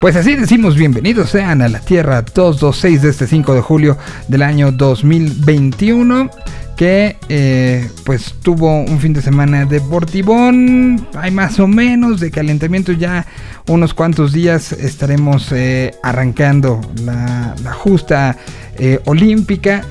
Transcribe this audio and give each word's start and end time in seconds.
Pues 0.00 0.14
así 0.14 0.36
decimos 0.36 0.76
bienvenidos 0.76 1.30
sean 1.30 1.60
a 1.60 1.68
la 1.68 1.80
Tierra 1.80 2.22
226 2.22 3.02
de 3.02 3.08
este 3.08 3.26
5 3.26 3.52
de 3.52 3.60
julio 3.62 3.98
del 4.28 4.42
año 4.42 4.70
2021 4.70 6.30
que 6.76 7.16
eh, 7.28 7.90
pues 8.04 8.36
tuvo 8.40 8.80
un 8.80 9.00
fin 9.00 9.12
de 9.12 9.22
semana 9.22 9.64
deportivón, 9.64 11.04
hay 11.16 11.32
más 11.32 11.58
o 11.58 11.66
menos 11.66 12.20
de 12.20 12.30
calentamiento 12.30 12.92
ya 12.92 13.26
unos 13.66 13.92
cuantos 13.92 14.32
días 14.32 14.70
estaremos 14.70 15.50
eh, 15.50 15.92
arrancando 16.04 16.80
la, 17.04 17.56
justa 17.72 18.36
eh, 18.76 19.00
olímpica 19.04 19.84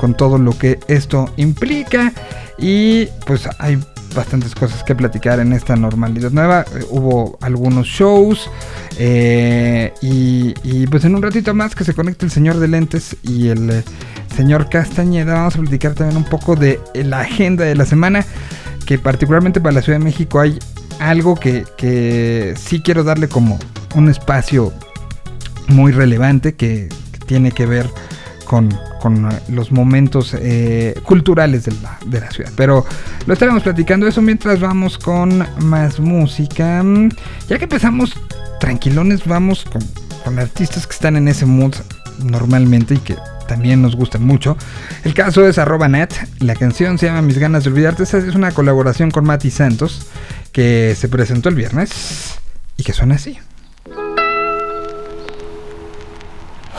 con 0.00 0.16
todo 0.16 0.38
lo 0.38 0.58
que 0.58 0.80
esto 0.88 1.32
implica. 1.36 2.12
Y 2.58 3.06
pues 3.26 3.48
hay 3.58 3.78
bastantes 4.14 4.54
cosas 4.54 4.82
que 4.84 4.94
platicar 4.94 5.40
en 5.40 5.52
esta 5.52 5.76
normalidad 5.76 6.30
nueva. 6.30 6.64
Eh, 6.74 6.84
hubo 6.90 7.38
algunos 7.40 7.86
shows 7.86 8.50
eh, 8.98 9.92
y, 10.00 10.86
pues 10.86 11.04
en 11.04 11.14
un 11.14 11.22
ratito 11.22 11.54
más 11.54 11.74
que 11.74 11.84
se 11.84 11.94
conecte 11.94 12.24
el 12.24 12.30
señor 12.30 12.58
de 12.58 12.68
lentes 12.68 13.16
y 13.22 13.48
el 13.48 13.70
eh, 13.70 13.84
señor 14.36 14.68
Castañeda 14.68 15.34
vamos 15.34 15.56
a 15.56 15.58
platicar 15.60 15.94
también 15.94 16.16
un 16.16 16.24
poco 16.24 16.56
de 16.56 16.80
la 16.94 17.20
agenda 17.20 17.64
de 17.64 17.74
la 17.74 17.86
semana 17.86 18.24
que 18.86 18.98
particularmente 18.98 19.60
para 19.60 19.74
la 19.74 19.82
Ciudad 19.82 19.98
de 19.98 20.04
México 20.04 20.40
hay 20.40 20.58
algo 21.00 21.34
que, 21.36 21.64
que 21.76 22.54
sí 22.58 22.80
quiero 22.80 23.04
darle 23.04 23.28
como 23.28 23.58
un 23.94 24.08
espacio 24.08 24.72
muy 25.68 25.92
relevante 25.92 26.54
que 26.54 26.88
tiene 27.26 27.52
que 27.52 27.66
ver 27.66 27.88
con, 27.88 27.92
eh, 28.60 29.40
los 29.48 29.72
momentos 29.72 30.34
eh, 30.38 30.94
culturales 31.04 31.64
de 31.64 32.20
la, 32.20 32.30
ciudad. 32.30 32.52
Pero 32.56 32.84
lo 33.26 33.32
estaremos 33.32 33.62
platicando 33.62 34.06
eso 34.06 34.20
mientras 34.22 34.60
vamos 34.60 34.98
con 34.98 35.46
más 35.60 36.00
música. 36.00 36.84
Ya 37.48 37.58
que 37.58 37.64
empezamos 37.64 38.14
tranquilones, 38.60 39.24
vamos 39.26 39.64
con, 39.64 39.82
con 40.24 40.38
artistas 40.38 40.86
que 40.86 40.92
están 40.92 41.16
en 41.16 41.28
ese 41.28 41.46
mood 41.46 41.74
normalmente 42.22 42.94
y 42.94 42.98
que 42.98 43.16
también 43.46 43.82
nos 43.82 43.96
gustan 43.96 44.24
mucho. 44.24 44.56
El 45.04 45.14
caso 45.14 45.46
es 45.46 45.58
arroba 45.58 45.88
net, 45.88 46.10
la 46.38 46.54
canción 46.54 46.98
se 46.98 47.06
llama 47.06 47.22
Mis 47.22 47.38
ganas 47.38 47.64
de 47.64 47.70
olvidarte, 47.70 48.02
Esa 48.02 48.18
es 48.18 48.34
una 48.34 48.52
colaboración 48.52 49.10
con 49.10 49.24
Mati 49.24 49.50
Santos 49.50 50.06
que 50.52 50.94
se 50.98 51.08
presentó 51.08 51.48
el 51.48 51.54
viernes 51.54 52.38
y 52.76 52.82
que 52.82 52.92
suena 52.92 53.16
así. 53.16 53.38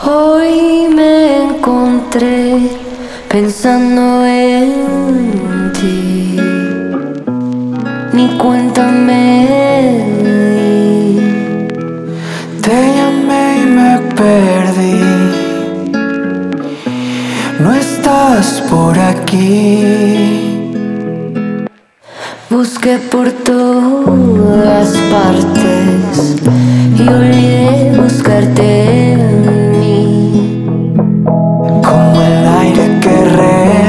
Hoy 0.06 0.86
me 0.94 1.44
encontré 1.44 2.68
pensando 3.26 4.26
en 4.26 5.72
ti, 5.72 6.36
ni 8.12 8.28
cuéntame. 8.36 9.48
Te 12.60 12.94
llamé 12.96 13.62
y 13.62 13.66
me 13.66 13.98
perdí. 14.14 15.00
No 17.60 17.72
estás 17.72 18.60
por 18.68 18.98
aquí. 18.98 20.60
Busqué 22.50 22.98
por 23.10 23.32
todas 23.32 24.98
partes 25.10 26.36
y 26.98 27.08
olvidé 27.08 27.98
buscarte. 27.98 29.73
La 31.94 33.83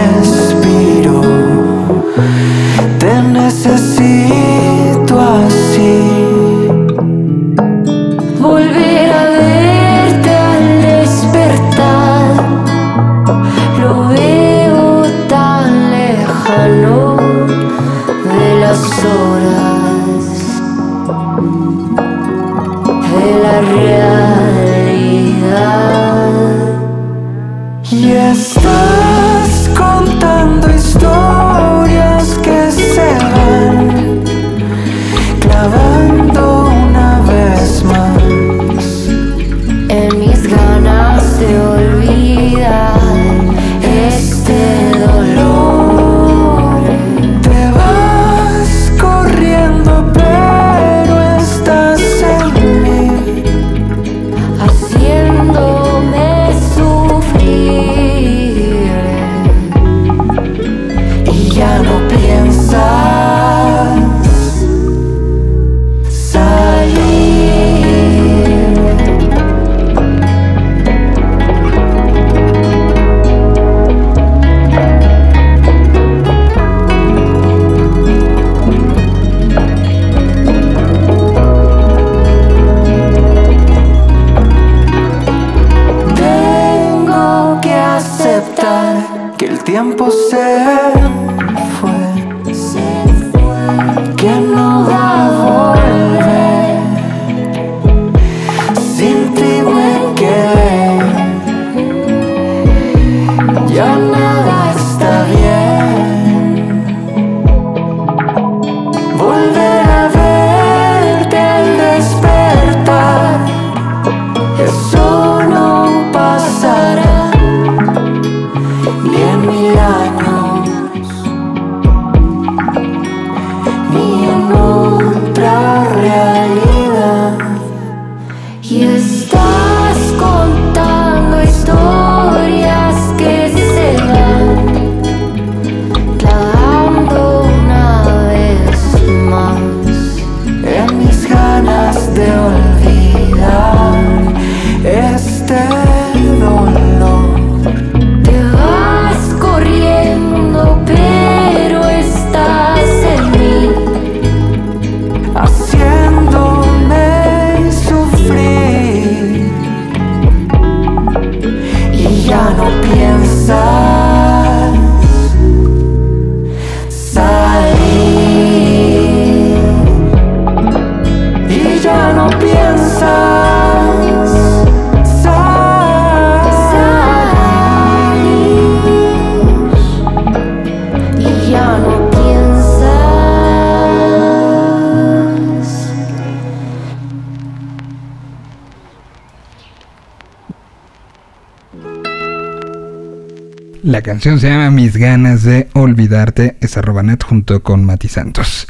canción 194.06 194.40
se 194.40 194.50
llama 194.50 194.70
Mis 194.70 194.98
ganas 194.98 195.42
de 195.42 195.68
olvidarte, 195.74 196.58
es 196.62 196.78
arroba 196.78 197.02
net 197.02 197.24
junto 197.24 197.64
con 197.64 197.84
Mati 197.84 198.08
Santos. 198.08 198.68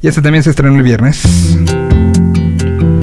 Y 0.00 0.06
este 0.06 0.22
también 0.22 0.44
se 0.44 0.50
estrenó 0.50 0.76
el 0.76 0.84
viernes. 0.84 1.58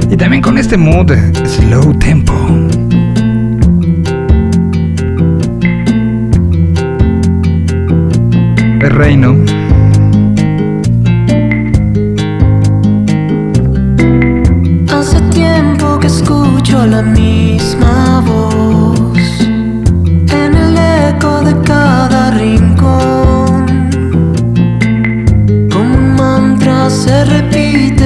Y 0.10 0.16
también 0.16 0.42
con 0.42 0.58
este 0.58 0.78
mood, 0.78 1.12
slow 1.46 1.94
tempo. 2.00 2.34
El 8.80 8.90
reino. 8.92 9.36
Hace 14.90 15.20
tiempo 15.34 16.00
que 16.00 16.08
escucho 16.08 16.86
la 16.86 17.02
misma 17.02 18.22
voz 18.22 18.77
se 27.58 27.97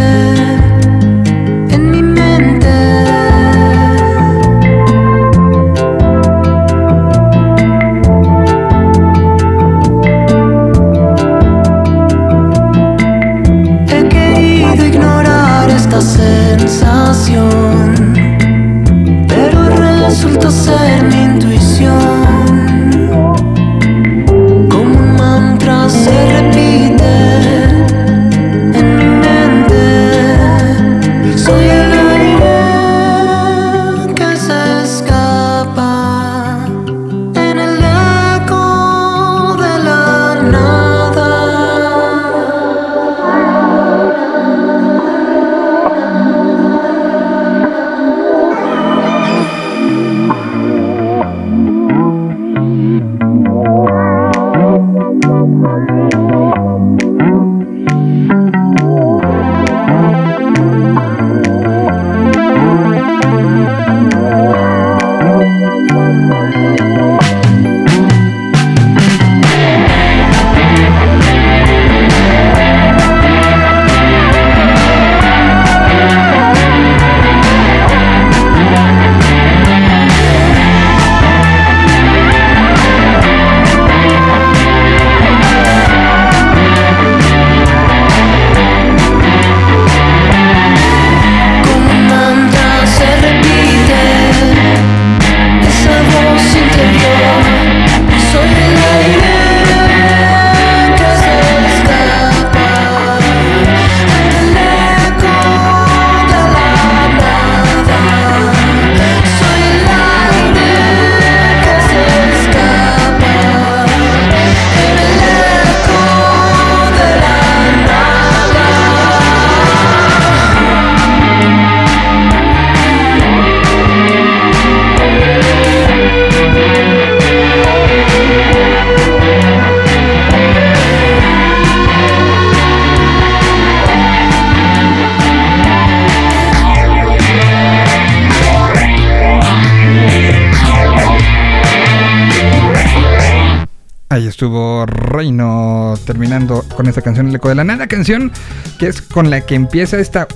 esta 146.91 147.01
canción 147.01 147.27
El 147.27 147.35
Eco 147.35 147.49
de 147.49 147.55
la 147.55 147.63
Nada, 147.63 147.87
canción 147.87 148.31
que 148.77 148.87
es 148.87 149.01
con 149.01 149.29
la 149.29 149.41
que 149.41 149.55
empieza 149.55 149.99
esta, 149.99 150.27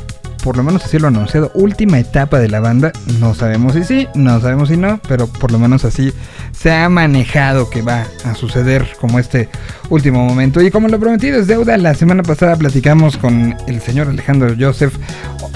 por 0.44 0.58
lo 0.58 0.64
menos 0.64 0.86
así 0.86 1.00
lo 1.00 1.08
anunciado, 1.08 1.52
última 1.54 2.00
etapa 2.00 2.40
de 2.40 2.50
la 2.50 2.60
banda. 2.60 2.92
No 3.20 3.34
sabemos 3.34 3.74
si 3.74 3.84
sí, 3.84 4.08
no 4.16 4.40
sabemos 4.40 4.70
si 4.70 4.78
no, 4.78 5.00
pero 5.08 5.28
por 5.28 5.52
lo 5.52 5.60
menos 5.60 5.86
así 5.86 6.14
se 6.52 6.72
ha 6.72 6.90
manejado 6.90 7.70
que 7.70 7.82
va 7.82 8.06
a 8.24 8.36
suceder 8.36 8.88
como 9.00 9.20
este 9.20 9.50
último 9.90 10.24
momento. 10.26 10.62
Y 10.62 10.72
como 10.72 10.88
lo 10.88 11.00
prometido 11.00 11.40
es 11.40 11.48
deuda, 11.48 11.78
la 11.78 11.94
semana 11.94 12.24
pasada 12.24 12.56
platicamos 12.56 13.18
con 13.18 13.56
el 13.68 13.82
señor 13.82 14.08
Alejandro 14.08 14.56
Joseph. 14.60 14.94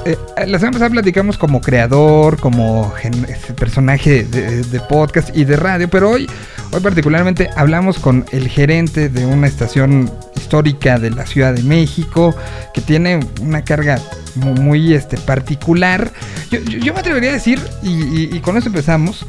Eh, 0.06 0.18
la 0.48 0.58
semana 0.60 0.72
pasada 0.74 0.90
platicamos 0.92 1.38
como 1.38 1.62
creador, 1.62 2.38
como 2.40 2.94
ese 3.04 3.54
personaje 3.54 4.24
de, 4.24 4.80
podcast 4.90 5.36
y 5.36 5.44
de 5.46 5.56
radio, 5.58 5.90
pero 5.90 6.12
hoy, 6.12 6.28
hoy 6.72 6.80
particularmente 6.82 7.50
hablamos 7.56 8.00
con 8.00 8.26
el 8.32 8.48
gerente 8.48 9.10
de 9.10 9.26
una 9.26 9.48
estación 9.48 10.10
histórica 10.38 10.98
de 11.00 11.12
la 11.12 11.26
Ciudad 11.26 11.54
de 11.54 11.64
México 11.64 12.34
que 12.74 12.82
tiene 12.82 13.20
una 13.42 13.64
carga 13.64 14.00
mu- 14.36 14.54
muy, 14.56 14.94
este, 14.94 15.18
particular. 15.18 16.12
Yo, 16.50 16.60
yo- 16.62 16.80
yo 16.80 16.94
me 16.94 17.02
atrevería 17.02 17.32
a 17.32 17.34
decir, 17.34 17.60
y, 17.84 17.90
y- 17.90 18.30
y 18.34 18.40
con 18.40 18.58
eso 18.58 18.68
empezamos, 18.68 19.26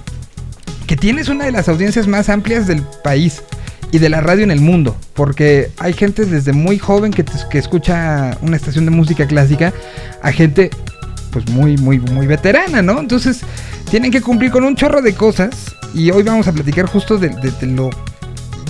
que 0.86 0.96
tienes 0.96 1.28
una 1.28 1.44
de 1.44 1.52
las 1.52 1.68
audiencias 1.68 2.06
más 2.06 2.28
amplias 2.28 2.66
del 2.66 2.82
país 3.04 3.42
y 3.92 3.98
de 3.98 4.08
la 4.08 4.20
radio 4.20 4.44
en 4.44 4.50
el 4.50 4.60
mundo, 4.60 4.96
porque 5.14 5.70
hay 5.78 5.92
gente 5.92 6.24
desde 6.24 6.52
muy 6.52 6.78
joven 6.78 7.12
que, 7.12 7.24
que 7.24 7.58
escucha 7.58 8.36
una 8.42 8.56
estación 8.56 8.84
de 8.84 8.90
música 8.92 9.26
clásica 9.26 9.72
a 10.22 10.32
gente 10.32 10.70
pues 11.32 11.48
muy 11.50 11.76
muy 11.76 11.98
muy 12.00 12.26
veterana, 12.26 12.82
¿no? 12.82 12.98
Entonces 13.00 13.40
tienen 13.90 14.10
que 14.10 14.20
cumplir 14.20 14.50
con 14.50 14.64
un 14.64 14.76
chorro 14.76 15.02
de 15.02 15.14
cosas 15.14 15.74
y 15.94 16.10
hoy 16.10 16.22
vamos 16.22 16.46
a 16.48 16.52
platicar 16.52 16.86
justo 16.86 17.18
de, 17.18 17.30
lo 17.66 17.90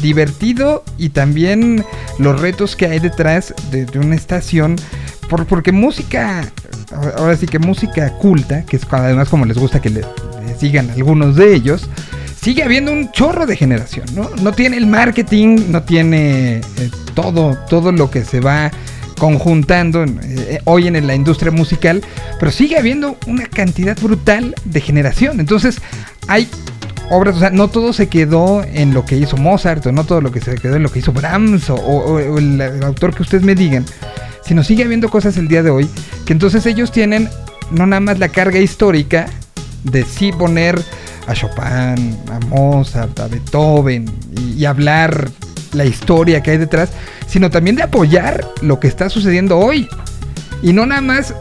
divertido 0.00 0.82
y 0.96 1.10
también 1.10 1.84
los 2.18 2.40
retos 2.40 2.76
que 2.76 2.86
hay 2.86 2.98
detrás 2.98 3.54
de, 3.70 3.84
de 3.84 3.98
una 3.98 4.14
estación, 4.14 4.76
por- 5.28 5.46
porque 5.46 5.72
música, 5.72 6.50
ahora 7.18 7.36
sí 7.36 7.46
que 7.46 7.58
música 7.58 8.10
culta, 8.18 8.64
que 8.64 8.76
es 8.76 8.82
además 8.90 9.28
como 9.28 9.44
les 9.44 9.58
gusta 9.58 9.80
que 9.82 9.90
le, 9.90 10.00
le 10.46 10.58
sigan 10.58 10.88
algunos 10.90 11.36
de 11.36 11.54
ellos, 11.54 11.88
sigue 12.40 12.62
habiendo 12.62 12.92
un 12.92 13.10
chorro 13.12 13.46
de 13.46 13.56
generación, 13.56 14.06
¿no? 14.14 14.30
No 14.42 14.52
tiene 14.52 14.76
el 14.76 14.86
marketing, 14.86 15.58
no 15.70 15.82
tiene 15.82 16.56
eh, 16.58 16.62
todo, 17.14 17.58
todo 17.68 17.92
lo 17.92 18.10
que 18.10 18.24
se 18.24 18.40
va 18.40 18.70
conjuntando 19.18 20.02
en- 20.02 20.18
eh, 20.22 20.60
hoy 20.64 20.86
en 20.86 21.06
la 21.06 21.14
industria 21.14 21.52
musical, 21.52 22.02
pero 22.38 22.50
sigue 22.50 22.78
habiendo 22.78 23.18
una 23.26 23.46
cantidad 23.46 23.96
brutal 24.00 24.54
de 24.64 24.80
generación. 24.80 25.40
Entonces, 25.40 25.78
hay 26.28 26.48
obras, 27.10 27.36
o 27.36 27.40
sea, 27.40 27.50
no 27.50 27.68
todo 27.68 27.92
se 27.92 28.08
quedó 28.08 28.64
en 28.64 28.94
lo 28.94 29.04
que 29.04 29.16
hizo 29.18 29.36
Mozart, 29.36 29.84
o 29.86 29.92
no 29.92 30.04
todo 30.04 30.20
lo 30.22 30.32
que 30.32 30.40
se 30.40 30.54
quedó 30.54 30.76
en 30.76 30.82
lo 30.82 30.90
que 30.90 31.00
hizo 31.00 31.12
Brahms, 31.12 31.68
o, 31.68 31.74
o- 31.74 32.38
el 32.38 32.82
autor 32.82 33.14
que 33.14 33.22
ustedes 33.22 33.44
me 33.44 33.54
digan, 33.54 33.84
sino 34.46 34.64
sigue 34.64 34.84
habiendo 34.84 35.10
cosas 35.10 35.36
el 35.36 35.48
día 35.48 35.62
de 35.62 35.70
hoy, 35.70 35.88
que 36.24 36.32
entonces 36.32 36.64
ellos 36.64 36.90
tienen 36.90 37.28
no 37.70 37.86
nada 37.86 38.00
más 38.00 38.18
la 38.18 38.28
carga 38.28 38.58
histórica 38.58 39.26
de 39.84 40.04
sí 40.04 40.32
poner 40.32 40.80
a 41.26 41.34
Chopin, 41.34 42.18
a 42.30 42.40
Mozart, 42.48 43.18
a 43.20 43.28
Beethoven, 43.28 44.10
y, 44.36 44.62
y 44.62 44.64
hablar 44.64 45.30
la 45.72 45.84
historia 45.84 46.42
que 46.42 46.52
hay 46.52 46.58
detrás, 46.58 46.90
sino 47.26 47.50
también 47.50 47.76
de 47.76 47.82
apoyar 47.82 48.46
lo 48.62 48.80
que 48.80 48.88
está 48.88 49.08
sucediendo 49.08 49.58
hoy. 49.58 49.88
Y 50.62 50.72
no 50.72 50.86
nada 50.86 51.00
más 51.00 51.34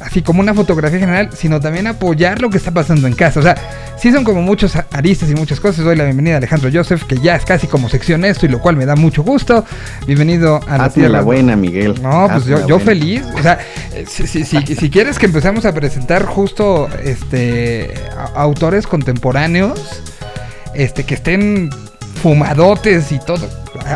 así 0.00 0.22
como 0.22 0.40
una 0.40 0.54
fotografía 0.54 0.98
general, 0.98 1.30
sino 1.34 1.60
también 1.60 1.86
apoyar 1.86 2.40
lo 2.40 2.50
que 2.50 2.56
está 2.58 2.70
pasando 2.70 3.06
en 3.06 3.14
casa. 3.14 3.40
O 3.40 3.42
sea, 3.42 3.54
sí 3.98 4.10
son 4.12 4.24
como 4.24 4.42
muchos 4.42 4.74
aristas 4.92 5.30
y 5.30 5.34
muchas 5.34 5.60
cosas. 5.60 5.84
Doy 5.84 5.96
la 5.96 6.04
bienvenida 6.04 6.34
a 6.34 6.38
Alejandro 6.38 6.70
Joseph, 6.72 7.04
que 7.04 7.18
ya 7.18 7.36
es 7.36 7.44
casi 7.44 7.66
como 7.66 7.88
sección 7.88 8.24
esto 8.24 8.46
y 8.46 8.48
lo 8.48 8.60
cual 8.60 8.76
me 8.76 8.86
da 8.86 8.96
mucho 8.96 9.22
gusto. 9.22 9.64
Bienvenido 10.06 10.60
a 10.66 10.78
la 10.78 10.84
Hazme 10.84 11.08
la 11.08 11.20
buena, 11.22 11.56
Miguel. 11.56 12.00
No, 12.02 12.28
pues 12.32 12.44
yo, 12.46 12.78
feliz. 12.80 13.22
O 13.38 13.42
sea, 13.42 13.58
si, 14.06 14.26
si, 14.26 14.44
si- 14.44 14.74
si 14.74 14.90
quieres 14.90 15.18
que 15.18 15.26
empecemos 15.26 15.64
a 15.64 15.74
presentar 15.74 16.24
justo 16.24 16.88
este 17.04 17.94
a- 18.16 18.40
autores 18.40 18.86
contemporáneos, 18.86 20.02
este 20.74 21.04
que 21.04 21.14
estén 21.14 21.70
fumadotes 22.22 23.12
y 23.12 23.18
todo. 23.18 23.48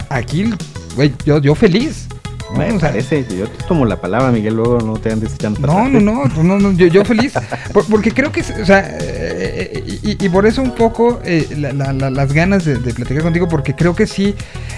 Aquí, 0.09 0.53
güey, 0.97 1.13
yo, 1.25 1.39
yo 1.41 1.55
feliz. 1.55 2.09
Me 2.57 2.79
parece, 2.81 3.25
yo 3.37 3.49
te 3.49 3.65
tomo 3.65 3.85
la 3.85 4.01
palabra, 4.01 4.31
Miguel, 4.31 4.55
luego 4.55 4.79
no 4.81 4.95
te 4.99 5.11
andes 5.13 5.35
echando 5.35 5.61
no, 5.61 5.89
no, 5.89 6.01
no, 6.01 6.43
no, 6.43 6.59
no, 6.59 6.73
yo, 6.73 6.87
yo 6.87 7.05
feliz. 7.05 7.33
Por- 7.73 7.87
porque 7.87 8.13
creo 8.13 8.31
que, 8.33 8.41
o 8.43 8.65
sea, 8.67 8.87
eh, 9.01 9.83
y, 10.03 10.25
y 10.25 10.29
por 10.29 10.47
eso 10.47 10.63
un 10.63 10.73
poco 10.75 11.21
eh, 11.25 11.49
la- 11.59 11.73
la- 11.73 11.93
la- 11.93 12.11
las 12.11 12.33
ganas 12.33 12.65
de, 12.65 12.77
de 12.79 12.95
platicar 12.95 13.23
contigo, 13.23 13.49
porque 13.49 13.75
creo 13.75 13.95
que 13.95 14.07
sí, 14.07 14.35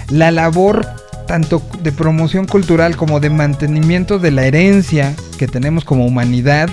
la 0.09 0.31
labor 0.31 0.85
tanto 1.27 1.61
de 1.83 1.91
promoción 1.91 2.45
cultural 2.47 2.95
como 2.95 3.19
de 3.19 3.29
mantenimiento 3.29 4.17
de 4.17 4.31
la 4.31 4.45
herencia 4.45 5.13
que 5.37 5.47
tenemos 5.47 5.83
como 5.83 6.05
humanidad, 6.05 6.69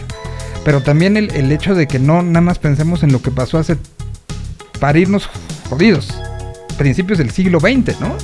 pero 0.64 0.80
también 0.82 1.16
el, 1.16 1.30
el 1.34 1.50
hecho 1.52 1.74
de 1.74 1.86
que 1.88 1.98
no 1.98 2.22
nada 2.22 2.40
más 2.40 2.58
pensemos 2.58 3.02
en 3.02 3.10
lo 3.12 3.20
que 3.20 3.30
pasó 3.32 3.58
hace 3.58 3.76
para 4.80 4.98
irnos 4.98 5.28
jodidos, 5.68 6.08
principios 6.78 7.18
del 7.18 7.30
siglo 7.30 7.58
XX, 7.60 8.00
¿no? 8.00 8.14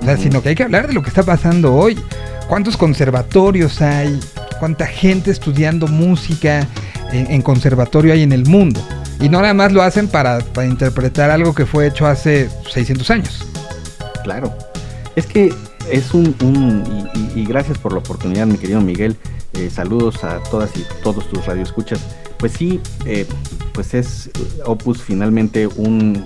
O 0.00 0.04
sea, 0.04 0.16
sino 0.16 0.42
que 0.42 0.50
hay 0.50 0.54
que 0.54 0.62
hablar 0.62 0.86
de 0.86 0.92
lo 0.92 1.02
que 1.02 1.08
está 1.08 1.22
pasando 1.22 1.74
hoy. 1.74 1.98
¿Cuántos 2.48 2.76
conservatorios 2.76 3.80
hay? 3.82 4.20
¿Cuánta 4.60 4.86
gente 4.86 5.30
estudiando 5.30 5.86
música 5.88 6.66
en, 7.12 7.42
conservatorio 7.42 8.12
hay 8.12 8.22
en 8.22 8.32
el 8.32 8.46
mundo? 8.46 8.80
Y 9.20 9.28
no 9.28 9.40
nada 9.40 9.54
más 9.54 9.72
lo 9.72 9.82
hacen 9.82 10.08
para, 10.08 10.38
para 10.40 10.66
interpretar 10.66 11.30
algo 11.30 11.54
que 11.54 11.66
fue 11.66 11.86
hecho 11.86 12.06
hace 12.06 12.48
600 12.72 13.10
años. 13.10 13.46
Claro. 14.22 14.56
Es 15.16 15.26
que 15.26 15.52
es 15.90 16.12
un... 16.14 17.08
y, 17.34 17.40
y- 17.40 17.44
gracias 17.46 17.78
por 17.78 17.92
la 17.92 17.98
oportunidad, 17.98 18.46
mi 18.46 18.58
querido 18.58 18.80
Miguel. 18.80 19.16
Eh, 19.54 19.70
saludos 19.70 20.22
a 20.22 20.42
todas 20.50 20.70
y 20.76 20.84
todos 21.02 21.28
tus 21.30 21.46
radioescuchas. 21.46 22.00
Pues 22.38 22.52
sí, 22.52 22.80
eh, 23.06 23.26
pues 23.72 23.94
es 23.94 24.30
Opus 24.66 25.02
finalmente 25.02 25.66
un, 25.66 26.22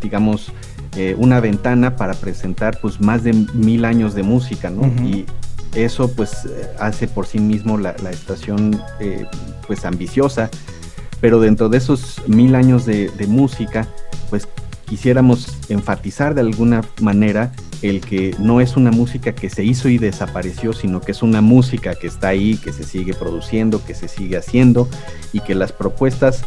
digamos, 0.00 0.52
eh, 0.96 1.14
una 1.18 1.40
ventana 1.40 1.96
para 1.96 2.14
presentar 2.14 2.78
pues 2.80 3.00
más 3.00 3.24
de 3.24 3.32
mil 3.32 3.84
años 3.84 4.14
de 4.14 4.22
música, 4.22 4.70
¿no? 4.70 4.86
Y 5.04 5.26
eso 5.74 6.10
pues 6.12 6.44
eh, 6.44 6.68
hace 6.78 7.08
por 7.08 7.26
sí 7.26 7.38
mismo 7.38 7.78
la, 7.78 7.96
la 8.02 8.10
estación 8.10 8.80
eh, 9.00 9.26
pues 9.66 9.84
ambiciosa, 9.84 10.50
pero 11.20 11.40
dentro 11.40 11.68
de 11.68 11.78
esos 11.78 12.22
mil 12.28 12.54
años 12.54 12.86
de, 12.86 13.08
de 13.08 13.26
música, 13.26 13.88
pues 14.30 14.46
quisiéramos 14.86 15.58
enfatizar 15.68 16.34
de 16.34 16.42
alguna 16.42 16.82
manera 17.00 17.52
el 17.82 18.00
que 18.00 18.34
no 18.38 18.60
es 18.60 18.76
una 18.76 18.90
música 18.90 19.34
que 19.34 19.50
se 19.50 19.64
hizo 19.64 19.88
y 19.88 19.98
desapareció, 19.98 20.72
sino 20.72 21.00
que 21.00 21.12
es 21.12 21.22
una 21.22 21.40
música 21.40 21.94
que 21.94 22.06
está 22.06 22.28
ahí, 22.28 22.56
que 22.56 22.72
se 22.72 22.84
sigue 22.84 23.14
produciendo, 23.14 23.84
que 23.84 23.94
se 23.94 24.08
sigue 24.08 24.36
haciendo 24.36 24.88
y 25.32 25.40
que 25.40 25.54
las 25.54 25.72
propuestas 25.72 26.44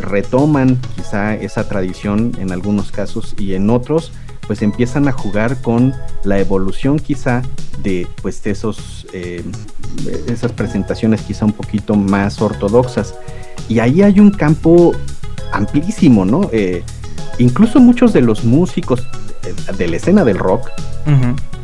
retoman 0.00 0.78
quizá 0.96 1.34
esa 1.34 1.68
tradición 1.68 2.32
en 2.38 2.52
algunos 2.52 2.90
casos 2.92 3.34
y 3.38 3.54
en 3.54 3.70
otros 3.70 4.12
pues 4.46 4.62
empiezan 4.62 5.06
a 5.06 5.12
jugar 5.12 5.60
con 5.62 5.94
la 6.24 6.38
evolución 6.40 6.98
quizá 6.98 7.42
de 7.82 8.06
pues 8.20 8.44
esos 8.46 9.06
eh, 9.12 9.44
esas 10.26 10.52
presentaciones 10.52 11.22
quizá 11.22 11.44
un 11.44 11.52
poquito 11.52 11.94
más 11.94 12.40
ortodoxas. 12.42 13.14
Y 13.68 13.78
ahí 13.78 14.02
hay 14.02 14.18
un 14.20 14.30
campo 14.30 14.92
amplísimo 15.52 16.24
no 16.24 16.48
Eh, 16.52 16.82
incluso 17.38 17.80
muchos 17.80 18.12
de 18.12 18.20
los 18.22 18.44
músicos 18.44 19.00
eh, 19.44 19.54
de 19.76 19.88
la 19.88 19.96
escena 19.96 20.24
del 20.24 20.38
rock 20.38 20.68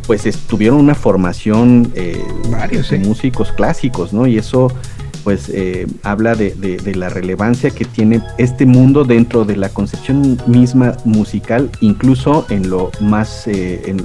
pues 0.06 0.24
es- 0.26 0.38
tuvieron 0.46 0.78
una 0.78 0.94
formación 0.94 1.90
eh, 1.96 2.22
Varios, 2.50 2.92
músicos 2.92 3.50
clásicos, 3.52 4.12
¿no? 4.12 4.26
Y 4.28 4.38
eso 4.38 4.70
pues 5.26 5.48
eh, 5.52 5.88
habla 6.04 6.36
de, 6.36 6.54
la 6.94 7.08
relevancia 7.08 7.70
que 7.70 7.84
tiene 7.84 8.22
este 8.38 8.64
mundo 8.64 9.02
dentro 9.02 9.44
de 9.44 9.56
la 9.56 9.68
concepción 9.70 10.40
misma 10.46 10.96
musical, 11.04 11.68
incluso 11.80 12.46
en 12.48 12.70
lo 12.70 12.92
más, 13.00 13.48
eh, 13.48 13.96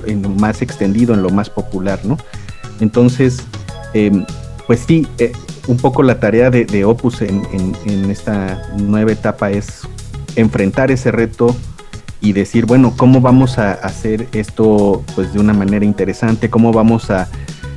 extendido, 0.61 1.13
en 1.13 1.21
lo 1.21 1.29
más 1.29 1.47
popular, 1.51 1.99
¿no? 2.05 2.17
Entonces, 2.79 3.43
em, 3.93 4.25
pues 4.65 4.79
sí, 4.87 5.05
eh, 5.19 5.31
un 5.67 5.77
poco 5.77 6.01
la 6.01 6.19
tarea 6.19 6.49
de, 6.49 6.85
Opus 6.85 7.21
en, 7.21 7.43
en- 7.53 7.75
en 7.85 8.09
esta 8.09 8.59
nueva 8.79 9.11
etapa 9.11 9.51
es 9.51 9.81
enfrentar 10.35 10.89
ese 10.89 11.11
reto 11.11 11.55
y 12.19 12.33
decir, 12.33 12.65
bueno, 12.65 12.95
¿cómo 12.97 13.21
vamos 13.21 13.59
a 13.59 13.73
hacer 13.73 14.27
esto 14.31 15.03
pues 15.13 15.33
de 15.33 15.39
una 15.39 15.53
manera 15.53 15.85
interesante? 15.85 16.49
¿Cómo 16.49 16.71
vamos 16.73 17.11
a 17.11 17.27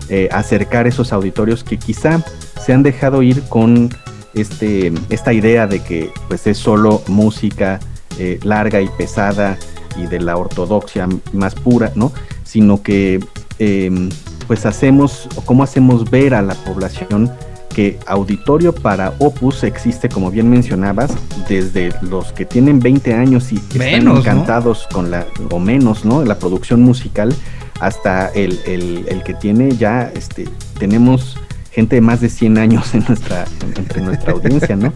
eh, 0.09 0.29
acercar 0.33 0.87
esos 0.87 1.13
auditorios 1.13 1.65
que 1.65 1.79
quizá 1.79 2.25
se 2.61 2.73
han 2.73 2.83
dejado 2.83 3.23
ir 3.23 3.43
con 3.49 3.91
este, 4.35 4.93
esta 5.11 5.33
idea 5.33 5.67
de 5.67 5.83
que 5.83 6.11
pues 6.29 6.47
es 6.47 6.59
solo 6.59 7.03
música 7.07 7.81
eh, 8.19 8.39
larga 8.43 8.81
y 8.81 8.89
pesada 8.89 9.59
y 9.97 10.07
de 10.07 10.21
la 10.21 10.37
ortodoxia 10.37 11.09
más 11.33 11.55
pura, 11.55 11.93
¿no? 11.95 12.13
Sino 12.43 12.83
que 12.83 13.25
eh, 13.59 14.09
pues 14.47 14.67
hacemos, 14.67 15.29
o 15.37 15.43
cómo 15.43 15.63
hacemos 15.63 16.11
ver 16.11 16.35
a 16.35 16.43
la 16.43 16.55
población 16.55 17.31
que 17.75 17.99
auditorio 18.07 18.73
para 18.73 19.15
Opus 19.19 19.65
existe, 19.65 20.09
como 20.09 20.31
bien 20.31 20.49
mencionabas, 20.49 21.11
desde 21.49 21.93
los 22.03 22.33
que 22.33 22.45
tienen 22.45 22.79
20 22.79 23.15
años 23.15 23.53
y 23.53 23.57
Menos, 23.77 23.81
están 23.81 24.05
¿no? 24.05 24.19
encantados 24.19 24.87
con 24.93 25.11
la, 25.11 25.27
o 25.51 25.59
menos, 25.59 26.05
¿no? 26.05 26.25
La 26.25 26.39
producción 26.39 26.83
musical, 26.83 27.35
hasta 27.81 28.29
el, 28.29 28.59
el- 28.67 29.05
el 29.09 29.23
que 29.23 29.35
tiene 29.35 29.77
ya, 29.77 30.11
este, 30.15 30.49
tenemos 30.79 31.37
gente 31.71 31.97
de 31.97 32.01
más 32.01 32.21
de 32.21 32.29
100 32.29 32.59
años 32.59 32.95
en 32.95 33.05
nuestra, 33.09 33.45
en- 33.63 33.79
entre 33.79 34.01
nuestra 34.03 34.33
audiencia, 34.35 34.77
¿no? 34.77 34.93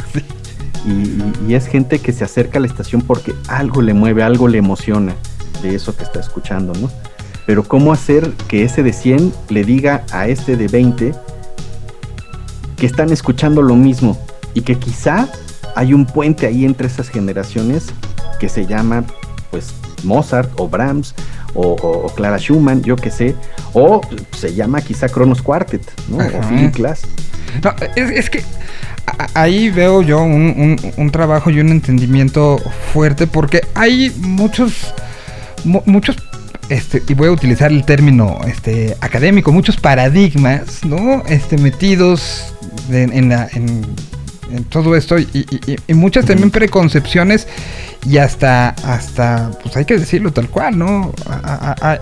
Y- 0.86 1.50
y 1.50 1.54
es 1.54 1.66
gente 1.66 1.98
que 1.98 2.12
se 2.12 2.24
acerca 2.24 2.58
a 2.58 2.60
la 2.60 2.66
estación 2.68 3.02
porque 3.02 3.34
algo 3.48 3.82
le 3.82 3.94
mueve, 3.94 4.22
algo 4.22 4.46
le 4.48 4.58
emociona 4.58 5.14
de 5.62 5.74
eso 5.74 5.96
que 5.96 6.04
está 6.04 6.20
escuchando, 6.20 6.72
¿no? 6.80 6.88
Pero 7.46 7.64
cómo 7.64 7.92
hacer 7.92 8.30
que 8.46 8.62
ese 8.62 8.82
de 8.82 8.92
100 8.92 9.32
le 9.48 9.64
diga 9.64 10.04
a 10.12 10.28
este 10.28 10.56
de 10.56 10.68
20 10.68 11.14
que 12.76 12.86
están 12.86 13.10
escuchando 13.10 13.60
lo 13.62 13.74
mismo 13.74 14.16
y 14.54 14.60
que 14.60 14.76
quizá 14.78 15.28
hay 15.74 15.94
un 15.94 16.06
puente 16.06 16.46
ahí 16.46 16.64
entre 16.64 16.86
esas 16.86 17.08
generaciones 17.08 17.86
que 18.38 18.48
se 18.48 18.66
llama 18.66 19.04
pues 19.50 19.72
Mozart 20.04 20.50
o 20.56 20.68
Brahms 20.68 21.14
o, 21.54 21.62
o- 21.72 22.06
o 22.06 22.14
Clara 22.14 22.38
Schumann, 22.38 22.82
yo 22.82 22.96
qué 22.96 23.10
sé, 23.10 23.34
o 23.72 24.00
se 24.36 24.54
llama 24.54 24.80
quizá 24.82 25.08
Kronos 25.08 25.42
Quartet, 25.42 25.82
¿no? 26.08 26.20
Ajá. 26.20 26.38
O 26.38 26.42
Philip 26.48 26.74
Glass. 26.76 27.02
No, 27.64 27.72
es, 27.96 28.10
es 28.10 28.30
que 28.30 28.44
ahí 29.34 29.70
veo 29.70 30.02
yo 30.02 30.20
un, 30.22 30.54
un- 30.56 30.92
un 30.96 31.10
trabajo 31.10 31.50
y 31.50 31.60
un 31.60 31.70
entendimiento 31.70 32.58
fuerte 32.92 33.26
porque 33.26 33.62
hay 33.74 34.12
muchos, 34.18 34.94
mu- 35.64 35.82
muchos, 35.86 36.16
este, 36.68 37.02
y 37.08 37.14
voy 37.14 37.28
a 37.28 37.32
utilizar 37.32 37.72
el 37.72 37.84
término 37.86 38.38
este, 38.46 38.96
académico, 39.00 39.50
muchos 39.50 39.78
paradigmas, 39.78 40.84
¿no? 40.84 41.22
Este, 41.26 41.56
metidos 41.56 42.52
en, 42.90 43.12
en 43.14 43.28
la- 43.30 43.48
en- 43.54 43.86
en 44.52 44.64
todo 44.64 44.94
esto 44.96 45.18
y- 45.18 45.28
y- 45.34 45.76
y 45.88 45.94
muchas 45.94 46.24
también 46.26 46.50
preconcepciones 46.50 47.46
y 48.06 48.18
hasta, 48.18 48.70
hasta, 48.70 49.50
pues 49.62 49.76
hay 49.76 49.84
que 49.84 49.98
decirlo 49.98 50.32
tal 50.32 50.48
cual, 50.48 50.78
¿no? 50.78 51.12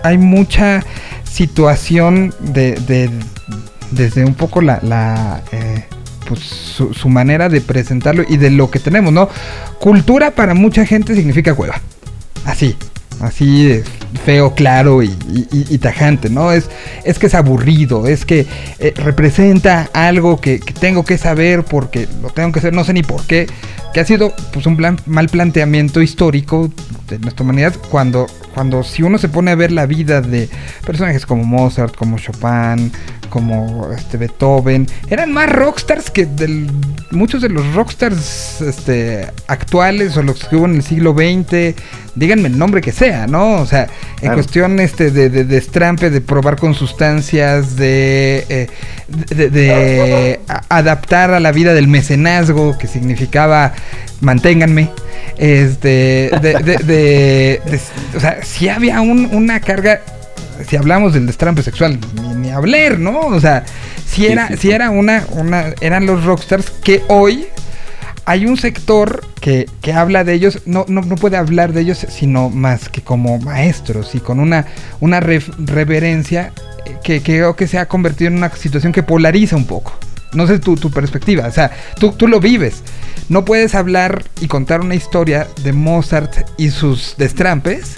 Hay 0.03 0.17
mucha 0.17 0.83
situación 1.23 2.33
de, 2.39 2.73
de- 2.87 3.09
desde 3.91 4.25
un 4.25 4.33
poco 4.35 4.61
la, 4.61 4.79
la, 4.83 5.41
eh, 5.51 5.85
pues 6.27 6.39
su, 6.41 7.09
manera 7.09 7.47
de 7.49 7.61
presentarlo 7.61 8.23
y 8.27 8.35
de 8.37 8.49
lo 8.51 8.69
que 8.69 8.79
tenemos, 8.79 9.13
¿no? 9.13 9.29
Cultura 9.79 10.31
para 10.31 10.53
mucha 10.53 10.85
gente 10.85 11.15
significa 11.15 11.53
hueva. 11.53 11.79
Así, 12.45 12.75
así 13.21 13.81
feo, 14.25 14.53
claro 14.55 15.03
y, 15.03 15.09
tajante, 15.79 16.29
¿no? 16.29 16.51
Es, 16.51 16.69
es 17.03 17.19
que 17.19 17.27
es 17.27 17.35
aburrido, 17.35 18.07
es 18.07 18.25
que 18.25 18.45
eh, 18.79 18.93
representa 18.95 19.89
algo 19.93 20.39
que, 20.41 20.59
que 20.59 20.73
tengo 20.73 21.03
que 21.05 21.17
saber 21.17 21.63
porque 21.63 22.07
lo 22.21 22.29
tengo 22.29 22.51
que 22.51 22.59
hacer, 22.59 22.73
no 22.73 22.83
sé 22.83 22.93
ni 22.93 23.03
por 23.03 23.25
qué, 23.25 23.47
que 23.93 23.99
ha 23.99 24.05
sido 24.05 24.33
pues 24.53 24.65
un 24.65 24.77
plan- 24.77 24.99
mal 25.05 25.27
planteamiento 25.29 26.01
histórico 26.01 26.71
de 27.09 27.19
nuestra 27.19 27.43
humanidad 27.43 27.73
cuando, 27.89 28.27
cuando 28.53 28.83
si 28.83 29.03
uno 29.03 29.17
se 29.17 29.29
pone 29.29 29.51
a 29.51 29.55
ver 29.55 29.71
la 29.71 29.85
vida 29.85 30.21
de 30.21 30.49
personajes 30.85 31.25
como 31.25 31.43
Mozart, 31.43 31.95
como 31.95 32.17
Chopin, 32.17 32.91
como 33.37 33.91
este 33.95 34.17
Beethoven, 34.17 34.87
eran 35.11 35.31
más 35.31 35.47
rockstars 35.51 36.09
que 36.09 36.25
del, 36.25 36.71
muchos 37.11 37.39
de 37.43 37.49
los 37.49 37.71
rockstars 37.75 38.61
este, 38.61 39.27
actuales 39.47 40.17
o 40.17 40.23
los 40.23 40.43
que 40.45 40.55
hubo 40.55 40.65
en 40.65 40.77
el 40.77 40.81
siglo 40.83 41.13
XX, 41.13 41.75
díganme 42.15 42.47
el 42.47 42.57
nombre 42.57 42.81
que 42.81 42.91
sea, 42.91 43.27
¿no? 43.27 43.61
O 43.61 43.65
sea, 43.67 43.83
en 43.83 44.21
Claro. 44.21 44.33
cuestión 44.37 44.79
este 44.79 45.11
de, 45.11 45.29
de, 45.29 45.43
de 45.43 45.57
estrampe, 45.57 46.09
de 46.09 46.19
probar 46.19 46.55
con 46.57 46.73
sustancias, 46.73 47.75
de, 47.75 48.43
eh, 48.49 48.67
de, 49.35 49.49
de 49.51 50.39
a- 50.47 50.63
adaptar 50.69 51.29
a 51.31 51.39
la 51.39 51.51
vida 51.51 51.75
del 51.75 51.87
mecenazgo, 51.87 52.75
que 52.79 52.87
significaba 52.87 53.73
manténganme. 54.19 54.89
Este, 55.37 56.31
de, 56.41 57.61
o 58.15 58.19
sea, 58.19 58.39
si 58.43 58.67
había 58.69 59.01
un- 59.01 59.29
una 59.31 59.59
carga, 59.59 60.01
si 60.67 60.75
hablamos 60.75 61.13
del 61.13 61.27
destrampe 61.27 61.63
sexual, 61.63 61.99
ni, 62.21 62.35
ni 62.35 62.49
hablar, 62.51 62.99
¿no? 62.99 63.19
O 63.19 63.39
sea, 63.39 63.63
si 64.05 64.27
era, 64.27 64.47
sí, 64.49 64.57
si 64.57 64.71
era 64.71 64.89
una, 64.89 65.25
una, 65.31 65.73
eran 65.81 66.05
los 66.05 66.23
rockstars 66.23 66.69
que 66.69 67.03
hoy 67.07 67.47
hay 68.25 68.45
un 68.45 68.57
sector 68.57 69.25
que, 69.39 69.69
que 69.81 69.93
habla 69.93 70.25
de 70.25 70.33
ellos, 70.33 70.61
no, 70.65 70.83
no, 70.89 71.01
no 71.01 71.15
puede 71.15 71.37
hablar 71.37 71.71
de 71.71 71.81
ellos 71.81 72.05
sino 72.09 72.49
más 72.49 72.89
que 72.89 73.01
como 73.01 73.39
maestros 73.39 74.15
y 74.15 74.19
con 74.19 74.41
una, 74.41 74.65
una 74.99 75.21
reverencia 75.21 76.51
eh, 76.85 76.97
que, 77.03 77.21
que 77.21 77.37
creo 77.37 77.55
que 77.55 77.67
se 77.67 77.77
ha 77.77 77.87
convertido 77.87 78.29
en 78.29 78.37
una 78.37 78.49
situación 78.49 78.91
que 78.91 79.01
polariza 79.01 79.55
un 79.55 79.65
poco. 79.65 79.93
No 80.33 80.45
sé 80.45 80.59
tu, 80.59 80.75
tu 80.75 80.91
perspectiva, 80.91 81.47
o 81.47 81.51
sea, 81.51 81.71
tú, 81.99 82.11
tú 82.11 82.27
lo 82.27 82.41
vives. 82.41 82.83
No 83.29 83.45
puedes 83.45 83.75
hablar 83.75 84.25
y 84.41 84.47
contar 84.47 84.81
una 84.81 84.95
historia 84.95 85.47
de 85.63 85.71
Mozart 85.71 86.49
y 86.57 86.69
sus 86.69 87.15
destrampes 87.17 87.95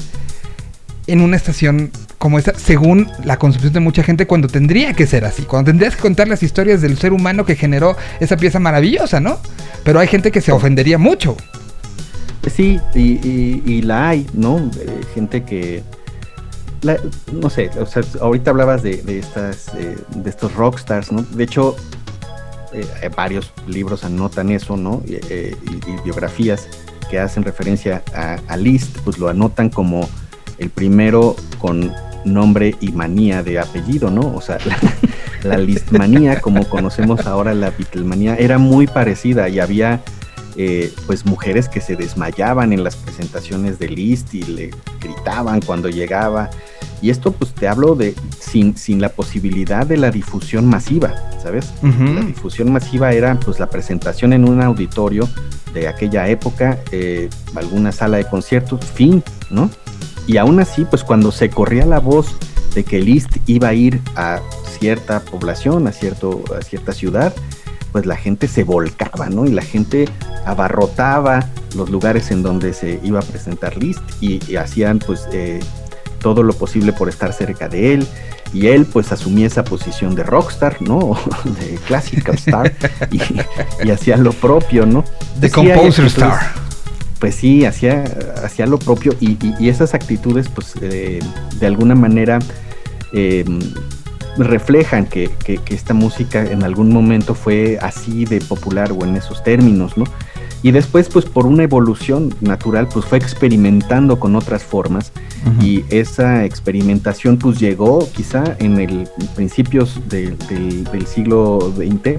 en 1.08 1.22
una 1.22 1.38
estación 1.38 1.92
como 2.20 2.38
esta, 2.38 2.54
según 2.54 3.08
la 3.24 3.40
concepción 3.40 3.72
de 3.74 3.80
mucha 3.80 4.04
gente, 4.04 4.28
cuando 4.28 4.50
tendría 4.50 4.94
que 4.94 5.08
ser 5.08 5.24
así, 5.24 5.44
cuando 5.44 5.72
tendrías 5.72 5.96
que 5.96 6.02
contar 6.02 6.28
las 6.28 6.44
historias 6.44 6.82
del 6.82 6.98
ser 6.98 7.14
humano 7.14 7.46
que 7.46 7.56
generó 7.56 7.96
esa 8.20 8.36
pieza 8.36 8.60
maravillosa, 8.60 9.22
¿no? 9.22 9.40
Pero 9.86 10.00
hay 10.00 10.08
gente 10.08 10.30
que 10.30 10.42
se 10.42 10.52
ofendería 10.52 10.98
mucho. 10.98 11.38
Sí, 12.54 12.80
y, 12.94 13.82
la 13.84 14.10
hay, 14.10 14.28
¿no? 14.34 14.58
Eh, 14.58 15.02
gente 15.16 15.44
que. 15.44 15.82
no 17.32 17.50
sé, 17.50 17.70
o 17.80 17.86
sea, 17.86 18.04
ahorita 18.20 18.52
hablabas 18.52 18.84
de, 18.84 19.02
estas, 19.08 19.70
eh, 19.76 19.98
de 20.14 20.30
estos 20.30 20.54
rockstars, 20.56 21.14
¿no? 21.14 21.22
De 21.22 21.46
hecho, 21.46 21.78
eh, 22.74 23.10
varios 23.16 23.54
libros 23.66 24.04
anotan 24.04 24.50
eso, 24.50 24.76
¿no? 24.76 25.02
Y, 25.06 25.16
eh, 25.30 25.56
y 25.64 26.04
biografías 26.04 26.68
que 27.10 27.18
hacen 27.18 27.44
referencia 27.44 28.04
a, 28.14 28.40
a 28.48 28.58
Liszt, 28.58 28.98
pues 29.06 29.18
lo 29.20 29.30
anotan 29.30 29.70
como 29.70 30.10
el 30.58 30.70
primero 30.70 31.36
con 31.60 31.92
nombre 32.26 32.76
y 32.80 32.92
manía 32.92 33.44
de 33.44 33.60
apellido, 33.60 34.10
¿no? 34.10 34.34
O 34.36 34.42
sea, 34.42 34.58
la, 34.66 34.78
la 35.44 35.58
Listmanía, 35.58 36.42
como 36.42 36.68
conocemos 36.68 37.26
ahora 37.26 37.54
la 37.54 37.72
Beatlemanía, 37.72 38.36
era 38.36 38.58
muy 38.58 38.88
parecida 38.88 39.50
y 39.50 39.60
había 39.60 40.02
eh, 40.62 40.92
pues 41.08 41.26
mujeres 41.26 41.70
que 41.70 41.80
se 41.80 41.96
desmayaban 41.96 42.74
en 42.74 42.84
las 42.84 42.98
presentaciones 42.98 43.80
de 43.80 43.88
Liszt 43.88 44.34
y 44.34 44.44
le 44.44 44.72
gritaban 45.00 45.62
cuando 45.62 45.88
llegaba. 45.88 46.50
Y 47.02 47.12
esto 47.12 47.32
pues 47.32 47.54
te 47.54 47.68
hablo 47.68 47.96
de 47.96 48.14
sin, 48.40 48.76
sin 48.76 49.00
la 49.00 49.08
posibilidad 49.08 49.88
de 49.88 49.96
la 49.96 50.12
difusión 50.12 50.66
masiva, 50.66 51.16
¿sabes? 51.42 51.72
La 51.82 52.22
difusión 52.22 52.74
masiva 52.74 53.14
era 53.14 53.40
pues 53.40 53.58
la 53.58 53.70
presentación 53.70 54.34
en 54.34 54.50
un 54.50 54.62
auditorio 54.62 55.30
de 55.74 55.88
aquella 55.88 56.28
época, 56.28 56.80
eh, 56.92 57.30
alguna 57.56 57.94
sala 57.94 58.18
de 58.18 58.26
conciertos, 58.26 58.84
fin, 58.84 59.24
¿no? 59.50 59.70
Y 60.30 60.38
aún 60.38 60.60
así, 60.60 60.86
pues 60.86 61.04
cuando 61.04 61.32
se 61.32 61.50
corría 61.50 61.88
la 61.88 62.00
voz 62.00 62.36
de 62.76 62.84
que 62.84 63.00
Liszt 63.00 63.38
iba 63.48 63.70
a 63.70 63.74
ir 63.74 64.00
a 64.16 64.42
cierta 64.80 65.22
población, 65.22 65.88
a, 65.88 65.92
cierto, 65.92 66.44
a 66.56 66.62
cierta 66.62 66.94
ciudad, 66.94 67.34
pues 67.92 68.06
la 68.06 68.16
gente 68.16 68.48
se 68.48 68.64
volcaba, 68.64 69.28
¿no? 69.30 69.46
Y 69.46 69.50
la 69.50 69.64
gente 69.64 70.08
abarrotaba 70.46 71.50
los 71.76 71.90
lugares 71.90 72.30
en 72.30 72.44
donde 72.44 72.74
se 72.76 73.00
iba 73.04 73.22
a 73.22 73.24
presentar 73.24 73.76
Liszt 73.78 74.04
y, 74.22 74.40
y 74.48 74.58
hacían 74.58 75.00
pues 75.00 75.28
eh, 75.34 75.62
todo 76.20 76.44
lo 76.44 76.54
posible 76.54 76.94
por 76.94 77.10
estar 77.10 77.34
cerca 77.34 77.68
de 77.68 77.96
él. 77.96 78.08
Y 78.54 78.68
él 78.68 78.86
pues 78.86 79.12
asumía 79.12 79.48
esa 79.48 79.64
posición 79.64 80.14
de 80.14 80.22
rockstar, 80.22 80.80
¿no? 80.80 81.18
De 81.60 81.76
classical 81.88 82.36
star 82.36 82.72
y, 83.10 83.20
y 83.84 83.90
hacía 83.90 84.16
lo 84.16 84.34
propio, 84.34 84.86
¿no? 84.86 85.04
Hay 85.42 85.50
Composer 85.50 86.06
Star. 86.06 86.69
Pues 87.20 87.36
sí, 87.36 87.66
hacía, 87.66 88.04
hacía 88.44 88.66
lo 88.66 88.78
propio 88.80 89.14
y, 89.20 89.32
y- 89.46 89.54
y 89.60 89.70
esas 89.70 89.94
actitudes, 89.94 90.48
pues 90.50 90.74
eh, 90.82 91.20
de 91.60 91.66
alguna 91.68 91.94
manera 91.96 92.40
eh, 93.14 93.44
reflejan 94.38 95.06
que, 95.06 95.30
que- 95.44 95.58
que 95.58 95.76
esta 95.76 95.94
música 95.94 96.44
en 96.44 96.64
algún 96.64 96.92
momento 96.94 97.36
fue 97.36 97.78
así 97.82 98.26
de 98.26 98.40
popular 98.42 98.92
o 98.92 99.04
en 99.04 99.16
esos 99.18 99.44
términos, 99.44 99.98
¿no? 99.98 100.06
Y 100.62 100.72
después, 100.72 101.08
pues 101.08 101.24
por 101.26 101.46
una 101.46 101.64
evolución 101.64 102.34
natural, 102.42 102.88
pues 102.94 103.06
fue 103.06 103.18
experimentando 103.18 104.20
con 104.20 104.36
otras 104.36 104.62
formas 104.64 105.12
y 105.62 105.86
esa 105.90 106.44
experimentación 106.44 107.38
pues 107.38 107.58
llegó 107.60 108.10
quizá 108.14 108.44
en 108.60 108.78
el 108.78 109.08
principios 109.36 110.00
de- 110.10 110.36
del, 110.50 110.84
del 110.86 111.08
siglo 111.08 111.74
XX 111.78 112.18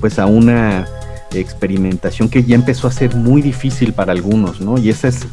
pues 0.00 0.20
a 0.20 0.26
una 0.26 0.86
experimentación 1.34 2.28
que 2.28 2.42
ya 2.44 2.54
empezó 2.54 2.88
a 2.88 2.92
ser 2.92 3.14
muy 3.14 3.42
difícil 3.42 3.92
para 3.92 4.12
algunos, 4.12 4.60
¿no? 4.60 4.78
Y 4.78 4.90
esa 4.90 5.08
es 5.08 5.26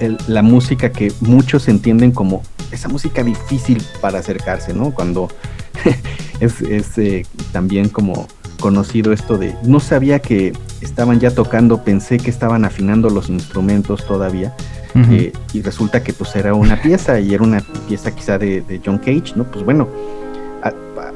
el- 0.00 0.18
la 0.28 0.42
música 0.42 0.90
que 0.92 1.12
muchos 1.20 1.68
entienden 1.68 2.12
como 2.12 2.42
esa 2.72 2.88
música 2.88 3.22
difícil 3.22 3.82
para 4.00 4.18
acercarse, 4.18 4.72
¿no? 4.74 4.90
Cuando 4.92 5.28
es, 6.40 6.60
es, 6.60 6.98
eh, 6.98 7.24
también 7.52 7.88
como 7.88 8.26
conocido 8.60 9.12
esto 9.12 9.38
de 9.38 9.54
no 9.64 9.78
sabía 9.80 10.18
que 10.18 10.52
estaban 10.80 11.20
ya 11.20 11.30
tocando, 11.30 11.84
pensé 11.84 12.18
que 12.18 12.30
estaban 12.30 12.64
afinando 12.64 13.08
los 13.08 13.28
instrumentos 13.28 14.04
todavía 14.06 14.52
eh, 15.12 15.32
y 15.52 15.62
resulta 15.62 16.02
que 16.02 16.12
pues 16.12 16.34
era 16.34 16.54
una 16.54 16.80
pieza 16.82 17.20
y 17.20 17.32
era 17.32 17.44
una 17.44 17.60
pieza 17.86 18.12
quizá 18.12 18.36
de, 18.38 18.62
de 18.62 18.80
John 18.84 18.98
Cage, 18.98 19.34
¿no? 19.36 19.44
Pues 19.44 19.64
bueno, 19.64 19.86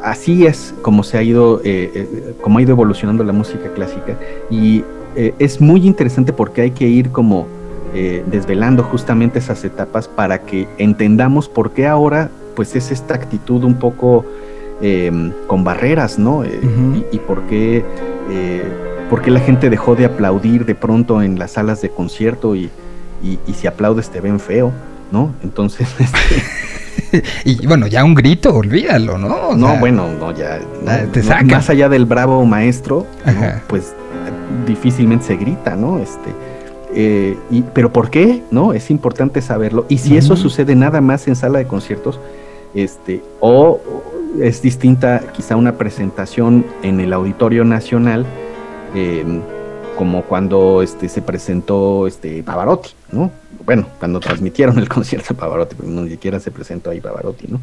así 0.02 0.46
es 0.46 0.74
como 0.82 1.02
se 1.02 1.18
ha 1.18 1.22
ido, 1.22 1.60
eh, 1.64 1.90
eh, 1.94 2.34
como 2.40 2.58
ha 2.58 2.62
ido 2.62 2.72
evolucionando 2.72 3.24
la 3.24 3.32
música 3.32 3.72
clásica 3.74 4.16
y 4.50 4.84
eh, 5.14 5.34
es 5.38 5.60
muy 5.60 5.86
interesante 5.86 6.32
porque 6.32 6.62
hay 6.62 6.70
que 6.70 6.88
ir 6.88 7.10
como 7.10 7.46
eh, 7.94 8.24
desvelando 8.26 8.82
justamente 8.82 9.38
esas 9.38 9.62
etapas 9.64 10.08
para 10.08 10.40
que 10.40 10.66
entendamos 10.78 11.48
por 11.48 11.72
qué 11.72 11.86
ahora 11.86 12.30
pues 12.56 12.74
es 12.74 12.90
esta 12.90 13.14
actitud 13.14 13.62
un 13.64 13.74
poco 13.74 14.24
eh, 14.80 15.32
con 15.46 15.64
barreras, 15.64 16.18
¿no? 16.18 16.44
Y, 16.44 17.06
y 17.12 17.18
por 17.18 17.42
qué... 17.42 17.84
por 19.10 19.20
qué 19.20 19.30
la 19.30 19.40
gente 19.40 19.68
dejó 19.68 19.94
de 19.94 20.06
aplaudir 20.06 20.64
de 20.64 20.74
pronto 20.74 21.22
en 21.22 21.38
las 21.38 21.52
salas 21.52 21.82
de 21.82 21.90
concierto 21.90 22.56
y, 22.56 22.70
y, 23.22 23.38
y 23.46 23.52
si 23.52 23.66
aplaudes 23.66 24.08
te 24.08 24.20
ven 24.20 24.40
feo, 24.40 24.72
¿no? 25.10 25.34
Entonces, 25.42 25.88
este, 25.98 26.42
Y 27.44 27.66
bueno, 27.66 27.86
ya 27.86 28.04
un 28.04 28.14
grito, 28.14 28.54
olvídalo, 28.54 29.18
¿no? 29.18 29.48
O 29.48 29.56
no, 29.56 29.68
sea, 29.68 29.80
bueno, 29.80 30.08
no, 30.18 30.32
ya, 30.36 30.60
no, 30.82 31.10
te 31.10 31.22
saca. 31.22 31.44
más 31.44 31.70
allá 31.70 31.88
del 31.88 32.06
bravo 32.06 32.44
maestro, 32.44 33.06
pues 33.68 33.94
difícilmente 34.66 35.26
se 35.26 35.36
grita, 35.36 35.76
¿no? 35.76 35.98
Este, 35.98 36.30
eh, 36.94 37.36
y, 37.50 37.62
pero 37.62 37.92
¿por 37.92 38.10
qué? 38.10 38.42
¿No? 38.50 38.72
Es 38.72 38.90
importante 38.90 39.40
saberlo. 39.42 39.86
Y 39.88 39.98
si 39.98 40.16
eso 40.16 40.36
sucede 40.36 40.74
nada 40.74 41.00
más 41.00 41.26
en 41.28 41.36
sala 41.36 41.58
de 41.58 41.66
conciertos, 41.66 42.20
este, 42.74 43.22
o 43.40 43.80
o 43.80 44.02
es 44.40 44.62
distinta 44.62 45.20
quizá 45.34 45.56
una 45.56 45.76
presentación 45.76 46.64
en 46.82 47.00
el 47.00 47.12
Auditorio 47.12 47.64
Nacional, 47.64 48.24
eh, 48.94 49.24
como 49.96 50.22
cuando 50.22 50.82
este, 50.82 51.08
se 51.08 51.20
presentó 51.22 52.06
este, 52.06 52.42
Pavarotti, 52.42 52.90
¿no? 53.10 53.30
Bueno, 53.64 53.86
cuando 53.98 54.20
transmitieron 54.20 54.78
el 54.78 54.88
concierto 54.90 55.34
de 55.34 55.40
Pavarotti, 55.40 55.74
porque 55.74 55.90
ni 55.90 56.10
siquiera 56.10 56.40
se 56.40 56.50
presentó 56.50 56.90
ahí 56.90 57.00
Pavarotti, 57.00 57.46
¿no? 57.48 57.60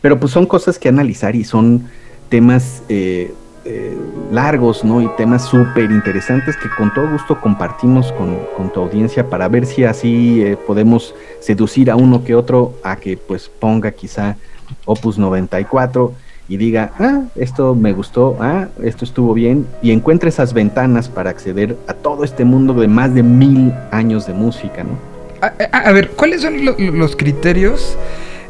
Pero 0.00 0.18
pues 0.18 0.32
son 0.32 0.46
cosas 0.46 0.78
que 0.78 0.88
analizar 0.88 1.34
y 1.34 1.44
son 1.44 1.88
temas 2.28 2.82
eh, 2.88 3.32
eh, 3.64 3.96
largos, 4.30 4.84
¿no? 4.84 5.02
Y 5.02 5.08
temas 5.16 5.44
súper 5.44 5.90
interesantes 5.90 6.56
que 6.56 6.68
con 6.76 6.92
todo 6.94 7.10
gusto 7.10 7.40
compartimos 7.40 8.12
con, 8.12 8.70
tu 8.72 8.80
audiencia 8.80 9.28
para 9.28 9.48
ver 9.48 9.66
si 9.66 9.84
así 9.84 10.42
eh, 10.42 10.56
podemos 10.56 11.14
seducir 11.40 11.90
a 11.90 11.96
uno 11.96 12.22
que 12.22 12.34
otro 12.34 12.74
a 12.84 12.96
que 12.96 13.16
pues 13.16 13.48
ponga 13.48 13.90
quizá 13.90 14.36
Opus 14.84 15.18
94 15.18 16.12
y 16.48 16.56
diga, 16.56 16.92
ah, 16.98 17.22
esto 17.34 17.74
me 17.74 17.92
gustó, 17.92 18.36
ah, 18.40 18.68
esto 18.82 19.04
estuvo 19.04 19.34
bien, 19.34 19.66
y 19.82 19.90
encuentre 19.90 20.30
esas 20.30 20.54
ventanas 20.54 21.08
para 21.08 21.28
acceder 21.28 21.76
a 21.86 21.92
todo 21.92 22.24
este 22.24 22.44
mundo 22.44 22.72
de 22.72 22.88
más 22.88 23.14
de 23.14 23.22
mil 23.22 23.74
años 23.90 24.26
de 24.26 24.32
música, 24.32 24.82
¿no? 24.82 25.17
A, 25.40 25.52
a- 25.72 25.78
a 25.88 25.92
ver, 25.92 26.10
¿cuáles 26.10 26.42
son 26.42 26.64
lo- 26.64 26.74
lo- 26.78 26.92
los 26.92 27.16
criterios 27.16 27.96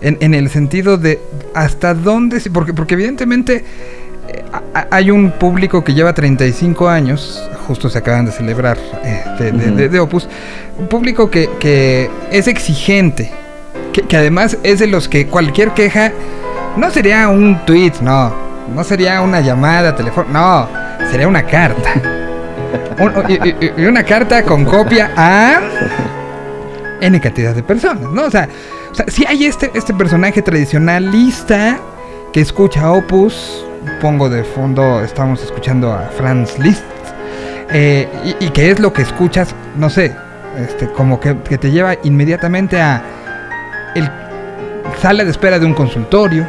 en, 0.00 0.16
en 0.20 0.34
el 0.34 0.48
sentido 0.50 0.96
de 0.96 1.18
hasta 1.54 1.94
dónde? 1.94 2.40
Porque, 2.52 2.72
porque 2.72 2.94
evidentemente 2.94 3.64
eh, 4.28 4.42
hay 4.90 5.10
un 5.10 5.30
público 5.32 5.84
que 5.84 5.92
lleva 5.94 6.12
35 6.14 6.88
años, 6.88 7.48
justo 7.66 7.88
se 7.90 7.98
acaban 7.98 8.24
de 8.26 8.32
celebrar 8.32 8.78
este, 9.04 9.52
de, 9.52 9.66
Ujú. 9.68 9.76
de- 9.76 9.88
de 9.88 10.00
Opus, 10.00 10.28
un 10.78 10.86
público 10.88 11.30
que, 11.30 11.50
que 11.60 12.10
es 12.30 12.48
exigente, 12.48 13.30
que, 13.92 14.02
que 14.02 14.16
además 14.16 14.56
es 14.62 14.78
de 14.78 14.86
los 14.86 15.08
que 15.08 15.26
cualquier 15.26 15.72
queja 15.72 16.12
no 16.76 16.90
sería 16.90 17.28
un 17.28 17.64
tweet, 17.66 17.92
no. 18.00 18.46
No 18.74 18.84
sería 18.84 19.22
una 19.22 19.40
llamada 19.40 19.96
telefónica, 19.96 20.32
no, 20.32 20.68
sería 21.10 21.26
una 21.26 21.42
carta. 21.42 21.90
y, 23.28 23.82
una 23.82 24.02
carta 24.04 24.42
con 24.42 24.64
copia 24.66 25.10
a 25.16 25.60
N 27.00 27.20
cantidad 27.20 27.54
de 27.54 27.62
personas, 27.62 28.10
¿no? 28.10 28.24
O 28.24 28.30
sea, 28.30 28.48
si 29.08 29.24
hay 29.26 29.44
este, 29.44 29.70
este 29.74 29.94
personaje 29.94 30.42
tradicionalista 30.42 31.78
que 32.32 32.40
escucha 32.40 32.90
Opus, 32.90 33.64
pongo 34.00 34.28
de 34.28 34.44
fondo, 34.44 35.02
estamos 35.02 35.42
escuchando 35.42 35.92
a 35.92 36.08
Franz 36.16 36.58
Liszt, 36.58 36.82
eh, 37.70 38.08
y, 38.40 38.48
que 38.50 38.70
es 38.70 38.80
lo 38.80 38.92
que 38.92 39.02
escuchas, 39.02 39.54
no 39.76 39.90
sé, 39.90 40.14
este, 40.58 40.86
como 40.88 41.20
que, 41.20 41.34
te 41.34 41.70
lleva 41.70 41.96
inmediatamente 42.02 42.80
a 42.80 43.02
el 43.94 44.10
sala 45.00 45.24
de 45.24 45.30
espera 45.30 45.58
de 45.58 45.66
un 45.66 45.74
consultorio, 45.74 46.46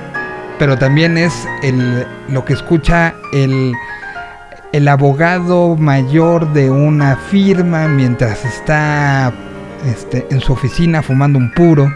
pero 0.57 0.77
también 0.77 1.17
es 1.17 1.47
el, 1.61 2.07
lo 2.29 2.45
que 2.45 2.53
escucha 2.53 3.13
el, 3.33 3.73
el 4.71 4.87
abogado 4.87 5.75
mayor 5.75 6.51
de 6.53 6.69
una 6.69 7.15
firma 7.15 7.87
mientras 7.87 8.45
está 8.45 9.33
este, 9.85 10.27
en 10.29 10.39
su 10.41 10.53
oficina 10.53 11.01
fumando 11.01 11.37
un 11.37 11.51
puro 11.51 11.91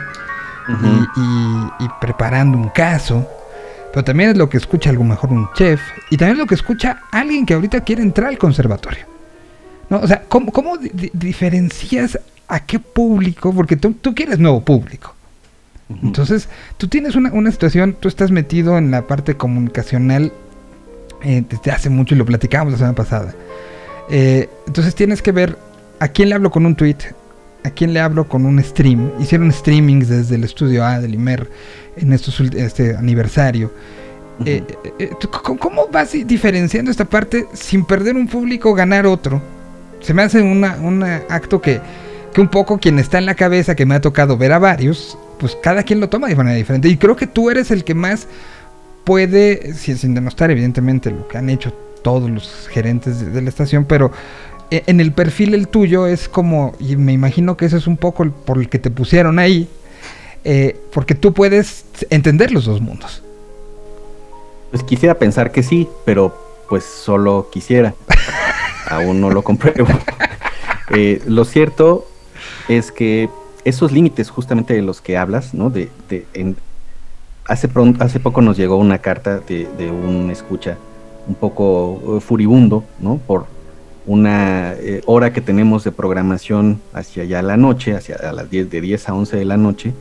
y, 1.79 1.87
preparando 1.99 2.57
un 2.57 2.69
caso. 2.69 3.27
Pero 3.91 4.03
también 4.03 4.31
es 4.31 4.37
lo 4.37 4.49
que 4.49 4.57
escucha 4.57 4.89
a 4.89 4.93
lo 4.93 5.03
mejor 5.03 5.31
un 5.31 5.49
chef. 5.53 5.81
Y 6.09 6.17
también 6.17 6.37
es 6.37 6.39
lo 6.39 6.47
que 6.47 6.55
escucha 6.55 7.03
alguien 7.11 7.45
que 7.45 7.53
ahorita 7.53 7.81
quiere 7.81 8.01
entrar 8.01 8.29
al 8.29 8.37
conservatorio. 8.37 9.05
¿No? 9.89 9.99
O 9.99 10.07
sea, 10.07 10.23
¿cómo, 10.27 10.77
diferencias 11.13 12.17
a 12.47 12.59
qué 12.61 12.79
público? 12.79 13.53
Porque 13.53 13.75
tú, 13.75 13.95
quieres 14.15 14.39
nuevo 14.39 14.61
público. 14.61 15.13
Entonces, 16.01 16.49
tú 16.77 16.87
tienes 16.87 17.15
una, 17.15 17.31
una, 17.33 17.51
situación, 17.51 17.95
tú 17.99 18.07
estás 18.07 18.31
metido 18.31 18.79
en 18.79 18.89
la 18.89 19.05
parte 19.05 19.35
comunicacional 19.37 20.31
eh, 21.23 21.43
desde 21.47 21.71
hace 21.71 21.89
mucho 21.89 22.15
y 22.15 22.17
lo 22.17 22.25
platicamos 22.25 22.71
la 22.73 22.77
semana 22.77 22.95
pasada. 22.95 23.33
Eh, 24.09 24.49
entonces 24.67 24.93
tienes 24.93 25.21
que 25.21 25.31
ver 25.31 25.57
a 25.99 26.09
quién 26.09 26.29
le 26.29 26.35
hablo 26.35 26.51
con 26.51 26.65
un 26.65 26.75
tweet, 26.75 26.97
a 27.63 27.69
quién 27.69 27.93
le 27.93 27.99
hablo 27.99 28.27
con 28.27 28.45
un 28.45 28.61
stream. 28.63 29.11
Hicieron 29.19 29.51
streamings 29.51 30.09
desde 30.09 30.35
el 30.35 30.43
estudio 30.43 30.85
A 30.85 30.99
del 30.99 31.13
IMER 31.13 31.49
en 31.97 32.13
estos, 32.13 32.39
este 32.39 32.95
aniversario. 32.95 33.71
Eh, 34.45 34.63
¿Cómo 35.59 35.87
vas 35.91 36.11
diferenciando 36.25 36.89
esta 36.89 37.05
parte 37.05 37.47
sin 37.53 37.85
perder 37.85 38.15
un 38.15 38.27
público, 38.27 38.73
ganar 38.73 39.05
otro? 39.05 39.41
Se 40.01 40.13
me 40.13 40.23
hace 40.23 40.41
un 40.41 40.63
acto 41.03 41.61
que, 41.61 41.79
que 42.33 42.41
un 42.41 42.49
poco 42.49 42.77
quien 42.77 42.99
está 42.99 43.19
en 43.19 43.25
la 43.25 43.35
cabeza, 43.35 43.75
que 43.75 43.85
me 43.85 43.95
ha 43.95 44.01
tocado 44.01 44.37
ver 44.37 44.51
a 44.51 44.59
varios, 44.59 45.17
pues 45.39 45.57
cada 45.61 45.83
quien 45.83 45.99
lo 45.99 46.09
toma 46.09 46.27
de 46.27 46.35
manera 46.35 46.57
diferente. 46.57 46.89
Y 46.89 46.97
creo 46.97 47.15
que 47.15 47.27
tú 47.27 47.49
eres 47.49 47.71
el 47.71 47.83
que 47.83 47.93
más 47.93 48.27
puede, 49.03 49.73
sin 49.73 50.13
denostar 50.13 50.51
evidentemente 50.51 51.11
lo 51.11 51.27
que 51.27 51.37
han 51.37 51.49
hecho 51.49 51.73
todos 52.03 52.29
los 52.29 52.67
gerentes 52.69 53.33
de, 53.33 53.41
la 53.41 53.49
estación, 53.49 53.85
pero 53.85 54.07
eh, 54.07 54.11
en 54.87 54.99
el 54.99 55.11
perfil 55.11 55.53
el 55.53 55.67
tuyo 55.67 56.07
es 56.07 56.27
como, 56.27 56.73
y 56.79 56.95
me 56.95 57.13
imagino 57.13 57.57
que 57.57 57.65
eso 57.65 57.77
es 57.77 57.85
un 57.85 57.97
poco 57.97 58.25
por 58.29 58.57
el 58.57 58.69
que 58.69 58.79
te 58.79 58.89
pusieron 58.89 59.37
ahí, 59.39 59.67
eh, 60.43 60.79
porque 60.91 61.15
tú 61.15 61.33
puedes 61.33 61.85
entender 62.09 62.51
los 62.51 62.65
dos 62.65 62.81
mundos. 62.81 63.21
Pues 64.71 64.83
quisiera 64.83 65.15
pensar 65.15 65.51
que 65.51 65.63
sí, 65.63 65.87
pero 66.05 66.35
pues 66.69 66.83
solo 66.83 67.49
quisiera. 67.51 67.93
Aún 68.89 69.21
no 69.21 69.29
lo 69.29 69.43
compruebo. 69.43 69.87
Eh, 70.89 71.21
lo 71.25 71.45
cierto 71.45 72.05
es 72.67 72.91
que 72.91 73.29
esos 73.63 73.91
límites 73.91 74.29
justamente 74.29 74.73
de 74.73 74.81
los 74.81 75.01
que 75.01 75.17
hablas, 75.17 75.53
¿no? 75.53 75.69
De, 75.69 75.89
de 76.09 76.27
hace, 77.45 77.67
pronto, 77.67 78.03
hace 78.03 78.19
poco 78.19 78.41
nos 78.41 78.57
llegó 78.57 78.77
una 78.77 78.99
carta 78.99 79.39
de, 79.39 79.67
un 79.89 80.29
escucha 80.29 80.77
un 81.27 81.35
poco 81.35 82.17
eh, 82.17 82.19
furibundo, 82.19 82.83
¿no? 82.99 83.17
Por 83.17 83.45
una 84.05 84.73
eh, 84.73 85.01
hora 85.05 85.33
que 85.33 85.41
tenemos 85.41 85.83
de 85.83 85.91
programación 85.91 86.81
hacia 86.93 87.23
ya 87.23 87.41
la 87.41 87.57
noche, 87.57 87.95
hacia 87.95 88.17
las 88.31 88.49
10, 88.49 88.69
de 88.69 88.81
10 88.81 89.09
a 89.09 89.13
11 89.13 89.37
de 89.37 89.45
la 89.45 89.57
noche. 89.57 89.93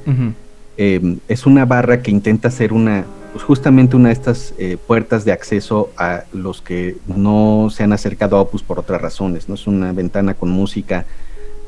Em, 0.76 1.18
es 1.28 1.46
una 1.46 1.64
barra 1.64 2.02
que 2.02 2.10
intenta 2.10 2.50
ser 2.50 2.72
una, 2.72 3.04
pues 3.32 3.44
justamente 3.44 3.94
una 3.94 4.08
de 4.08 4.14
estas 4.14 4.54
eh, 4.58 4.78
puertas 4.86 5.24
de 5.24 5.32
acceso 5.32 5.90
a 5.96 6.24
los 6.32 6.62
que 6.62 6.96
no 7.06 7.68
se 7.70 7.82
han 7.82 7.92
acercado 7.92 8.36
a 8.36 8.40
Opus 8.40 8.62
por 8.62 8.78
otras 8.78 9.00
razones, 9.00 9.48
¿no? 9.48 9.54
Es 9.54 9.66
una 9.66 9.92
ventana 9.92 10.34
con 10.34 10.50
música 10.50 11.04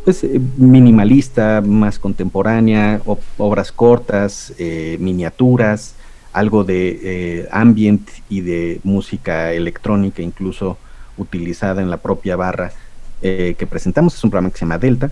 pues 0.05 0.23
eh, 0.23 0.41
minimalista, 0.57 1.63
más 1.63 1.99
contemporánea, 1.99 3.01
obras 3.39 3.73
cortas, 3.73 4.53
eh, 4.59 4.99
miniaturas, 5.01 5.97
algo 6.33 6.65
de 6.65 7.01
eh, 7.03 7.49
ambient 7.51 8.09
y 8.29 8.43
de 8.43 8.81
música 8.85 9.53
electrónica 9.53 10.21
incluso 10.21 10.77
utilizada 11.17 11.83
en 11.83 11.91
la 11.91 11.99
propia 11.99 12.37
barra 12.37 12.73
que 13.23 13.67
presentamos, 13.71 14.15
es 14.15 14.23
un 14.23 14.31
programa 14.31 14.51
que 14.51 14.59
se 14.59 14.67
llama 14.67 14.77
Delta, 14.77 15.11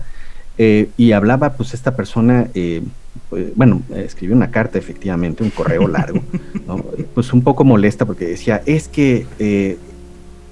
y 0.57 1.11
hablaba 1.13 1.53
pues 1.53 1.73
esta 1.73 1.95
persona, 1.95 2.47
pues, 3.29 3.55
bueno, 3.55 3.81
escribió 3.95 4.35
una 4.35 4.51
carta 4.51 4.77
efectivamente, 4.77 5.41
un 5.41 5.49
correo 5.49 5.87
largo, 5.87 6.21
pues 7.15 7.33
un 7.33 7.41
poco 7.41 7.63
molesta 7.63 8.05
porque 8.05 8.25
decía, 8.25 8.61
es 8.67 8.87
que 8.87 9.77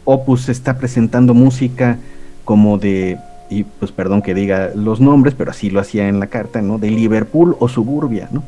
Opus 0.06 0.50
está 0.50 0.78
presentando 0.80 1.36
música 1.36 2.00
como 2.46 2.80
de 2.80 3.20
y 3.52 3.66
pues 3.66 3.92
perdón 3.92 4.22
que 4.22 4.34
diga 4.34 4.72
los 4.74 5.02
nombres, 5.02 5.36
pero 5.38 5.52
así 5.52 5.70
lo 5.70 5.82
hacía 5.82 6.08
en 6.08 6.20
la 6.20 6.28
carta, 6.28 6.62
¿no? 6.62 6.78
De 6.78 6.90
Liverpool 6.90 7.58
o 7.60 7.68
Suburbia, 7.68 8.30
¿no? 8.32 8.44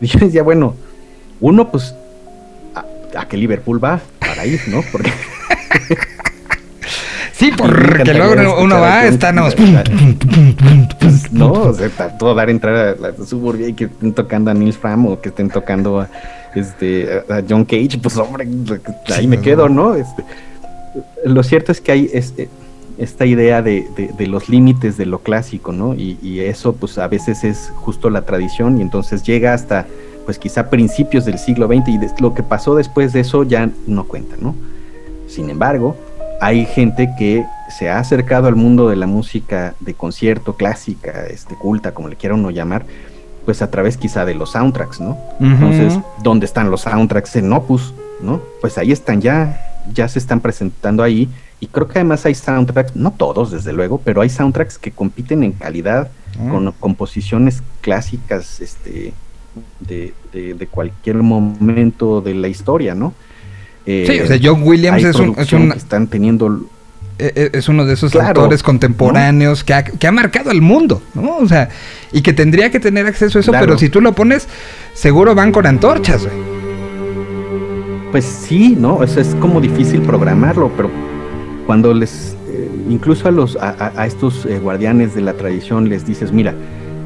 Y 0.00 0.06
yo 0.06 0.18
decía, 0.18 0.42
bueno, 0.42 0.74
uno 1.40 1.70
pues, 1.70 1.94
¿a, 3.14 3.28
qué 3.28 3.36
Liverpool 3.36 3.82
va? 3.82 4.00
Para 4.18 4.46
ir, 4.46 4.60
¿no? 4.68 4.82
Porque... 4.90 5.12
Sí, 7.32 7.50
porque 7.56 8.14
luego 8.14 8.62
uno 8.62 8.80
va, 8.80 9.06
está 9.06 9.32
no. 9.32 9.48
no, 11.32 11.52
o 11.52 11.74
sea, 11.74 12.18
todo 12.18 12.34
dar 12.34 12.50
entrada 12.50 12.92
a 12.92 12.96
la 12.96 13.26
suburbia 13.26 13.68
y 13.68 13.72
que 13.72 13.84
estén 13.84 14.12
tocando 14.12 14.50
a 14.50 14.54
Nils 14.54 14.76
Fram 14.76 15.06
o 15.06 15.20
que 15.20 15.30
estén 15.30 15.48
tocando 15.48 16.00
a, 16.00 16.08
este, 16.54 17.22
a 17.28 17.42
John 17.48 17.64
Cage, 17.64 17.98
pues 18.00 18.16
hombre, 18.16 18.46
ahí 19.14 19.26
me 19.26 19.40
quedo, 19.40 19.68
¿no? 19.68 19.94
Este, 19.94 20.24
lo 21.24 21.42
cierto 21.42 21.72
es 21.72 21.80
que 21.80 21.92
hay, 21.92 22.10
este, 22.12 22.48
esta 22.98 23.26
idea 23.26 23.62
de, 23.62 23.86
los 24.26 24.48
límites 24.48 24.96
de 24.96 25.06
lo 25.06 25.20
clásico, 25.20 25.72
¿no? 25.72 25.94
Y, 25.94 26.40
eso 26.40 26.74
pues 26.74 26.98
a 26.98 27.08
veces 27.08 27.44
es 27.44 27.72
justo 27.76 28.10
la 28.10 28.22
tradición 28.22 28.78
y 28.78 28.82
entonces 28.82 29.22
llega 29.22 29.54
hasta 29.54 29.86
pues 30.24 30.38
quizá 30.38 30.70
principios 30.70 31.24
del 31.24 31.38
siglo 31.38 31.66
XX 31.66 31.88
y 31.88 32.22
lo 32.22 32.34
que 32.34 32.42
pasó 32.42 32.76
después 32.76 33.12
de 33.12 33.20
eso 33.20 33.42
ya 33.42 33.68
no 33.86 34.04
cuenta, 34.04 34.36
¿no? 34.40 34.54
Sin 35.26 35.50
embargo, 35.50 35.96
hay 36.42 36.66
gente 36.66 37.08
que 37.16 37.46
se 37.68 37.88
ha 37.88 38.00
acercado 38.00 38.48
al 38.48 38.56
mundo 38.56 38.88
de 38.88 38.96
la 38.96 39.06
música 39.06 39.76
de 39.78 39.94
concierto 39.94 40.56
clásica, 40.56 41.26
este 41.30 41.54
culta, 41.54 41.94
como 41.94 42.08
le 42.08 42.16
quiera 42.16 42.34
uno 42.34 42.50
llamar, 42.50 42.84
pues 43.44 43.62
a 43.62 43.70
través 43.70 43.96
quizá 43.96 44.24
de 44.24 44.34
los 44.34 44.50
soundtracks, 44.50 45.00
¿no? 45.00 45.16
Entonces, 45.38 45.96
¿dónde 46.20 46.46
están 46.46 46.68
los 46.68 46.80
soundtracks 46.80 47.36
en 47.36 47.52
Opus, 47.52 47.94
¿no? 48.20 48.42
Pues 48.60 48.76
ahí 48.76 48.90
están 48.90 49.20
ya, 49.20 49.56
ya 49.94 50.08
se 50.08 50.18
están 50.18 50.40
presentando 50.40 51.04
ahí 51.04 51.28
y 51.60 51.68
creo 51.68 51.86
que 51.86 52.00
además 52.00 52.26
hay 52.26 52.34
soundtracks, 52.34 52.96
no 52.96 53.12
todos 53.12 53.52
desde 53.52 53.72
luego, 53.72 54.00
pero 54.04 54.20
hay 54.20 54.28
soundtracks 54.28 54.78
que 54.78 54.90
compiten 54.90 55.44
en 55.44 55.52
calidad 55.52 56.10
ah. 56.40 56.50
con 56.50 56.72
composiciones 56.72 57.62
clásicas 57.82 58.60
este, 58.60 59.14
de, 59.78 60.12
de, 60.32 60.66
cualquier 60.66 61.22
momento 61.22 62.20
de 62.20 62.34
la 62.34 62.48
historia, 62.48 62.96
¿no? 62.96 63.14
Sí, 63.84 64.20
o 64.20 64.26
sea, 64.26 64.38
John 64.42 64.62
Williams 64.62 65.04
es 65.04 65.16
un, 65.16 65.34
es 65.38 65.52
están 65.76 66.06
teniendo 66.06 66.66
e, 67.18 67.50
e, 67.52 67.58
es 67.58 67.68
uno 67.68 67.84
de 67.84 67.94
esos 67.94 68.14
autores 68.16 68.62
contemporáneos 68.62 69.64
que, 69.64 69.74
ha, 69.74 69.84
que, 69.84 70.06
ha, 70.06 70.12
marcado 70.12 70.50
al 70.50 70.60
mundo, 70.60 71.02
¿no? 71.14 71.36
O 71.36 71.46
sea, 71.46 71.68
y 72.12 72.22
que 72.22 72.32
tendría 72.32 72.70
que 72.70 72.80
tener 72.80 73.06
acceso 73.06 73.38
a 73.38 73.40
eso, 73.40 73.52
pero 73.52 73.78
si 73.78 73.88
tú 73.88 74.00
lo 74.00 74.12
pones, 74.12 74.48
seguro 74.94 75.34
van 75.34 75.52
con 75.52 75.66
antorchas, 75.66 76.24
güey. 76.24 76.52
Pues 78.10 78.24
sí, 78.24 78.76
¿no? 78.78 79.02
Eso 79.02 79.20
es 79.20 79.34
como 79.36 79.60
difícil 79.60 80.02
programarlo, 80.02 80.70
pero 80.76 80.90
cuando 81.66 81.94
les, 81.94 82.36
eh, 82.48 82.68
incluso 82.90 83.28
a, 83.28 83.30
los, 83.30 83.56
a, 83.56 84.06
estos 84.06 84.44
eh, 84.44 84.58
guardianes 84.58 85.14
de 85.14 85.22
la 85.22 85.32
tradición 85.32 85.88
les 85.88 86.04
dices, 86.04 86.32
mira, 86.32 86.54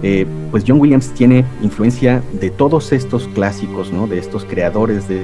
eh, 0.03 0.27
pues 0.51 0.65
John 0.67 0.81
Williams 0.81 1.12
tiene 1.15 1.45
influencia 1.62 2.23
de 2.41 2.51
todos 2.51 2.93
estos 2.93 3.29
clásicos, 3.29 3.93
¿no? 3.93 4.07
De 4.07 4.19
estos 4.19 4.45
creadores 4.45 5.09
de, 5.09 5.21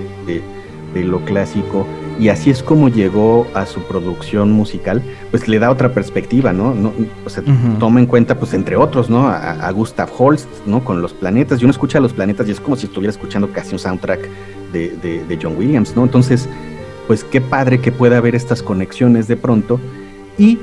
lo 0.95 1.25
clásico, 1.25 1.87
y 2.19 2.29
así 2.29 2.51
es 2.51 2.63
como 2.63 2.89
llegó 2.89 3.47
a 3.55 3.67
su 3.67 3.83
producción 3.83 4.53
musical, 4.53 5.03
pues 5.31 5.49
le 5.49 5.59
da 5.59 5.71
otra 5.71 5.93
perspectiva, 5.93 6.53
¿no? 6.53 6.75
no 6.75 6.93
o 7.25 7.31
sea, 7.31 7.43
toma 7.79 8.01
en 8.01 8.07
cuenta, 8.07 8.39
pues 8.39 8.55
entre 8.55 8.77
otros, 8.77 9.09
¿no? 9.09 9.29
A, 9.29 9.71
Gustav 9.73 10.11
Holst, 10.17 10.49
¿no? 10.67 10.85
Con 10.85 11.01
los 11.01 11.13
planetas, 11.13 11.61
y 11.61 11.65
uno 11.65 11.73
escucha 11.73 12.01
los 12.01 12.13
planetas 12.13 12.49
y 12.49 12.53
es 12.53 12.61
como 12.61 12.77
si 12.77 12.87
estuviera 12.87 13.11
escuchando 13.11 13.51
casi 13.51 13.73
un 13.73 13.79
soundtrack 13.79 14.29
de, 14.73 15.25
de 15.27 15.39
John 15.43 15.57
Williams, 15.57 15.97
¿no? 15.97 16.05
Entonces, 16.05 16.49
pues 17.07 17.25
qué 17.25 17.41
padre 17.41 17.81
que 17.81 17.93
pueda 17.93 18.19
haber 18.19 18.35
estas 18.35 18.63
conexiones 18.63 19.29
de 19.29 19.37
pronto 19.37 19.81
y 20.39 20.59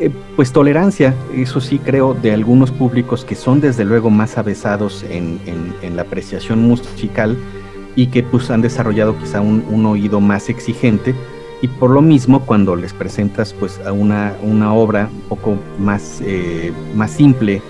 eh, 0.00 0.10
pues 0.34 0.50
tolerancia, 0.50 1.14
eso 1.36 1.60
sí 1.60 1.78
creo, 1.78 2.14
de 2.14 2.32
algunos 2.32 2.70
públicos 2.70 3.22
que 3.22 3.34
son 3.34 3.60
desde 3.60 3.84
luego 3.84 4.08
más 4.08 4.38
avesados 4.38 5.04
en, 5.10 5.38
la 5.94 6.02
apreciación 6.02 6.62
musical, 6.62 7.36
y 7.96 8.08
que 8.08 8.22
pues 8.22 8.50
han 8.50 8.62
desarrollado 8.62 9.18
quizá 9.18 9.40
un, 9.40 9.64
un 9.68 9.86
oído 9.86 10.20
más 10.20 10.48
exigente 10.48 11.14
y 11.62 11.68
por 11.68 11.90
lo 11.90 12.00
mismo 12.00 12.40
cuando 12.46 12.74
les 12.74 12.92
presentas 12.92 13.52
pues 13.52 13.80
a 13.84 13.92
una, 13.92 14.34
una 14.42 14.72
obra 14.72 15.10
un 15.12 15.28
poco 15.28 15.58
más, 15.78 16.20
eh, 16.24 16.72
más 16.94 17.10
simple 17.10 17.60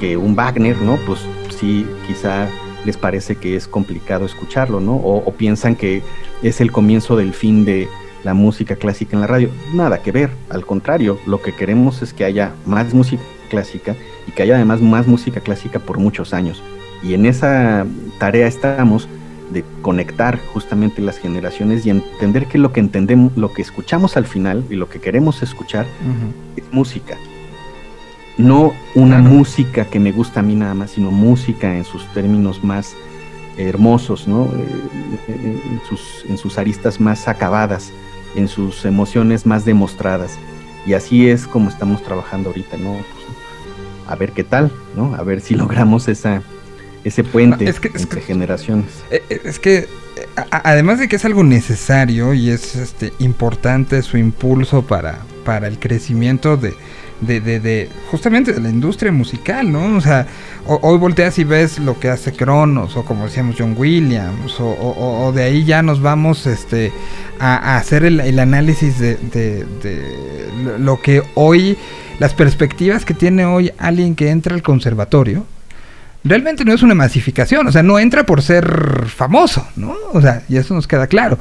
que 0.00 0.16
un 0.16 0.34
Wagner, 0.34 0.80
¿no? 0.80 0.96
Pues 1.06 1.20
sí, 1.58 1.86
quizá 2.06 2.48
les 2.84 2.96
parece 2.96 3.36
que 3.36 3.56
es 3.56 3.68
complicado 3.68 4.24
escucharlo, 4.24 4.80
¿no? 4.80 4.94
O, 4.94 5.32
piensan 5.34 5.76
que 5.76 6.02
es 6.42 6.60
el 6.60 6.72
comienzo 6.72 7.16
del 7.16 7.34
fin 7.34 7.64
de 7.64 7.88
la 8.24 8.32
música 8.32 8.76
clásica 8.76 9.16
en 9.16 9.20
la 9.20 9.26
radio. 9.26 9.50
Nada 9.74 10.02
que 10.02 10.12
ver, 10.12 10.30
al 10.48 10.64
contrario, 10.64 11.18
lo 11.26 11.42
que 11.42 11.54
queremos 11.54 12.00
es 12.02 12.14
que 12.14 12.24
haya 12.24 12.52
más 12.64 12.94
música 12.94 13.22
clásica 13.50 13.94
y 14.26 14.32
que 14.32 14.42
haya 14.42 14.54
además 14.54 14.80
más 14.80 15.06
música 15.06 15.40
clásica 15.40 15.78
por 15.80 15.98
muchos 15.98 16.32
años. 16.32 16.62
Y 17.02 17.14
en 17.14 17.26
esa 17.26 17.86
tarea 18.18 18.46
estamos 18.46 19.08
de 19.52 19.64
conectar 19.82 20.38
justamente 20.52 21.02
las 21.02 21.18
generaciones 21.18 21.86
y 21.86 21.90
entender 21.90 22.46
que 22.46 22.58
lo 22.58 22.72
que 22.72 22.80
entendemos, 22.80 23.36
lo 23.36 23.52
que 23.52 23.62
escuchamos 23.62 24.16
al 24.16 24.26
final 24.26 24.64
y 24.70 24.74
lo 24.74 24.88
que 24.88 25.00
queremos 25.00 25.42
escuchar 25.42 25.86
es 26.56 26.64
música. 26.72 27.16
No 28.36 28.72
una 28.94 29.18
música 29.18 29.86
que 29.86 29.98
me 29.98 30.12
gusta 30.12 30.40
a 30.40 30.42
mí 30.42 30.54
nada 30.54 30.74
más, 30.74 30.92
sino 30.92 31.10
música 31.10 31.76
en 31.76 31.84
sus 31.84 32.06
términos 32.12 32.62
más 32.62 32.94
hermosos, 33.56 34.28
¿no? 34.28 34.44
Eh, 34.44 35.60
en, 35.72 35.80
sus, 35.88 36.24
en 36.28 36.38
sus 36.38 36.58
aristas 36.58 37.00
más 37.00 37.26
acabadas, 37.26 37.92
en 38.36 38.48
sus 38.48 38.84
emociones 38.84 39.44
más 39.44 39.64
demostradas. 39.64 40.38
Y 40.86 40.94
así 40.94 41.28
es 41.28 41.46
como 41.46 41.68
estamos 41.68 42.02
trabajando 42.02 42.50
ahorita, 42.50 42.76
¿no? 42.76 42.92
Pues, 42.92 43.26
a 44.06 44.16
ver 44.16 44.32
qué 44.32 44.44
tal, 44.44 44.70
¿no? 44.96 45.14
A 45.14 45.22
ver 45.22 45.40
si 45.40 45.54
logramos 45.56 46.08
esa, 46.08 46.42
ese 47.04 47.24
puente 47.24 47.66
entre 47.66 48.20
generaciones. 48.20 48.86
Eh, 49.10 49.22
eh, 49.30 49.40
es 49.44 49.58
que 49.58 49.78
eh, 49.78 49.86
además 50.50 50.98
de 50.98 51.08
que 51.08 51.16
es 51.16 51.24
algo 51.24 51.44
necesario 51.44 52.34
y 52.34 52.50
es 52.50 52.76
este 52.76 53.12
importante 53.18 54.02
su 54.02 54.16
impulso 54.16 54.82
para, 54.82 55.20
para 55.44 55.68
el 55.68 55.78
crecimiento 55.78 56.56
de, 56.56 56.74
de, 57.20 57.88
justamente 58.10 58.52
de 58.52 58.60
la 58.60 58.68
industria 58.68 59.12
musical, 59.12 59.72
¿no? 59.72 59.96
O 59.96 60.00
sea, 60.00 60.26
hoy 60.66 60.98
volteas 60.98 61.38
y 61.38 61.44
ves 61.44 61.78
lo 61.78 61.98
que 61.98 62.08
hace 62.08 62.32
Cronos 62.32 62.96
o 62.96 63.04
como 63.04 63.24
decíamos 63.24 63.56
John 63.58 63.74
Williams 63.76 64.56
o, 64.58 65.32
de 65.34 65.42
ahí 65.42 65.64
ya 65.64 65.82
nos 65.82 66.00
vamos 66.00 66.46
este 66.46 66.92
a, 67.40 67.76
hacer 67.76 68.04
el, 68.04 68.20
el 68.20 68.38
análisis 68.38 68.98
de, 68.98 69.16
de, 69.16 69.66
lo 70.78 71.00
que 71.00 71.22
hoy 71.34 71.76
las 72.18 72.34
perspectivas 72.34 73.04
que 73.04 73.14
tiene 73.14 73.44
hoy 73.46 73.72
alguien 73.78 74.14
que 74.14 74.30
entra 74.30 74.54
al 74.54 74.62
conservatorio 74.62 75.44
realmente 76.28 76.64
no 76.64 76.72
es 76.72 76.82
una 76.82 76.94
masificación, 76.94 77.66
o 77.66 77.72
sea, 77.72 77.82
no 77.82 77.98
entra 77.98 78.24
por 78.24 78.42
ser 78.42 79.06
famoso, 79.06 79.66
¿no? 79.76 79.94
O 80.12 80.20
sea, 80.20 80.42
y 80.48 80.56
eso 80.56 80.74
nos 80.74 80.86
queda 80.86 81.06
claro. 81.06 81.38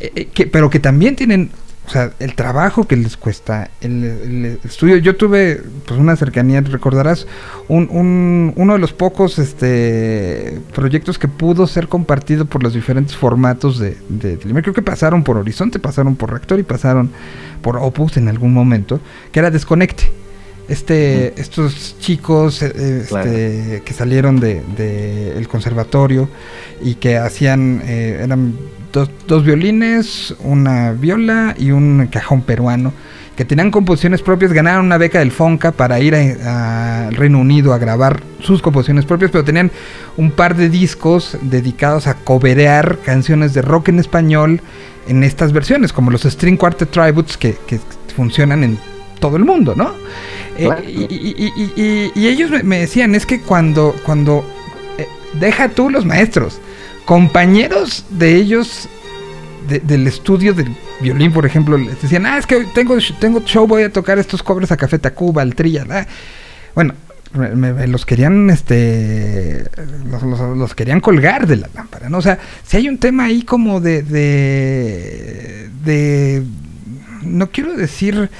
Eh, 0.00 0.12
eh, 0.14 0.28
que, 0.32 0.46
pero 0.46 0.70
que 0.70 0.78
también 0.78 1.16
tienen, 1.16 1.50
o 1.86 1.90
sea, 1.90 2.12
el 2.20 2.34
trabajo 2.34 2.86
que 2.86 2.96
les 2.96 3.16
cuesta, 3.16 3.70
el, 3.80 4.58
estudio. 4.64 4.98
Yo 4.98 5.16
tuve 5.16 5.62
pues 5.86 5.98
una 5.98 6.14
cercanía, 6.16 6.60
recordarás, 6.60 7.26
un, 7.66 7.88
un, 7.90 8.52
uno 8.56 8.74
de 8.74 8.78
los 8.78 8.92
pocos 8.92 9.38
este 9.38 10.60
proyectos 10.74 11.18
que 11.18 11.26
pudo 11.26 11.66
ser 11.66 11.88
compartido 11.88 12.44
por 12.44 12.62
los 12.62 12.74
diferentes 12.74 13.16
formatos 13.16 13.78
de, 13.78 13.96
de, 14.08 14.38
Creo 14.38 14.74
que 14.74 14.82
pasaron 14.82 15.24
por 15.24 15.36
Horizonte, 15.36 15.78
pasaron 15.78 16.14
por 16.14 16.32
Rector 16.32 16.60
y 16.60 16.62
pasaron 16.62 17.10
por 17.62 17.76
Opus 17.78 18.16
en 18.16 18.28
algún 18.28 18.52
momento, 18.52 19.00
que 19.32 19.40
era 19.40 19.50
Desconecte 19.50 20.10
este, 20.68 21.40
estos 21.40 21.98
chicos 21.98 22.62
eh, 22.62 23.00
este, 23.02 23.82
que 23.84 23.94
salieron 23.94 24.38
de, 24.38 25.32
el 25.36 25.48
conservatorio 25.48 26.28
y 26.82 26.96
que 26.96 27.16
hacían, 27.16 27.82
eh, 27.84 28.20
eran 28.22 28.54
dos, 28.92 29.10
dos, 29.26 29.44
violines, 29.44 30.34
una 30.40 30.92
viola 30.92 31.54
y 31.58 31.70
un 31.70 32.08
cajón 32.12 32.42
peruano, 32.42 32.92
que 33.34 33.44
tenían 33.44 33.70
composiciones 33.70 34.20
propias, 34.20 34.52
ganaron 34.52 34.86
una 34.86 34.98
beca 34.98 35.20
del 35.20 35.30
FONCA 35.30 35.72
para 35.72 36.00
ir 36.00 36.14
al 36.14 37.14
Reino 37.14 37.38
Unido 37.38 37.72
a 37.72 37.78
grabar 37.78 38.20
sus 38.40 38.60
composiciones 38.60 39.04
propias, 39.04 39.30
pero 39.30 39.44
tenían 39.44 39.70
un 40.16 40.32
par 40.32 40.56
de 40.56 40.68
discos 40.68 41.38
dedicados 41.42 42.08
a 42.08 42.14
coberear 42.14 42.98
canciones 43.04 43.54
de 43.54 43.62
rock 43.62 43.88
en 43.88 44.00
español 44.00 44.60
en 45.06 45.22
estas 45.22 45.52
versiones, 45.52 45.92
como 45.92 46.10
los 46.10 46.22
String 46.22 46.56
Quartet 46.56 46.90
Tributes 46.90 47.36
que, 47.36 47.56
que 47.66 47.80
funcionan 48.14 48.64
en 48.64 48.78
todo 49.18 49.36
el 49.36 49.44
mundo, 49.44 49.74
¿no? 49.76 49.92
Eh, 50.58 52.10
y, 52.14 52.26
ellos 52.26 52.50
me, 52.64 52.80
decían, 52.80 53.14
es 53.14 53.26
que 53.26 53.40
cuando, 53.40 53.94
cuando 54.04 54.44
eh, 54.98 55.06
deja 55.34 55.68
tú 55.68 55.88
los 55.88 56.04
maestros, 56.04 56.60
compañeros 57.04 58.04
de 58.10 58.34
ellos 58.34 58.88
del 59.68 60.06
estudio 60.06 60.54
del 60.54 60.74
violín, 61.00 61.32
por 61.32 61.44
ejemplo, 61.44 61.76
les 61.76 62.00
decían, 62.00 62.24
ah, 62.26 62.38
es 62.38 62.46
que 62.46 62.64
tengo, 62.74 62.96
tengo 63.20 63.42
show, 63.42 63.66
voy 63.66 63.82
a 63.82 63.92
tocar 63.92 64.18
estos 64.18 64.42
cobres 64.42 64.72
a 64.72 64.78
Café 64.78 64.98
Tacuba, 64.98 65.42
al 65.42 65.54
Trilla, 65.54 65.84
bueno, 66.74 66.94
me, 67.34 67.86
los 67.86 68.06
querían, 68.06 68.48
este, 68.50 69.64
los, 70.56 70.74
querían 70.74 71.00
colgar 71.00 71.46
de 71.46 71.56
la 71.56 71.68
lámpara, 71.74 72.08
¿no? 72.08 72.18
O 72.18 72.22
sea, 72.22 72.38
si 72.66 72.78
hay 72.78 72.88
un 72.88 72.98
tema 72.98 73.24
ahí 73.24 73.42
como 73.42 73.80
de, 73.80 74.02
de, 74.02 75.68
de 75.84 76.42
no 77.22 77.50
quiero 77.50 77.74
decir 77.74 78.30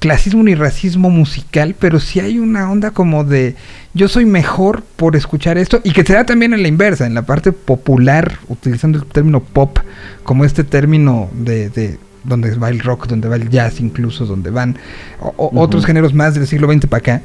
clasismo 0.00 0.42
ni 0.42 0.54
racismo 0.54 1.10
musical, 1.10 1.76
pero 1.78 2.00
sí 2.00 2.18
hay 2.20 2.38
una 2.38 2.70
onda 2.70 2.90
como 2.90 3.22
de 3.22 3.54
yo 3.94 4.08
soy 4.08 4.24
mejor 4.24 4.82
por 4.96 5.14
escuchar 5.14 5.58
esto 5.58 5.80
y 5.84 5.92
que 5.92 6.04
se 6.04 6.14
da 6.14 6.24
también 6.24 6.54
en 6.54 6.62
la 6.62 6.68
inversa, 6.68 7.06
en 7.06 7.14
la 7.14 7.22
parte 7.22 7.52
popular, 7.52 8.38
utilizando 8.48 8.98
el 8.98 9.04
término 9.04 9.40
pop 9.40 9.78
como 10.24 10.44
este 10.44 10.64
término 10.64 11.28
de, 11.34 11.68
de 11.68 11.98
donde 12.24 12.54
va 12.56 12.70
el 12.70 12.80
rock, 12.80 13.06
donde 13.06 13.28
va 13.28 13.36
el 13.36 13.50
jazz 13.50 13.80
incluso, 13.80 14.24
donde 14.24 14.50
van 14.50 14.78
otros 15.36 15.84
géneros 15.84 16.14
más 16.14 16.34
del 16.34 16.46
siglo 16.46 16.72
XX 16.72 16.86
para 16.86 16.98
acá, 16.98 17.22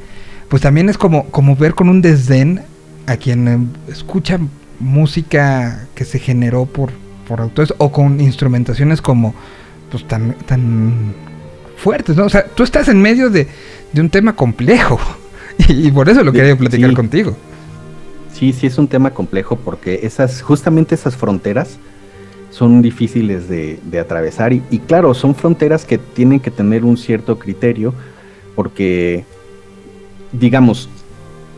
pues 0.48 0.62
también 0.62 0.88
es 0.88 0.98
como, 0.98 1.26
como 1.30 1.56
ver 1.56 1.74
con 1.74 1.88
un 1.88 2.02
desdén 2.02 2.62
a 3.06 3.16
quien 3.16 3.48
em, 3.48 3.68
escucha 3.88 4.38
música 4.80 5.86
que 5.94 6.04
se 6.04 6.18
generó 6.18 6.66
por, 6.66 6.90
por 7.26 7.40
autores 7.40 7.72
o 7.78 7.90
con 7.90 8.20
instrumentaciones 8.20 9.00
como 9.00 9.34
pues 9.90 10.06
tan, 10.06 10.34
tan 10.46 11.14
fuertes, 11.76 12.16
¿no? 12.16 12.24
O 12.24 12.28
sea, 12.28 12.44
tú 12.46 12.62
estás 12.62 12.88
en 12.88 13.00
medio 13.00 13.30
de, 13.30 13.46
un 13.94 14.10
tema 14.10 14.34
complejo 14.34 14.98
y, 15.68 15.90
por 15.90 16.08
eso 16.08 16.22
lo 16.22 16.32
quería 16.32 16.56
platicar 16.56 16.92
contigo. 16.92 17.36
Sí, 18.32 18.52
sí 18.52 18.66
es 18.66 18.76
un 18.76 18.88
tema 18.88 19.10
complejo 19.10 19.56
porque 19.56 20.00
esas, 20.02 20.42
justamente 20.42 20.94
esas 20.94 21.16
fronteras 21.16 21.78
son 22.50 22.82
difíciles 22.82 23.48
de, 23.48 24.00
atravesar 24.00 24.52
y, 24.52 24.60
claro, 24.86 25.14
son 25.14 25.34
fronteras 25.34 25.84
que 25.84 25.98
tienen 25.98 26.40
que 26.40 26.50
tener 26.50 26.84
un 26.84 26.96
cierto 26.96 27.38
criterio 27.38 27.94
porque, 28.54 29.24
digamos, 30.32 30.88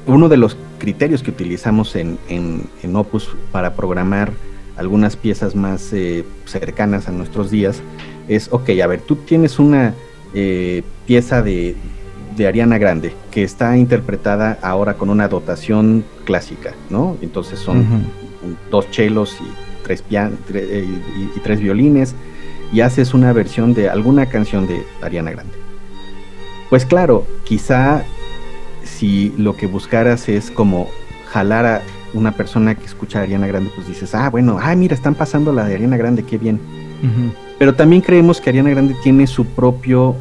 uno 0.06 0.28
de 0.28 0.36
los 0.36 0.56
criterios 0.78 1.22
que 1.22 1.30
utilizamos 1.30 1.94
en, 1.96 2.18
en, 2.28 2.96
Opus 2.96 3.28
para 3.52 3.74
programar 3.74 4.32
algunas 4.76 5.16
piezas 5.16 5.54
más 5.54 5.92
eh, 5.92 6.24
cercanas 6.46 7.08
a 7.08 7.12
nuestros 7.12 7.50
días 7.50 7.80
es, 8.28 8.48
ok, 8.52 8.70
a 8.82 8.86
ver, 8.86 9.00
tú 9.00 9.16
tienes 9.16 9.58
una 9.58 9.94
eh, 10.34 10.82
pieza 11.06 11.42
de, 11.42 11.76
Ariana 12.46 12.78
Grande, 12.78 13.12
que 13.32 13.42
está 13.42 13.76
interpretada 13.76 14.58
ahora 14.62 14.94
con 14.94 15.10
una 15.10 15.26
dotación 15.26 16.04
clásica, 16.24 16.72
¿no? 16.88 17.16
Entonces 17.20 17.58
son 17.58 18.04
dos 18.70 18.88
chelos 18.92 19.36
y 19.40 19.68
tres, 19.82 20.04
eh, 20.12 20.86
y, 21.34 21.40
tres 21.40 21.60
violines, 21.60 22.14
y 22.72 22.80
haces 22.82 23.12
una 23.12 23.32
versión 23.32 23.74
de 23.74 23.88
alguna 23.88 24.26
canción 24.26 24.68
de 24.68 24.84
Ariana 25.02 25.32
Grande. 25.32 25.54
Pues 26.70 26.84
claro, 26.84 27.26
quizá 27.44 28.04
si 28.84 29.34
lo 29.36 29.56
que 29.56 29.66
buscaras 29.66 30.28
es 30.28 30.52
como 30.52 30.88
jalar 31.32 31.66
a 31.66 31.82
una 32.14 32.32
persona 32.32 32.76
que 32.76 32.84
escucha 32.84 33.18
a 33.18 33.22
Ariana 33.22 33.48
Grande, 33.48 33.72
pues 33.74 33.88
dices, 33.88 34.14
ah, 34.14 34.30
bueno, 34.30 34.58
ah, 34.62 34.76
mira, 34.76 34.94
están 34.94 35.16
pasando 35.16 35.52
la 35.52 35.64
de 35.64 35.74
Ariana 35.74 35.96
Grande, 35.96 36.22
qué 36.22 36.38
bien. 36.38 36.60
Pero 37.58 37.74
también 37.74 38.02
creemos 38.02 38.40
que 38.40 38.50
Ariana 38.50 38.70
Grande 38.70 38.94
tiene 39.02 39.26
su 39.26 39.44
propio 39.44 40.14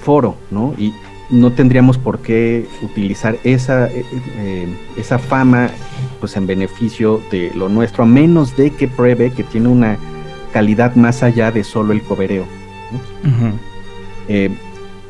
foro, 0.00 0.36
¿no? 0.50 0.74
Y 0.78 0.94
no 1.30 1.52
tendríamos 1.52 1.98
por 1.98 2.20
qué 2.20 2.66
utilizar 2.82 3.38
esa, 3.44 3.88
eh, 3.88 4.04
eh, 4.38 4.68
esa 4.96 5.18
fama 5.18 5.70
pues 6.20 6.36
en 6.36 6.46
beneficio 6.46 7.20
de 7.30 7.52
lo 7.54 7.68
nuestro, 7.68 8.04
a 8.04 8.06
menos 8.06 8.56
de 8.56 8.70
que 8.70 8.88
pruebe 8.88 9.30
que 9.32 9.44
tiene 9.44 9.68
una 9.68 9.98
calidad 10.52 10.94
más 10.94 11.22
allá 11.22 11.50
de 11.50 11.64
solo 11.64 11.92
el 11.92 12.02
cobereo. 12.02 12.44
Eh, 14.28 14.50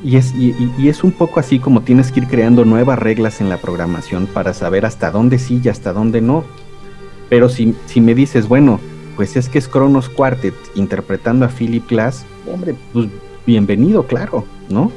y, 0.02 0.16
es, 0.16 0.34
y, 0.34 0.88
es 0.88 1.02
un 1.02 1.12
poco 1.12 1.40
así 1.40 1.58
como 1.58 1.82
tienes 1.82 2.12
que 2.12 2.20
ir 2.20 2.26
creando 2.26 2.64
nuevas 2.64 2.98
reglas 2.98 3.40
en 3.40 3.48
la 3.48 3.58
programación 3.58 4.26
para 4.26 4.54
saber 4.54 4.86
hasta 4.86 5.10
dónde 5.10 5.38
sí 5.38 5.60
y 5.62 5.68
hasta 5.68 5.92
dónde 5.92 6.20
no. 6.20 6.44
Pero 7.28 7.48
si, 7.48 7.74
si 7.86 8.00
me 8.00 8.14
dices, 8.14 8.48
bueno, 8.48 8.80
pues 9.18 9.34
es 9.36 9.48
que 9.48 9.58
es 9.58 9.66
Kronos 9.66 10.08
Quartet 10.08 10.54
interpretando 10.76 11.44
a 11.44 11.48
Philip 11.48 11.90
Glass, 11.90 12.24
hombre, 12.46 12.76
pues 12.92 13.08
bienvenido, 13.46 14.06
claro, 14.06 14.44
¿no? 14.70 14.92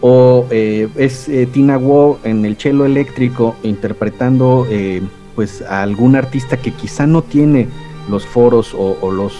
O 0.00 0.48
eh, 0.50 0.88
es 0.96 1.28
eh, 1.28 1.46
Tina 1.46 1.78
Wu 1.78 2.18
en 2.24 2.44
el 2.44 2.56
cello 2.56 2.84
eléctrico 2.84 3.54
interpretando 3.62 4.66
eh, 4.68 5.02
pues 5.36 5.62
a 5.62 5.82
algún 5.82 6.16
artista 6.16 6.56
que 6.56 6.72
quizá 6.72 7.06
no 7.06 7.22
tiene 7.22 7.68
los 8.10 8.26
foros 8.26 8.74
o, 8.76 9.12
los 9.12 9.32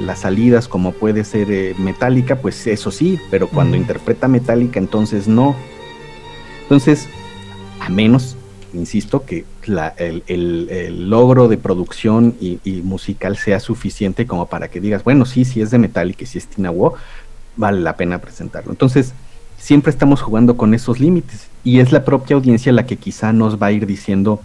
las 0.00 0.20
salidas 0.20 0.68
como 0.68 0.92
puede 0.92 1.24
ser 1.24 1.74
Metallica, 1.78 2.36
pues 2.36 2.66
eso 2.66 2.90
sí, 2.90 3.18
pero 3.30 3.48
cuando 3.48 3.78
interpreta 3.78 4.28
Metallica 4.28 4.78
entonces 4.78 5.28
no. 5.28 5.56
Entonces, 6.64 7.08
a 7.80 7.88
menos, 7.88 8.36
insisto, 8.72 9.24
que 9.24 9.44
el, 9.98 11.10
logro 11.10 11.48
de 11.48 11.56
producción 11.56 12.34
y, 12.40 12.58
musical 12.82 13.36
sea 13.36 13.60
suficiente 13.60 14.26
como 14.26 14.46
para 14.46 14.68
que 14.68 14.80
digas, 14.80 15.04
bueno, 15.04 15.24
sí, 15.24 15.44
si 15.44 15.60
es 15.60 15.70
de 15.70 15.78
Metallica 15.78 16.24
y 16.24 16.26
si 16.26 16.38
es 16.38 16.46
Tina 16.46 16.70
Wu, 16.70 16.92
vale 17.56 17.80
la 17.80 17.96
pena 17.96 18.18
presentarlo. 18.18 18.70
Entonces, 18.72 19.12
siempre 19.58 19.90
estamos 19.90 20.22
jugando 20.22 20.56
con 20.56 20.74
esos 20.74 21.00
límites 21.00 21.48
y 21.64 21.80
es 21.80 21.92
la 21.92 22.04
propia 22.04 22.36
audiencia 22.36 22.72
la 22.72 22.86
que 22.86 22.96
quizá 22.96 23.32
nos 23.32 23.60
va 23.60 23.66
a 23.68 23.72
ir 23.72 23.86
diciendo... 23.86 24.40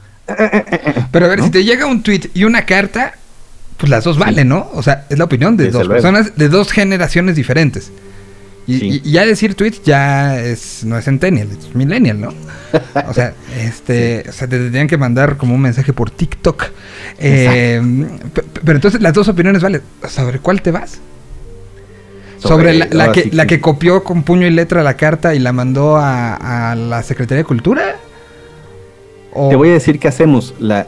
Pero 1.11 1.25
a 1.25 1.29
ver, 1.29 1.43
si 1.43 1.49
te 1.49 1.63
llega 1.63 1.85
un 1.85 2.03
tweet 2.03 2.29
y 2.33 2.45
una 2.45 2.65
carta, 2.65 3.15
pues 3.77 3.89
las 3.89 4.03
dos 4.03 4.17
valen, 4.17 4.47
¿no? 4.47 4.69
O 4.73 4.81
sea, 4.81 5.05
es 5.09 5.17
la 5.17 5.25
opinión 5.25 5.57
de 5.57 5.71
dos 5.71 5.87
personas 5.87 6.37
de 6.37 6.47
dos 6.47 6.71
generaciones 6.71 7.35
diferentes. 7.35 7.91
Y, 8.67 9.01
ya 9.11 9.25
decir 9.25 9.55
tweets 9.55 9.81
ya 9.83 10.39
es 10.39 10.83
no 10.85 10.97
es 10.97 11.05
centennial, 11.05 11.49
es 11.51 11.75
millennial, 11.75 12.21
¿no? 12.21 12.29
O 13.09 13.13
sea, 13.13 13.33
este, 13.57 14.23
o 14.29 14.31
sea, 14.31 14.47
te 14.47 14.57
tendrían 14.57 14.87
que 14.87 14.97
mandar 14.97 15.37
como 15.37 15.55
un 15.55 15.61
mensaje 15.61 15.93
por 15.93 16.09
TikTok. 16.09 16.65
Eh, 17.19 17.81
pero 18.63 18.77
entonces 18.77 19.01
las 19.01 19.13
dos 19.13 19.27
opiniones 19.27 19.61
valen. 19.61 19.81
¿Sobre 20.07 20.39
cuál 20.39 20.61
te 20.61 20.71
vas? 20.71 20.99
Sobre, 22.37 22.73
la, 22.73 23.11
que, 23.11 23.29
la 23.31 23.45
que 23.45 23.61
copió 23.61 24.03
con 24.03 24.23
puño 24.23 24.47
y 24.47 24.49
letra 24.49 24.81
la 24.81 24.95
carta 24.95 25.35
y 25.35 25.39
la 25.39 25.53
mandó 25.53 25.97
a, 25.97 26.75
la 26.75 27.03
Secretaría 27.03 27.39
de 27.39 27.45
Cultura. 27.45 27.97
Te 29.49 29.55
voy 29.55 29.69
a 29.69 29.73
decir 29.73 29.99
qué 29.99 30.07
hacemos. 30.07 30.55
La, 30.59 30.87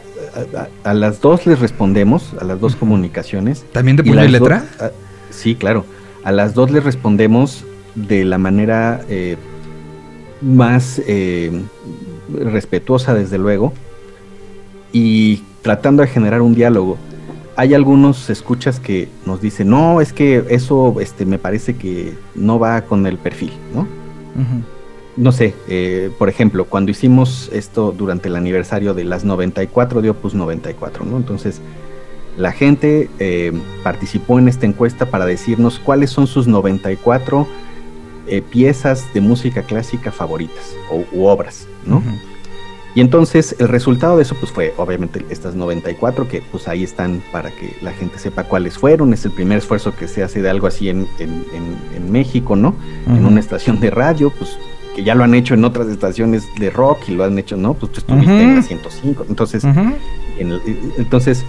a, 0.83 0.93
las 0.93 1.21
dos 1.21 1.45
les 1.45 1.59
respondemos, 1.59 2.33
a 2.39 2.43
las 2.43 2.59
dos 2.59 2.75
comunicaciones. 2.75 3.65
¿También 3.71 3.97
de 3.97 4.03
puño 4.03 4.23
y, 4.23 4.29
letra? 4.29 4.63
sí, 5.29 5.55
claro. 5.55 5.85
A 6.23 6.31
las 6.31 6.53
dos 6.53 6.71
les 6.71 6.83
respondemos 6.83 7.65
de 7.95 8.23
la 8.25 8.37
manera 8.37 9.01
eh, 9.09 9.37
más 10.41 11.01
eh, 11.07 11.51
respetuosa, 12.33 13.13
desde 13.13 13.37
luego, 13.37 13.73
y 14.91 15.43
tratando 15.61 16.01
de 16.01 16.07
generar 16.07 16.41
un 16.41 16.55
diálogo. 16.55 16.97
Hay 17.55 17.73
algunos 17.73 18.29
escuchas 18.29 18.79
que 18.79 19.09
nos 19.25 19.41
dicen, 19.41 19.69
no, 19.69 20.01
es 20.01 20.11
que 20.11 20.43
eso 20.49 20.95
este, 20.99 21.25
me 21.25 21.37
parece 21.37 21.75
que 21.75 22.13
no 22.35 22.57
va 22.57 22.81
con 22.81 23.05
el 23.05 23.17
perfil, 23.17 23.51
¿no? 23.73 23.87
no 25.15 25.31
sé, 25.31 25.53
eh, 25.67 26.11
por 26.17 26.29
ejemplo, 26.29 26.65
cuando 26.65 26.91
hicimos 26.91 27.49
esto 27.53 27.91
durante 27.91 28.29
el 28.29 28.35
aniversario 28.35 28.93
de 28.93 29.03
las 29.03 29.23
94 29.23 30.01
de 30.01 30.09
Opus 30.09 30.33
94, 30.33 31.05
¿no? 31.05 31.17
Entonces, 31.17 31.61
la 32.37 32.51
gente 32.51 33.09
eh, 33.19 33.51
participó 33.83 34.39
en 34.39 34.47
esta 34.47 34.65
encuesta 34.65 35.05
para 35.05 35.25
decirnos 35.25 35.79
cuáles 35.79 36.09
son 36.09 36.27
sus 36.27 36.47
94 36.47 37.47
eh, 38.27 38.41
piezas 38.41 39.13
de 39.13 39.21
música 39.21 39.63
clásica 39.63 40.11
favoritas 40.11 40.75
o 40.89 41.03
u 41.11 41.25
obras, 41.25 41.67
¿no? 41.85 42.01
Y 42.95 43.01
entonces 43.01 43.55
el 43.59 43.69
resultado 43.69 44.17
de 44.17 44.23
eso 44.23 44.35
pues 44.39 44.51
fue 44.51 44.73
obviamente 44.77 45.25
estas 45.29 45.55
94 45.55 46.27
que 46.27 46.43
pues 46.51 46.67
ahí 46.67 46.83
están 46.83 47.23
para 47.31 47.49
que 47.49 47.75
la 47.81 47.91
gente 47.91 48.19
sepa 48.19 48.43
cuáles 48.43 48.77
fueron. 48.77 49.13
Es 49.13 49.25
el 49.25 49.31
primer 49.31 49.57
esfuerzo 49.57 49.95
que 49.95 50.07
se 50.07 50.21
hace 50.21 50.41
de 50.41 50.49
algo 50.49 50.67
así 50.67 50.89
en, 50.89 51.07
en, 51.19 52.11
México, 52.11 52.55
¿no? 52.55 52.75
En 53.07 53.25
una 53.25 53.39
estación 53.39 53.79
de 53.79 53.89
radio, 53.89 54.29
pues 54.29 54.55
que 54.95 55.03
ya 55.03 55.15
lo 55.15 55.23
han 55.23 55.33
hecho 55.33 55.55
en 55.55 55.65
otras 55.65 55.87
estaciones 55.87 56.43
de 56.59 56.69
rock 56.69 56.99
y 57.07 57.13
lo 57.13 57.23
han 57.23 57.39
hecho, 57.39 57.57
¿no? 57.57 57.73
Pues 57.73 57.91
tú 57.91 57.99
estuviste 58.01 58.43
en 58.43 58.55
la 58.57 58.61
105. 58.61 59.25
Entonces, 59.27 59.63
en 59.63 60.61
entonces 60.97 61.43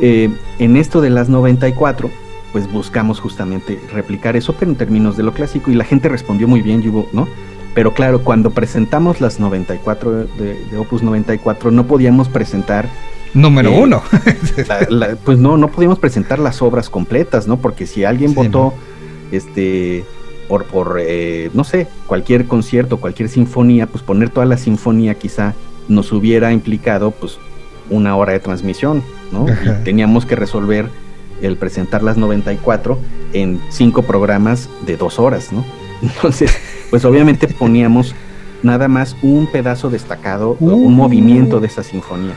eh, 0.00 0.30
en 0.58 0.76
esto 0.76 1.00
de 1.00 1.10
las 1.10 1.28
94, 1.28 2.10
pues 2.52 2.70
buscamos 2.70 3.20
justamente 3.20 3.80
replicar 3.92 4.36
eso, 4.36 4.54
pero 4.58 4.70
en 4.70 4.76
términos 4.76 5.16
de 5.16 5.22
lo 5.22 5.32
clásico, 5.32 5.70
y 5.70 5.74
la 5.74 5.84
gente 5.84 6.08
respondió 6.08 6.48
muy 6.48 6.62
bien, 6.62 6.82
Yugo, 6.82 7.08
¿no? 7.12 7.28
Pero 7.74 7.94
claro, 7.94 8.22
cuando 8.24 8.50
presentamos 8.50 9.20
las 9.20 9.38
94 9.38 10.24
de, 10.24 10.78
Opus 10.78 11.02
94, 11.02 11.70
no 11.70 11.86
podíamos 11.86 12.28
presentar 12.28 12.88
Número 13.32 13.70
eh, 13.70 13.80
uno. 13.80 14.02
pues 15.24 15.38
no, 15.38 15.56
no 15.56 15.68
podíamos 15.68 16.00
presentar 16.00 16.40
las 16.40 16.62
obras 16.62 16.90
completas, 16.90 17.46
¿no? 17.46 17.58
Porque 17.58 17.86
si 17.86 18.02
alguien 18.02 18.34
votó, 18.34 18.74
este, 19.30 20.04
por, 20.48 20.64
por 20.64 20.98
eh, 21.00 21.48
no 21.54 21.62
sé, 21.62 21.86
cualquier 22.08 22.46
concierto, 22.46 22.96
cualquier 22.96 23.28
sinfonía, 23.28 23.86
pues 23.86 24.02
poner 24.02 24.30
toda 24.30 24.46
la 24.46 24.56
sinfonía 24.56 25.14
quizá 25.14 25.54
nos 25.86 26.10
hubiera 26.12 26.52
implicado 26.52 27.12
pues 27.12 27.38
una 27.88 28.16
hora 28.16 28.32
de 28.32 28.40
transmisión, 28.40 29.04
¿no? 29.32 29.46
Y 29.48 29.84
teníamos 29.84 30.26
que 30.26 30.36
resolver 30.36 30.88
el 31.42 31.56
presentar 31.56 32.02
las 32.02 32.16
94 32.16 32.98
en 33.32 33.60
cinco 33.70 34.02
programas 34.02 34.68
de 34.86 34.96
dos 34.96 35.18
horas, 35.18 35.52
¿no? 35.52 35.64
Entonces, 36.02 36.52
pues 36.90 37.04
obviamente 37.04 37.48
poníamos 37.48 38.14
nada 38.62 38.88
más 38.88 39.16
un 39.22 39.46
pedazo 39.46 39.90
destacado, 39.90 40.56
un 40.60 40.72
uh. 40.72 40.90
movimiento 40.90 41.60
de 41.60 41.66
esa 41.66 41.82
sinfonía. 41.82 42.34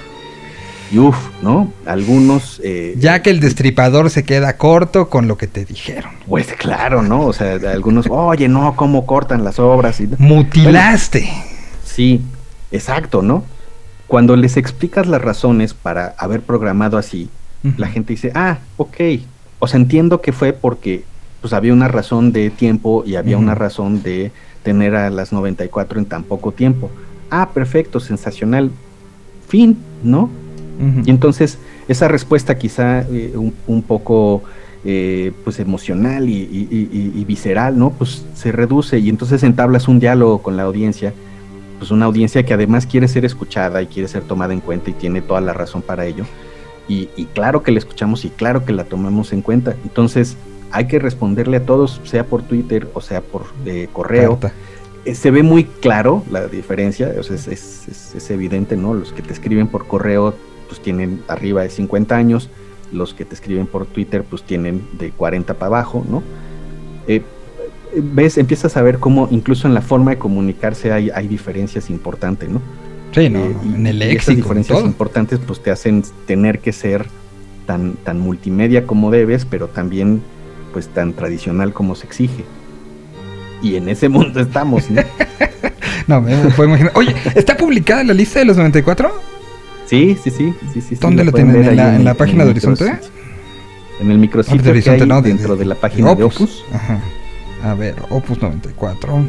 Y 0.92 1.00
uff, 1.00 1.18
¿no? 1.42 1.72
Algunos... 1.86 2.62
Eh, 2.64 2.94
ya 2.98 3.22
que 3.24 3.32
el 3.32 3.40
destripador 3.40 4.12
se 4.12 4.24
queda 4.24 4.58
corto 4.58 5.10
con 5.10 5.28
lo 5.28 5.38
que 5.38 5.48
te 5.48 5.66
dijeron. 5.66 6.12
Pues 6.28 6.48
claro, 6.54 7.02
¿no? 7.02 7.26
O 7.26 7.34
sea, 7.34 7.54
algunos, 7.72 8.06
oye, 8.10 8.48
no, 8.48 8.76
¿cómo 8.76 9.06
cortan 9.06 9.44
las 9.44 9.58
obras? 9.58 10.00
Y... 10.00 10.10
Mutilaste. 10.20 11.28
sí, 11.84 12.22
exacto, 12.72 13.24
¿no? 13.24 13.44
Cuando 14.14 14.36
les 14.36 14.58
explicas 14.58 15.08
las 15.08 15.24
razones 15.24 15.74
para 15.74 16.14
haber 16.20 16.42
programado 16.42 17.00
así, 17.00 17.32
la 17.78 17.88
gente 17.88 18.14
dice, 18.14 18.32
ah, 18.36 18.60
ok. 18.78 18.96
O 19.58 19.66
sea, 19.66 19.80
entiendo 19.80 20.22
que 20.22 20.32
fue 20.32 20.54
porque 20.54 21.04
pues 21.42 21.52
había 21.52 21.74
una 21.74 21.88
razón 21.88 22.32
de 22.32 22.52
tiempo 22.52 23.04
y 23.08 23.16
había 23.16 23.40
una 23.40 23.56
razón 23.56 24.04
de 24.04 24.32
tener 24.62 24.94
a 24.94 25.10
las 25.10 25.34
94 25.34 25.98
en 25.98 26.06
tan 26.06 26.22
poco 26.22 26.52
tiempo. 26.52 26.92
Ah, 27.32 27.50
perfecto, 27.56 28.00
sensacional. 28.00 28.70
Fin, 29.48 29.80
¿no? 30.04 30.30
Y 31.04 31.10
entonces 31.10 31.58
esa 31.88 32.08
respuesta 32.08 32.56
quizá 32.56 33.02
eh, 33.10 33.34
un, 33.36 33.82
poco 33.82 34.44
eh, 34.86 35.32
pues 35.44 35.60
emocional 35.60 36.30
y, 36.30 37.26
visceral, 37.28 37.80
¿no? 37.80 37.90
Pues 37.90 38.24
se 38.36 38.52
reduce 38.52 39.00
y 39.00 39.10
entonces 39.10 39.42
entablas 39.42 39.88
un 39.88 40.00
diálogo 40.00 40.44
con 40.44 40.56
la 40.56 40.62
audiencia, 40.62 41.16
pues 41.84 41.92
una 41.92 42.06
audiencia 42.06 42.44
que 42.44 42.54
además 42.54 42.88
quiere 42.88 43.10
ser 43.10 43.26
escuchada 43.26 43.82
y 43.82 43.88
quiere 43.88 44.08
ser 44.08 44.24
tomada 44.24 44.54
en 44.54 44.62
cuenta 44.62 44.90
y 44.90 44.94
tiene 44.94 45.22
toda 45.22 45.42
la 45.42 45.52
razón 45.52 45.82
para 45.82 46.06
ello. 46.06 46.24
Y, 46.88 47.08
claro 47.34 47.62
que 47.62 47.74
la 47.74 47.80
escuchamos 47.80 48.24
y 48.24 48.30
claro 48.30 48.64
que 48.64 48.72
la 48.72 48.86
tomamos 48.86 49.34
en 49.34 49.42
cuenta. 49.42 49.76
Entonces 49.84 50.38
hay 50.72 50.88
que 50.88 50.98
responderle 50.98 51.58
a 51.58 51.66
todos, 51.66 52.00
sea 52.06 52.24
por 52.26 52.42
Twitter 52.44 52.88
o 52.94 53.02
sea 53.02 53.20
por 53.20 53.48
eh, 53.66 53.90
correo. 53.92 54.40
se 55.14 55.30
ve 55.30 55.44
muy 55.44 55.66
claro 55.66 56.24
la 56.32 56.48
diferencia, 56.48 57.14
o 57.20 57.24
sea, 57.24 57.36
es, 57.36 57.50
es, 57.50 58.16
es, 58.16 58.32
evidente, 58.32 58.78
¿no? 58.78 58.94
Los 58.94 59.12
que 59.12 59.22
te 59.22 59.34
escriben 59.34 59.68
por 59.68 59.86
correo 59.86 60.34
pues 60.70 60.80
tienen 60.80 61.22
arriba 61.28 61.64
de 61.64 61.70
50 61.70 62.16
años, 62.16 62.50
los 62.94 63.14
que 63.14 63.26
te 63.26 63.36
escriben 63.36 63.68
por 63.68 63.88
Twitter 63.88 64.24
pues 64.24 64.44
tienen 64.44 64.88
de 64.94 65.12
40 65.12 65.56
para 65.56 65.68
abajo, 65.68 66.06
¿no? 66.10 66.24
Eh, 67.10 67.24
ves, 68.02 68.38
empiezas 68.38 68.78
a 68.78 68.82
ver 68.82 69.00
cómo 69.00 69.28
incluso 69.32 69.68
en 69.68 69.74
la 69.74 69.82
forma 69.82 70.12
de 70.12 70.18
comunicarse 70.18 70.92
hay, 70.92 71.10
hay 71.10 71.28
diferencias 71.28 71.90
importantes, 71.90 72.50
¿no? 72.50 72.62
Sí, 73.14 73.30
no, 73.30 73.40
eh, 73.40 73.56
en 73.76 73.88
el 73.88 74.00
léxico. 74.00 74.22
Esas 74.22 74.36
diferencias 74.36 74.82
importantes 74.82 75.40
pues 75.46 75.62
te 75.62 75.72
hacen 75.72 76.04
tener 76.26 76.60
que 76.60 76.72
ser 76.72 77.06
tan, 77.68 77.94
tan 77.94 78.20
multimedia 78.20 78.86
como 78.88 79.12
debes, 79.12 79.46
pero 79.46 79.68
también 79.68 80.22
pues 80.72 80.88
tan 80.88 81.14
tradicional 81.14 81.74
como 81.74 81.96
se 81.96 82.08
exige. 82.08 82.44
Y 83.62 83.76
en 83.76 83.88
ese 83.88 84.10
mundo 84.10 84.40
estamos, 84.40 84.90
¿no? 84.90 85.02
no, 86.08 86.22
me 86.22 86.36
puedo 86.52 86.70
imaginar. 86.70 86.92
Oye, 86.96 87.16
¿está 87.36 87.56
publicada 87.56 88.04
la 88.04 88.14
lista 88.14 88.40
de 88.40 88.46
los 88.46 88.58
94? 88.58 89.14
Sí, 89.86 90.18
sí, 90.22 90.32
sí. 90.32 90.54
sí, 90.74 90.82
sí 90.82 90.96
¿Dónde 90.96 91.24
lo 91.24 91.32
tienen? 91.32 91.64
¿En 91.64 92.04
la, 92.04 92.14
página 92.16 92.44
de 92.46 92.52
Horizonte? 92.52 92.94
En 94.00 94.10
el 94.10 94.18
micrositio 94.18 94.62
de 94.62 94.70
Horizonte, 94.72 95.06
no, 95.06 95.22
dentro 95.22 95.56
de, 95.56 95.66
la 95.66 95.76
página 95.76 96.16
de 96.16 96.24
Opus. 96.24 96.66
Ajá. 96.74 97.00
A 97.64 97.74
ver, 97.74 97.96
Opus 98.10 98.42
94. 98.42 99.26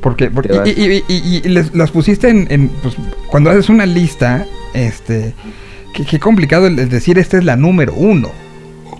Porque, 0.00 0.30
porque 0.30 0.60
y, 0.64 1.04
y, 1.12 1.36
y, 1.36 1.40
les, 1.48 1.74
las 1.74 1.90
pusiste 1.92 2.28
en, 2.28 2.68
pues, 2.82 2.96
cuando 3.28 3.50
haces 3.50 3.68
una 3.68 3.86
lista, 3.86 4.46
este, 4.74 5.34
qué, 5.92 6.18
complicado 6.18 6.66
el, 6.66 6.88
decir 6.88 7.18
esta 7.18 7.38
es 7.38 7.44
la 7.44 7.56
número 7.56 7.94
uno. 7.94 8.30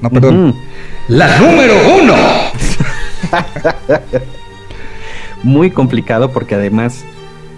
No, 0.01 0.11
perdón. 0.11 0.55
La 1.09 1.39
número 1.39 1.75
uno. 2.01 2.15
Muy 5.43 5.71
complicado 5.71 6.31
porque 6.31 6.55
además 6.55 7.05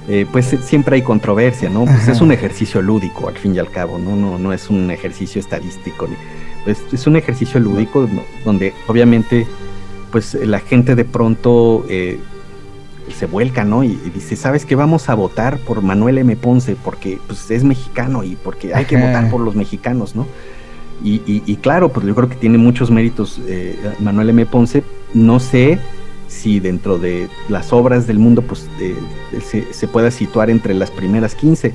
eh, 0.08 0.26
pues 0.30 0.56
siempre 0.62 0.96
hay 0.96 1.02
controversia, 1.02 1.68
¿no? 1.68 1.84
Pues 1.84 2.08
es 2.08 2.20
un 2.20 2.32
ejercicio 2.32 2.80
lúdico, 2.80 3.28
al 3.28 3.36
fin 3.36 3.54
y 3.54 3.58
al 3.58 3.70
cabo, 3.70 3.98
¿no? 3.98 4.16
No, 4.16 4.38
no 4.38 4.52
es 4.52 4.70
un 4.70 4.90
ejercicio 4.90 5.40
estadístico. 5.40 6.08
Pues 6.64 6.82
es 6.92 7.06
un 7.06 7.16
ejercicio 7.16 7.60
lúdico 7.60 8.08
donde 8.44 8.72
obviamente 8.86 9.46
pues 10.14 10.34
la 10.34 10.60
gente 10.60 10.94
de 10.94 11.04
pronto 11.04 11.84
eh, 11.88 12.20
se 13.18 13.26
vuelca, 13.26 13.64
¿no? 13.64 13.82
Y, 13.82 13.88
y 14.06 14.10
dice, 14.14 14.36
¿sabes 14.36 14.64
qué? 14.64 14.76
Vamos 14.76 15.08
a 15.08 15.14
votar 15.16 15.58
por 15.58 15.82
Manuel 15.82 16.18
M. 16.18 16.36
Ponce 16.36 16.76
porque 16.76 17.18
pues, 17.26 17.50
es 17.50 17.64
mexicano 17.64 18.22
y 18.22 18.36
porque 18.36 18.72
hay 18.76 18.84
que 18.84 18.96
Ajá. 18.96 19.06
votar 19.08 19.28
por 19.28 19.40
los 19.40 19.56
mexicanos, 19.56 20.14
¿no? 20.14 20.24
Y, 21.02 21.14
y- 21.26 21.42
y 21.46 21.56
claro, 21.56 21.88
pues 21.88 22.06
yo 22.06 22.14
creo 22.14 22.28
que 22.28 22.36
tiene 22.36 22.58
muchos 22.58 22.92
méritos 22.92 23.40
eh, 23.48 23.76
Manuel 23.98 24.30
M. 24.30 24.46
Ponce. 24.46 24.84
No 25.14 25.40
sé 25.40 25.80
si 26.28 26.60
dentro 26.60 26.96
de 27.00 27.28
las 27.48 27.72
obras 27.72 28.06
del 28.06 28.20
mundo 28.20 28.42
pues 28.42 28.68
eh, 28.80 28.94
se, 29.44 29.72
se 29.74 29.88
pueda 29.88 30.12
situar 30.12 30.48
entre 30.48 30.74
las 30.74 30.92
primeras 30.92 31.34
15, 31.34 31.72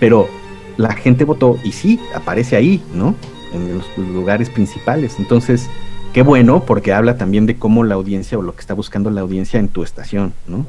pero 0.00 0.28
la 0.76 0.92
gente 0.92 1.24
votó 1.24 1.56
y 1.64 1.72
sí, 1.72 1.98
aparece 2.14 2.56
ahí, 2.56 2.82
¿no? 2.94 3.14
En 3.54 3.74
los 3.78 3.86
lugares 3.96 4.50
principales. 4.50 5.14
Entonces, 5.18 5.70
qué 6.14 6.22
bueno 6.22 6.64
porque 6.64 6.92
habla 6.92 7.18
también 7.18 7.44
de 7.44 7.56
cómo 7.56 7.82
la 7.84 7.96
audiencia 7.96 8.38
o 8.38 8.42
lo 8.42 8.54
que 8.54 8.60
está 8.60 8.72
buscando 8.72 9.10
la 9.10 9.20
audiencia 9.20 9.58
en 9.60 9.68
tu 9.68 9.82
estación, 9.82 10.32
¿no? 10.46 10.64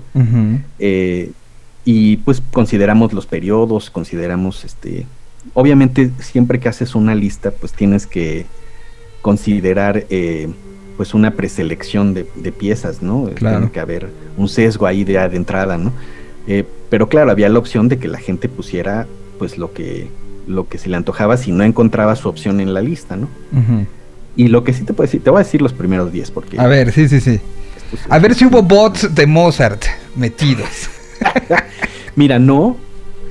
Eh, 0.79 1.31
y 1.85 2.17
pues 2.17 2.41
consideramos 2.51 3.13
los 3.13 3.27
periodos, 3.27 3.91
consideramos 3.91 4.65
este. 4.65 5.05
Obviamente, 5.53 6.09
siempre 6.19 6.59
que 6.59 6.67
haces 6.67 6.95
una 6.95 7.13
lista, 7.13 7.51
pues 7.51 7.73
tienes 7.73 8.07
que 8.07 8.47
considerar 9.21 10.05
eh, 10.09 10.49
pues 10.97 11.13
una 11.13 11.31
preselección 11.31 12.15
de, 12.15 12.27
de 12.35 12.51
piezas, 12.51 13.03
¿no? 13.03 13.25
Claro. 13.35 13.57
Tiene 13.57 13.71
que 13.71 13.79
haber 13.79 14.09
un 14.37 14.49
sesgo 14.49 14.87
ahí 14.87 15.03
de, 15.03 15.13
de 15.29 15.37
entrada, 15.37 15.77
¿no? 15.77 15.91
Eh, 16.47 16.65
pero 16.89 17.07
claro, 17.07 17.29
había 17.29 17.49
la 17.49 17.59
opción 17.59 17.87
de 17.87 17.99
que 17.99 18.07
la 18.07 18.17
gente 18.17 18.49
pusiera 18.49 19.05
pues 19.37 19.57
lo 19.59 19.73
que 19.73 20.09
lo 20.47 20.67
que 20.67 20.77
se 20.77 20.89
le 20.89 20.95
antojaba 20.97 21.37
si 21.37 21.51
no 21.51 21.63
encontraba 21.63 22.15
su 22.15 22.29
opción 22.29 22.59
en 22.59 22.73
la 22.73 22.81
lista, 22.81 23.15
¿no? 23.15 23.27
Ujú. 23.51 23.85
Y 24.35 24.49
lo 24.49 24.63
que 24.63 24.73
sí 24.73 24.83
te 24.83 24.93
puedo 24.93 25.07
decir, 25.07 25.23
te 25.23 25.29
voy 25.29 25.41
a 25.41 25.43
decir 25.43 25.61
los 25.61 25.73
primeros 25.73 26.11
10 26.11 26.31
porque 26.31 26.59
A 26.59 26.67
ver, 26.67 26.91
sí, 26.91 27.07
sí, 27.07 27.21
sí. 27.21 27.39
A 28.09 28.19
ver 28.19 28.35
si 28.35 28.45
hubo 28.45 28.61
bots 28.61 29.13
de 29.15 29.25
Mozart 29.25 29.85
metidos. 30.15 30.89
Mira, 32.15 32.39
no, 32.39 32.77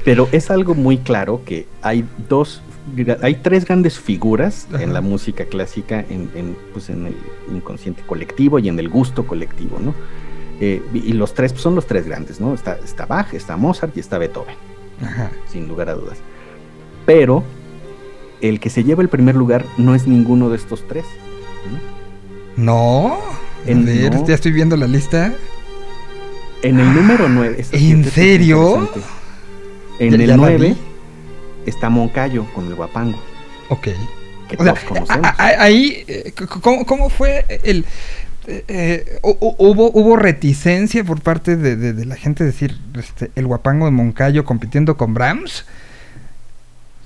pero 0.04 0.28
es 0.32 0.50
algo 0.50 0.74
muy 0.74 0.98
claro 0.98 1.42
que 1.44 1.66
hay 1.82 2.04
dos, 2.28 2.62
hay 3.22 3.36
tres 3.36 3.64
grandes 3.64 3.98
figuras 3.98 4.66
Ajá. 4.72 4.82
en 4.82 4.92
la 4.92 5.00
música 5.00 5.44
clásica, 5.46 6.00
en, 6.08 6.30
en, 6.34 6.56
pues 6.72 6.88
en 6.90 7.06
el 7.06 7.16
inconsciente 7.52 8.02
colectivo 8.06 8.58
y 8.58 8.68
en 8.68 8.78
el 8.78 8.88
gusto 8.88 9.26
colectivo, 9.26 9.78
¿no? 9.80 9.94
Eh, 10.60 10.82
y 10.94 10.98
y 10.98 11.12
los 11.14 11.34
tres 11.34 11.52
pues, 11.52 11.62
son 11.62 11.74
los 11.74 11.86
tres 11.86 12.06
grandes, 12.06 12.40
¿no? 12.40 12.54
Está, 12.54 12.78
está 12.84 13.06
Bach, 13.06 13.32
está 13.34 13.56
Mozart 13.56 13.96
y 13.96 14.00
está 14.00 14.18
Beethoven, 14.18 14.54
Ajá. 15.02 15.30
sin 15.50 15.66
lugar 15.66 15.88
a 15.88 15.94
dudas. 15.94 16.18
Pero 17.06 17.42
el 18.48 18.60
que 18.60 18.70
se 18.70 18.84
lleva 18.84 19.02
el 19.02 19.08
primer 19.08 19.34
lugar 19.36 19.64
no 19.78 19.94
es 19.94 20.06
ninguno 20.06 20.48
de 20.50 20.56
estos 20.56 20.86
tres. 20.88 21.04
¿no? 22.56 23.14
A 23.66 23.70
En- 23.70 23.84
ver, 23.84 24.14
no. 24.14 24.26
ya 24.26 24.34
estoy 24.34 24.52
viendo 24.52 24.76
la 24.76 24.86
lista. 24.86 25.32
En 26.62 26.78
el 26.80 26.94
número 26.94 27.28
9. 27.28 27.64
¿En 27.72 28.04
serio? 28.10 28.88
En 29.98 30.10
Ya- 30.10 30.14
el 30.16 30.20
ya 30.22 30.26
la 30.28 30.36
9 30.36 30.68
vi. 30.68 30.76
está 31.70 31.90
Moncayo 31.90 32.46
con 32.54 32.66
el 32.66 32.74
guapango, 32.74 33.18
Ok. 33.68 33.82
que 34.48 34.56
O 34.58 34.62
sea, 34.64 34.74
todos 34.74 34.84
conocemos. 34.84 35.30
ahí, 35.38 36.04
eh, 36.06 36.32
¿cómo, 36.62 36.84
cómo 36.86 37.10
fue 37.10 37.44
el... 37.64 37.84
eh, 38.46 38.64
eh, 38.68 39.18
hu- 39.22 39.38
hu- 39.38 39.54
hubo, 39.58 39.90
hubo 39.92 40.16
reticencia 40.16 41.02
por 41.04 41.20
parte 41.20 41.56
de, 41.56 41.76
de- 41.76 41.92
de 41.92 42.04
la 42.06 42.16
gente 42.16 42.44
decir 42.44 42.76
este, 42.98 43.30
el 43.36 43.46
guapango 43.46 43.84
de 43.86 43.90
Moncayo 43.90 44.44
compitiendo 44.44 44.96
con 44.96 45.14
Brahms. 45.14 45.64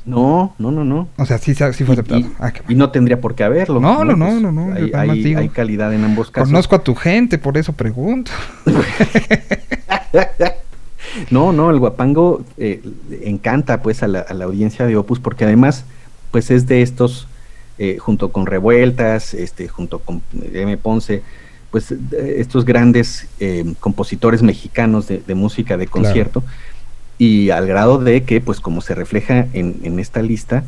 No, 0.08 0.54
no, 0.58 0.70
no, 0.70 0.84
no. 0.84 1.08
O 1.16 1.26
sea, 1.26 1.38
sí, 1.38 1.54
sí 1.54 1.84
fue 1.84 1.92
aceptado. 1.94 2.20
y- 2.20 2.30
Ah, 2.38 2.52
Y 2.68 2.74
no 2.74 2.90
tendría 2.90 3.20
por 3.20 3.34
qué 3.34 3.44
haberlo. 3.44 3.78
No, 3.80 4.04
no, 4.04 4.16
no, 4.16 4.40
no, 4.40 4.50
no, 4.52 4.78
yo 4.78 4.96
Hay, 4.98 5.10
hay- 5.10 5.22
digo. 5.22 5.40
hay 5.40 5.48
calidad 5.50 5.92
en 5.92 6.04
ambos 6.04 6.30
casos. 6.30 6.48
Conozco 6.48 6.76
a 6.76 6.82
tu 6.82 6.94
gente, 6.94 7.38
por 7.38 7.56
eso 7.58 7.72
pregunto. 7.72 8.30
No, 11.30 11.52
no, 11.52 11.70
el 11.70 11.78
guapango 11.78 12.44
eh, 12.58 12.82
encanta 13.22 13.82
pues 13.82 14.02
a 14.02 14.08
la, 14.08 14.20
a 14.20 14.34
la 14.34 14.44
audiencia 14.44 14.86
de 14.86 14.96
Opus 14.96 15.18
porque 15.18 15.44
además 15.44 15.84
pues 16.30 16.50
es 16.50 16.66
de 16.66 16.82
estos, 16.82 17.26
eh, 17.78 17.96
junto 17.98 18.30
con 18.30 18.46
Revueltas, 18.46 19.34
este, 19.34 19.66
junto 19.68 19.98
con 20.00 20.22
M. 20.52 20.76
Ponce, 20.76 21.22
pues 21.70 21.92
estos 22.12 22.64
grandes 22.64 23.26
eh, 23.40 23.64
compositores 23.80 24.42
mexicanos 24.42 25.08
de, 25.08 25.18
de 25.26 25.34
música 25.34 25.76
de 25.76 25.86
Claro. 25.86 26.04
Y 27.18 27.50
al 27.50 27.66
grado 27.66 27.98
de 27.98 28.22
que 28.22 28.40
pues 28.40 28.60
como 28.60 28.80
se 28.80 28.94
refleja 28.94 29.46
en, 29.52 29.80
en 29.82 29.98
esta 29.98 30.22
lista, 30.22 30.64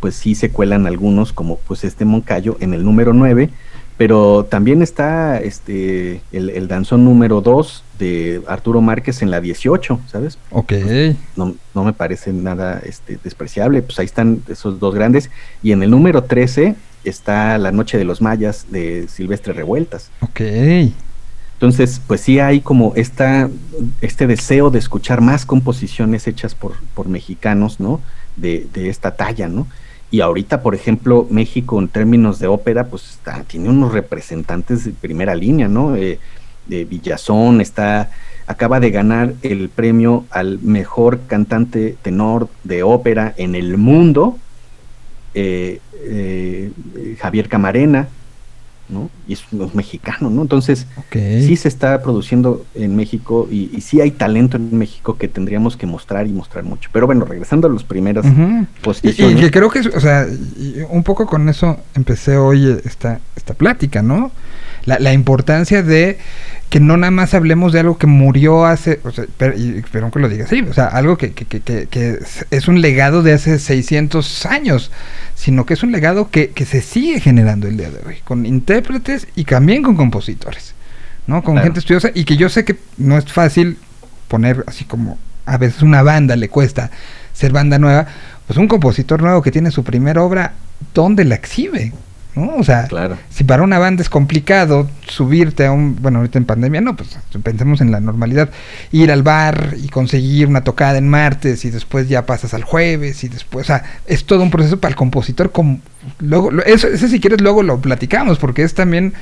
pues 0.00 0.14
sí 0.14 0.34
se 0.34 0.50
cuelan 0.50 0.86
algunos 0.86 1.32
como 1.32 1.56
pues 1.58 1.82
este 1.82 2.04
Moncayo 2.04 2.58
en 2.60 2.74
el 2.74 2.84
número 2.84 3.14
9, 3.14 3.48
pero 3.96 4.44
también 4.44 4.82
está 4.82 5.40
este 5.40 6.20
el, 6.30 6.50
el 6.50 6.68
danzón 6.68 7.04
número 7.04 7.40
2 7.40 7.84
de 7.98 8.42
Arturo 8.46 8.80
Márquez 8.80 9.22
en 9.22 9.30
la 9.30 9.40
18, 9.40 10.00
¿sabes? 10.06 10.38
Ok. 10.50 10.72
No, 11.36 11.54
no 11.74 11.84
me 11.84 11.92
parece 11.92 12.32
nada 12.32 12.82
este, 12.84 13.18
despreciable, 13.22 13.82
pues 13.82 13.98
ahí 13.98 14.06
están 14.06 14.42
esos 14.48 14.78
dos 14.78 14.94
grandes. 14.94 15.30
Y 15.62 15.72
en 15.72 15.82
el 15.82 15.90
número 15.90 16.24
13 16.24 16.74
está 17.04 17.56
La 17.58 17.72
Noche 17.72 17.96
de 17.96 18.04
los 18.04 18.20
Mayas 18.20 18.66
de 18.70 19.06
Silvestre 19.08 19.52
Revueltas. 19.52 20.10
Ok. 20.20 20.40
Entonces, 21.54 22.00
pues 22.06 22.20
sí 22.20 22.40
hay 22.40 22.60
como 22.60 22.92
esta, 22.96 23.48
este 24.00 24.26
deseo 24.26 24.70
de 24.70 24.78
escuchar 24.78 25.20
más 25.20 25.46
composiciones 25.46 26.26
hechas 26.26 26.54
por, 26.54 26.74
por 26.94 27.08
mexicanos, 27.08 27.80
¿no? 27.80 28.00
De, 28.36 28.68
esta 28.74 29.14
talla, 29.14 29.48
¿no? 29.48 29.66
Y 30.10 30.20
ahorita, 30.20 30.62
por 30.62 30.74
ejemplo, 30.74 31.26
México 31.30 31.78
en 31.78 31.88
términos 31.88 32.38
de 32.38 32.48
ópera, 32.48 32.88
pues 32.88 33.10
está, 33.10 33.44
tiene 33.44 33.68
unos 33.68 33.92
representantes 33.92 34.84
de 34.84 34.90
primera 34.92 35.34
línea, 35.34 35.68
¿no? 35.68 35.96
Eh, 35.96 36.18
de 36.66 36.84
Villazón, 36.84 37.60
está, 37.60 38.10
acaba 38.46 38.80
de 38.80 38.90
ganar 38.90 39.34
el 39.42 39.68
premio 39.68 40.24
al 40.30 40.58
mejor 40.60 41.20
cantante 41.26 41.96
tenor 42.02 42.48
de 42.64 42.82
ópera 42.82 43.32
en 43.36 43.54
el 43.54 43.76
mundo, 43.78 44.38
eh, 45.34 45.80
eh, 46.04 46.70
Javier 47.18 47.48
Camarena, 47.48 48.08
¿no? 48.88 49.10
Y 49.26 49.32
es 49.32 49.42
un 49.52 49.70
mexicano, 49.74 50.30
¿no? 50.30 50.42
Entonces, 50.42 50.86
sí 51.10 51.56
se 51.56 51.68
está 51.68 52.02
produciendo 52.02 52.64
en 52.74 52.96
México 52.96 53.48
y, 53.50 53.70
y 53.74 53.80
sí 53.80 54.00
hay 54.00 54.10
talento 54.10 54.56
en 54.56 54.76
México 54.76 55.16
que 55.16 55.28
tendríamos 55.28 55.76
que 55.76 55.86
mostrar 55.86 56.26
y 56.26 56.32
mostrar 56.32 56.64
mucho. 56.64 56.90
Pero 56.92 57.06
bueno, 57.06 57.24
regresando 57.24 57.66
a 57.66 57.70
los 57.70 57.84
primeros 57.84 58.26
Ujú. 58.26 58.42
Y, 58.42 58.80
posiciones. 58.82 59.38
y 59.38 59.40
que 59.40 59.50
creo 59.50 59.70
que, 59.70 59.80
o 59.80 60.00
sea, 60.00 60.26
un 60.90 61.02
poco 61.02 61.26
con 61.26 61.48
eso 61.48 61.78
empecé 61.94 62.36
hoy 62.36 62.78
esta, 62.84 63.20
esta 63.36 63.54
plática, 63.54 64.02
¿no? 64.02 64.30
La, 64.86 64.98
la 64.98 65.12
importancia 65.12 65.82
de 65.82 66.18
que 66.70 66.80
no 66.80 66.96
nada 66.96 67.10
más 67.10 67.34
hablemos 67.34 67.72
de 67.72 67.80
algo 67.80 67.98
que 67.98 68.06
murió 68.06 68.66
hace, 68.66 69.00
o 69.04 69.10
sea, 69.12 69.24
pero, 69.38 69.56
y, 69.56 69.82
perdón 69.92 70.10
que 70.10 70.18
lo 70.18 70.28
diga 70.28 70.44
así, 70.44 70.60
o 70.60 70.72
sea, 70.74 70.86
algo 70.86 71.16
que, 71.16 71.32
que, 71.32 71.44
que, 71.46 71.60
que- 71.88 72.18
es- 72.50 72.68
un 72.68 72.80
legado 72.80 73.22
de 73.22 73.32
hace 73.32 73.58
600 73.58 74.46
años, 74.46 74.90
sino 75.34 75.66
que 75.66 75.74
es 75.74 75.82
un 75.82 75.92
legado 75.92 76.30
que, 76.30 76.50
que 76.50 76.64
se 76.64 76.82
sigue 76.82 77.20
generando 77.20 77.68
el 77.68 77.76
día 77.76 77.90
de 77.90 78.00
hoy, 78.06 78.16
con 78.24 78.44
intérpretes 78.44 79.28
y 79.36 79.44
también 79.44 79.82
con 79.82 79.94
compositores, 79.96 80.74
¿no? 81.26 81.42
Con 81.44 81.54
Claro. 81.54 81.66
gente 81.66 81.78
estudiosa 81.80 82.10
y 82.12 82.24
que 82.24 82.36
yo 82.36 82.48
sé 82.48 82.64
que 82.64 82.76
no 82.98 83.16
es 83.16 83.30
fácil 83.32 83.78
poner 84.28 84.64
así 84.66 84.84
como 84.84 85.16
a 85.46 85.58
veces 85.58 85.82
una 85.82 86.02
banda 86.02 86.34
le 86.36 86.48
cuesta 86.48 86.90
ser 87.32 87.52
banda 87.52 87.78
nueva, 87.78 88.06
pues 88.46 88.58
un 88.58 88.66
compositor 88.68 89.22
nuevo 89.22 89.42
que 89.42 89.50
tiene 89.52 89.70
su 89.70 89.84
primera 89.84 90.22
obra, 90.22 90.54
¿dónde 90.92 91.24
la 91.24 91.36
exhibe? 91.36 91.92
¿No? 92.36 92.56
O 92.56 92.64
sea, 92.64 92.88
Claro. 92.88 93.16
si 93.30 93.44
para 93.44 93.62
una 93.62 93.78
banda 93.78 94.02
es 94.02 94.08
complicado 94.08 94.90
subirte 95.06 95.66
a 95.66 95.72
un, 95.72 95.96
bueno, 96.02 96.18
ahorita 96.18 96.38
en 96.38 96.44
pandemia 96.44 96.80
no, 96.80 96.96
pues 96.96 97.16
pensemos 97.42 97.80
en 97.80 97.92
la 97.92 98.00
normalidad, 98.00 98.50
ir 98.90 99.12
al 99.12 99.22
bar 99.22 99.74
y 99.80 99.88
conseguir 99.88 100.48
una 100.48 100.64
tocada 100.64 100.98
en 100.98 101.08
martes 101.08 101.64
y 101.64 101.70
después 101.70 102.08
ya 102.08 102.26
pasas 102.26 102.52
al 102.54 102.64
jueves 102.64 103.22
y 103.22 103.28
después, 103.28 103.66
o 103.66 103.68
sea, 103.68 103.84
es 104.06 104.24
todo 104.24 104.42
un 104.42 104.50
proceso 104.50 104.80
para 104.80 104.90
el 104.90 104.96
compositor, 104.96 105.52
como, 105.52 105.80
luego, 106.18 106.50
lo- 106.50 106.64
eso, 106.64 106.88
ese 106.88 107.08
si 107.08 107.20
quieres 107.20 107.40
luego 107.40 107.62
lo 107.62 107.80
platicamos, 107.80 108.38
porque 108.38 108.62
es 108.64 108.74
también 108.74 109.14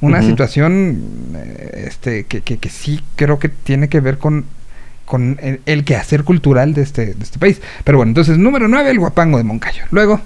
una 0.00 0.22
situación, 0.22 1.02
eh, 1.36 1.84
este, 1.88 2.24
que, 2.24 2.40
que, 2.42 2.58
que 2.58 2.68
sí 2.70 3.00
creo 3.16 3.38
que 3.38 3.48
tiene 3.48 3.88
que 3.88 4.00
ver 4.00 4.18
con 4.18 4.44
con 5.04 5.38
el, 5.42 5.60
el 5.66 5.82
quehacer 5.84 6.22
cultural 6.22 6.72
de 6.72 6.82
este, 6.82 7.06
de 7.14 7.22
este 7.24 7.40
país. 7.40 7.60
Pero 7.82 7.98
bueno, 7.98 8.10
entonces, 8.10 8.38
número 8.38 8.68
9, 8.68 8.90
el 8.92 9.00
guapango 9.00 9.38
de 9.38 9.42
Moncayo. 9.44 9.82
Luego, 9.90 10.20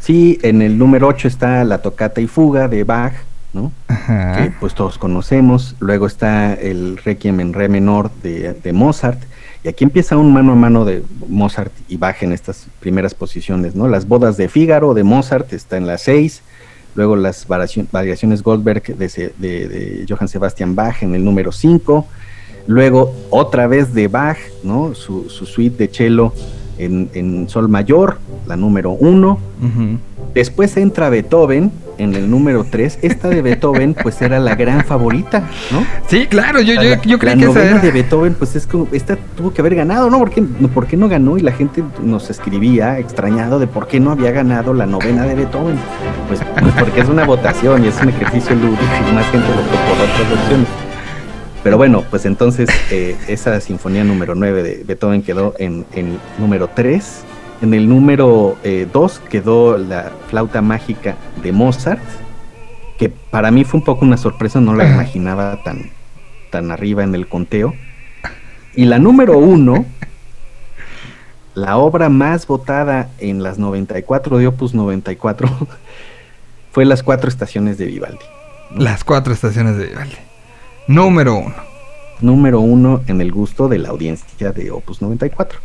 Sí, 0.00 0.38
en 0.42 0.62
el 0.62 0.78
número 0.78 1.08
8 1.08 1.28
está 1.28 1.64
la 1.64 1.78
tocata 1.82 2.20
y 2.20 2.26
fuga 2.26 2.68
de 2.68 2.84
Bach, 2.84 3.12
¿no? 3.52 3.72
que 3.86 3.92
ajá, 3.94 4.54
pues 4.60 4.74
todos 4.74 4.98
conocemos. 4.98 5.74
Luego 5.80 6.06
está 6.06 6.54
el 6.54 6.96
Requiem 6.98 7.40
en 7.40 7.52
Re 7.52 7.68
menor 7.68 8.10
de, 8.22 8.54
de 8.54 8.72
Mozart. 8.72 9.20
Y 9.64 9.68
aquí 9.68 9.84
empieza 9.84 10.16
un 10.16 10.32
mano 10.32 10.52
a 10.52 10.54
mano 10.54 10.84
de 10.84 11.02
Mozart 11.28 11.72
y 11.88 11.96
Bach 11.96 12.22
en 12.22 12.32
estas 12.32 12.66
primeras 12.80 13.12
posiciones, 13.14 13.74
¿no? 13.74 13.88
Las 13.88 14.06
bodas 14.06 14.36
de 14.36 14.48
Fígaro 14.48 14.94
de 14.94 15.02
Mozart 15.02 15.52
está 15.52 15.76
en 15.76 15.86
la 15.86 15.98
6. 15.98 16.42
Luego 16.94 17.16
las 17.16 17.46
variacion- 17.48 17.86
variaciones 17.90 18.42
Goldberg 18.42 18.82
de- 18.96 19.08
de 19.38 20.06
Johann 20.08 20.28
Sebastian 20.28 20.74
Bach 20.74 21.02
en 21.02 21.14
el 21.14 21.24
número 21.24 21.50
5. 21.52 22.06
Luego 22.68 23.12
otra 23.30 23.66
vez 23.66 23.92
de 23.94 24.08
Bach, 24.08 24.38
¿no? 24.62 24.94
Su, 24.94 25.28
su 25.28 25.44
suite 25.46 25.86
de 25.86 25.92
cello 25.92 26.32
en, 26.78 27.10
en 27.14 27.48
Sol 27.48 27.68
mayor, 27.68 28.18
la 28.46 28.56
número 28.56 28.92
1. 28.92 29.30
ujú, 29.30 29.98
Después 30.34 30.76
entra 30.76 31.08
Beethoven 31.08 31.72
en 31.96 32.14
el 32.14 32.30
número 32.30 32.64
3. 32.70 32.98
Esta 33.02 33.28
de 33.28 33.42
Beethoven, 33.42 33.94
pues 34.00 34.20
era 34.22 34.38
la 34.38 34.54
gran 34.54 34.84
favorita, 34.84 35.48
¿no? 35.72 35.84
Sí, 36.06 36.26
claro, 36.26 36.60
yo, 36.60 36.74
yo, 36.74 37.02
yo 37.02 37.18
creí 37.18 37.34
la 37.34 37.40
que 37.40 37.50
esa 37.50 37.58
novena 37.58 37.70
era. 37.70 37.80
de 37.80 37.90
Beethoven, 37.90 38.34
pues 38.34 38.54
es 38.54 38.66
como, 38.66 38.86
esta 38.92 39.16
tuvo 39.36 39.52
que 39.52 39.62
haber 39.62 39.74
ganado, 39.74 40.10
¿no? 40.10 40.18
¿Por 40.18 40.30
qué, 40.30 40.42
no, 40.42 40.68
¿Por 40.68 40.86
qué 40.86 40.96
no 40.96 41.08
ganó? 41.08 41.38
Y 41.38 41.40
la 41.40 41.52
gente 41.52 41.82
nos 42.02 42.30
escribía 42.30 42.98
extrañado 42.98 43.58
de 43.58 43.66
por 43.66 43.88
qué 43.88 43.98
no 44.00 44.12
había 44.12 44.30
ganado 44.30 44.74
la 44.74 44.86
novena 44.86 45.24
de 45.24 45.34
Beethoven. 45.34 45.76
Pues, 46.28 46.40
pues 46.60 46.74
porque 46.78 47.00
es 47.00 47.08
una 47.08 47.24
votación 47.24 47.84
y 47.84 47.88
es 47.88 48.00
un 48.00 48.10
ejercicio 48.10 48.54
lúdico 48.54 48.82
y 49.10 49.14
más 49.14 49.24
gente 49.30 49.48
votó 49.48 49.62
por 49.88 50.04
otras 50.04 50.42
opciones. 50.44 50.68
Pero 51.62 51.76
bueno, 51.76 52.04
pues 52.08 52.24
entonces 52.24 52.68
eh, 52.90 53.16
esa 53.26 53.60
sinfonía 53.60 54.04
número 54.04 54.34
9 54.34 54.62
de 54.62 54.84
Beethoven 54.84 55.22
quedó 55.22 55.54
en 55.58 55.84
el 55.94 56.18
número 56.38 56.70
3. 56.74 57.24
En 57.62 57.74
el 57.74 57.88
número 57.88 58.56
2 58.92 59.20
quedó 59.28 59.76
la 59.78 60.12
flauta 60.30 60.62
mágica 60.62 61.16
de 61.42 61.50
Mozart, 61.50 62.00
que 62.98 63.08
para 63.08 63.50
mí 63.50 63.64
fue 63.64 63.80
un 63.80 63.84
poco 63.84 64.04
una 64.04 64.16
sorpresa, 64.16 64.60
no 64.60 64.76
la 64.76 64.88
imaginaba 64.88 65.60
tan, 65.64 65.90
tan 66.50 66.70
arriba 66.70 67.02
en 67.02 67.16
el 67.16 67.26
conteo. 67.26 67.74
Y 68.76 68.84
la 68.84 69.00
número 69.00 69.38
1, 69.38 69.86
la 71.56 71.76
obra 71.78 72.08
más 72.08 72.46
votada 72.46 73.10
en 73.18 73.42
las 73.42 73.58
94 73.58 74.38
de 74.38 74.46
Opus 74.46 74.74
94, 74.74 75.48
fue 76.70 76.84
Las 76.84 77.02
Cuatro 77.02 77.28
Estaciones 77.28 77.76
de 77.76 77.86
Vivaldi. 77.86 78.24
Las 78.76 79.02
cuatro 79.02 79.32
estaciones 79.32 79.76
de 79.76 79.86
Vivaldi. 79.86 80.27
Número 80.88 81.36
uno. 81.36 81.54
número 82.20 82.60
uno 82.60 83.02
en 83.06 83.20
el 83.20 83.30
gusto 83.30 83.68
de 83.68 83.78
la 83.78 83.90
audiencia 83.90 84.52
de 84.52 84.70
Opus 84.70 85.02
94. 85.02 85.60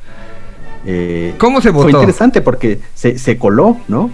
Eh, 0.85 1.33
¿Cómo 1.37 1.61
se 1.61 1.71
fue 1.71 1.85
votó? 1.85 1.97
interesante 1.97 2.41
porque 2.41 2.79
se, 2.93 3.17
se 3.17 3.37
coló, 3.37 3.77
¿no? 3.87 4.11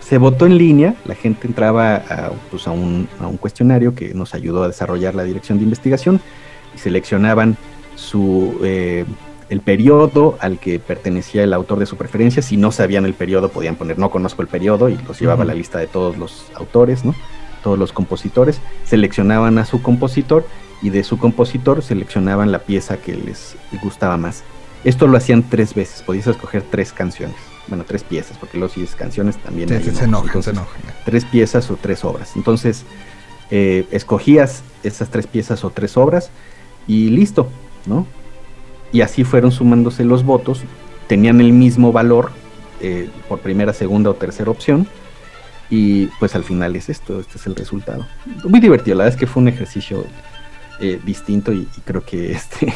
Se 0.00 0.18
votó 0.18 0.44
en 0.44 0.58
línea, 0.58 0.96
la 1.06 1.14
gente 1.14 1.46
entraba 1.46 1.94
a, 1.94 2.32
pues, 2.50 2.66
a, 2.66 2.72
un, 2.72 3.08
a 3.20 3.26
un 3.28 3.36
cuestionario 3.38 3.94
que 3.94 4.12
nos 4.12 4.34
ayudó 4.34 4.64
a 4.64 4.66
desarrollar 4.66 5.14
la 5.14 5.22
dirección 5.22 5.58
de 5.58 5.64
investigación 5.64 6.20
y 6.74 6.78
seleccionaban 6.78 7.56
su 7.94 8.58
eh, 8.62 9.04
el 9.48 9.60
periodo 9.60 10.36
al 10.40 10.58
que 10.58 10.80
pertenecía 10.80 11.44
el 11.44 11.52
autor 11.54 11.78
de 11.78 11.86
su 11.86 11.96
preferencia. 11.96 12.42
Si 12.42 12.56
no 12.56 12.72
sabían 12.72 13.06
el 13.06 13.14
periodo, 13.14 13.50
podían 13.50 13.76
poner 13.76 13.98
no 13.98 14.10
conozco 14.10 14.42
el 14.42 14.48
periodo 14.48 14.88
y 14.88 14.98
los 15.06 15.20
llevaba 15.20 15.44
a 15.44 15.46
la 15.46 15.54
lista 15.54 15.78
de 15.78 15.86
todos 15.86 16.18
los 16.18 16.50
autores, 16.54 17.04
¿no? 17.04 17.14
Todos 17.64 17.78
los 17.78 17.92
compositores. 17.92 18.60
Seleccionaban 18.84 19.58
a 19.58 19.64
su 19.64 19.82
compositor 19.82 20.46
y 20.82 20.90
de 20.90 21.02
su 21.02 21.18
compositor 21.18 21.82
seleccionaban 21.82 22.52
la 22.52 22.60
pieza 22.60 22.98
que 22.98 23.14
les 23.14 23.56
gustaba 23.82 24.16
más. 24.18 24.44
Esto 24.84 25.06
lo 25.08 25.16
hacían 25.16 25.42
tres 25.48 25.74
veces, 25.74 26.02
podías 26.02 26.26
escoger 26.28 26.62
tres 26.62 26.92
canciones. 26.92 27.36
Bueno, 27.66 27.84
tres 27.88 28.04
piezas, 28.04 28.36
porque 28.36 28.58
luego 28.58 28.72
si 28.74 28.82
es 28.84 28.94
canciones 28.94 29.38
también. 29.38 29.70
Se, 29.70 29.76
hay 29.76 29.82
se- 29.82 29.88
unos. 29.88 29.98
se 29.98 30.04
enojan, 30.04 30.26
Entonces, 30.28 30.44
se 30.54 30.60
enojan. 30.60 30.82
tres 31.06 31.24
piezas 31.24 31.70
o 31.70 31.76
tres 31.80 32.04
obras. 32.04 32.36
Entonces, 32.36 32.84
eh, 33.50 33.86
escogías 33.90 34.62
esas 34.82 35.08
tres 35.08 35.26
piezas 35.26 35.64
o 35.64 35.70
tres 35.70 35.96
obras 35.96 36.30
y 36.86 37.08
listo, 37.08 37.48
¿no? 37.86 38.06
Y 38.92 39.00
así 39.00 39.24
fueron 39.24 39.50
sumándose 39.52 40.04
los 40.04 40.22
votos, 40.22 40.60
tenían 41.06 41.40
el 41.40 41.52
mismo 41.54 41.90
valor 41.92 42.30
eh, 42.82 43.08
por 43.28 43.38
primera, 43.40 43.72
segunda 43.72 44.10
o 44.10 44.14
tercera 44.14 44.50
opción. 44.50 44.86
Y 45.70 46.06
pues 46.20 46.34
al 46.34 46.44
final 46.44 46.76
es 46.76 46.88
esto, 46.88 47.20
este 47.20 47.38
es 47.38 47.46
el 47.46 47.56
resultado. 47.56 48.06
Muy 48.44 48.60
divertido, 48.60 48.96
la 48.96 49.04
verdad 49.04 49.14
es 49.14 49.20
que 49.20 49.26
fue 49.26 49.42
un 49.42 49.48
ejercicio 49.48 50.04
eh, 50.80 51.00
distinto 51.04 51.52
y, 51.52 51.68
y 51.76 51.80
creo 51.84 52.04
que 52.04 52.32
este 52.36 52.72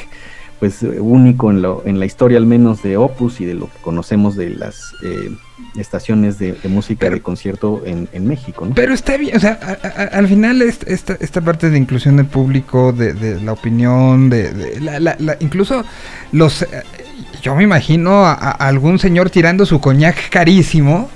pues 0.59 0.83
único 0.83 1.53
en, 1.53 1.63
lo, 1.63 1.83
en 1.87 2.01
la 2.01 2.07
historia 2.07 2.37
al 2.37 2.45
menos 2.47 2.83
de 2.83 2.97
Opus 2.97 3.41
y 3.41 3.45
de 3.45 3.55
lo 3.55 3.67
que 3.67 3.79
conocemos 3.81 4.35
de 4.35 4.51
las 4.51 4.93
eh, 5.05 5.31
estaciones 5.77 6.41
de, 6.41 6.53
de 6.55 6.69
música 6.69 6.99
Pero- 7.03 7.15
de 7.15 7.23
concierto 7.23 7.83
en, 7.85 8.09
en 8.13 8.27
México, 8.27 8.67
¿no? 8.67 8.75
Pero 8.75 8.93
está 8.93 9.17
bien, 9.17 9.37
o 9.37 9.41
sea, 9.41 9.57
a- 9.63 9.87
a- 9.87 9.91
a- 10.03 10.19
al 10.19 10.27
final 10.27 10.61
est- 10.63 10.83
esta, 10.89 11.17
esta 11.21 11.41
parte 11.43 11.71
de 11.71 11.79
inclusión 11.79 12.17
del 12.17 12.27
público, 12.27 12.93
de, 12.93 13.13
de 13.13 13.41
la 13.41 13.53
opinión, 13.53 14.31
de, 14.31 14.51
de 14.53 14.81
la, 14.81 14.99
la- 14.99 15.17
la- 15.21 15.37
incluso 15.39 15.85
los, 16.33 16.63
eh, 16.63 16.67
yo 17.41 17.55
me 17.55 17.63
imagino 17.63 18.27
a, 18.27 18.33
a 18.33 18.51
algún 18.51 18.99
señor 18.99 19.31
tirando 19.31 19.65
su 19.65 19.81
coñac 19.81 20.29
carísimo, 20.29 21.09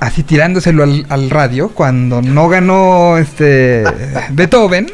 así 0.00 0.22
tirándoselo 0.22 0.82
al, 0.82 1.06
al 1.08 1.30
radio 1.30 1.68
cuando 1.70 2.20
no 2.22 2.48
ganó 2.48 3.16
este 3.18 3.84
Beethoven, 4.30 4.90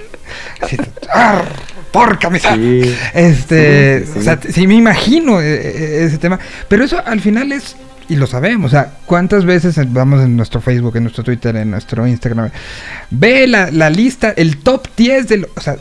así, 0.61 0.77
"Arr, 1.13 1.45
porca 1.93 2.29
misa". 2.31 2.55
Sí. 2.55 2.95
Este, 3.15 4.05
Sí, 4.07 4.19
o 4.19 4.23
sea, 4.23 4.39
sí 4.49 4.67
me 4.67 4.75
imagino 4.75 5.41
eh, 5.41 5.55
eh, 5.55 6.05
ese 6.05 6.19
tema, 6.19 6.39
pero 6.69 6.85
eso 6.85 7.01
al 7.05 7.21
final 7.21 7.53
es 7.53 7.77
y 8.07 8.17
lo 8.17 8.27
sabemos, 8.27 8.67
o 8.67 8.77
sea, 8.77 8.99
cuántas 9.07 9.47
veces 9.47 9.77
vamos 9.93 10.23
en 10.23 10.37
nuestro 10.37 10.61
Facebook, 10.61 10.95
en 10.97 11.05
nuestro 11.05 11.25
Twitter, 11.25 11.57
en 11.57 11.71
nuestro 11.71 12.07
Instagram, 12.07 12.51
ve 13.11 13.47
la, 13.47 13.71
la 13.71 13.89
lista, 13.89 14.35
el 14.37 14.59
top 14.59 14.89
10 14.95 15.29
del, 15.29 15.47
o 15.57 15.61
sea, 15.61 15.77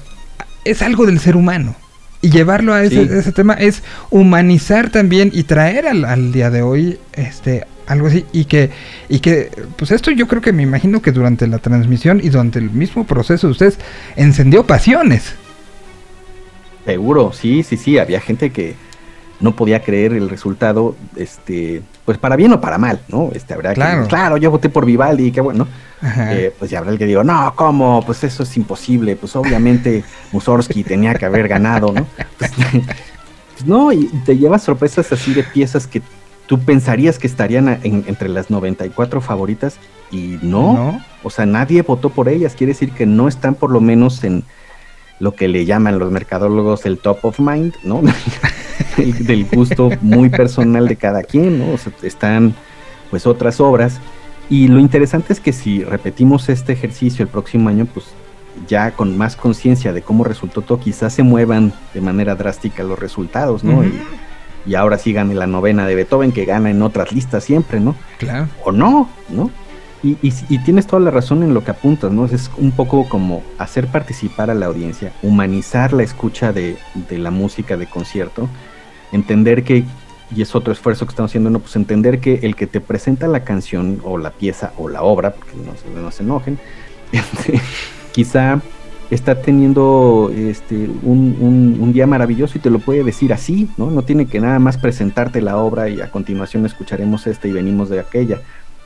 es 0.63 0.81
algo 0.81 1.05
del 1.05 1.19
ser 1.19 1.35
humano. 1.35 1.75
Y 2.21 2.29
llevarlo 2.29 2.73
a 2.73 2.81
ese, 2.81 3.01
ese 3.01 3.33
tema 3.33 3.55
es 3.55 3.83
humanizar 4.09 4.89
también 4.89 5.29
y 5.33 5.43
traer 5.43 5.85
al, 5.85 6.05
al 6.05 6.31
día 6.31 6.49
de 6.49 6.61
hoy 6.61 6.97
este 7.11 7.67
algo 7.87 8.07
así 8.07 8.25
y 8.31 8.45
que 8.45 8.69
y 9.09 9.19
que 9.19 9.51
pues 9.77 9.91
esto 9.91 10.11
yo 10.11 10.27
creo 10.27 10.41
que 10.41 10.53
me 10.53 10.63
imagino 10.63 11.01
que 11.01 11.11
durante 11.11 11.47
la 11.47 11.57
transmisión 11.59 12.19
y 12.23 12.29
durante 12.29 12.59
el 12.59 12.69
mismo 12.71 13.05
proceso 13.05 13.47
de 13.47 13.51
ustedes 13.51 13.77
encendió 14.15 14.65
pasiones. 14.65 15.35
Seguro, 16.85 17.31
sí, 17.33 17.63
sí, 17.63 17.77
sí, 17.77 17.97
había 17.97 18.19
gente 18.19 18.51
que 18.51 18.75
no 19.39 19.55
podía 19.55 19.81
creer 19.81 20.13
el 20.13 20.29
resultado, 20.29 20.95
este, 21.15 21.81
pues 22.05 22.17
para 22.17 22.35
bien 22.35 22.53
o 22.53 22.61
para 22.61 22.77
mal, 22.77 23.01
¿no? 23.09 23.29
Este, 23.33 23.53
habrá 23.53 23.73
Claro. 23.73 24.03
que, 24.03 24.09
claro, 24.09 24.37
yo 24.37 24.51
voté 24.51 24.69
por 24.69 24.85
Vivaldi, 24.85 25.31
qué 25.31 25.41
bueno. 25.41 25.67
Eh, 26.29 26.53
pues 26.59 26.69
ya 26.71 26.79
habrá 26.79 26.91
el 26.91 26.97
que 26.97 27.05
digo, 27.05 27.23
no, 27.23 27.53
¿cómo? 27.55 28.03
Pues 28.05 28.23
eso 28.25 28.43
es 28.43 28.57
imposible, 28.57 29.15
pues 29.15 29.35
obviamente 29.37 30.03
Mussorgsky 30.33 30.83
tenía 30.83 31.13
que 31.15 31.25
haber 31.25 31.47
ganado, 31.47 31.91
¿no? 31.93 32.05
Pues, 32.37 32.51
pues 32.51 33.65
no, 33.65 33.91
y 33.93 34.05
te 34.25 34.37
llevas 34.37 34.63
sorpresas 34.63 35.11
así 35.11 35.33
de 35.33 35.43
piezas 35.43 35.87
que 35.87 36.01
tú 36.47 36.59
pensarías 36.59 37.19
que 37.19 37.27
estarían 37.27 37.67
en- 37.83 38.03
entre 38.07 38.29
las 38.29 38.49
94 38.49 39.21
favoritas 39.21 39.77
y 40.11 40.37
no, 40.41 40.73
¿No? 40.73 41.01
o 41.23 41.29
sea, 41.29 41.45
nadie 41.45 41.81
votó 41.81 42.09
por 42.09 42.29
ellas, 42.29 42.53
quiere 42.55 42.73
decir 42.73 42.91
que 42.91 43.05
no 43.05 43.27
están 43.27 43.55
por 43.55 43.71
lo 43.71 43.79
menos 43.81 44.23
en 44.23 44.43
lo 45.19 45.35
que 45.35 45.47
le 45.47 45.65
llaman 45.65 45.99
los 45.99 46.11
mercadólogos 46.11 46.85
el 46.85 46.97
top 46.97 47.19
of 47.23 47.39
mind, 47.39 47.73
¿no? 47.83 48.01
El- 48.97 49.25
del 49.25 49.45
gusto 49.45 49.89
muy 50.01 50.29
personal 50.29 50.87
de 50.87 50.95
cada 50.97 51.23
quien, 51.23 51.59
¿no? 51.59 51.73
O 51.73 51.77
sea, 51.77 51.91
están 52.03 52.53
pues 53.09 53.25
otras 53.25 53.59
obras. 53.59 53.99
Y 54.49 54.67
lo 54.67 54.79
interesante 54.79 55.33
es 55.33 55.39
que 55.39 55.53
si 55.53 55.83
repetimos 55.83 56.49
este 56.49 56.73
ejercicio 56.73 57.23
el 57.23 57.29
próximo 57.29 57.69
año, 57.69 57.87
pues 57.91 58.07
ya 58.67 58.91
con 58.91 59.17
más 59.17 59.35
conciencia 59.35 59.93
de 59.93 60.01
cómo 60.01 60.23
resultó 60.23 60.61
todo, 60.61 60.79
quizás 60.79 61.13
se 61.13 61.23
muevan 61.23 61.73
de 61.93 62.01
manera 62.01 62.35
drástica 62.35 62.83
los 62.83 62.99
resultados, 62.99 63.63
¿no? 63.63 63.83
Y, 63.83 63.93
y 64.65 64.75
ahora 64.75 64.97
sí 64.97 65.13
gane 65.13 65.33
la 65.35 65.47
novena 65.47 65.85
de 65.87 65.95
Beethoven, 65.95 66.31
que 66.31 66.45
gana 66.45 66.69
en 66.71 66.81
otras 66.81 67.11
listas 67.11 67.43
siempre, 67.43 67.79
¿no? 67.79 67.95
Claro. 68.17 68.47
o 68.63 68.71
no, 68.71 69.09
¿no? 69.29 69.51
Y, 70.03 70.17
y- 70.21 70.33
y 70.49 70.57
tienes 70.59 70.85
toda 70.87 71.01
la 71.01 71.11
razón 71.11 71.43
en 71.43 71.53
lo 71.53 71.63
que 71.63 71.71
apuntas, 71.71 72.11
¿no? 72.11 72.25
Es 72.25 72.51
un 72.57 72.71
poco 72.71 73.07
como 73.07 73.41
hacer 73.57 73.87
participar 73.87 74.49
a 74.49 74.53
la 74.53 74.65
audiencia, 74.65 75.13
humanizar 75.21 75.93
la 75.93 76.03
escucha 76.03 76.51
de, 76.51 76.77
de 77.09 77.17
la 77.17 77.31
música 77.31 77.77
de 77.77 77.87
concierto, 77.87 78.49
entender 79.11 79.63
que, 79.63 79.85
y 80.35 80.41
es 80.41 80.55
otro 80.55 80.73
esfuerzo 80.73 81.05
que 81.05 81.11
estamos 81.11 81.31
haciendo, 81.31 81.49
¿no? 81.49 81.59
Pues 81.59 81.75
entender 81.75 82.19
que 82.19 82.39
el 82.43 82.55
que 82.55 82.67
te 82.67 82.81
presenta 82.81 83.27
la 83.27 83.43
canción 83.45 84.01
o 84.03 84.17
la 84.17 84.31
pieza 84.31 84.73
o 84.77 84.89
la 84.89 85.03
obra, 85.03 85.31
porque 85.33 85.51
no, 85.55 85.71
se- 85.77 86.01
no 86.01 86.11
se 86.11 86.23
enojen, 86.23 86.59
este, 87.13 87.61
quizá 88.11 88.59
está 89.13 89.41
teniendo 89.41 90.31
este, 90.35 90.89
un, 91.03 91.77
un- 91.79 91.93
día 91.93 92.07
maravilloso 92.07 92.57
y 92.57 92.61
te 92.61 92.69
lo 92.69 92.79
puede 92.79 93.03
decir 93.03 93.33
así, 93.33 93.69
¿no? 93.77 93.91
No 93.91 94.01
tiene 94.01 94.25
que 94.25 94.39
nada 94.39 94.57
más 94.59 94.77
presentarte 94.77 95.41
la 95.41 95.57
obra 95.57 95.89
y 95.89 96.01
a 96.01 96.09
continuación 96.09 96.65
escucharemos 96.65 97.27
esta 97.27 97.47
y 97.47 97.51
venimos 97.51 97.89
de 97.89 97.99
aquella. 97.99 98.41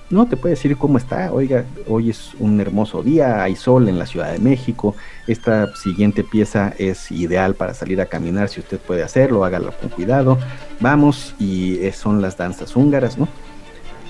No, 0.09 0.25
te 0.25 0.38
puede 0.38 0.55
decir 0.55 0.78
cómo 0.78 0.97
está. 0.97 1.32
Oiga, 1.34 1.65
hoy 1.88 2.09
es 2.09 2.32
un 2.39 2.59
hermoso 2.61 3.03
día, 3.03 3.43
hay 3.43 3.55
sol 3.55 3.89
en 3.89 3.99
la 3.99 4.05
Ciudad 4.05 4.32
de 4.32 4.39
México. 4.39 4.95
Esta 5.28 5.73
siguiente 5.75 6.23
pieza 6.23 6.73
es 6.78 7.11
ideal 7.11 7.55
para 7.55 7.73
salir 7.73 7.99
a 7.99 8.05
caminar. 8.05 8.47
Si 8.49 8.59
usted 8.61 8.80
puede 8.80 9.03
hacerlo, 9.03 9.43
hágalo 9.43 9.73
con 9.80 9.89
cuidado. 9.89 10.38
Vamos, 10.80 11.36
y 11.39 11.78
eh, 11.80 11.91
son 11.91 12.21
las 12.21 12.38
danzas 12.38 12.75
húngaras, 12.75 13.17
¿no? 13.17 13.28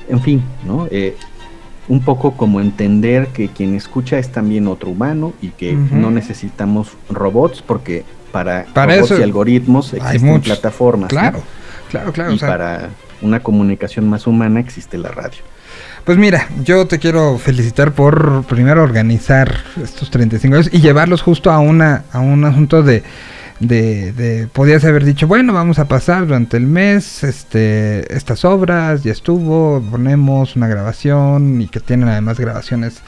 En 0.08 0.22
fin, 0.22 0.42
¿no? 0.66 0.88
Eh, 0.92 1.16
un 1.88 2.02
poco 2.02 2.34
como 2.34 2.60
entender 2.60 3.28
que 3.28 3.48
quien 3.50 3.76
escucha 3.76 4.20
es 4.20 4.32
también 4.32 4.68
otro 4.68 4.90
humano 4.90 5.34
y 5.42 5.50
que 5.50 5.74
no 5.74 6.12
necesitamos 6.12 6.90
robots 7.10 7.62
porque 7.62 8.04
para, 8.32 8.66
Para 8.74 8.96
robots 8.96 9.12
eso 9.12 9.20
y 9.20 9.24
algoritmos 9.24 9.94
hay 9.94 10.00
existen 10.00 10.26
muchos. 10.30 10.46
plataformas. 10.58 11.12
¿no? 11.14 11.20
Claro, 11.20 11.42
claro, 11.90 12.12
claro. 12.12 12.32
y 12.32 12.36
o 12.36 12.40
sea, 12.40 12.48
para 12.50 12.90
una 13.22 13.40
comunicación 13.42 14.10
más 14.10 14.28
humana 14.28 14.60
existe 14.60 14.98
la 14.98 15.10
radio. 15.10 15.40
Pues 16.04 16.18
mira, 16.18 16.48
yo 16.64 16.88
te 16.88 17.00
quiero 17.00 17.38
felicitar 17.38 17.92
por 17.92 18.44
primero 18.46 18.82
organizar 18.84 19.54
estos 19.82 20.10
35 20.10 20.56
años 20.56 20.70
y 20.72 20.80
llevarlos 20.80 21.22
justo 21.22 21.52
a 21.52 21.60
una 21.60 22.04
a 22.14 22.20
un 22.20 22.46
asunto 22.46 22.82
de 22.82 23.04
de, 23.60 24.12
de, 24.14 24.48
podías 24.48 24.84
haber 24.86 25.04
dicho, 25.04 25.28
bueno, 25.28 25.54
vamos 25.54 25.80
a 25.80 25.88
pasar 25.88 26.28
durante 26.28 26.58
el 26.58 26.68
mes 26.68 27.24
este, 27.24 28.16
estas 28.16 28.46
obras, 28.46 29.04
ya 29.04 29.12
estuvo, 29.12 29.82
ponemos 29.90 30.56
una 30.56 30.68
grabación 30.68 31.62
y 31.62 31.68
que 31.68 31.80
tienen 31.80 32.10
además 32.10 32.40
grabaciones 32.40 33.02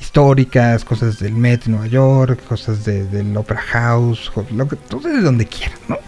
históricas, 0.00 0.84
cosas 0.84 1.18
del 1.18 1.32
Met 1.32 1.66
Nueva 1.66 1.86
York, 1.86 2.40
cosas 2.46 2.84
de, 2.84 3.04
del 3.04 3.34
Opera 3.36 3.60
House, 3.60 4.30
lo 4.54 4.68
que, 4.68 4.76
todo 4.76 5.08
de 5.08 5.20
donde 5.20 5.46
quieran, 5.46 5.78
¿no? 5.88 5.98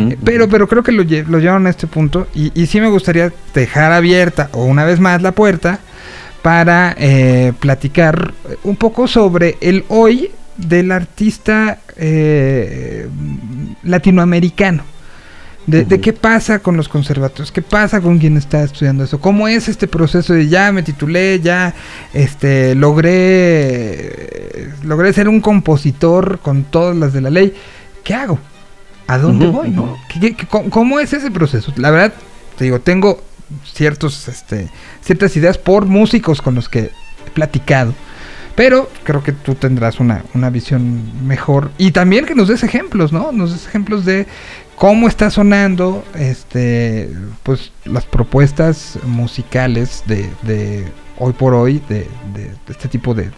Eh, 0.00 0.18
pero, 0.24 0.48
pero 0.48 0.66
creo 0.66 0.82
que 0.82 0.90
lo, 0.90 1.04
lo 1.04 1.38
llevaron 1.38 1.66
a 1.66 1.70
este 1.70 1.86
punto 1.86 2.26
y, 2.34 2.50
y, 2.60 2.66
sí 2.66 2.80
me 2.80 2.88
gustaría 2.88 3.32
dejar 3.54 3.92
abierta 3.92 4.48
o 4.52 4.64
una 4.64 4.84
vez 4.84 4.98
más 4.98 5.22
la 5.22 5.32
puerta 5.32 5.78
para 6.42 6.94
eh, 6.98 7.52
platicar 7.60 8.34
un 8.64 8.76
poco 8.76 9.06
sobre 9.06 9.58
el 9.60 9.84
hoy 9.88 10.30
del 10.56 10.92
artista 10.92 11.80
eh, 11.96 13.08
latinoamericano. 13.82 14.84
De, 15.66 15.84
de, 15.84 16.00
qué 16.00 16.12
pasa 16.12 16.60
con 16.60 16.76
los 16.76 16.88
conservatorios, 16.88 17.50
qué 17.50 17.60
pasa 17.60 18.00
con 18.00 18.20
quien 18.20 18.36
está 18.36 18.62
estudiando 18.62 19.02
eso, 19.02 19.20
cómo 19.20 19.48
es 19.48 19.68
este 19.68 19.88
proceso 19.88 20.32
de 20.32 20.46
ya 20.46 20.70
me 20.70 20.84
titulé, 20.84 21.40
ya 21.40 21.74
este 22.14 22.76
logré 22.76 24.70
logré 24.84 25.12
ser 25.12 25.28
un 25.28 25.40
compositor 25.40 26.38
con 26.38 26.62
todas 26.62 26.94
las 26.94 27.12
de 27.12 27.20
la 27.20 27.30
ley, 27.30 27.52
¿qué 28.04 28.14
hago? 28.14 28.38
¿A 29.08 29.18
dónde 29.18 29.48
voy? 29.48 29.70
¿no? 29.70 29.96
¿Qué, 30.08 30.36
qué, 30.36 30.46
cómo 30.46 31.00
es 31.00 31.12
ese 31.12 31.32
proceso? 31.32 31.72
La 31.76 31.90
verdad, 31.90 32.12
te 32.56 32.62
digo, 32.62 32.80
tengo 32.80 33.20
ciertos 33.64 34.28
este 34.28 34.68
ciertas 35.00 35.36
ideas 35.36 35.58
por 35.58 35.86
músicos 35.86 36.42
con 36.42 36.54
los 36.54 36.68
que 36.68 36.78
he 36.80 37.30
platicado. 37.34 37.94
Pero 38.56 38.88
creo 39.04 39.22
que 39.22 39.32
tú 39.32 39.54
tendrás 39.54 40.00
una, 40.00 40.24
una 40.34 40.48
visión 40.48 41.26
mejor. 41.26 41.70
Y 41.76 41.90
también 41.90 42.24
que 42.24 42.34
nos 42.34 42.48
des 42.48 42.64
ejemplos, 42.64 43.12
¿no? 43.12 43.30
Nos 43.30 43.52
des 43.52 43.66
ejemplos 43.66 44.06
de 44.06 44.26
cómo 44.76 45.08
está 45.08 45.30
sonando 45.30 46.04
este 46.14 47.10
pues 47.42 47.70
las 47.84 48.04
propuestas 48.06 48.98
musicales 49.04 50.02
de, 50.06 50.28
de 50.42 50.86
hoy 51.18 51.32
por 51.34 51.54
hoy 51.54 51.82
de, 51.88 52.08
de, 52.34 52.44
de 52.44 52.54
este 52.70 52.88
tipo 52.88 53.14
de, 53.14 53.30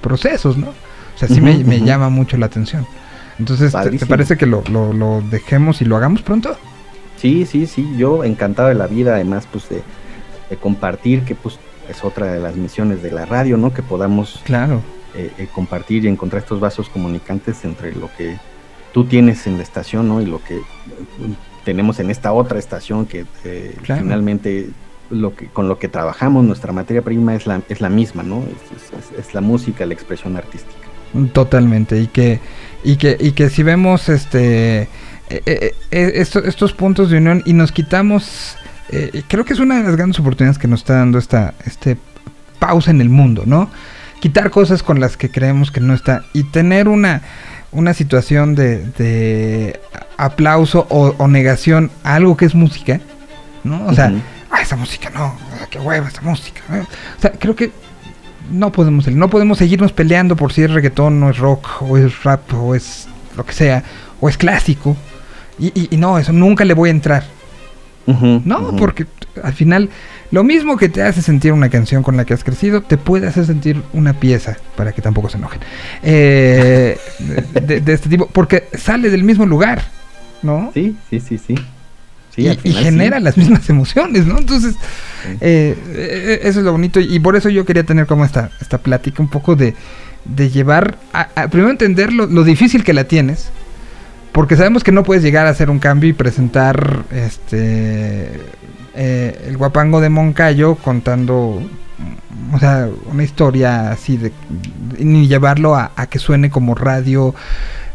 procesos, 0.00 0.56
¿no? 0.56 0.68
O 0.68 1.18
sea, 1.18 1.28
sí 1.28 1.34
uh 1.34 1.44
-huh, 1.44 1.64
me, 1.64 1.76
uh 1.76 1.80
-huh. 1.80 1.84
llama 1.84 2.08
mucho 2.08 2.36
la 2.36 2.46
atención. 2.46 2.86
Entonces, 3.38 3.72
¿te, 3.72 3.98
¿te, 3.98 4.06
parece 4.06 4.36
que 4.36 4.46
lo, 4.46 4.62
lo, 4.70 4.92
lo, 4.92 5.22
dejemos 5.22 5.80
y 5.80 5.84
lo 5.84 5.96
hagamos 5.96 6.22
pronto? 6.22 6.56
Sí, 7.16 7.46
sí, 7.46 7.66
sí, 7.66 7.94
yo 7.96 8.24
encantado 8.24 8.68
de 8.68 8.74
la 8.74 8.86
vida, 8.86 9.14
además, 9.14 9.46
pues 9.50 9.68
de, 9.68 9.82
de 10.50 10.56
compartir, 10.56 11.22
que 11.22 11.34
pues 11.34 11.58
es 11.88 12.04
otra 12.04 12.32
de 12.32 12.40
las 12.40 12.56
misiones 12.56 13.02
de 13.02 13.10
la 13.10 13.26
radio, 13.26 13.56
¿no? 13.56 13.72
Que 13.72 13.82
podamos 13.82 14.40
claro. 14.44 14.82
Eh, 15.14 15.30
eh, 15.38 15.48
compartir 15.52 16.04
y 16.04 16.08
encontrar 16.08 16.42
estos 16.42 16.60
vasos 16.60 16.88
comunicantes 16.88 17.64
entre 17.64 17.94
lo 17.94 18.10
que 18.16 18.36
tú 18.92 19.04
tienes 19.04 19.46
en 19.46 19.56
la 19.56 19.62
estación, 19.62 20.08
¿no? 20.08 20.20
Y 20.20 20.26
lo 20.26 20.42
que 20.42 20.60
tenemos 21.64 22.00
en 22.00 22.10
esta 22.10 22.32
otra 22.32 22.58
estación 22.58 23.06
que 23.06 23.24
eh, 23.44 23.76
claro. 23.82 24.02
finalmente 24.02 24.70
lo 25.10 25.34
que 25.34 25.46
con 25.46 25.68
lo 25.68 25.78
que 25.78 25.88
trabajamos, 25.88 26.44
nuestra 26.44 26.72
materia 26.72 27.02
prima 27.02 27.34
es 27.34 27.46
la, 27.46 27.62
es 27.68 27.80
la 27.80 27.88
misma, 27.88 28.22
¿no? 28.22 28.42
Es, 28.42 29.12
es, 29.12 29.26
es 29.26 29.34
la 29.34 29.40
música, 29.40 29.86
la 29.86 29.94
expresión 29.94 30.36
artística. 30.36 30.74
Totalmente, 31.32 32.00
y 32.00 32.08
que, 32.08 32.40
y 32.82 32.96
que, 32.96 33.16
y 33.20 33.32
que 33.32 33.48
si 33.48 33.62
vemos 33.62 34.08
este 34.08 34.88
eh, 35.30 35.74
eh, 35.90 36.12
estos, 36.16 36.44
estos 36.44 36.72
puntos 36.72 37.10
de 37.10 37.18
unión 37.18 37.42
y 37.46 37.54
nos 37.54 37.72
quitamos 37.72 38.56
eh, 38.90 39.22
creo 39.28 39.44
que 39.44 39.52
es 39.54 39.60
una 39.60 39.78
de 39.78 39.84
las 39.84 39.96
grandes 39.96 40.18
oportunidades 40.18 40.58
que 40.58 40.68
nos 40.68 40.80
está 40.80 40.94
dando 40.94 41.18
esta 41.18 41.54
este 41.64 41.96
pausa 42.58 42.90
en 42.90 43.00
el 43.00 43.08
mundo, 43.08 43.44
¿no? 43.46 43.70
Quitar 44.20 44.50
cosas 44.50 44.82
con 44.82 45.00
las 45.00 45.16
que 45.16 45.30
creemos 45.30 45.70
que 45.70 45.80
no 45.80 45.94
está 45.94 46.24
y 46.32 46.44
tener 46.44 46.88
una, 46.88 47.22
una 47.72 47.92
situación 47.92 48.54
de, 48.54 48.84
de 48.98 49.80
aplauso 50.16 50.86
o, 50.88 51.14
o, 51.18 51.28
negación 51.28 51.90
a 52.04 52.14
algo 52.14 52.36
que 52.36 52.46
es 52.46 52.54
música, 52.54 53.00
¿no? 53.64 53.86
O 53.86 53.94
sea, 53.94 54.08
uh 54.08 54.12
-huh. 54.12 54.22
ah, 54.50 54.62
esa 54.62 54.76
música 54.76 55.10
no, 55.10 55.36
qué 55.68 55.78
hueva 55.78 56.08
esa 56.08 56.22
música. 56.22 56.62
¿no? 56.68 56.82
O 56.82 57.20
sea, 57.20 57.32
creo 57.32 57.54
que 57.54 57.72
no 58.50 58.70
podemos, 58.72 59.06
no 59.08 59.28
podemos 59.28 59.58
seguirnos 59.58 59.92
peleando 59.92 60.36
por 60.36 60.52
si 60.52 60.62
es 60.62 60.70
reggaetón 60.70 61.22
o 61.22 61.30
es 61.30 61.38
rock 61.38 61.82
o 61.82 61.98
es 61.98 62.22
rap 62.22 62.52
o 62.54 62.74
es 62.74 63.08
lo 63.36 63.44
que 63.44 63.52
sea 63.52 63.82
o 64.20 64.28
es 64.28 64.36
clásico. 64.36 64.96
Y, 65.58 65.66
y, 65.68 65.88
y 65.90 65.96
no, 65.96 66.18
eso 66.18 66.32
nunca 66.32 66.64
le 66.64 66.74
voy 66.74 66.88
a 66.88 66.92
entrar. 66.92 67.24
Uh 68.06 68.12
-huh, 68.12 68.42
no, 68.44 68.58
uh 68.58 68.72
-huh. 68.72 68.78
porque 68.78 69.06
al 69.42 69.52
final 69.52 69.90
lo 70.30 70.42
mismo 70.42 70.76
que 70.76 70.88
te 70.88 71.02
hace 71.02 71.22
sentir 71.22 71.52
una 71.52 71.68
canción 71.68 72.02
con 72.02 72.16
la 72.16 72.24
que 72.24 72.34
has 72.34 72.44
crecido, 72.44 72.82
te 72.82 72.98
puede 72.98 73.26
hacer 73.26 73.46
sentir 73.46 73.80
una 73.92 74.14
pieza, 74.14 74.56
para 74.76 74.92
que 74.92 75.00
tampoco 75.00 75.28
se 75.28 75.38
enojen, 75.38 75.60
eh, 76.02 76.98
de, 77.62 77.80
de, 77.80 77.92
este 77.92 78.08
tipo, 78.08 78.26
porque 78.26 78.64
sale 78.76 79.10
del 79.10 79.22
mismo 79.22 79.46
lugar, 79.46 79.84
¿no? 80.42 80.70
Sí, 80.74 80.96
sí, 81.08 81.20
sí, 81.20 81.38
sí. 81.38 81.54
sí 82.34 82.48
y, 82.48 82.68
y, 82.68 82.72
genera 82.72 83.18
sí. 83.18 83.22
las 83.22 83.36
mismas 83.36 83.68
emociones, 83.70 84.26
¿no? 84.26 84.38
Entonces, 84.38 84.74
sí. 84.74 85.38
eh, 85.40 86.40
eso 86.42 86.58
es 86.58 86.64
lo 86.64 86.72
bonito 86.72 87.00
y 87.00 87.18
por 87.20 87.36
eso 87.36 87.48
yo 87.48 87.64
quería 87.64 87.84
tener 87.84 88.06
como 88.06 88.24
esta, 88.24 88.50
esta 88.60 88.78
plática 88.78 89.22
un 89.22 89.28
poco 89.28 89.54
de, 89.54 89.74
de 90.24 90.50
llevar, 90.50 90.98
a, 91.12 91.28
a 91.36 91.48
primero 91.48 91.70
entender 91.70 92.12
lo, 92.12 92.26
lo 92.26 92.42
difícil 92.44 92.82
que 92.82 92.92
la 92.92 93.04
tienes, 93.04 93.50
porque 94.34 94.56
sabemos 94.56 94.82
que 94.82 94.90
no 94.90 95.04
puedes 95.04 95.22
llegar 95.22 95.46
a 95.46 95.50
hacer 95.50 95.70
un 95.70 95.78
cambio 95.78 96.10
y 96.10 96.12
presentar 96.12 97.04
este 97.12 98.32
eh, 98.96 99.44
el 99.46 99.56
guapango 99.56 100.00
de 100.00 100.08
Moncayo 100.08 100.74
contando 100.74 101.62
o 102.52 102.58
sea 102.58 102.88
una 103.12 103.22
historia 103.22 103.92
así 103.92 104.16
de 104.16 104.32
ni 104.98 105.28
llevarlo 105.28 105.76
a, 105.76 105.92
a 105.94 106.08
que 106.08 106.18
suene 106.18 106.50
como 106.50 106.74
radio 106.74 107.32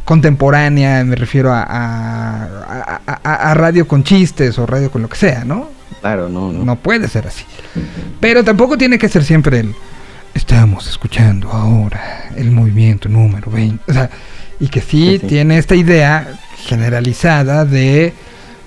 contemporánea 0.05 1.03
me 1.03 1.17
refiero 1.17 1.51
a, 1.51 1.61
a, 1.61 3.01
a, 3.05 3.53
radio 3.53 3.85
con 3.85 4.05
chistes 4.05 4.57
o 4.59 4.65
radio 4.65 4.89
con 4.89 5.01
lo 5.01 5.09
que 5.09 5.17
sea 5.17 5.43
no 5.43 5.67
claro 5.99 6.29
no 6.29 6.53
no, 6.53 6.63
no 6.63 6.75
puede 6.77 7.09
ser 7.09 7.27
así. 7.27 7.43
Pero 8.21 8.45
tampoco 8.45 8.77
tiene 8.77 8.97
que 8.97 9.09
ser 9.09 9.25
siempre 9.25 9.59
el 9.59 9.75
estamos 10.33 10.87
escuchando 10.87 11.51
ahora 11.51 12.29
el 12.37 12.51
movimiento 12.51 13.09
número 13.09 13.51
20 13.51 13.91
o 13.91 13.93
sea 13.93 14.09
y 14.59 14.67
que 14.67 14.81
sí, 14.81 15.11
sí, 15.13 15.19
sí, 15.19 15.27
tiene 15.27 15.57
esta 15.57 15.75
idea 15.75 16.27
generalizada 16.57 17.65
de 17.65 18.13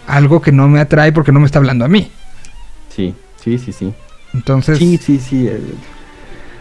algo 0.07 0.41
que 0.41 0.53
no 0.53 0.69
me 0.69 0.81
atrae 0.81 1.13
porque 1.13 1.33
no 1.33 1.41
me 1.41 1.47
está 1.47 1.59
hablando 1.59 1.85
a 1.85 1.89
mí. 1.89 2.11
Sí, 2.89 3.15
sí, 3.43 3.59
sí, 3.59 3.73
sí. 3.73 3.93
Entonces... 4.33 4.79
Sí, 4.79 4.97
sí, 4.97 5.19
sí. 5.19 5.47
Eh, 5.47 5.61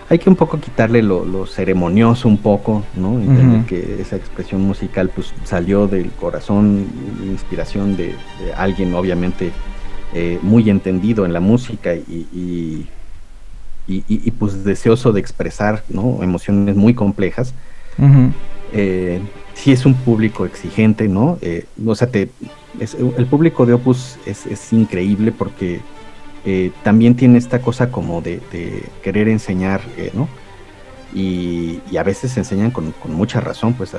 hay 0.10 0.20
que 0.20 0.30
un 0.30 0.36
poco 0.36 0.60
quitarle 0.60 1.02
lo, 1.02 1.24
lo 1.24 1.46
ceremonioso 1.46 2.28
un 2.28 2.38
poco, 2.38 2.84
¿no? 2.98 3.14
Entender 3.14 3.60
uh 3.60 3.64
-huh. 3.64 3.66
que 3.66 4.02
esa 4.02 4.18
expresión 4.18 4.62
musical 4.62 5.10
pues 5.16 5.34
salió 5.46 5.88
del 5.88 6.12
corazón, 6.12 6.86
inspiración 7.24 7.96
de, 7.96 8.16
de 8.44 8.54
alguien 8.58 8.94
obviamente 8.94 9.52
eh, 10.14 10.38
muy 10.42 10.70
entendido 10.70 11.26
en 11.26 11.32
la 11.32 11.40
música 11.40 11.96
y, 11.96 12.28
y, 12.34 12.88
y, 13.88 14.04
y, 14.10 14.32
pues 14.32 14.66
deseoso 14.66 15.14
de 15.14 15.22
expresar, 15.22 15.84
¿no? 15.88 16.22
Emociones 16.22 16.76
muy 16.76 16.94
complejas. 16.94 17.54
Uh 17.98 18.04
-huh 18.04 18.32
eh, 18.74 19.22
sí 19.54 19.72
es 19.72 19.86
un 19.86 19.94
público 19.94 20.46
exigente, 20.46 21.08
¿no? 21.08 21.38
Eh, 21.42 21.66
o 21.86 21.96
sea, 21.96 22.10
te, 22.10 22.30
es, 22.80 22.96
el 22.96 23.26
público 23.26 23.66
de 23.66 23.74
Opus 23.74 24.18
es, 24.26 24.46
es 24.46 24.74
increíble 24.74 25.32
porque 25.32 25.82
eh, 26.46 26.72
también 26.84 27.16
tiene 27.16 27.38
esta 27.38 27.62
cosa 27.62 27.92
como 27.92 28.22
de, 28.22 28.42
de 28.52 28.84
querer 29.04 29.28
enseñar, 29.28 29.82
eh, 29.98 30.12
¿no? 30.14 30.28
Y, 31.14 31.82
y, 31.92 31.98
a 31.98 32.04
veces 32.04 32.36
enseñan 32.38 32.72
con, 32.72 32.94
con 32.94 33.14
mucha 33.14 33.42
razón, 33.42 33.74
pues, 33.74 33.92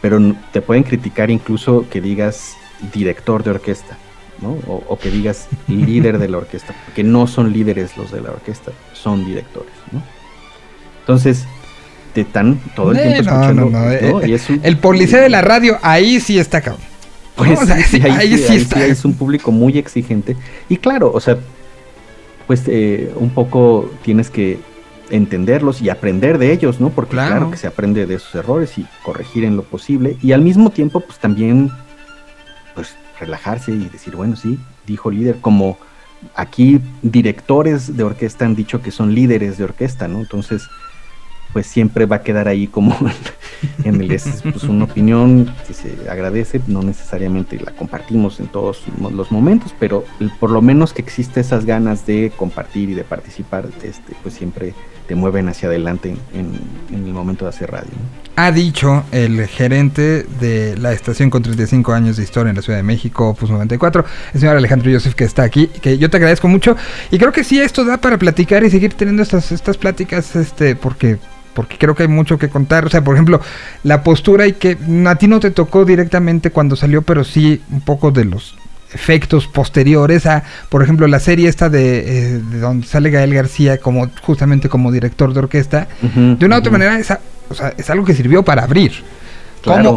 pero 0.00 0.18
te 0.52 0.62
pueden 0.62 0.84
criticar 0.84 1.30
incluso 1.30 1.84
que 1.90 2.00
digas 2.00 2.56
director 2.94 3.42
de 3.42 3.50
orquesta, 3.50 3.98
¿no? 4.40 4.50
O, 4.68 4.82
o 4.86 4.98
que 4.98 5.10
digas 5.10 5.48
líder 5.66 6.18
de 6.18 6.28
la 6.28 6.38
orquesta, 6.38 6.74
porque 6.84 7.02
no 7.02 7.26
son 7.26 7.52
líderes 7.52 7.96
los 7.96 8.12
de 8.12 8.20
la 8.20 8.30
orquesta, 8.30 8.70
son 8.92 9.26
directores, 9.26 9.74
¿no? 9.90 10.02
Entonces, 11.00 11.46
te 12.16 12.22
están 12.22 12.58
todo 12.74 12.92
el 12.92 12.96
tiempo 12.96 13.22
no, 13.24 13.30
escuchando. 13.30 13.64
No, 13.66 13.70
no, 13.70 13.84
¿no? 13.84 13.92
Eh, 13.92 14.40
un, 14.48 14.60
el 14.62 14.78
policía 14.78 15.20
de 15.20 15.28
la 15.28 15.42
radio, 15.42 15.76
ahí 15.82 16.18
sí 16.18 16.38
está 16.38 16.62
cabrón. 16.62 16.80
Pues 17.34 17.60
o 17.62 17.66
sea, 17.66 17.76
sí, 17.84 18.00
ahí, 18.02 18.10
ahí, 18.10 18.38
sí, 18.38 18.52
ahí 18.52 18.56
está. 18.56 18.76
Sí 18.76 18.90
es 18.90 19.04
un 19.04 19.12
público 19.12 19.52
muy 19.52 19.76
exigente. 19.76 20.34
Y 20.70 20.78
claro, 20.78 21.12
o 21.12 21.20
sea, 21.20 21.36
pues 22.46 22.62
eh, 22.68 23.12
un 23.16 23.28
poco 23.28 23.90
tienes 24.02 24.30
que 24.30 24.58
entenderlos 25.10 25.82
y 25.82 25.90
aprender 25.90 26.38
de 26.38 26.52
ellos, 26.52 26.80
¿no? 26.80 26.88
Porque 26.88 27.10
claro. 27.10 27.32
claro. 27.32 27.50
que 27.50 27.58
se 27.58 27.66
aprende 27.66 28.06
de 28.06 28.14
esos 28.14 28.34
errores 28.34 28.78
y 28.78 28.86
corregir 29.02 29.44
en 29.44 29.54
lo 29.54 29.62
posible. 29.62 30.16
Y 30.22 30.32
al 30.32 30.40
mismo 30.40 30.70
tiempo, 30.70 31.00
pues 31.00 31.18
también, 31.18 31.70
pues 32.74 32.96
relajarse 33.20 33.72
y 33.72 33.90
decir, 33.90 34.16
bueno, 34.16 34.36
sí, 34.36 34.58
dijo 34.86 35.10
líder, 35.10 35.36
como 35.42 35.76
aquí 36.34 36.80
directores 37.02 37.94
de 37.94 38.04
orquesta 38.04 38.46
han 38.46 38.56
dicho 38.56 38.80
que 38.80 38.90
son 38.90 39.14
líderes 39.14 39.58
de 39.58 39.64
orquesta, 39.64 40.08
¿no? 40.08 40.20
Entonces, 40.20 40.62
pues 41.56 41.68
siempre 41.68 42.04
va 42.04 42.16
a 42.16 42.22
quedar 42.22 42.48
ahí 42.48 42.66
como 42.66 42.94
en 43.84 43.98
el 44.02 44.10
es 44.10 44.42
pues, 44.42 44.64
una 44.64 44.84
opinión 44.84 45.50
que 45.66 45.72
se 45.72 46.10
agradece, 46.10 46.60
no 46.66 46.82
necesariamente 46.82 47.58
la 47.58 47.72
compartimos 47.72 48.40
en 48.40 48.48
todos 48.48 48.82
los 49.10 49.32
momentos, 49.32 49.74
pero 49.80 50.04
por 50.38 50.50
lo 50.50 50.60
menos 50.60 50.92
que 50.92 51.00
existe 51.00 51.40
esas 51.40 51.64
ganas 51.64 52.04
de 52.04 52.30
compartir 52.36 52.90
y 52.90 52.94
de 52.94 53.04
participar, 53.04 53.70
este, 53.82 54.12
pues 54.22 54.34
siempre 54.34 54.74
te 55.08 55.14
mueven 55.14 55.48
hacia 55.48 55.68
adelante 55.68 56.14
en, 56.34 56.52
el 56.92 57.12
momento 57.14 57.46
de 57.46 57.48
hacer 57.48 57.70
radio. 57.70 57.92
Ha 58.34 58.52
dicho 58.52 59.04
el 59.12 59.46
gerente 59.46 60.24
de 60.38 60.76
la 60.76 60.92
estación 60.92 61.30
con 61.30 61.42
35 61.42 61.90
años 61.94 62.18
de 62.18 62.24
historia 62.24 62.50
en 62.50 62.56
la 62.56 62.62
Ciudad 62.62 62.78
de 62.78 62.82
México, 62.82 63.30
Opus 63.30 63.48
94, 63.48 64.04
el 64.34 64.40
señor 64.40 64.58
Alejandro 64.58 64.90
Yosef, 64.90 65.14
que 65.14 65.24
está 65.24 65.42
aquí, 65.42 65.68
que 65.68 65.96
yo 65.96 66.10
te 66.10 66.18
agradezco 66.18 66.48
mucho. 66.48 66.76
Y 67.10 67.16
creo 67.16 67.32
que 67.32 67.44
sí, 67.44 67.58
esto 67.58 67.86
da 67.86 67.96
para 67.96 68.18
platicar 68.18 68.62
y 68.62 68.68
seguir 68.68 68.92
teniendo 68.92 69.22
estas, 69.22 69.52
estas 69.52 69.78
pláticas, 69.78 70.36
este, 70.36 70.76
porque 70.76 71.18
porque 71.56 71.78
creo 71.78 71.96
que 71.96 72.02
hay 72.04 72.08
mucho 72.08 72.38
que 72.38 72.50
contar. 72.50 72.84
O 72.84 72.90
sea, 72.90 73.02
por 73.02 73.16
ejemplo, 73.16 73.40
la 73.82 74.04
postura 74.04 74.46
y 74.46 74.52
que 74.52 74.76
a 75.06 75.14
ti 75.16 75.26
no 75.26 75.40
te 75.40 75.50
tocó 75.50 75.84
directamente 75.84 76.50
cuando 76.50 76.76
salió, 76.76 77.02
pero 77.02 77.24
sí 77.24 77.62
un 77.72 77.80
poco 77.80 78.12
de 78.12 78.26
los 78.26 78.56
efectos 78.92 79.48
posteriores 79.48 80.26
a, 80.26 80.44
por 80.68 80.82
ejemplo, 80.82 81.08
la 81.08 81.18
serie 81.18 81.48
esta 81.48 81.68
de, 81.68 82.36
eh, 82.36 82.40
donde 82.60 82.86
sale 82.86 83.10
Gael 83.10 83.34
García 83.34 83.78
como 83.78 84.08
justamente 84.22 84.68
como 84.68 84.92
director 84.92 85.32
de 85.32 85.40
orquesta, 85.40 85.88
de 86.02 86.46
una 86.46 86.56
u 86.56 86.58
otra 86.60 86.70
manera 86.70 86.98
es, 86.98 87.10
o 87.48 87.54
sea, 87.54 87.72
es 87.76 87.90
algo 87.90 88.04
que 88.04 88.14
sirvió 88.14 88.44
para 88.44 88.62
abrir. 88.62 88.92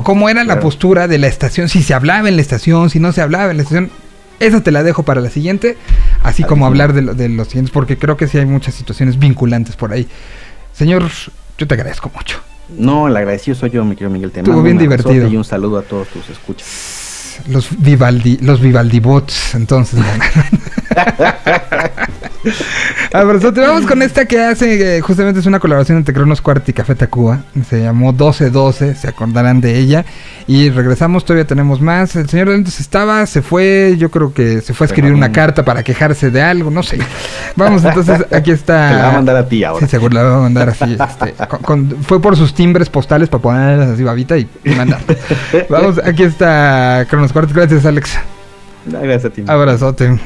¿Cómo, 0.04 0.30
era 0.30 0.44
la 0.44 0.60
postura 0.60 1.08
de 1.08 1.20
la 1.20 1.28
estación? 1.28 1.70
Si 1.70 1.84
se 1.84 1.94
hablaba 1.94 2.28
en 2.28 2.38
la 2.38 2.42
estación, 2.42 2.90
si 2.90 3.00
no 3.00 3.12
se 3.12 3.22
hablaba 3.22 3.52
en 3.52 3.58
la 3.58 3.64
estación. 3.64 3.92
Esa 4.40 4.64
te 4.64 4.72
la 4.72 4.84
dejo 4.84 5.04
para 5.04 5.20
la 5.20 5.30
siguiente, 5.30 5.78
así 6.24 6.44
como 6.44 6.66
hablar 6.66 6.94
de, 6.94 7.02
de, 7.02 7.28
los 7.28 7.50
siguientes, 7.50 7.74
porque 7.74 7.98
creo 7.98 8.16
que 8.16 8.26
sí 8.26 8.38
hay 8.38 8.46
muchas 8.46 8.74
situaciones 8.74 9.20
vinculantes 9.20 9.76
por 9.76 9.92
ahí. 9.92 10.08
Señor, 10.72 11.04
yo 11.60 11.68
te 11.68 11.76
agradezco 11.76 12.10
mucho. 12.16 12.40
No, 12.70 13.08
el 13.08 13.18
agradecido 13.18 13.56
soy 13.56 13.70
yo, 13.70 13.84
mi 13.84 13.96
querido 13.96 14.10
Miguel. 14.10 14.32
Te 14.32 14.40
Estuvo 14.40 14.64
bien 14.64 14.78
divertido. 14.78 15.28
Y 15.28 15.38
un 15.38 15.44
saludo 15.44 15.78
a 15.78 15.82
todos 15.84 16.08
tus 16.08 16.30
escuchas 16.30 17.00
los 17.48 17.70
Vivaldi, 17.82 18.38
los 18.42 18.60
Vivaldi 18.60 19.00
bots, 19.00 19.56
entonces. 19.56 20.00
Abrazote, 23.12 23.62
vamos 23.62 23.88
con 23.88 24.04
esta 24.04 24.26
que 24.26 24.40
hace, 24.40 24.98
eh, 24.98 25.02
justamente 25.02 25.40
es 25.40 25.46
una 25.48 25.60
colaboración 25.60 25.98
entre 25.98 26.14
Cronos 26.14 26.42
Cuarto 26.42 26.70
y 26.70 26.74
Café 26.76 26.94
Tacuba. 26.94 27.40
Se 27.68 27.82
llamó 27.82 28.12
1212, 28.12 28.94
se 28.94 29.08
acordarán 29.08 29.62
de 29.62 29.80
ella. 29.80 30.06
Y 30.46 30.70
regresamos, 30.70 31.26
todavía 31.26 31.48
tenemos 31.48 31.82
más. 31.82 32.16
El 32.16 32.30
señor 32.30 32.50
Lentes 32.50 32.80
estaba, 32.80 33.26
se 33.26 33.42
fue, 33.42 33.96
yo 33.98 34.12
creo 34.12 34.32
que 34.32 34.62
se 34.62 34.76
fue 34.76 34.86
a 34.86 34.88
escribir 34.90 35.14
una 35.14 35.32
carta 35.32 35.66
para 35.66 35.84
quejarse 35.84 36.30
de 36.30 36.42
algo, 36.42 36.70
no 36.70 36.84
sé. 36.84 37.00
Vamos, 37.56 37.84
entonces, 37.84 38.26
aquí 38.32 38.52
está. 38.52 38.92
la 38.94 39.02
va 39.04 39.10
a 39.10 39.14
mandar 39.14 39.38
a 39.38 39.48
ti 39.48 39.64
ahora. 39.64 39.86
Sí, 39.86 39.90
seguro 39.90 40.14
la 40.14 40.24
va 40.24 40.38
a 40.38 40.42
mandar 40.42 40.70
así. 40.70 40.94
Este, 40.94 41.34
fue 42.04 42.22
por 42.22 42.38
sus 42.38 42.54
timbres 42.54 42.90
postales 42.90 43.28
para 43.28 43.42
ponerlas 43.42 43.90
así 43.90 44.04
babita 44.04 44.38
y 44.38 44.48
mandar. 44.78 45.02
Vamos, 45.68 46.00
aquí 46.04 46.24
está 46.24 47.08
Cronos 47.10 47.34
Cuarto. 47.34 47.54
Gracias, 47.56 47.86
Alex. 47.86 48.20
Gracias 48.86 49.26
a 49.26 49.30
ti. 49.32 49.44
Abrazote. 49.48 50.20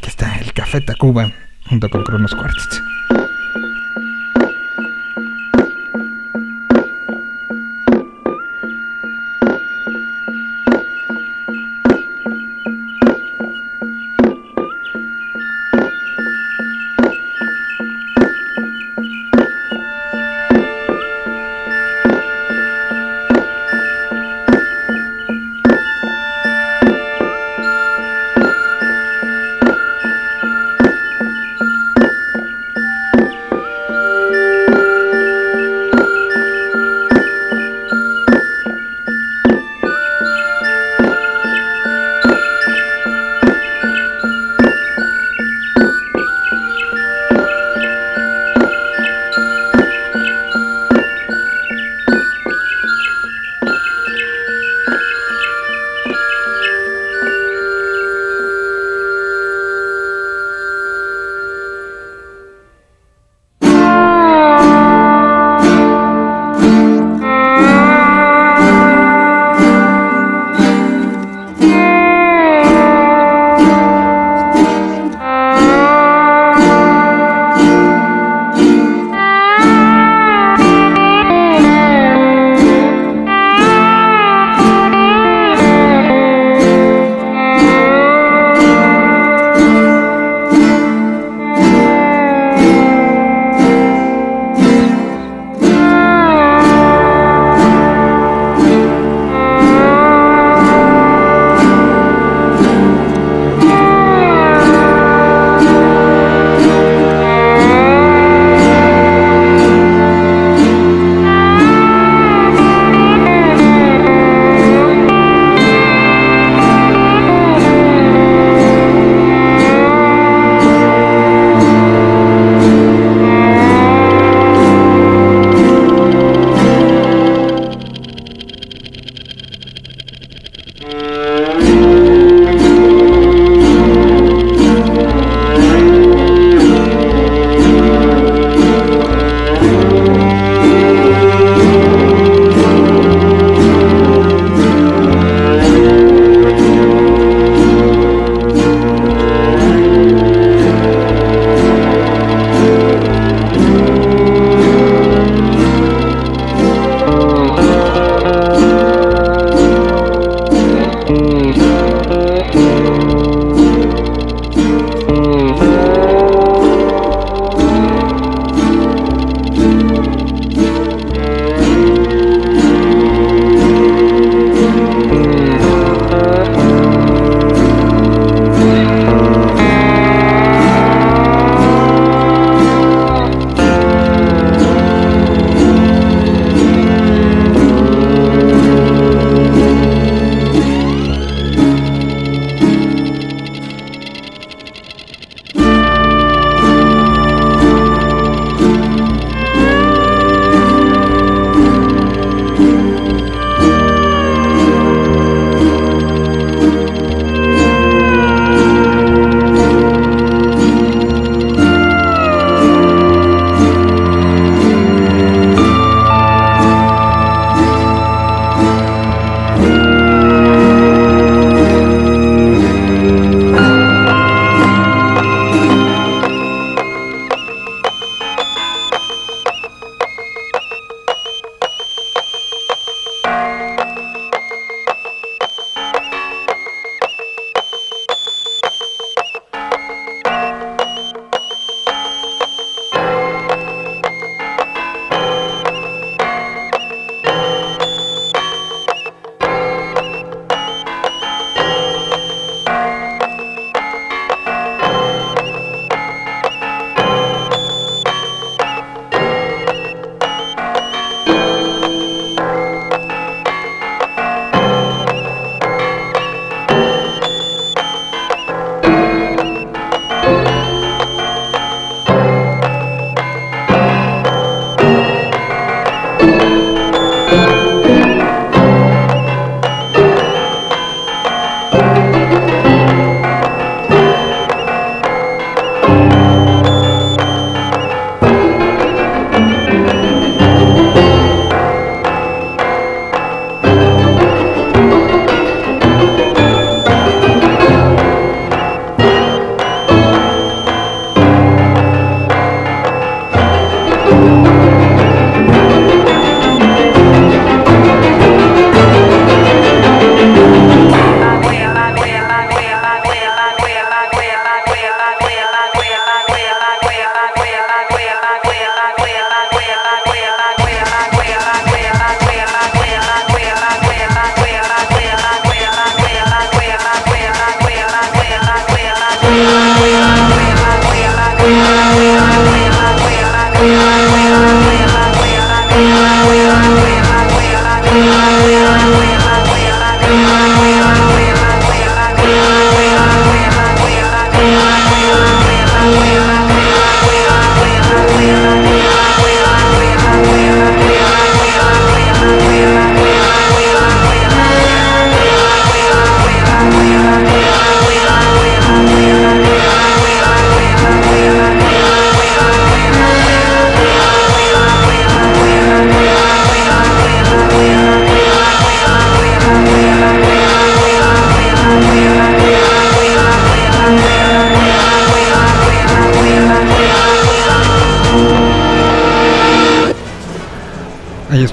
Aquí 0.00 0.08
está 0.08 0.34
el 0.36 0.54
Café 0.54 0.80
Tacuba 0.80 1.30
junto 1.68 1.90
con 1.90 2.02
Cronos 2.04 2.34
Quartet. 2.34 2.99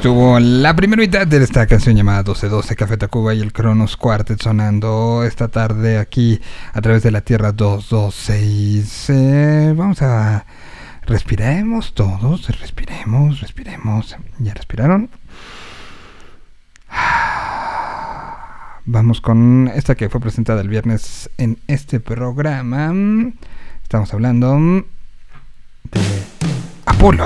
Estuvo 0.08 0.40
la 0.40 0.74
primera 0.74 1.02
mitad 1.02 1.28
de 1.28 1.44
esta 1.44 1.68
canción 1.68 1.98
llamada 1.98 2.20
1212 2.20 2.78
Café 2.78 2.96
Tacuba 2.96 3.34
y 3.34 3.42
el 3.42 3.52
Cronos 3.52 3.98
Quartet 3.98 4.42
sonando 4.42 5.26
esta 5.26 5.50
tarde 5.50 5.98
aquí 5.98 6.40
a 6.72 6.80
través 6.80 7.04
de 7.04 7.12
la 7.12 7.20
Tierra 7.20 7.52
226. 7.52 9.10
Eh, 9.10 9.74
vamos 9.76 10.02
a 10.02 10.46
respiremos 11.02 11.94
todos, 11.94 12.48
respiremos, 12.58 13.42
respiremos. 13.42 14.16
¿Ya 14.40 14.54
respiraron? 14.54 15.10
Vamos 18.86 19.20
con 19.20 19.70
esta 19.76 19.96
que 19.96 20.08
fue 20.08 20.22
presentada 20.22 20.62
el 20.62 20.70
viernes 20.70 21.30
en 21.38 21.60
este 21.68 22.00
programa. 22.00 22.94
Estamos 23.84 24.14
hablando 24.14 24.58
de 25.92 26.24
Apolo. 26.86 27.26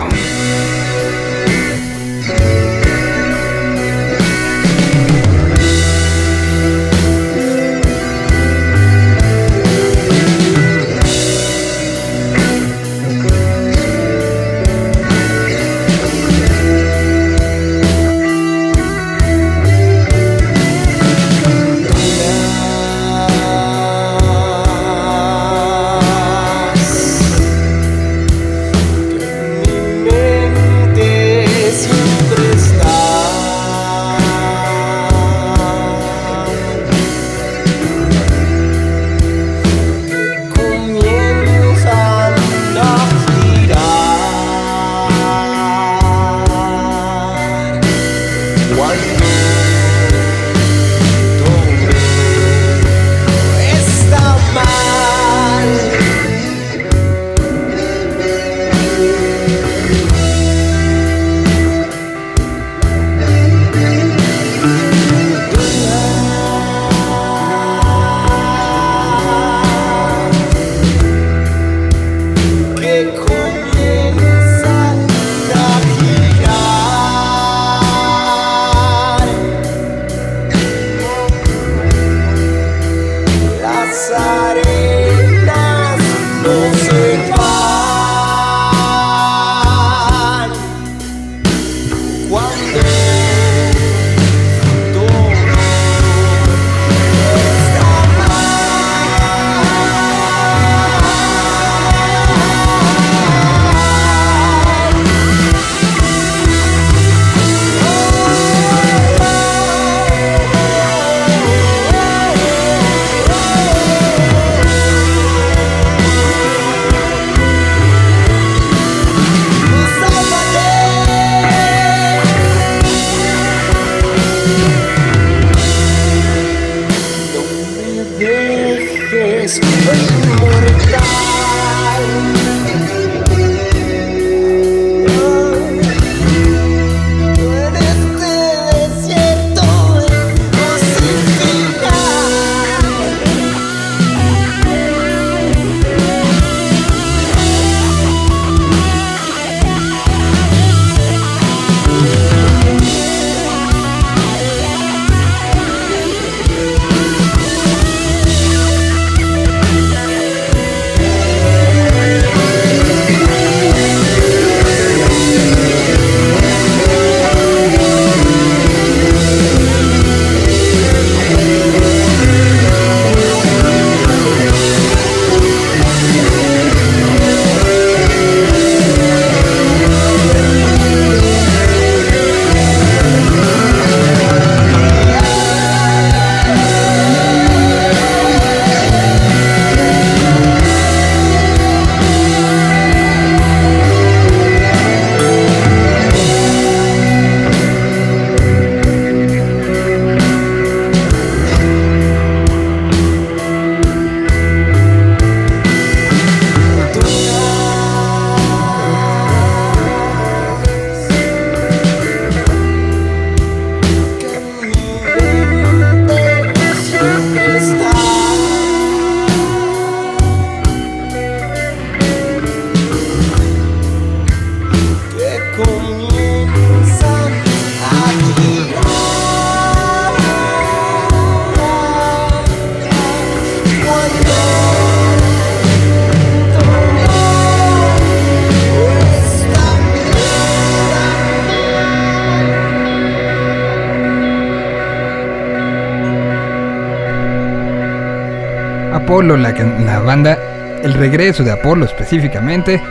La, 249.60 250.00
banda, 250.00 250.38
el 250.84 250.94
regreso 250.94 251.44
de 251.44 251.52
Apolo 251.52 251.86
específicamente. 251.86 252.82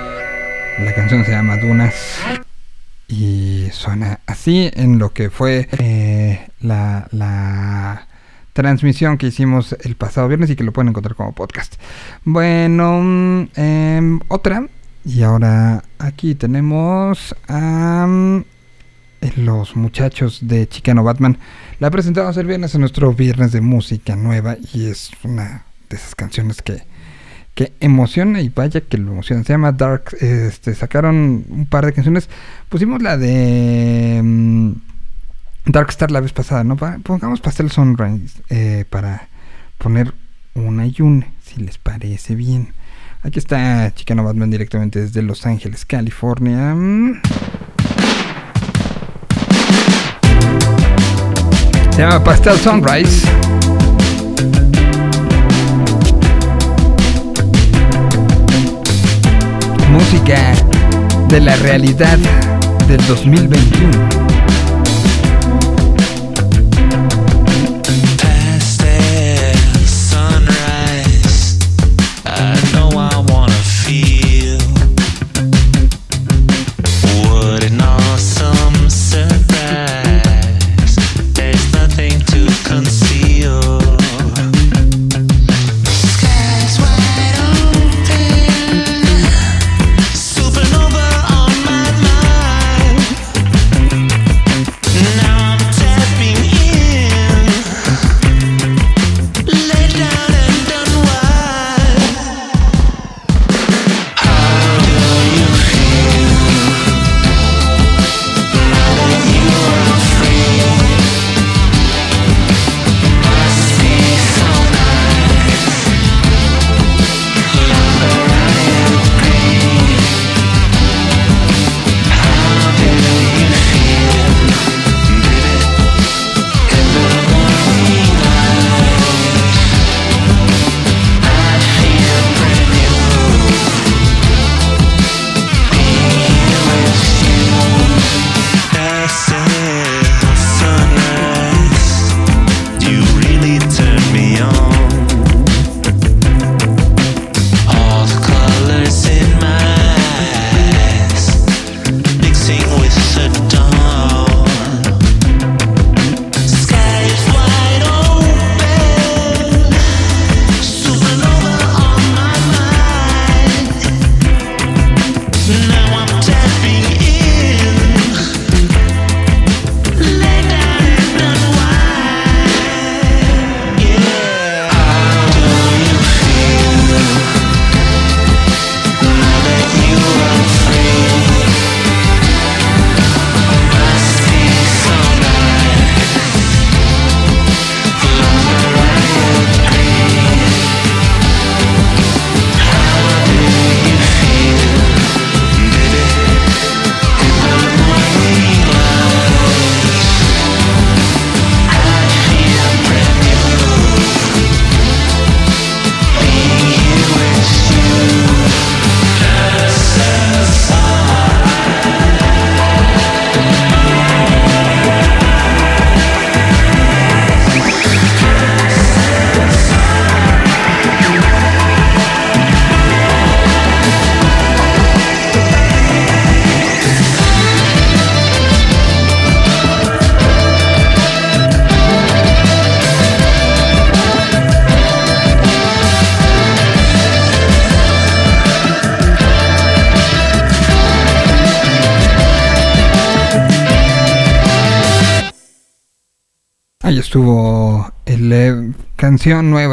La 0.79 0.95
canción 0.95 1.25
se 1.25 1.33
llama 1.33 1.57
Dunas 1.57 1.95
y 3.09 3.69
suena 3.73 4.21
así 4.27 4.71
en 4.75 4.99
lo 4.99 5.13
que 5.13 5.31
fue 5.31 5.69
eh, 5.79 6.49
la, 6.61 7.09
la, 7.13 8.07
transmisión 8.53 9.17
que 9.17 9.29
hicimos 9.29 9.75
el 9.85 9.95
pasado 9.95 10.29
viernes 10.29 10.51
y 10.51 10.57
que 10.57 10.65
lo 10.65 10.73
pueden 10.73 10.89
encontrar 10.89 11.15
como 11.15 11.33
podcast. 11.33 11.77
Bueno, 12.25 13.49
eh, 13.57 14.19
otra. 14.29 14.67
Y 15.05 15.23
ahora 15.23 15.83
aquí 15.99 16.35
tenemos 16.35 17.35
a 17.49 18.07
eh, 19.21 19.33
los 19.37 19.77
muchachos 19.77 20.41
de 20.43 20.69
Chicano 20.69 21.03
Batman. 21.03 21.39
La 21.79 21.91
presentamos 21.91 22.37
el 22.37 22.47
viernes 22.47 22.75
en 22.75 22.81
nuestro 22.81 23.15
viernes 23.15 23.53
de 23.53 23.61
música 23.63 24.17
nueva 24.17 24.57
y 24.75 24.87
es 24.91 25.11
una 25.25 25.65
de 25.91 25.97
esas 25.97 26.15
canciones 26.15 26.63
que, 26.63 26.83
que 27.55 27.75
emociona 27.81 28.41
y 28.41 28.49
vaya 28.49 28.81
que 28.81 28.97
lo 28.97 29.13
emociona. 29.13 29.45
Se 29.45 29.53
llama 29.53 29.73
Dark. 29.73 30.17
Este, 30.21 30.75
sacaron 30.75 31.45
un 31.49 31.67
par 31.67 31.85
de 31.85 31.93
canciones. 31.93 32.31
Pusimos 32.71 33.03
la 33.03 33.19
de 33.19 34.21
mm, 34.23 34.73
Dark 35.67 35.91
Star 35.91 36.11
la 36.11 36.21
vez 36.21 36.33
pasada, 36.33 36.65
¿no? 36.65 36.77
Pongamos 36.77 37.41
Pastel 37.41 37.71
Sunrise 37.71 38.41
eh, 38.49 38.87
para 38.89 39.29
poner 39.77 40.15
una 40.55 40.87
y 40.87 40.95
si 40.95 41.61
les 41.61 41.79
parece 41.79 42.35
bien. 42.35 42.73
Aquí 43.23 43.39
está 43.39 43.93
Chicano 43.95 44.25
Batman 44.25 44.51
directamente 44.51 45.01
desde 45.01 45.21
Los 45.21 45.45
Ángeles, 45.45 45.85
California. 45.85 46.75
Se 51.91 51.99
llama 51.99 52.25
Pastel 52.25 52.57
Sunrise. 52.57 53.29
Música 60.13 60.53
de 61.29 61.41
la 61.41 61.55
realidad 61.55 62.19
del 62.89 63.07
2021. 63.07 64.30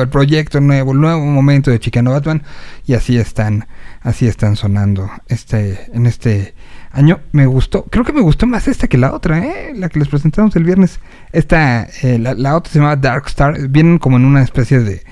El 0.01 0.09
proyecto 0.09 0.59
nuevo, 0.61 0.91
el 0.91 1.01
nuevo 1.01 1.25
momento 1.25 1.71
de 1.71 1.79
Chicano 1.79 2.11
Batman 2.11 2.43
y 2.85 2.93
así 2.93 3.17
están, 3.17 3.67
así 4.01 4.27
están 4.27 4.55
sonando 4.55 5.09
este 5.27 5.89
en 5.93 6.05
este 6.05 6.53
año. 6.91 7.19
Me 7.31 7.45
gustó, 7.45 7.83
creo 7.85 8.03
que 8.03 8.13
me 8.13 8.21
gustó 8.21 8.45
más 8.47 8.67
esta 8.67 8.87
que 8.87 8.97
la 8.97 9.13
otra, 9.13 9.39
¿eh? 9.45 9.73
la 9.75 9.89
que 9.89 9.99
les 9.99 10.07
presentamos 10.07 10.55
el 10.55 10.63
viernes. 10.63 10.99
Esta, 11.31 11.87
eh, 12.01 12.17
la, 12.19 12.33
la 12.33 12.55
otra 12.55 12.71
se 12.71 12.79
llama 12.79 12.95
Dark 12.95 13.25
Star, 13.27 13.67
vienen 13.67 13.97
como 13.97 14.17
en 14.17 14.25
una 14.25 14.41
especie 14.41 14.79
de 14.79 15.03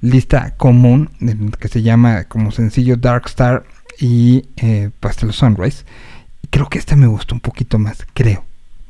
lista 0.00 0.54
común 0.56 1.10
que 1.58 1.68
se 1.68 1.82
llama 1.82 2.24
como 2.24 2.50
sencillo 2.52 2.96
Dark 2.96 3.24
Star 3.26 3.64
y 3.98 4.46
eh, 4.56 4.90
Pastel 5.00 5.32
Sunrise. 5.32 5.84
Creo 6.50 6.68
que 6.68 6.78
esta 6.78 6.96
me 6.96 7.06
gustó 7.06 7.34
un 7.34 7.40
poquito 7.40 7.78
más, 7.78 8.06
creo. 8.14 8.44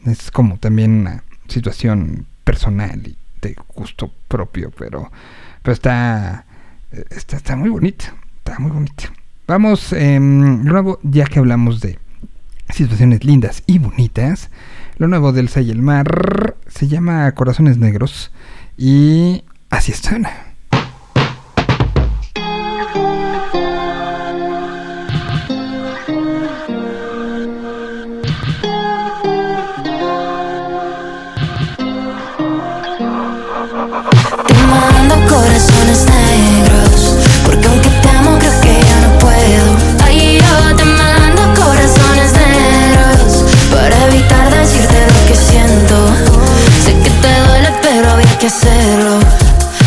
Es 0.06 0.30
como 0.30 0.56
también 0.58 0.92
una 0.92 1.24
situación 1.48 2.26
personal 2.44 3.06
y 3.06 3.16
de 3.40 3.56
gusto 3.74 4.12
propio, 4.28 4.70
pero, 4.76 5.10
pero 5.62 5.72
está, 5.72 6.46
eh, 6.92 7.04
está, 7.10 7.36
está 7.36 7.56
muy 7.56 7.70
bonito, 7.70 8.06
está 8.38 8.58
muy 8.58 8.70
bonito. 8.70 9.04
Vamos, 9.46 9.92
lo 9.92 9.98
nuevo, 10.20 11.00
ya 11.02 11.24
que 11.26 11.40
hablamos 11.40 11.80
de 11.80 11.98
situaciones 12.68 13.24
lindas 13.24 13.62
y 13.66 13.78
bonitas, 13.78 14.50
lo 14.96 15.08
nuevo 15.08 15.32
del 15.32 15.48
Say 15.48 15.70
el 15.70 15.82
Mar 15.82 16.56
se 16.68 16.86
llama 16.86 17.32
Corazones 17.32 17.78
Negros 17.78 18.30
y 18.76 19.44
así 19.70 19.92
suena. 19.92 20.49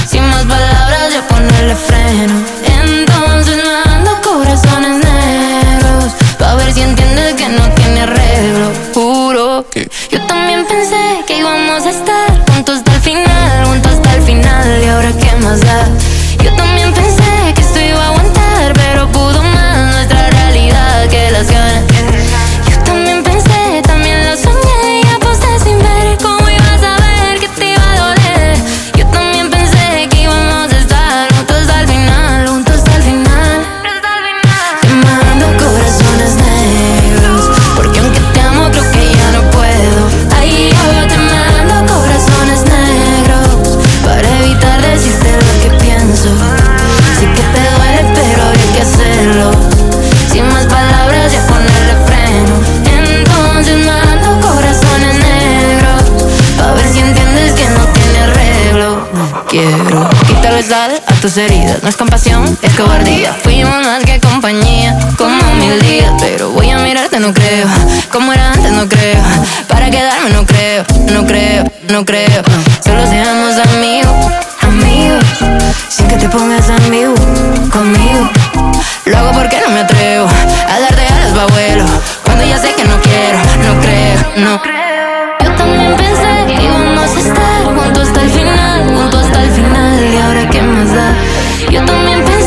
Sin 0.08 0.26
más 0.30 0.46
palabras, 0.46 1.14
yo 1.14 1.22
ponerle 1.28 1.76
freno. 1.76 2.42
Entonces 2.64 3.62
mando 3.86 4.12
corazones 4.24 5.04
negros. 5.04 6.14
Pa' 6.40 6.56
ver 6.56 6.72
si 6.74 6.82
entiendes 6.82 7.34
que 7.34 7.50
no 7.50 7.70
tiene 7.76 8.02
arreglo. 8.04 8.72
Juro 8.94 9.66
que 9.70 9.90
yo 10.10 10.26
también 10.28 10.66
pensé 10.66 11.26
que 11.28 11.40
íbamos 11.40 11.86
a 11.86 11.90
estar 11.90 12.54
juntos 12.54 12.78
hasta 12.78 12.96
el 12.96 13.02
final, 13.02 13.66
juntos 13.66 13.92
hasta 13.92 14.16
el 14.16 14.22
final. 14.22 14.82
Y 14.82 14.88
ahora, 14.88 15.12
¿qué 15.12 15.36
más 15.44 15.60
da? 15.60 16.13
Sal 60.64 61.02
a 61.06 61.14
tus 61.16 61.38
heridas. 61.38 61.84
No 61.84 61.90
es 61.90 61.98
compasión, 61.98 62.58
es 62.62 62.74
cobardía. 62.74 63.34
Fuimos 63.44 63.86
más 63.86 64.04
que 64.04 64.20
compañía, 64.20 64.98
como 65.18 65.44
mil 65.56 65.80
días. 65.82 66.12
Pero 66.20 66.52
voy 66.52 66.70
a 66.70 66.78
mirarte, 66.78 67.20
no 67.20 67.34
creo. 67.34 67.68
Como 68.12 68.32
era 68.32 68.54
antes, 68.54 68.72
no 68.72 68.88
creo. 68.88 69.22
Para 69.68 69.90
quedarme, 69.90 70.30
no 70.30 70.46
creo, 70.46 70.86
no 71.12 71.26
creo, 71.26 71.64
no 71.90 72.06
creo. 72.06 72.44
Solo 72.84 73.06
seamos 73.08 73.58
amigos, 73.74 74.16
amigos. 74.62 75.24
Sin 75.90 76.08
que 76.08 76.16
te 76.16 76.30
pongas 76.30 76.70
amigo 76.70 77.14
conmigo. 77.72 78.30
Lo 79.06 79.18
hago 79.18 79.32
porque 79.34 79.60
no 79.66 79.74
me 79.74 79.82
atrevo 79.82 80.28
a 80.28 80.80
darte 80.80 81.02
alas, 81.14 81.32
pa' 81.34 81.46
vuelo. 81.48 81.86
Cuando 82.24 82.46
ya 82.46 82.58
sé 82.58 82.74
que 82.74 82.86
no 82.86 83.00
quiero, 83.02 83.38
no 83.66 83.82
creo, 83.82 84.20
no 84.38 84.62
Yo 85.44 85.56
también 85.56 85.96
pensé 85.98 86.23
Yo 91.74 91.84
también 91.86 92.24
pensé 92.24 92.43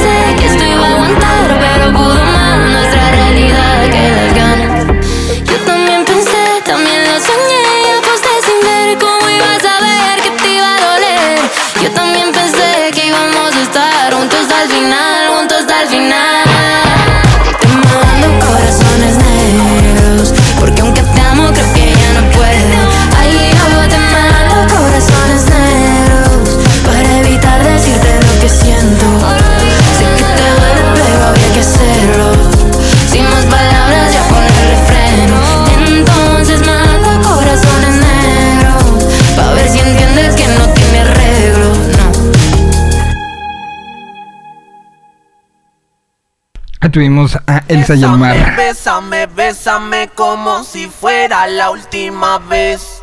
tuvimos 46.96 47.36
a 47.46 47.62
Elsa 47.68 47.92
Bésame, 47.92 48.16
mar. 48.16 48.56
Bésame, 48.56 49.26
bésame 49.26 50.08
como 50.14 50.64
si 50.64 50.86
fuera 50.86 51.46
la 51.46 51.68
última 51.68 52.38
vez. 52.38 53.02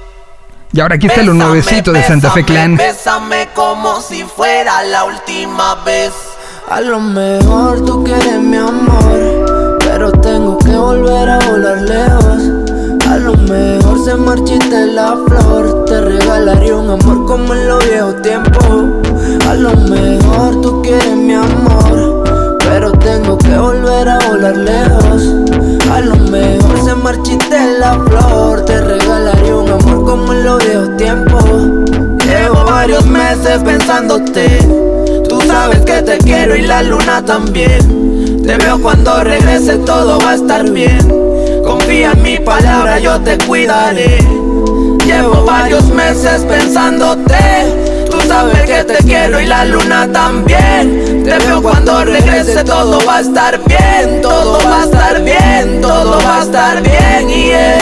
Y 0.72 0.80
ahora 0.80 0.96
aquí 0.96 1.06
está 1.06 1.22
lo 1.22 1.34
Bésame, 1.34 1.46
nuevecito 1.46 1.92
de 1.92 2.02
Santa 2.02 2.32
Fe 2.32 2.44
Clan. 2.44 2.76
Bésame 2.76 3.50
como 3.54 4.02
si 4.02 4.24
fuera 4.24 4.82
la 4.82 5.04
última 5.04 5.76
vez. 5.86 6.12
A 6.72 6.82
lo 6.82 7.00
mejor 7.00 7.86
tú 7.86 8.04
quieres 8.04 8.40
mi 8.40 8.58
amor, 8.58 9.78
pero 9.82 10.12
tengo 10.12 10.58
que 10.58 10.72
volver 10.72 11.30
a 11.30 11.38
volar 11.38 11.82
lejos. 11.84 12.64
A 13.08 13.18
lo 13.18 13.36
mejor 13.36 14.04
se 14.04 14.16
marchita 14.16 14.88
la 14.88 15.16
flor, 15.28 15.86
te 15.86 16.02
regalaría 16.02 16.76
un 16.76 17.00
amor 17.00 17.28
como 17.28 17.54
en 17.54 17.68
los 17.68 17.88
viejos 17.88 18.20
tiempos. 18.24 18.66
A 19.48 19.54
lo 19.54 19.76
mejor 19.76 20.62
tú 20.64 20.82
quieres 20.82 21.16
mi 21.16 21.36
amor, 21.36 22.13
pero 22.84 22.92
tengo 23.00 23.38
que 23.38 23.58
volver 23.58 24.10
a 24.10 24.20
volar 24.28 24.58
lejos. 24.58 25.24
A 25.90 26.02
lo 26.02 26.18
mejor 26.18 26.84
se 26.84 26.94
marchita 26.96 27.66
la 27.80 27.94
flor, 27.94 28.66
te 28.66 28.82
regalaría 28.82 29.56
un 29.56 29.70
amor 29.70 30.04
como 30.04 30.34
en 30.34 30.44
los 30.44 30.66
viejos 30.66 30.98
tiempos. 30.98 31.46
Llevo 32.26 32.66
varios 32.66 33.06
meses 33.06 33.64
pensándote. 33.64 34.58
Tú 35.30 35.40
sabes 35.48 35.80
que 35.86 36.02
te 36.02 36.18
quiero 36.18 36.58
y 36.58 36.64
la 36.64 36.84
luna 36.84 37.24
también. 37.24 38.44
Te 38.46 38.58
veo 38.58 38.82
cuando 38.82 39.24
regrese, 39.24 39.78
todo 39.78 40.20
va 40.20 40.32
a 40.32 40.36
estar 40.36 40.70
bien. 40.70 41.00
Confía 41.64 42.12
en 42.12 42.22
mi 42.22 42.38
palabra, 42.40 43.00
yo 43.00 43.18
te 43.22 43.38
cuidaré. 43.38 44.18
Llevo 45.06 45.46
varios 45.46 45.86
meses 45.86 46.44
pensándote. 46.50 48.06
Tú 48.12 48.20
sabes 48.28 48.62
que 48.64 48.84
te 48.84 48.98
quiero 49.06 49.40
y 49.40 49.46
la 49.46 49.64
luna 49.64 50.12
también. 50.12 51.13
Te 51.24 51.38
veo 51.48 51.62
cuando 51.62 52.04
regrese, 52.04 52.64
todo 52.64 53.00
va 53.06 53.18
a 53.18 53.22
estar 53.22 53.60
bien. 53.66 54.22
Todo 54.22 54.60
va 54.66 54.82
a 54.82 54.84
estar 54.84 55.24
bien, 55.24 55.82
todo 55.82 56.20
va 56.24 56.40
a 56.40 56.44
estar 56.44 56.82
bien. 56.82 57.30
Yeah. 57.30 57.78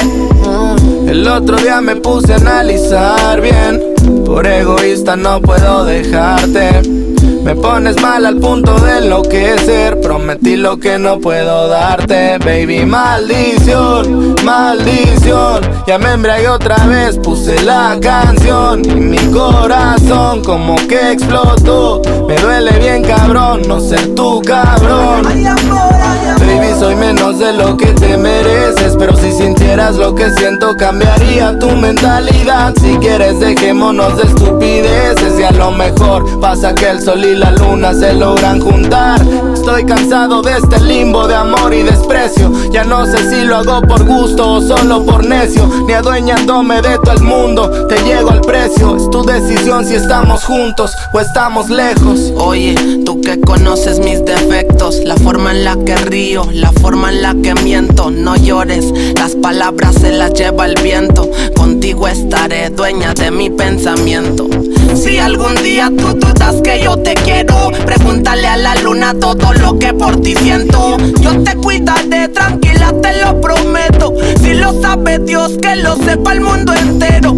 El 1.07 1.27
otro 1.27 1.57
día 1.57 1.81
me 1.81 1.95
puse 1.95 2.33
a 2.33 2.37
analizar 2.37 3.41
bien. 3.41 3.81
Por 4.25 4.45
egoísta 4.47 5.15
no 5.15 5.41
puedo 5.41 5.85
dejarte. 5.85 7.00
Me 7.43 7.55
pones 7.55 7.99
mal 8.01 8.25
al 8.25 8.37
punto 8.37 8.75
de 8.79 8.99
enloquecer. 8.99 9.99
Prometí 9.99 10.55
lo 10.55 10.77
que 10.79 10.99
no 10.99 11.19
puedo 11.19 11.67
darte, 11.67 12.37
baby. 12.37 12.85
Maldición, 12.85 14.35
maldición. 14.43 15.61
Ya 15.87 15.97
me 15.97 16.11
embriagué 16.11 16.49
otra 16.49 16.77
vez, 16.85 17.17
puse 17.17 17.61
la 17.63 17.97
canción. 17.99 18.85
Y 18.85 18.93
mi 18.93 19.17
corazón 19.31 20.43
como 20.43 20.75
que 20.87 21.13
explotó. 21.13 22.01
Me 22.27 22.35
duele 22.35 22.71
bien, 22.79 23.03
cabrón, 23.03 23.63
no 23.67 23.79
ser 23.79 24.13
tu 24.13 24.41
cabrón. 24.41 25.23
Baby, 25.23 26.73
soy 26.79 26.95
menos 26.95 27.39
de 27.39 27.53
lo 27.53 27.75
que 27.75 27.87
te 27.87 28.17
mereces. 28.17 28.95
Pero 28.97 29.15
si 29.15 29.31
sintieras 29.31 29.95
lo 29.95 30.13
que 30.13 30.29
siento, 30.31 30.75
cambiaría 30.77 31.57
tu 31.57 31.71
mentalidad. 31.71 32.73
Si 32.79 32.97
quieres, 32.97 33.39
dejémonos 33.39 34.15
de 34.17 34.23
estupideces. 34.23 35.39
Y 35.39 35.43
a 35.43 35.51
lo 35.51 35.71
mejor 35.71 36.39
pasa 36.39 36.75
que 36.75 36.87
el 36.87 37.01
sol 37.01 37.30
y 37.31 37.35
la 37.35 37.51
luna 37.51 37.93
se 37.93 38.13
logran 38.13 38.59
juntar. 38.59 39.21
Estoy 39.53 39.85
cansado 39.85 40.41
de 40.41 40.57
este 40.57 40.79
limbo 40.81 41.27
de 41.27 41.35
amor 41.35 41.73
y 41.73 41.83
desprecio. 41.83 42.51
Ya 42.71 42.83
no 42.83 43.05
sé 43.05 43.17
si 43.29 43.45
lo 43.45 43.57
hago 43.57 43.81
por 43.81 44.05
gusto 44.05 44.53
o 44.53 44.61
solo 44.61 45.05
por 45.05 45.25
necio. 45.25 45.69
Ni 45.87 45.93
adueñándome 45.93 46.81
de 46.81 46.97
todo 46.99 47.13
el 47.13 47.21
mundo, 47.21 47.87
te 47.87 48.01
llego 48.03 48.31
al 48.31 48.41
precio. 48.41 48.95
Es 48.95 49.09
tu 49.09 49.23
decisión 49.23 49.85
si 49.85 49.95
estamos 49.95 50.43
juntos 50.43 50.91
o 51.13 51.19
estamos 51.19 51.69
lejos. 51.69 52.33
Oye, 52.37 52.75
tú 53.05 53.21
que 53.21 53.39
conoces 53.39 53.99
mis 53.99 54.23
defectos, 54.25 54.97
la 55.05 55.15
forma 55.15 55.51
en 55.51 55.63
la 55.63 55.75
que 55.85 55.95
río, 55.95 56.47
la 56.51 56.71
forma 56.71 57.11
en 57.11 57.21
la 57.21 57.35
que 57.41 57.53
miento, 57.55 58.09
no 58.11 58.35
llores, 58.35 58.91
las 59.15 59.35
palabras 59.35 59.95
se 59.95 60.11
las 60.11 60.33
lleva 60.33 60.65
el 60.65 60.75
viento, 60.81 61.29
contigo 61.55 62.07
estaré 62.07 62.69
dueña 62.69 63.13
de 63.13 63.31
mi 63.31 63.49
pensamiento. 63.49 64.47
Si 64.95 65.17
algún 65.17 65.55
día 65.63 65.89
tú 65.97 66.13
dudas 66.13 66.55
que 66.63 66.83
yo 66.83 66.97
te 66.97 67.13
quiero, 67.13 67.71
pregúntale 67.85 68.47
a 68.47 68.57
la 68.57 68.75
luna 68.75 69.13
todo 69.19 69.53
lo 69.53 69.79
que 69.79 69.93
por 69.93 70.19
ti 70.21 70.35
siento. 70.35 70.97
Yo 71.21 71.41
te 71.43 71.55
cuidaré, 71.55 72.27
tranquila, 72.27 72.93
te 73.01 73.21
lo 73.23 73.39
prometo. 73.39 74.13
Si 74.41 74.53
lo 74.53 74.79
sabe 74.81 75.19
Dios, 75.19 75.53
que 75.61 75.77
lo 75.77 75.95
sepa 75.95 76.33
el 76.33 76.41
mundo 76.41 76.73
entero. 76.73 77.35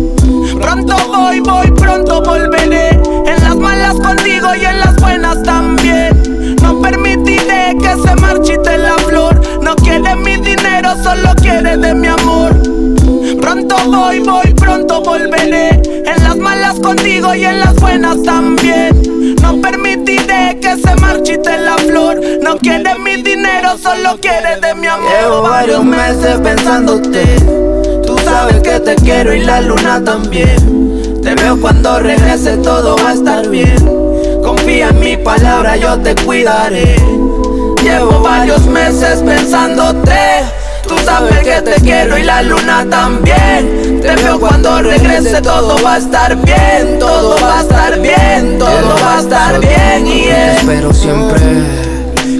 Pronto 0.59 0.95
voy, 1.07 1.39
voy, 1.39 1.71
pronto 1.71 2.21
volveré. 2.21 2.89
En 2.89 3.43
las 3.43 3.55
malas 3.55 3.95
contigo 3.95 4.55
y 4.55 4.65
en 4.65 4.79
las 4.79 4.95
buenas 4.97 5.41
también. 5.43 6.55
No 6.61 6.81
permitiré 6.81 7.75
que 7.79 7.95
se 8.03 8.15
marchite 8.15 8.77
la 8.77 8.95
flor. 9.07 9.39
No 9.61 9.75
quiere 9.75 10.15
mi 10.15 10.37
dinero, 10.37 10.95
solo 11.03 11.33
quiere 11.41 11.77
de 11.77 11.93
mi 11.93 12.07
amor. 12.07 12.53
Pronto 13.39 13.75
voy, 13.87 14.19
voy, 14.19 14.53
pronto 14.53 15.01
volveré 15.01 16.02
malas 16.73 16.79
contigo 16.79 17.35
y 17.35 17.45
en 17.45 17.59
las 17.59 17.75
buenas 17.75 18.21
también. 18.23 19.35
No 19.41 19.59
permitiré 19.61 20.59
que 20.61 20.75
se 20.77 20.95
marchite 20.95 21.57
la 21.57 21.77
flor. 21.77 22.19
No 22.41 22.57
quiere 22.57 22.97
mi 22.99 23.21
dinero, 23.21 23.77
solo 23.81 24.17
quiere 24.19 24.59
de 24.59 24.75
mi 24.75 24.87
amor. 24.87 25.09
Llevo 25.11 25.41
varios 25.41 25.83
meses 25.83 26.37
pensándote. 26.41 27.23
Tú 28.05 28.17
sabes 28.23 28.59
que 28.61 28.79
te 28.79 28.95
quiero 28.95 29.33
y 29.33 29.41
la 29.41 29.61
luna 29.61 30.03
también. 30.03 31.21
Te 31.21 31.35
veo 31.35 31.59
cuando 31.59 31.99
regrese, 31.99 32.57
todo 32.57 32.95
va 32.97 33.11
a 33.11 33.13
estar 33.13 33.47
bien. 33.49 33.77
Confía 34.43 34.89
en 34.89 34.99
mi 34.99 35.17
palabra, 35.17 35.77
yo 35.77 35.97
te 35.99 36.15
cuidaré. 36.15 36.95
Llevo 37.81 38.21
varios 38.21 38.65
meses 38.67 39.21
pensándote. 39.21 40.62
Sabes 41.05 41.39
que 41.39 41.61
te 41.61 41.81
quiero 41.81 42.17
y 42.17 42.23
la 42.23 42.41
luna 42.41 42.85
también. 42.89 43.99
Te 44.01 44.15
veo 44.15 44.39
cuando 44.39 44.81
regrese, 44.81 45.41
todo 45.41 45.75
va 45.83 45.95
a 45.95 45.97
estar 45.97 46.35
bien, 46.37 46.99
todo 46.99 47.35
va 47.41 47.59
a 47.59 47.61
estar 47.61 48.01
bien, 48.01 48.57
todo 48.57 48.95
va 49.01 49.17
a 49.17 49.19
estar 49.19 49.59
bien 49.59 50.07
y 50.07 50.23
Te 50.23 50.55
espero 50.55 50.93
siempre 50.93 51.83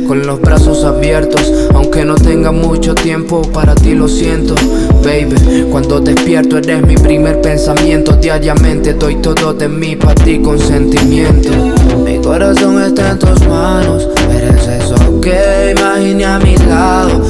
con 0.07 0.26
los 0.26 0.40
brazos 0.41 0.84
abiertos, 0.84 1.52
aunque 1.73 2.03
no 2.06 2.15
tenga 2.15 2.52
mucho 2.52 2.94
tiempo 2.94 3.41
para 3.41 3.73
ti 3.73 3.94
lo 3.94 4.07
siento, 4.07 4.56
baby. 5.03 5.68
Cuando 5.72 5.99
despierto 5.99 6.57
eres 6.57 6.85
mi 6.85 6.95
primer 6.95 7.41
pensamiento, 7.41 8.14
diariamente 8.14 8.94
doy 8.94 9.15
todo 9.15 9.53
de 9.53 9.68
mí 9.68 9.95
para 9.95 10.15
ti 10.15 10.40
con 10.40 10.60
sentimiento. 10.60 11.49
Mi 12.03 12.19
corazón 12.19 12.81
está 12.84 13.11
en 13.11 13.19
tus 13.19 13.48
manos, 13.48 14.07
eres 14.30 14.68
eso 14.68 15.22
que 15.22 15.73
imaginé 15.77 16.26
a 16.26 16.40
mi 16.40 16.57
lado. 16.57 17.22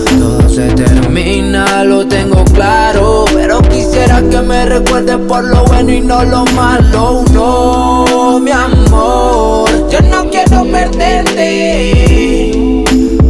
Se 0.54 0.68
termina, 0.76 1.84
lo 1.84 2.08
tengo 2.08 2.44
claro, 2.54 3.26
pero 3.34 3.60
quisiera 3.64 4.22
que 4.22 4.40
me 4.42 4.68
recuerdes 4.68 5.18
por 5.28 5.44
lo 5.44 5.64
bueno 5.66 5.92
y 5.92 6.00
no 6.00 6.24
lo 6.26 6.46
malo. 6.54 7.24
No, 7.32 8.40
mi 8.40 8.52
amor, 8.52 9.68
yo 9.90 10.00
no 10.02 10.30
quiero 10.30 10.64
perderte. 10.72 12.06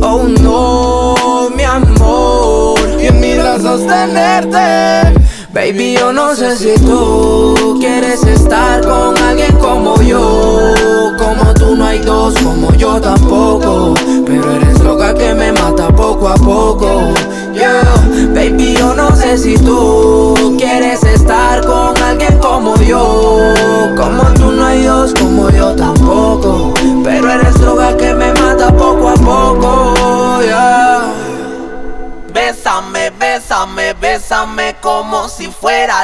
Oh 0.02 0.24
no, 0.42 1.50
mi 1.56 1.64
amor, 1.64 2.78
y 3.02 3.06
en 3.06 3.22
mis 3.22 3.38
brazos 3.38 3.88
tenerte. 3.88 5.24
Baby, 5.54 5.94
yo 5.94 6.12
no 6.12 6.36
sé 6.36 6.58
si 6.58 6.74
tú 6.84 7.78
quieres 7.80 8.22
estar 8.24 8.82
con 8.82 9.16
alguien 9.20 9.56
como 9.58 10.02
yo. 10.02 10.74
Como 11.18 11.54
tú 11.54 11.76
no 11.78 11.86
hay 11.86 12.00
dos, 12.00 12.34
como 12.40 12.74
yo 12.74 13.00
tampoco. 13.00 13.94
Pero 14.26 14.56
eres 14.56 14.80
loca 14.80 15.14
que 15.14 15.33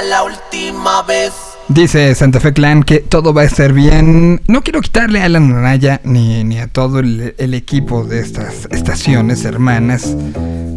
la 0.02 0.24
última 0.24 1.02
vez. 1.04 1.34
Dice 1.68 2.16
Santa 2.16 2.40
Fe 2.40 2.54
Clan 2.54 2.84
que 2.84 3.00
todo 3.00 3.34
va 3.34 3.42
a 3.42 3.46
estar 3.46 3.74
bien. 3.74 4.42
No 4.48 4.62
quiero 4.62 4.82
quitarle 4.82 5.22
a 5.22 5.26
Alan 5.26 5.52
Araya 5.52 6.02
ni, 6.04 6.44
ni 6.44 6.60
a 6.60 6.68
todo 6.68 7.00
el, 7.00 7.36
el 7.38 7.54
equipo 7.54 8.04
de 8.04 8.20
estas 8.20 8.68
estaciones 8.72 9.46
hermanas, 9.46 10.16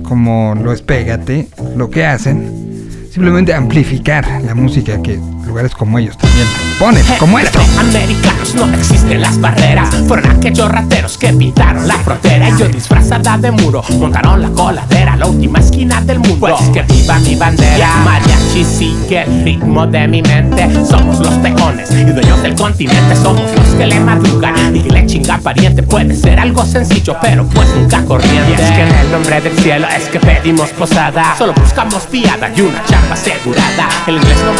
como 0.03 0.55
lo 0.55 0.73
es 0.73 0.83
Pégate, 0.83 1.49
lo 1.77 1.91
que 1.91 2.05
hacen. 2.05 2.81
Simplemente 3.11 3.55
amplificar 3.55 4.43
la 4.43 4.55
música 4.55 5.03
que 5.03 5.19
lugares 5.53 5.75
como 5.75 5.99
ellos 5.99 6.17
también 6.17 6.47
ponen, 6.79 7.05
como 7.19 7.39
esto. 7.39 7.61
Americanos 7.79 8.55
no 8.55 8.73
existen 8.75 9.21
las 9.21 9.39
barreras. 9.39 9.95
Fueron 10.09 10.31
aquellos 10.31 10.67
rateros 10.67 11.19
que 11.19 11.31
pintaron 11.31 11.87
la 11.87 11.97
frontera. 11.97 12.49
Y 12.49 12.59
yo 12.59 12.69
disfrazada 12.69 13.37
de 13.37 13.51
muro 13.51 13.85
montaron 13.99 14.41
la 14.41 14.49
coladera, 14.49 15.15
la 15.15 15.27
última 15.27 15.59
esquina 15.59 16.01
del 16.01 16.21
mundo. 16.21 16.39
Pues 16.41 16.71
que 16.71 16.81
viva 16.91 17.19
mi 17.19 17.35
bandera. 17.35 17.97
Mariachi 18.03 18.65
sigue 18.65 19.25
el 19.25 19.45
ritmo 19.45 19.87
de 19.87 20.09
mi 20.09 20.23
mente. 20.23 20.71
Somos 20.87 21.19
los 21.19 21.35
peones 21.35 21.91
y 21.91 22.05
dueños 22.05 22.43
del 22.43 22.55
continente. 22.55 23.15
Somos 23.17 23.45
los 23.55 23.75
que 23.77 23.87
le 23.87 24.01
madrugan 24.01 24.75
y 24.75 24.81
que 24.81 24.89
le 24.89 25.07
chinga 25.07 25.37
pariente. 25.37 25.83
Puede 25.83 26.17
ser 26.17 26.41
algo 26.41 26.65
sencillo, 26.65 27.15
pero 27.21 27.45
pues 27.45 27.69
nunca 27.75 28.03
corriente. 28.07 28.53
Y 28.53 28.55
es 28.55 28.71
que 28.71 28.81
en 28.81 28.95
el 28.95 29.13
nombre 29.13 29.39
del 29.43 29.59
cielo 29.59 29.87
es 29.95 30.05
que 30.05 30.19
pedimos 30.19 30.71
posada. 30.71 31.35
Solo 31.37 31.53
buscamos 31.53 32.05
piada 32.07 32.51
y 32.57 32.63
una 32.63 32.83
chamba 32.87 33.13
asegurada. 33.13 33.89
El 34.07 34.17
inglés 34.17 34.39
no 34.47 34.55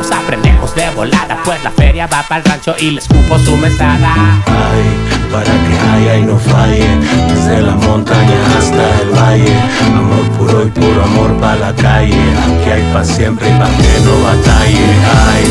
masticamos, 0.00 0.10
aprendemos 0.10 0.74
de 0.74 0.90
volada. 0.90 1.42
Pues 1.44 1.62
la 1.62 1.70
feria 1.70 2.06
va 2.06 2.22
para 2.22 2.42
el 2.42 2.44
rancho 2.44 2.74
y 2.78 2.90
les 2.92 3.06
cupo 3.06 3.38
su 3.38 3.56
mesada. 3.56 4.14
Ay, 4.46 5.32
para 5.32 5.44
que 5.44 5.78
haya 5.90 6.16
y 6.18 6.22
no 6.22 6.38
falle, 6.38 6.88
desde 7.28 7.62
la 7.62 7.74
montaña 7.76 8.36
hasta 8.58 9.02
el 9.02 9.10
valle, 9.10 9.54
amor 9.94 10.28
puro 10.38 10.66
y 10.66 10.70
puro 10.70 11.04
amor 11.04 11.36
para 11.40 11.56
la 11.56 11.74
calle, 11.74 12.14
aquí 12.14 12.70
hay 12.70 12.92
pa' 12.92 13.04
siempre 13.04 13.48
y 13.48 13.52
pa' 13.52 13.66
que 13.66 14.00
no 14.04 14.22
batalle, 14.22 14.88
ay, 15.28 15.44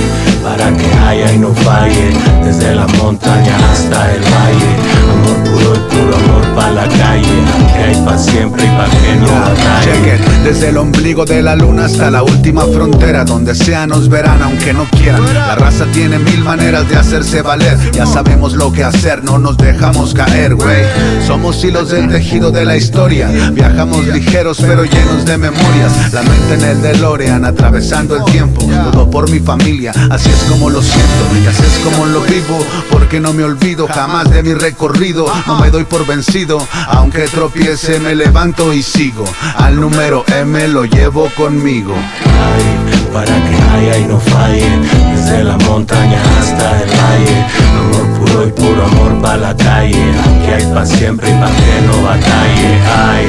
para 0.43 0.77
que 0.77 0.99
haya 1.07 1.33
y 1.33 1.37
no 1.37 1.53
falle, 1.53 2.13
desde 2.43 2.75
la 2.75 2.87
montaña 2.87 3.55
hasta 3.71 4.13
el 4.13 4.21
valle, 4.21 4.98
amor 5.29 5.43
puro 5.43 5.75
y 5.75 5.95
puro 5.95 6.15
amor 6.15 6.55
para 6.55 6.71
la 6.71 6.87
calle, 6.87 7.43
aquí 7.55 7.83
hay 7.83 8.05
pa' 8.05 8.17
siempre 8.17 8.63
y 8.63 8.67
pa' 8.67 8.89
que 8.89 9.15
no 9.15 9.27
batalle. 9.27 9.85
Check 9.85 10.19
it. 10.19 10.29
Desde 10.43 10.69
el 10.69 10.77
ombligo 10.77 11.25
de 11.25 11.41
la 11.41 11.55
luna 11.55 11.85
hasta 11.85 12.09
la 12.09 12.23
última 12.23 12.63
frontera 12.63 13.25
Donde 13.25 13.53
sea 13.53 13.85
nos 13.85 14.07
verán 14.07 14.41
aunque 14.41 14.73
no 14.73 14.85
quieran. 14.85 15.21
La 15.33 15.55
raza 15.55 15.85
tiene 15.91 16.17
mil 16.17 16.43
maneras 16.43 16.87
de 16.89 16.95
hacerse 16.95 17.41
valer. 17.41 17.77
Ya 17.91 18.05
sabemos 18.05 18.53
lo 18.53 18.71
que 18.71 18.83
hacer, 18.83 19.23
no 19.23 19.37
nos 19.37 19.57
dejamos 19.57 20.13
caer, 20.13 20.55
güey. 20.55 20.83
Somos 21.27 21.63
hilos 21.63 21.89
del 21.91 22.07
tejido 22.07 22.51
de 22.51 22.65
la 22.65 22.77
historia. 22.77 23.27
Viajamos 23.51 24.07
ligeros 24.07 24.59
pero 24.61 24.85
llenos 24.85 25.25
de 25.25 25.37
memorias. 25.37 26.13
La 26.13 26.23
mente 26.23 26.53
en 26.55 26.63
el 26.63 26.81
DeLorean 26.81 27.45
atravesando 27.45 28.15
el 28.15 28.23
tiempo. 28.31 28.61
Todo 28.91 29.09
por 29.09 29.29
mi 29.29 29.39
familia, 29.39 29.91
así 30.09 30.29
es 30.29 30.49
como 30.49 30.69
lo 30.69 30.81
siento. 30.81 31.09
Y 31.43 31.47
así 31.47 31.63
es 31.63 31.79
como 31.83 32.05
lo 32.05 32.21
vivo 32.21 32.59
Porque 32.89 33.19
no 33.19 33.33
me 33.33 33.43
olvido 33.43 33.87
jamás 33.87 34.29
de 34.31 34.41
mi 34.41 34.53
recorrido 34.53 35.18
No 35.47 35.59
me 35.59 35.69
doy 35.69 35.83
por 35.83 36.05
vencido 36.05 36.65
Aunque 36.87 37.27
tropiece 37.27 37.99
me 37.99 38.15
levanto 38.15 38.73
y 38.73 38.83
sigo. 38.83 39.25
Al 39.57 39.79
número 39.79 40.23
M 40.27 40.67
lo 40.67 40.85
llevo 40.85 41.29
conmigo. 41.35 41.93
Ay, 41.95 43.09
para 43.13 43.25
que 43.25 43.55
haya 43.71 43.97
y 43.97 44.05
no 44.05 44.19
falle, 44.19 44.69
desde 45.13 45.43
la 45.43 45.57
montaña 45.57 46.21
hasta 46.39 46.83
el 46.83 46.89
valle, 46.89 47.45
amor 47.79 48.19
puro 48.19 48.47
y 48.47 48.51
puro 48.51 48.85
amor 48.85 49.21
para 49.21 49.37
la 49.37 49.57
calle, 49.57 50.11
aquí 50.19 50.51
hay 50.51 50.73
pa' 50.73 50.85
siempre 50.85 51.29
y 51.29 51.33
pa' 51.33 51.47
que 51.47 51.87
no 51.87 52.03
batalle, 52.03 52.79
ay, 52.97 53.27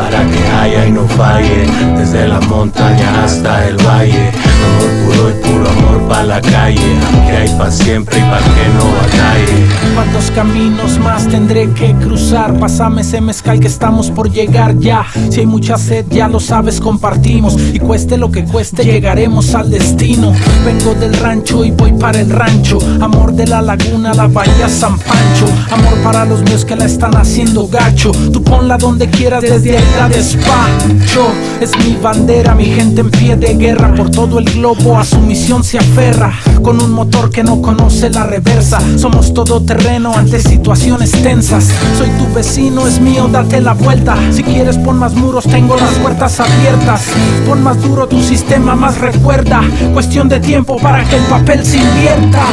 para 0.00 0.24
que 0.30 0.48
haya 0.48 0.86
y 0.86 0.92
no 0.92 1.06
falle, 1.08 1.66
desde 1.98 2.26
la 2.26 2.40
montaña 2.40 3.24
hasta 3.24 3.68
el 3.68 3.76
valle, 3.76 4.30
amor 4.64 4.90
puro 5.04 5.30
y 5.30 5.34
puro 5.42 5.68
amor 5.68 6.08
para 6.08 6.24
la 6.24 6.40
calle, 6.40 6.96
aquí 7.06 7.36
hay 7.36 7.48
pa' 7.58 7.70
siempre 7.70 8.18
y 8.18 8.22
pa' 8.22 8.38
que 8.38 8.68
no 8.76 8.84
batalle. 8.94 9.80
¿Cuántos 9.94 10.30
caminos 10.30 10.98
más 10.98 11.28
tendré 11.28 11.70
que 11.72 11.92
cruzar? 11.94 12.58
Pásame 12.58 13.02
ese 13.02 13.20
mezcal 13.20 13.60
que 13.60 13.66
estamos 13.66 14.10
por 14.10 14.30
llegar 14.30 14.78
ya. 14.78 15.04
Si 15.30 15.40
hay 15.40 15.46
mucha 15.46 15.76
sed, 15.76 16.06
ya 16.08 16.28
lo 16.28 16.40
sabes, 16.40 16.80
compartimos. 16.80 17.56
Y 17.72 17.78
cueste 17.80 18.16
lo 18.16 18.30
que 18.30 18.44
cueste, 18.44 18.84
llegaremos 18.84 19.54
al 19.54 19.70
destino. 19.70 20.32
Vengo 20.64 20.94
del 20.94 21.14
rancho 21.14 21.64
y 21.64 21.70
voy 21.70 21.92
para 21.92 22.20
el 22.20 22.30
rancho. 22.30 22.78
Amor 23.00 23.32
de 23.32 23.46
la 23.46 23.60
laguna, 23.60 24.14
la 24.14 24.26
bahía 24.26 24.68
San 24.68 24.96
Pancho. 24.98 25.46
Amor 25.70 25.98
para 26.02 26.24
los 26.24 26.42
míos 26.42 26.64
que 26.64 26.76
la 26.76 26.86
están 26.86 27.14
haciendo 27.16 27.68
gacho. 27.68 28.12
Tú 28.32 28.42
ponla 28.42 28.78
donde 28.78 29.08
quieras, 29.10 29.42
desde 29.42 29.76
ahí 29.76 29.89
la 29.96 30.08
despacho. 30.08 31.28
Es 31.60 31.76
mi 31.78 31.96
bandera, 31.96 32.54
mi 32.54 32.66
gente 32.66 33.00
en 33.00 33.10
pie 33.10 33.36
de 33.36 33.54
guerra. 33.54 33.94
Por 33.94 34.10
todo 34.10 34.38
el 34.38 34.44
globo 34.46 34.98
a 34.98 35.04
su 35.04 35.18
misión 35.20 35.64
se 35.64 35.78
aferra. 35.78 36.32
Con 36.62 36.80
un 36.82 36.92
motor 36.92 37.30
que 37.30 37.42
no 37.42 37.60
conoce 37.60 38.10
la 38.10 38.24
reversa. 38.24 38.80
Somos 38.96 39.32
todo 39.34 39.62
terreno 39.62 40.12
ante 40.14 40.40
situaciones 40.40 41.12
tensas. 41.22 41.68
Soy 41.98 42.08
tu 42.10 42.32
vecino, 42.34 42.86
es 42.86 43.00
mío, 43.00 43.28
date 43.28 43.60
la 43.60 43.74
vuelta. 43.74 44.16
Si 44.32 44.42
quieres 44.42 44.78
pon 44.78 44.98
más 44.98 45.14
muros, 45.14 45.44
tengo 45.44 45.76
las 45.76 45.94
puertas 45.94 46.40
abiertas. 46.40 47.02
Pon 47.46 47.62
más 47.62 47.80
duro 47.82 48.06
tu 48.06 48.20
sistema, 48.22 48.74
más 48.74 48.98
recuerda. 48.98 49.62
Cuestión 49.92 50.28
de 50.28 50.40
tiempo 50.40 50.76
para 50.76 51.04
que 51.04 51.16
el 51.16 51.24
papel 51.24 51.64
se 51.64 51.78
invierta. 51.78 52.44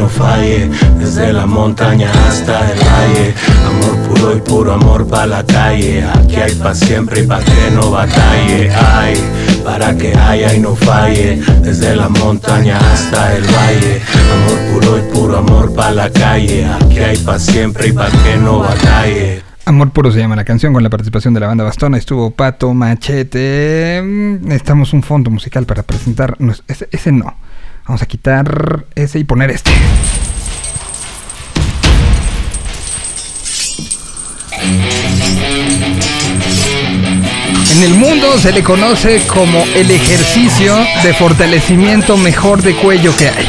No 0.00 0.08
falle, 0.08 0.70
desde 0.98 1.32
la 1.32 1.44
montaña 1.46 2.10
hasta 2.26 2.72
el 2.72 2.78
valle. 2.78 3.34
Amor 3.66 4.08
puro 4.08 4.36
y 4.36 4.40
puro 4.40 4.72
amor 4.72 5.06
para 5.06 5.26
la 5.26 5.44
calle, 5.44 6.02
aquí 6.02 6.36
hay 6.36 6.54
pa' 6.54 6.74
siempre 6.74 7.20
y 7.20 7.26
pa' 7.26 7.40
que 7.40 7.70
no 7.74 7.90
batalle. 7.90 8.70
Ay, 8.70 9.14
para 9.62 9.94
que 9.96 10.16
haya 10.16 10.54
y 10.54 10.60
no 10.60 10.74
falle, 10.74 11.40
desde 11.62 11.96
la 11.96 12.08
montaña 12.08 12.78
hasta 12.92 13.36
el 13.36 13.42
valle. 13.42 14.00
Amor 14.34 14.58
puro 14.72 14.98
y 14.98 15.12
puro 15.12 15.36
amor 15.36 15.74
para 15.74 15.92
la 15.92 16.10
calle, 16.10 16.64
aquí 16.64 16.98
hay 16.98 17.18
pa' 17.18 17.38
siempre 17.38 17.88
y 17.88 17.92
pa' 17.92 18.08
que 18.24 18.36
no 18.38 18.60
batalle. 18.60 19.42
Amor 19.66 19.90
Puro 19.90 20.10
se 20.10 20.18
llama 20.18 20.34
la 20.34 20.44
canción 20.44 20.72
con 20.72 20.82
la 20.82 20.90
participación 20.90 21.32
de 21.32 21.40
la 21.40 21.46
banda 21.46 21.62
Bastona. 21.62 21.96
Estuvo 21.96 22.32
Pato, 22.32 22.74
Machete. 22.74 24.00
Mm, 24.02 24.46
Necesitamos 24.48 24.92
un 24.94 25.02
fondo 25.02 25.30
musical 25.30 25.64
para 25.64 25.84
presentar. 25.84 26.36
Ese, 26.66 26.88
ese 26.90 27.12
no. 27.12 27.36
Vamos 27.90 28.02
a 28.02 28.06
quitar 28.06 28.84
ese 28.94 29.18
y 29.18 29.24
poner 29.24 29.50
este. 29.50 29.72
En 37.74 37.82
el 37.82 37.94
mundo 37.94 38.38
se 38.38 38.52
le 38.52 38.62
conoce 38.62 39.26
como 39.26 39.64
el 39.74 39.90
ejercicio 39.90 40.78
de 41.02 41.12
fortalecimiento 41.14 42.16
mejor 42.16 42.62
de 42.62 42.76
cuello 42.76 43.12
que 43.16 43.28
hay. 43.28 43.48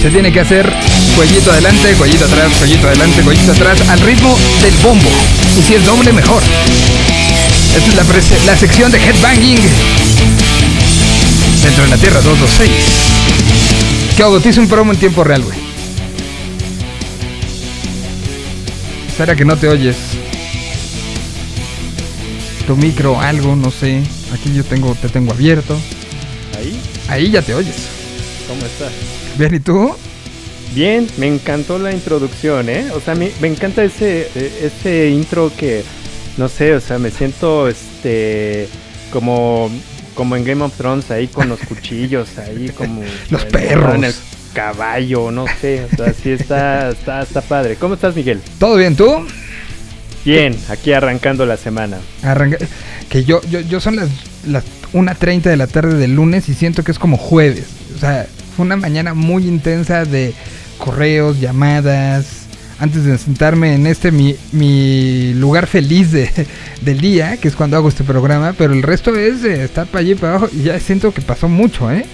Se 0.00 0.08
tiene 0.08 0.32
que 0.32 0.40
hacer 0.40 0.72
cuellito 1.14 1.52
adelante, 1.52 1.92
cuellito 1.92 2.24
atrás, 2.24 2.52
cuellito 2.56 2.86
adelante, 2.86 3.20
cuellito 3.20 3.52
atrás, 3.52 3.86
al 3.90 4.00
ritmo 4.00 4.34
del 4.62 4.74
bombo. 4.78 5.10
Y 5.58 5.62
si 5.62 5.74
es 5.74 5.84
doble, 5.84 6.14
mejor. 6.14 6.42
Esta 7.76 7.90
es 7.90 7.94
la, 7.96 8.46
la 8.46 8.56
sección 8.56 8.90
de 8.90 8.98
headbanging 8.98 9.60
dentro 11.66 11.82
de 11.82 11.90
la 11.90 11.96
Tierra 11.96 12.20
226. 12.20 12.70
¿Qué 14.16 14.22
hago? 14.22 14.38
Te 14.38 14.50
hice 14.50 14.60
un 14.60 14.68
promo 14.68 14.92
en 14.92 14.98
tiempo 15.00 15.24
real, 15.24 15.42
güey. 15.42 15.58
Será 19.16 19.34
que 19.34 19.44
no 19.44 19.56
te 19.56 19.68
oyes. 19.68 19.96
Tu 22.68 22.76
micro, 22.76 23.20
algo, 23.20 23.56
no 23.56 23.72
sé. 23.72 24.00
Aquí 24.32 24.54
yo 24.54 24.62
tengo, 24.62 24.94
te 24.94 25.08
tengo 25.08 25.32
abierto. 25.32 25.76
Ahí, 26.56 26.80
Ahí 27.08 27.30
ya 27.32 27.42
te 27.42 27.52
oyes. 27.54 27.74
¿cómo 28.46 28.64
estás? 28.64 28.92
Bien, 29.36 29.52
¿y 29.54 29.58
tú? 29.58 29.92
Bien, 30.72 31.08
me 31.16 31.26
encantó 31.26 31.80
la 31.80 31.90
introducción, 31.90 32.68
¿eh? 32.68 32.92
O 32.94 33.00
sea, 33.00 33.16
me, 33.16 33.32
me 33.40 33.48
encanta 33.48 33.82
ese, 33.82 34.30
eh, 34.36 34.70
ese 34.72 35.08
intro 35.10 35.50
que, 35.56 35.82
no 36.36 36.48
sé, 36.48 36.76
o 36.76 36.80
sea, 36.80 36.98
me 37.00 37.10
siento, 37.10 37.66
este, 37.66 38.68
como, 39.12 39.68
como 40.16 40.34
en 40.34 40.42
Game 40.44 40.64
of 40.64 40.76
Thrones, 40.76 41.08
ahí 41.12 41.28
con 41.28 41.48
los 41.48 41.60
cuchillos, 41.60 42.36
ahí 42.38 42.70
como... 42.76 43.02
Los 43.30 43.44
en- 43.44 43.50
perros. 43.52 43.94
En 43.94 44.02
el 44.04 44.14
caballo, 44.52 45.30
no 45.30 45.44
sé, 45.60 45.84
o 45.92 45.96
sea, 45.96 46.12
sí 46.12 46.30
está, 46.30 46.88
está, 46.90 47.22
está 47.22 47.40
padre. 47.42 47.76
¿Cómo 47.76 47.94
estás, 47.94 48.16
Miguel? 48.16 48.40
¿Todo 48.58 48.74
bien, 48.76 48.96
tú? 48.96 49.24
Bien, 50.24 50.56
aquí 50.70 50.92
arrancando 50.92 51.46
la 51.46 51.56
semana. 51.56 51.98
Arranca- 52.22 52.58
que 53.08 53.22
yo, 53.24 53.40
yo, 53.48 53.60
yo 53.60 53.80
son 53.80 53.94
las, 53.96 54.08
las 54.46 54.64
1.30 54.92 55.42
de 55.42 55.56
la 55.56 55.66
tarde 55.68 55.94
del 55.94 56.14
lunes 56.16 56.48
y 56.48 56.54
siento 56.54 56.82
que 56.82 56.90
es 56.90 56.98
como 56.98 57.16
jueves. 57.16 57.66
O 57.94 57.98
sea, 57.98 58.26
fue 58.56 58.64
una 58.66 58.76
mañana 58.76 59.14
muy 59.14 59.46
intensa 59.46 60.04
de 60.04 60.34
correos, 60.78 61.38
llamadas. 61.38 62.26
Antes 62.78 63.04
de 63.04 63.16
sentarme 63.16 63.74
en 63.74 63.86
este 63.86 64.12
mi, 64.12 64.36
mi 64.52 65.32
lugar 65.34 65.66
feliz 65.66 66.12
de, 66.12 66.30
del 66.82 67.00
día, 67.00 67.38
que 67.38 67.48
es 67.48 67.56
cuando 67.56 67.76
hago 67.76 67.88
este 67.88 68.04
programa, 68.04 68.54
pero 68.56 68.74
el 68.74 68.82
resto 68.82 69.16
es 69.16 69.42
eh, 69.44 69.64
estar 69.64 69.86
para 69.86 70.00
allí 70.00 70.14
para 70.14 70.36
abajo 70.36 70.50
y 70.52 70.64
ya 70.64 70.78
siento 70.78 71.12
que 71.14 71.22
pasó 71.22 71.48
mucho, 71.48 71.90
¿eh? 71.90 72.04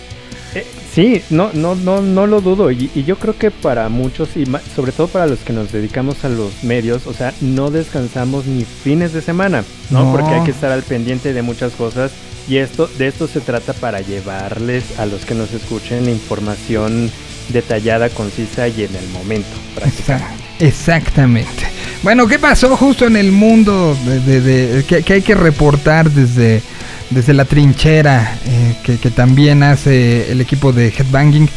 Eh, 0.55 0.65
sí, 0.95 1.23
no, 1.31 1.51
no, 1.53 1.75
no, 1.75 2.01
no 2.01 2.29
lo 2.29 2.41
dudo. 2.41 2.71
Y, 2.71 2.91
y 2.95 3.03
yo 3.03 3.17
creo 3.17 3.37
que 3.37 3.51
para 3.51 3.89
muchos, 3.89 4.37
y 4.37 4.47
ma- 4.47 4.61
sobre 4.77 4.93
todo 4.93 5.09
para 5.09 5.27
los 5.27 5.41
que 5.41 5.53
nos 5.53 5.73
dedicamos 5.73 6.25
a 6.25 6.29
los 6.29 6.63
medios, 6.63 7.09
o 7.09 7.13
sea, 7.13 7.35
no 7.41 7.71
descansamos 7.73 8.47
ni 8.47 8.65
fines 8.65 9.13
de 9.13 9.21
semana, 9.23 9.65
¿no? 9.91 10.05
No. 10.05 10.13
Porque 10.13 10.31
hay 10.35 10.45
que 10.45 10.53
estar 10.53 10.71
al 10.71 10.83
pendiente 10.85 11.33
de 11.33 11.43
muchas 11.43 11.73
cosas. 11.73 12.13
Y 12.49 12.59
esto, 12.59 12.89
de 12.99 13.07
esto 13.09 13.27
se 13.29 13.41
trata 13.41 13.73
para 13.73 14.01
llevarles 14.01 14.99
a 14.99 15.07
los 15.07 15.25
que 15.25 15.35
nos 15.35 15.53
escuchen 15.55 16.09
información 16.09 17.11
detallada, 17.49 18.09
concisa 18.11 18.69
y 18.69 18.83
en 18.85 18.95
el 18.95 19.09
momento. 19.13 19.49
prácticamente. 19.75 20.42
Exactamente. 20.63 21.65
Bueno, 22.03 22.27
¿qué 22.27 22.39
pasó 22.39 22.77
justo 22.77 23.07
en 23.07 23.17
el 23.17 23.33
mundo 23.33 23.97
de, 24.07 24.21
de- 24.21 24.41
de- 24.41 24.85
que, 24.85 25.03
que 25.03 25.13
hay 25.15 25.23
que 25.23 25.35
reportar 25.35 26.11
desde, 26.11 26.63
desde 27.11 27.35
la 27.35 27.45
trinchera 27.45 28.37
eh, 28.47 28.77
que, 28.85 28.97
que 28.99 29.11
también 29.11 29.63
hace 29.63 30.31
el 30.31 30.41
equipo 30.41 30.73
de 30.73 30.89
Headbanging? 30.89 31.49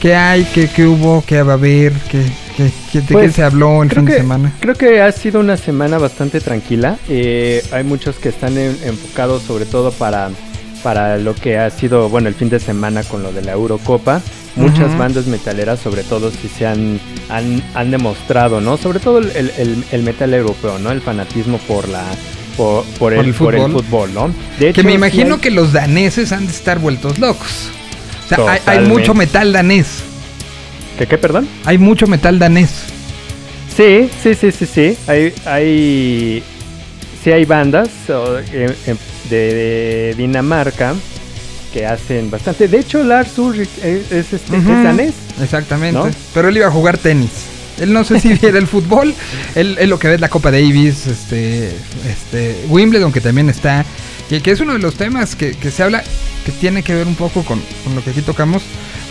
¿Qué 0.00 0.14
hay? 0.14 0.44
¿Qué, 0.44 0.68
qué 0.68 0.86
hubo? 0.86 1.22
¿Qué 1.26 1.42
va 1.42 1.52
a 1.52 1.56
haber? 1.56 1.92
¿Qué, 2.10 2.22
qué- 2.56 2.70
qué- 2.92 3.00
¿De 3.00 3.06
qué 3.06 3.12
Pues, 3.14 3.34
se 3.34 3.42
habló 3.42 3.82
el 3.82 3.90
fin 3.90 4.04
de 4.04 4.16
semana? 4.16 4.52
Creo 4.60 4.74
que 4.74 5.00
ha 5.00 5.10
sido 5.12 5.40
una 5.40 5.56
semana 5.56 5.98
bastante 5.98 6.40
tranquila. 6.40 6.96
Eh, 7.08 7.62
hay 7.72 7.84
muchos 7.84 8.16
que 8.16 8.28
están 8.30 8.56
en- 8.58 8.76
enfocados 8.84 9.42
sobre 9.42 9.64
todo 9.66 9.92
para, 9.92 10.30
para 10.82 11.16
lo 11.18 11.34
que 11.34 11.58
ha 11.58 11.70
sido, 11.70 12.08
bueno, 12.08 12.28
el 12.28 12.34
fin 12.34 12.48
de 12.50 12.60
semana 12.60 13.02
con 13.02 13.22
lo 13.22 13.32
de 13.32 13.42
la 13.42 13.52
Eurocopa. 13.52 14.20
Muchas 14.56 14.96
bandas 14.96 15.26
metaleras, 15.26 15.80
sobre 15.80 16.04
todo 16.04 16.30
si 16.30 16.48
se 16.48 16.64
han, 16.66 17.00
han, 17.28 17.62
han 17.74 17.90
demostrado, 17.90 18.60
¿no? 18.60 18.76
Sobre 18.76 19.00
todo 19.00 19.18
el, 19.18 19.52
el- 19.90 20.02
metal 20.04 20.32
europeo, 20.32 20.78
¿no? 20.78 20.90
El 20.92 21.00
fanatismo 21.00 21.58
por 21.58 21.88
la... 21.88 22.04
Por, 22.56 22.84
por 23.00 23.12
el, 23.12 23.26
el 23.26 23.34
por 23.34 23.54
el 23.56 23.62
fútbol. 23.72 24.14
¿no? 24.14 24.30
De 24.60 24.72
Que 24.72 24.84
me 24.84 24.92
imagino 24.92 25.34
hay- 25.34 25.40
que 25.40 25.50
los 25.50 25.72
daneses 25.72 26.30
han 26.30 26.46
de 26.46 26.52
estar 26.52 26.78
vueltos 26.78 27.18
locos. 27.18 27.68
O 28.24 28.28
sea, 28.28 28.52
hay, 28.52 28.60
hay 28.66 28.86
mucho 28.86 29.12
metal 29.12 29.52
danés. 29.52 29.86
¿Qué, 30.98 31.06
qué, 31.08 31.18
perdón? 31.18 31.48
Hay 31.64 31.78
mucho 31.78 32.06
metal 32.06 32.38
danés. 32.38 32.70
Sí, 33.76 34.08
sí, 34.22 34.34
sí, 34.36 34.52
sí, 34.52 34.66
sí. 34.66 34.96
Hay, 35.08 35.32
hay, 35.46 36.42
sí 37.24 37.32
hay 37.32 37.44
bandas 37.44 37.88
eh, 38.08 38.72
eh, 38.86 38.94
de, 39.28 39.36
de 39.54 40.14
Dinamarca 40.16 40.94
que 41.74 41.84
hacen 41.84 42.30
bastante. 42.30 42.68
De 42.68 42.78
hecho, 42.78 43.02
Lars 43.02 43.36
Ulrich 43.36 43.68
es, 43.82 44.12
es 44.12 44.32
este, 44.32 44.56
es 44.56 44.62
Ujú. 44.62 44.84
danés. 44.84 45.12
Exactamente. 45.42 45.98
¿No? 45.98 46.08
Pero 46.32 46.48
él 46.48 46.56
iba 46.56 46.68
a 46.68 46.70
jugar 46.70 46.96
tenis. 46.98 47.30
Él 47.80 47.92
no 47.92 48.04
sé 48.04 48.20
si 48.20 48.32
viera 48.40 48.58
el 48.58 48.68
fútbol. 48.68 49.12
Él, 49.56 49.76
él 49.80 49.90
lo 49.90 49.98
que 49.98 50.06
ve 50.06 50.14
es 50.14 50.20
la 50.20 50.28
Copa 50.28 50.52
Davis, 50.52 51.08
este, 51.08 51.72
este, 52.08 52.64
Wimbledon 52.68 53.12
que 53.12 53.20
también 53.20 53.50
está. 53.50 53.84
Y 54.30 54.40
que 54.40 54.52
es 54.52 54.60
uno 54.60 54.72
de 54.74 54.78
los 54.78 54.94
temas 54.94 55.34
que, 55.34 55.54
que 55.54 55.72
se 55.72 55.82
habla, 55.82 56.04
que 56.46 56.52
tiene 56.52 56.84
que 56.84 56.94
ver 56.94 57.08
un 57.08 57.16
poco 57.16 57.42
con, 57.42 57.60
con 57.82 57.96
lo 57.96 58.04
que 58.04 58.10
aquí 58.10 58.22
tocamos. 58.22 58.62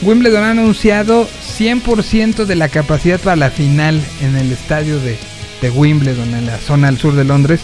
Wimbledon 0.02 0.44
ha 0.44 0.52
anunciado 0.52 1.28
100% 1.60 2.46
de 2.46 2.56
la 2.56 2.70
capacidad 2.70 3.20
para 3.20 3.36
la 3.36 3.52
final 3.52 4.02
en 4.22 4.38
el 4.38 4.54
estadio 4.54 5.00
de, 5.02 5.18
de 5.62 5.70
Wimbledon, 5.70 6.34
en 6.34 6.46
la 6.46 6.58
zona 6.60 6.88
al 6.88 6.98
sur 6.98 7.14
de 7.14 7.26
Londres. 7.26 7.60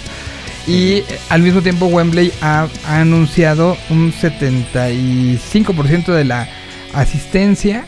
Y 0.69 0.97
eh, 0.97 1.05
al 1.29 1.41
mismo 1.41 1.63
tiempo 1.63 1.87
Wembley 1.87 2.31
ha, 2.41 2.67
anunciado 2.85 3.75
un 3.89 4.13
75% 4.13 6.13
de 6.13 6.25
la 6.25 6.47
asistencia 6.93 7.87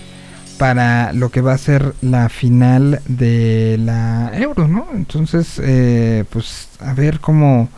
para 0.58 1.14
lo 1.14 1.30
que 1.30 1.42
va 1.42 1.54
a 1.54 1.60
ser 1.60 1.94
la 2.02 2.28
final 2.30 3.00
de 3.06 3.78
la 3.80 4.32
Euro, 4.34 4.68
¿no? 4.68 4.88
Entonces, 4.96 5.62
eh, 5.64 6.26
pues 6.32 6.70
a 6.80 6.96
ver 6.96 7.20
cómo, 7.20 7.70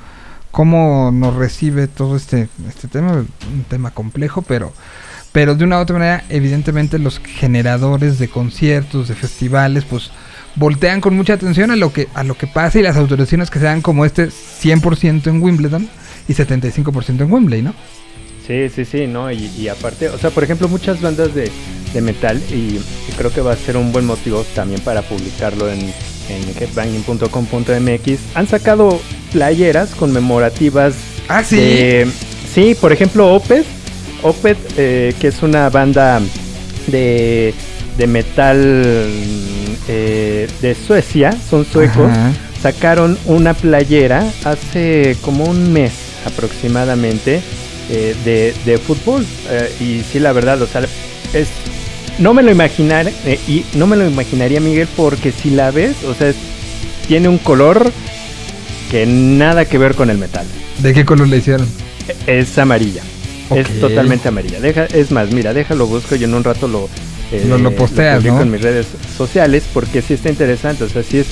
cómo 0.51 1.11
nos 1.11 1.35
recibe 1.35 1.87
todo 1.87 2.15
este, 2.15 2.47
este 2.69 2.87
tema, 2.87 3.11
un 3.11 3.65
tema 3.67 3.91
complejo, 3.91 4.41
pero, 4.41 4.71
pero 5.33 5.55
de 5.55 5.65
una 5.65 5.79
u 5.79 5.81
otra 5.81 5.97
manera, 5.97 6.23
evidentemente 6.29 6.97
los 6.97 7.19
generadores 7.19 8.19
de 8.19 8.29
conciertos, 8.29 9.09
de 9.09 9.15
festivales, 9.15 9.83
pues 9.83 10.11
voltean 10.55 11.01
con 11.01 11.15
mucha 11.15 11.33
atención 11.33 11.71
a 11.71 11.75
lo 11.75 11.91
que, 11.93 12.07
a 12.13 12.23
lo 12.23 12.35
que 12.35 12.47
pasa 12.47 12.79
y 12.79 12.83
las 12.83 12.95
autorizaciones 12.97 13.49
que 13.49 13.59
se 13.59 13.65
dan 13.65 13.81
como 13.81 14.05
este 14.05 14.27
100% 14.29 15.27
en 15.27 15.41
Wimbledon 15.41 15.87
y 16.27 16.33
75% 16.33 17.21
en 17.21 17.31
Wembley, 17.31 17.61
¿no? 17.61 17.73
Sí, 18.45 18.69
sí, 18.69 18.83
sí, 18.85 19.07
¿no? 19.07 19.31
Y, 19.31 19.49
y 19.57 19.67
aparte, 19.69 20.09
o 20.09 20.17
sea, 20.17 20.29
por 20.29 20.43
ejemplo, 20.43 20.67
muchas 20.67 21.01
bandas 21.01 21.33
de, 21.33 21.49
de 21.93 22.01
metal, 22.01 22.41
y, 22.49 22.53
y 23.09 23.11
creo 23.17 23.31
que 23.33 23.39
va 23.41 23.53
a 23.53 23.57
ser 23.57 23.77
un 23.77 23.91
buen 23.93 24.05
motivo 24.05 24.45
también 24.53 24.81
para 24.81 25.01
publicarlo 25.01 25.71
en, 25.71 25.79
en 25.79 26.43
headbanging.com.mx, 26.59 28.19
han 28.35 28.47
sacado 28.47 28.99
playeras 29.31 29.91
conmemorativas. 29.95 30.93
Ah, 31.29 31.43
sí. 31.43 31.55
de- 31.55 32.07
sí, 32.53 32.75
por 32.79 32.91
ejemplo, 32.91 33.33
Opeth, 33.33 33.65
Opeth, 34.21 34.57
eh, 34.77 35.13
que 35.19 35.27
es 35.29 35.41
una 35.41 35.69
banda 35.69 36.21
de, 36.87 37.53
de 37.97 38.07
metal 38.07 39.07
eh, 39.87 40.47
de 40.61 40.75
Suecia, 40.75 41.31
son 41.49 41.65
suecos, 41.65 42.09
Ajá. 42.11 42.31
sacaron 42.61 43.17
una 43.25 43.53
playera 43.53 44.25
hace 44.45 45.15
como 45.21 45.45
un 45.45 45.71
mes 45.73 45.91
aproximadamente 46.25 47.41
eh, 47.89 48.15
de, 48.23 48.53
de 48.65 48.77
fútbol. 48.77 49.25
eh, 49.49 49.71
y 49.79 50.01
sí, 50.11 50.19
la 50.19 50.31
verdad, 50.33 50.61
o 50.61 50.67
sea, 50.67 50.81
es. 51.33 51.47
No 52.19 52.33
me 52.35 52.43
lo 52.43 52.51
imaginar, 52.51 53.11
eh, 53.25 53.39
y 53.47 53.65
no 53.73 53.87
me 53.87 53.95
lo 53.95 54.07
imaginaría, 54.07 54.59
Miguel, 54.59 54.87
porque 54.95 55.31
si 55.31 55.49
la 55.49 55.71
ves, 55.71 55.95
o 56.07 56.13
sea, 56.13 56.29
es- 56.29 56.35
tiene 57.07 57.27
un 57.27 57.39
color 57.39 57.91
que 58.91 59.05
nada 59.07 59.65
que 59.65 59.77
ver 59.79 59.95
con 59.95 60.09
el 60.11 60.17
metal. 60.19 60.45
¿De 60.79 60.93
qué 60.93 61.05
color 61.05 61.27
le 61.27 61.37
hicieron? 61.37 61.67
Es 62.27 62.55
amarilla. 62.59 63.01
Es 63.53 63.79
totalmente 63.79 64.27
amarilla. 64.27 64.59
Deja, 64.59 64.85
es 64.85 65.11
más, 65.11 65.31
mira, 65.31 65.53
déjalo 65.53 65.85
busco 65.87 66.15
y 66.15 66.23
en 66.23 66.33
un 66.33 66.43
rato 66.43 66.67
lo, 66.67 66.87
eh, 67.33 67.45
lo, 67.47 67.57
lo 67.57 67.71
posteas, 67.75 68.17
publico 68.17 68.35
¿no? 68.37 68.41
en 68.43 68.51
mis 68.51 68.61
redes 68.61 68.87
sociales 69.17 69.63
porque 69.73 70.01
sí 70.01 70.13
está 70.13 70.29
interesante. 70.29 70.83
O 70.85 70.89
sea, 70.89 71.03
sí 71.03 71.17
es, 71.19 71.27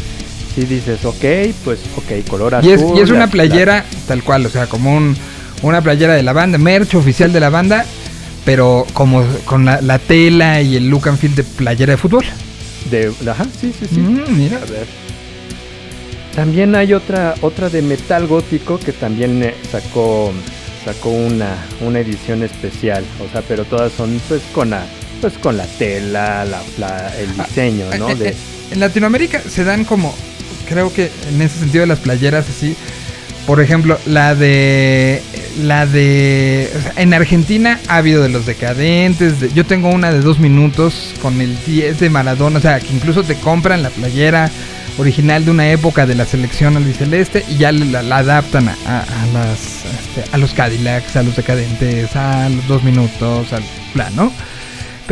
sí 0.56 0.66
dices, 0.66 1.06
ok, 1.06 1.24
pues, 1.64 1.80
ok, 1.96 2.28
color 2.30 2.56
azul. 2.56 2.70
Y 2.70 2.74
es, 2.74 2.82
y 2.98 3.00
es 3.02 3.10
una 3.10 3.20
la- 3.22 3.28
playera 3.28 3.86
tal 4.08 4.24
cual, 4.24 4.46
o 4.46 4.50
sea, 4.50 4.68
como 4.68 4.96
un, 4.96 5.16
una 5.62 5.82
playera 5.82 6.14
de 6.14 6.24
la 6.24 6.34
banda, 6.34 6.58
merch 6.58 6.96
oficial 6.96 7.32
de 7.32 7.40
la 7.40 7.50
banda, 7.50 7.86
pero 8.46 8.86
como 8.94 9.24
con 9.46 9.66
la, 9.66 9.80
la 9.82 10.00
tela 10.00 10.62
y 10.62 10.76
el 10.76 10.90
look 10.90 11.08
and 11.08 11.18
feel 11.20 11.36
de 11.36 11.44
playera 11.44 11.92
de 11.92 11.98
fútbol. 11.98 12.26
De, 12.90 13.12
ajá, 13.30 13.46
sí, 13.60 13.72
sí, 13.80 13.86
sí. 13.94 14.00
Mm, 14.00 14.38
mira. 14.38 14.58
A 14.58 14.66
ver. 14.66 14.88
También 16.36 16.76
hay 16.76 16.94
otra 16.94 17.36
otra 17.42 17.70
de 17.70 17.82
metal 17.82 18.26
gótico 18.26 18.80
que 18.80 18.94
también 18.94 19.44
eh, 19.44 19.54
sacó 19.72 20.32
sacó 20.86 21.10
una 21.10 21.56
una 21.82 22.00
edición 22.00 22.42
especial, 22.42 23.04
o 23.24 23.32
sea, 23.32 23.42
pero 23.48 23.66
todas 23.66 23.92
son 23.92 24.20
pues 24.30 24.42
con 24.54 24.70
la 24.72 24.84
pues 25.22 25.34
con 25.38 25.56
la 25.58 25.66
tela, 25.66 26.44
la, 26.46 26.62
la- 26.78 27.14
el 27.18 27.36
diseño, 27.38 27.86
¿no? 28.00 28.10
Eh, 28.10 28.16
De, 28.16 28.30
eh, 28.30 28.36
En 28.72 28.80
Latinoamérica 28.80 29.42
se 29.50 29.64
dan 29.64 29.86
como, 29.86 30.14
creo 30.68 30.92
que 30.94 31.12
en 31.30 31.42
ese 31.42 31.60
sentido 31.60 31.86
las 31.86 32.00
playeras 32.00 32.46
así. 32.50 32.76
Por 33.48 33.60
ejemplo, 33.60 33.98
la 34.06 34.36
de, 34.36 35.22
la 35.64 35.86
de, 35.88 36.70
en 36.96 37.14
Argentina 37.14 37.80
ha 37.88 37.98
habido 37.98 38.22
de 38.22 38.30
los 38.30 38.46
decadentes. 38.46 39.40
de- 39.40 39.52
yo 39.54 39.66
tengo 39.66 39.90
una 39.90 40.12
de 40.12 40.20
dos 40.22 40.40
minutos 40.40 41.14
con 41.22 41.42
el 41.42 41.58
10 41.66 42.00
de 42.00 42.10
Maradona, 42.10 42.60
o 42.60 42.62
sea, 42.62 42.80
que 42.80 42.94
incluso 42.94 43.24
te 43.24 43.36
compran 43.36 43.82
la 43.84 43.90
playera 43.90 44.50
original 45.00 45.44
de 45.44 45.52
una 45.52 45.72
época 45.72 46.06
de 46.06 46.14
la 46.16 46.26
selección 46.26 46.78
albiceleste 46.78 47.44
y 47.50 47.58
ya 47.58 47.72
la, 47.72 48.04
la 48.04 48.18
adaptan 48.18 48.70
a, 48.70 48.76
a- 48.86 49.00
a 49.02 49.26
las, 49.34 49.60
este, 49.86 50.24
a 50.32 50.38
los 50.38 50.54
Cadillacs, 50.54 51.16
a 51.16 51.24
los 51.24 51.36
decadentes, 51.36 52.16
a 52.16 52.48
los 52.48 52.68
dos 52.68 52.84
minutos, 52.84 53.52
al 53.54 53.64
plan, 53.94 54.16
¿no? 54.16 54.32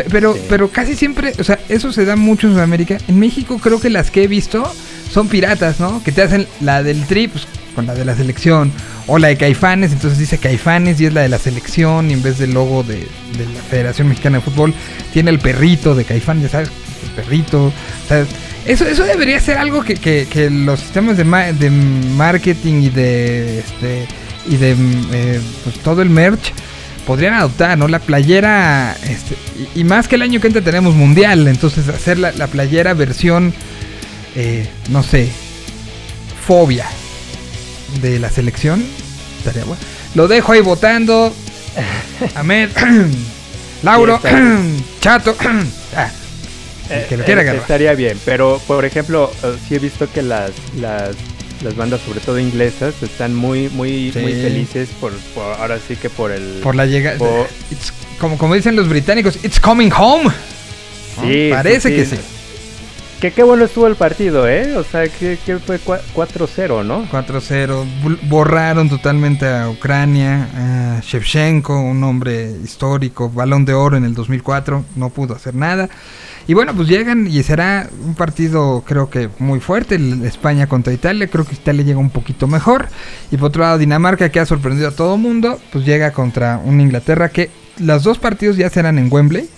Pe- 0.03 0.05
Pero, 0.09 0.37
pero 0.47 0.69
casi 0.69 0.95
siempre, 0.95 1.33
o 1.39 1.43
sea, 1.43 1.59
eso 1.67 1.91
se 1.91 2.05
da 2.05 2.15
mucho 2.15 2.47
en 2.47 2.53
Sudamérica. 2.53 2.97
En 3.07 3.19
México 3.19 3.59
creo 3.61 3.79
que 3.81 3.89
las 3.89 4.11
que 4.11 4.23
he 4.23 4.27
visto 4.27 4.63
son 5.11 5.27
piratas, 5.27 5.79
¿no? 5.79 6.01
Que 6.03 6.11
te 6.11 6.21
hacen 6.21 6.47
la 6.61 6.83
del 6.83 7.05
tri 7.05 7.27
pues, 7.27 7.45
con 7.75 7.85
la 7.85 7.93
de 7.95 8.05
la 8.05 8.15
selección. 8.15 8.71
O 9.07 9.17
la 9.17 9.27
de 9.29 9.37
Caifanes, 9.37 9.91
entonces 9.91 10.19
dice 10.19 10.37
Caifanes 10.37 11.01
y 11.01 11.05
es 11.07 11.13
la 11.13 11.21
de 11.21 11.29
la 11.29 11.39
selección. 11.39 12.09
Y 12.09 12.13
en 12.13 12.21
vez 12.23 12.37
del 12.37 12.53
logo 12.53 12.83
de, 12.83 12.95
de 12.97 13.45
la 13.53 13.61
Federación 13.69 14.07
Mexicana 14.07 14.37
de 14.37 14.43
Fútbol, 14.43 14.73
tiene 15.11 15.31
el 15.31 15.39
perrito 15.39 15.95
de 15.95 16.05
Caifán, 16.05 16.41
ya 16.41 16.47
sabes, 16.49 16.69
el 17.03 17.23
perrito. 17.23 17.73
Sea, 18.07 18.25
eso, 18.65 18.85
eso 18.85 19.03
debería 19.05 19.39
ser 19.39 19.57
algo 19.57 19.81
que, 19.83 19.95
que- 19.95 20.27
que 20.31 20.49
los 20.51 20.79
sistemas 20.79 21.17
de, 21.17 21.23
ma- 21.25 21.51
de 21.51 21.71
marketing 21.71 22.83
y 22.83 22.89
de 22.89 23.59
este 23.59 24.05
y 24.47 24.57
de 24.57 24.71
eh, 25.11 25.39
pues, 25.63 25.79
todo 25.79 26.01
el 26.01 26.09
merch 26.09 26.53
podrían 27.09 27.33
adoptar, 27.33 27.75
¿no? 27.75 27.87
La 27.87 27.97
playera, 27.97 28.95
este, 29.01 29.35
y, 29.73 29.79
y 29.79 29.83
más 29.83 30.07
que 30.07 30.13
el 30.13 30.21
año 30.21 30.39
que 30.39 30.45
entra 30.45 30.61
tenemos 30.61 30.93
mundial, 30.93 31.47
entonces 31.47 31.89
hacer 31.89 32.19
la, 32.19 32.31
la 32.33 32.45
playera 32.45 32.93
versión, 32.93 33.51
eh, 34.35 34.69
no 34.91 35.01
sé, 35.01 35.27
fobia 36.45 36.85
de 37.99 38.19
la 38.19 38.29
selección, 38.29 38.85
estaría 39.39 39.63
bueno. 39.63 39.81
Lo 40.13 40.27
dejo 40.27 40.51
ahí 40.51 40.61
votando. 40.61 41.33
Ahmed, 42.35 42.69
Lauro, 43.81 44.21
Chato, 45.01 45.35
ah, 45.95 46.11
el 46.91 47.05
que 47.07 47.17
lo 47.17 47.25
quiera 47.25 47.41
Eh, 47.41 47.57
estaría 47.57 47.95
bien, 47.95 48.19
pero 48.23 48.61
por 48.67 48.85
ejemplo, 48.85 49.31
eh, 49.43 49.55
sí 49.67 49.73
he 49.73 49.79
visto 49.79 50.07
que 50.11 50.21
las, 50.21 50.51
las, 50.79 51.15
las 51.61 51.75
bandas, 51.75 52.01
sobre 52.01 52.19
todo 52.21 52.39
inglesas, 52.39 52.93
están 53.01 53.35
muy, 53.35 53.69
muy, 53.69 54.11
Sí. 54.11 54.19
muy 54.19 54.33
felices 54.33 54.89
por, 54.99 55.11
por- 55.35 55.53
ahora 55.59 55.77
sí 55.85 55.95
que 55.95 56.09
por 56.09 56.31
el 56.31 56.59
Por 56.63 56.75
la 56.75 56.85
llegada. 56.85 57.17
Como, 58.19 58.37
como 58.37 58.55
dicen 58.55 58.75
los 58.75 58.87
británicos, 58.89 59.37
it's 59.43 59.59
coming 59.59 59.89
home. 59.97 60.29
Sí, 61.21 61.49
Parece 61.51 61.89
sí, 61.89 61.95
que 61.95 62.05
sí. 62.05 62.15
Que 63.19 63.31
qué 63.33 63.43
bueno 63.43 63.65
estuvo 63.65 63.85
el 63.87 63.95
partido, 63.95 64.47
¿eh? 64.47 64.77
O 64.77 64.83
sea, 64.85 65.09
que, 65.09 65.37
que 65.45 65.57
fue 65.59 65.77
cua- 65.81 65.99
4-0, 66.15 66.85
¿no? 66.85 67.05
4-0. 67.11 67.83
Bu- 68.01 68.17
Borraron 68.29 68.87
totalmente 68.87 69.45
a 69.45 69.69
Ucrania. 69.69 70.47
A 70.55 71.01
Shevchenko, 71.01 71.81
un 71.81 72.01
hombre 72.05 72.49
histórico, 72.63 73.29
balón 73.29 73.65
de 73.65 73.73
oro 73.73 73.97
en 73.97 74.05
el 74.05 74.13
2004. 74.13 74.85
No 74.95 75.09
pudo 75.09 75.35
hacer 75.35 75.53
nada. 75.53 75.89
Y 76.47 76.53
bueno, 76.53 76.73
pues 76.73 76.87
llegan 76.87 77.27
y 77.27 77.43
será 77.43 77.89
un 78.05 78.15
partido 78.15 78.85
creo 78.87 79.09
que 79.09 79.29
muy 79.37 79.59
fuerte. 79.59 79.99
España 80.23 80.67
contra 80.67 80.93
Italia. 80.93 81.27
Creo 81.27 81.43
que 81.43 81.55
Italia 81.55 81.83
llega 81.83 81.99
un 81.99 82.11
poquito 82.11 82.47
mejor. 82.47 82.87
Y 83.31 83.35
por 83.37 83.49
otro 83.49 83.63
lado, 83.63 83.77
Dinamarca, 83.77 84.29
que 84.29 84.39
ha 84.39 84.45
sorprendido 84.45 84.87
a 84.87 84.91
todo 84.91 85.17
mundo, 85.17 85.59
pues 85.73 85.83
llega 85.85 86.11
contra 86.13 86.57
una 86.63 86.83
Inglaterra 86.83 87.27
que 87.27 87.49
los 87.79 88.01
dos 88.03 88.17
partidos 88.17 88.55
ya 88.55 88.69
serán 88.69 88.97
en 88.97 89.11
Wembley. 89.11 89.49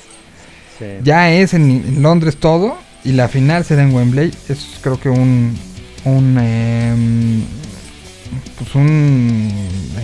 Sí. 0.79 0.85
Ya 1.03 1.31
es 1.31 1.53
en, 1.53 1.69
en 1.69 2.01
Londres 2.01 2.37
todo 2.37 2.75
y 3.03 3.13
la 3.13 3.27
final 3.27 3.63
será 3.65 3.83
en 3.83 3.93
Wembley. 3.93 4.31
Es 4.49 4.65
creo 4.81 4.99
que 4.99 5.09
un 5.09 5.57
un 6.03 6.37
em, 6.39 7.43
pues 8.57 8.75
un 8.75 9.49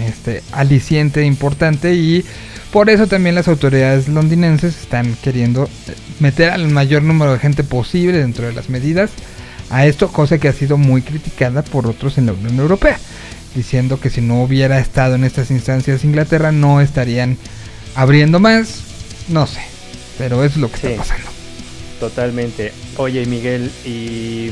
este 0.07 0.43
aliciente 0.51 1.23
importante 1.23 1.93
y 1.95 2.23
por 2.71 2.89
eso 2.89 3.07
también 3.07 3.35
las 3.35 3.47
autoridades 3.47 4.07
londinenses 4.07 4.77
están 4.79 5.15
queriendo 5.23 5.65
eh, 5.65 5.93
meter 6.19 6.49
al 6.51 6.67
mayor 6.69 7.03
número 7.03 7.33
de 7.33 7.39
gente 7.39 7.63
posible 7.63 8.17
dentro 8.19 8.45
de 8.45 8.53
las 8.53 8.69
medidas 8.69 9.11
a 9.69 9.85
esto, 9.85 10.09
cosa 10.09 10.37
que 10.37 10.47
ha 10.47 10.53
sido 10.53 10.77
muy 10.77 11.01
criticada 11.01 11.61
por 11.61 11.87
otros 11.87 12.17
en 12.17 12.27
la 12.27 12.33
Unión 12.33 12.57
Europea, 12.59 12.97
diciendo 13.55 13.99
que 13.99 14.09
si 14.09 14.21
no 14.21 14.41
hubiera 14.41 14.79
estado 14.79 15.15
en 15.15 15.23
estas 15.23 15.51
instancias 15.51 16.03
Inglaterra 16.03 16.51
no 16.51 16.79
estarían 16.81 17.37
abriendo 17.95 18.39
más, 18.39 18.81
no 19.29 19.45
sé, 19.47 19.61
pero 20.17 20.43
eso 20.43 20.55
es 20.55 20.61
lo 20.61 20.71
que 20.71 20.77
Sí. 20.77 20.87
está 20.87 21.01
pasando. 21.03 21.36
Totalmente. 21.99 22.73
Oye, 22.97 23.25
Miguel, 23.25 23.71
¿y, 23.85 24.51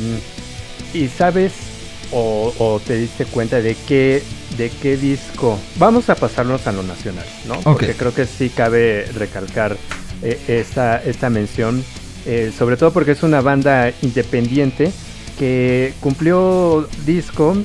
y 0.94 1.08
sabes 1.08 1.54
o, 2.12 2.54
o 2.58 2.80
te 2.80 2.96
diste 2.96 3.26
cuenta 3.26 3.62
de 3.62 3.76
qué, 3.88 4.24
de 4.58 4.70
qué 4.70 4.98
disco? 4.98 5.60
Vamos 5.78 6.10
a 6.10 6.16
pasarnos 6.16 6.66
a 6.68 6.72
lo 6.72 6.84
nacional, 6.84 7.26
¿no? 7.48 7.60
Porque 7.62 7.94
creo 7.94 8.14
que 8.14 8.26
sí 8.26 8.50
cabe 8.50 9.06
recalcar 9.14 9.78
eh, 10.22 10.40
esta, 10.48 11.02
esta 11.04 11.30
mención, 11.30 11.84
eh, 12.26 12.52
sobre 12.58 12.78
todo 12.78 12.92
porque 12.92 13.12
es 13.12 13.24
una 13.24 13.42
banda 13.42 13.92
independiente 14.02 14.92
que 15.38 15.94
cumplió 15.99 16.88
disco 17.06 17.56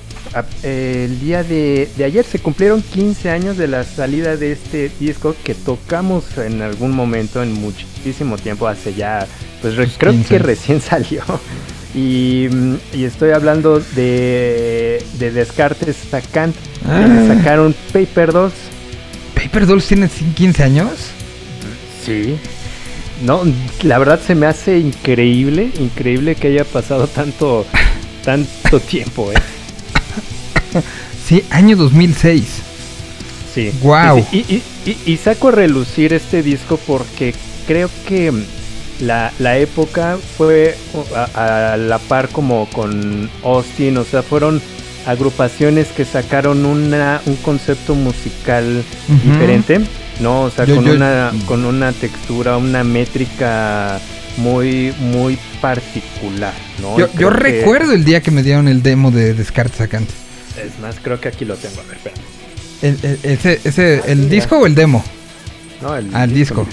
el 0.62 1.20
día 1.20 1.42
de, 1.42 1.88
de 1.96 2.04
ayer. 2.04 2.24
Se 2.24 2.38
cumplieron 2.38 2.82
15 2.82 3.30
años 3.30 3.56
de 3.56 3.68
la 3.68 3.84
salida 3.84 4.36
de 4.36 4.52
este 4.52 4.90
disco 5.00 5.34
que 5.44 5.54
tocamos 5.54 6.24
en 6.38 6.62
algún 6.62 6.92
momento, 6.92 7.42
en 7.42 7.52
muchísimo 7.52 8.36
tiempo, 8.38 8.66
hace 8.68 8.94
ya, 8.94 9.26
pues 9.62 9.76
re- 9.76 9.88
creo 9.98 10.12
15 10.12 10.28
que 10.28 10.38
recién 10.38 10.80
salió. 10.80 11.22
Y, 11.94 12.48
mm, 12.50 12.74
y 12.94 13.04
estoy 13.04 13.30
hablando 13.32 13.80
de, 13.96 15.02
de 15.18 15.30
Descartes 15.32 15.96
Sacant, 16.10 16.54
Ah. 16.86 17.04
que 17.06 17.34
sacaron 17.36 17.74
Paper 17.92 18.32
Dolls. 18.32 18.54
¿Paper 19.34 19.66
Dolls 19.66 19.86
tiene 19.86 20.08
15 20.08 20.62
años? 20.62 20.90
Sí. 22.04 22.36
No, 23.22 23.42
la 23.82 23.98
verdad 23.98 24.20
se 24.26 24.34
me 24.34 24.46
hace 24.46 24.78
increíble, 24.78 25.70
increíble 25.78 26.34
que 26.34 26.48
haya 26.48 26.64
pasado 26.64 27.06
tanto, 27.06 27.66
tanto 28.24 28.80
tiempo, 28.80 29.30
¿eh? 29.32 29.36
Sí, 31.26 31.44
año 31.50 31.76
2006. 31.76 32.44
Sí. 33.54 33.72
Y, 34.32 34.38
y- 34.38 34.62
y- 34.86 34.96
y 35.12 35.16
saco 35.16 35.48
a 35.48 35.52
relucir 35.52 36.12
este 36.12 36.42
disco 36.42 36.78
porque 36.86 37.34
creo 37.66 37.90
que 38.08 38.32
la, 39.00 39.32
la 39.38 39.58
época 39.58 40.18
fue 40.38 40.76
a, 41.34 41.72
a 41.72 41.76
la 41.76 41.98
par 41.98 42.28
como 42.28 42.68
con 42.70 43.28
Austin, 43.44 43.98
o 43.98 44.04
sea, 44.04 44.22
fueron 44.22 44.60
agrupaciones 45.06 45.88
que 45.88 46.04
sacaron 46.04 46.64
una, 46.66 47.20
un 47.26 47.36
concepto 47.36 47.94
musical 47.94 48.82
diferente, 49.24 49.80
¿no? 50.20 50.42
O 50.42 50.50
sea, 50.50 50.64
Yo- 50.64 50.76
con, 50.76 50.84
yo- 50.84 50.94
una, 50.94 51.32
con 51.46 51.64
una 51.64 51.92
textura, 51.92 52.56
una 52.56 52.84
métrica 52.84 53.98
muy, 54.36 54.92
muy 55.00 55.38
particular, 55.60 56.52
¿no? 56.80 56.98
Yo, 56.98 57.08
yo 57.18 57.30
recuerdo 57.30 57.92
el 57.92 58.04
día 58.04 58.20
que 58.22 58.30
me 58.30 58.42
dieron 58.42 58.68
el 58.68 58.82
demo 58.82 59.10
de 59.10 59.34
Descartes 59.34 59.78
Sacante. 59.78 60.12
Es 60.56 60.78
más, 60.80 60.96
creo 61.02 61.20
que 61.20 61.28
aquí 61.28 61.44
lo 61.44 61.56
tengo, 61.56 61.80
a 61.80 61.84
ver, 61.84 61.96
espérame. 61.96 62.20
El, 62.82 62.98
el- 63.02 63.18
ese, 63.32 63.60
ese, 63.64 64.02
¿El 64.06 64.18
mira. 64.20 64.30
disco 64.30 64.58
o 64.58 64.66
el 64.66 64.74
demo? 64.74 65.04
No, 65.82 65.96
el 65.96 66.14
Al 66.14 66.32
disco. 66.32 66.66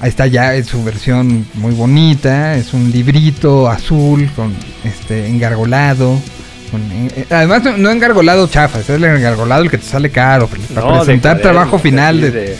Ahí 0.00 0.08
está 0.08 0.26
ya, 0.26 0.54
es 0.56 0.66
su 0.66 0.82
versión 0.82 1.46
muy 1.54 1.72
bonita, 1.74 2.56
es 2.56 2.74
un 2.74 2.90
librito 2.90 3.68
azul 3.68 4.28
con 4.34 4.52
este 4.84 5.26
engargolado. 5.28 6.18
Con- 6.72 6.82
eh, 6.90 7.26
además 7.30 7.62
no, 7.62 7.76
no 7.76 7.90
engargolado 7.90 8.48
chafa, 8.48 8.80
es 8.80 8.88
el 8.90 9.04
engargolado 9.04 9.62
el 9.62 9.70
que 9.70 9.78
te 9.78 9.86
sale 9.86 10.10
caro 10.10 10.48
para 10.48 10.60
No, 10.62 10.64
de 10.64 11.04
presentar 11.04 11.36
cuaderno, 11.36 11.42
trabajo 11.42 11.78
final 11.78 12.20
de, 12.20 12.30
de- 12.32 12.56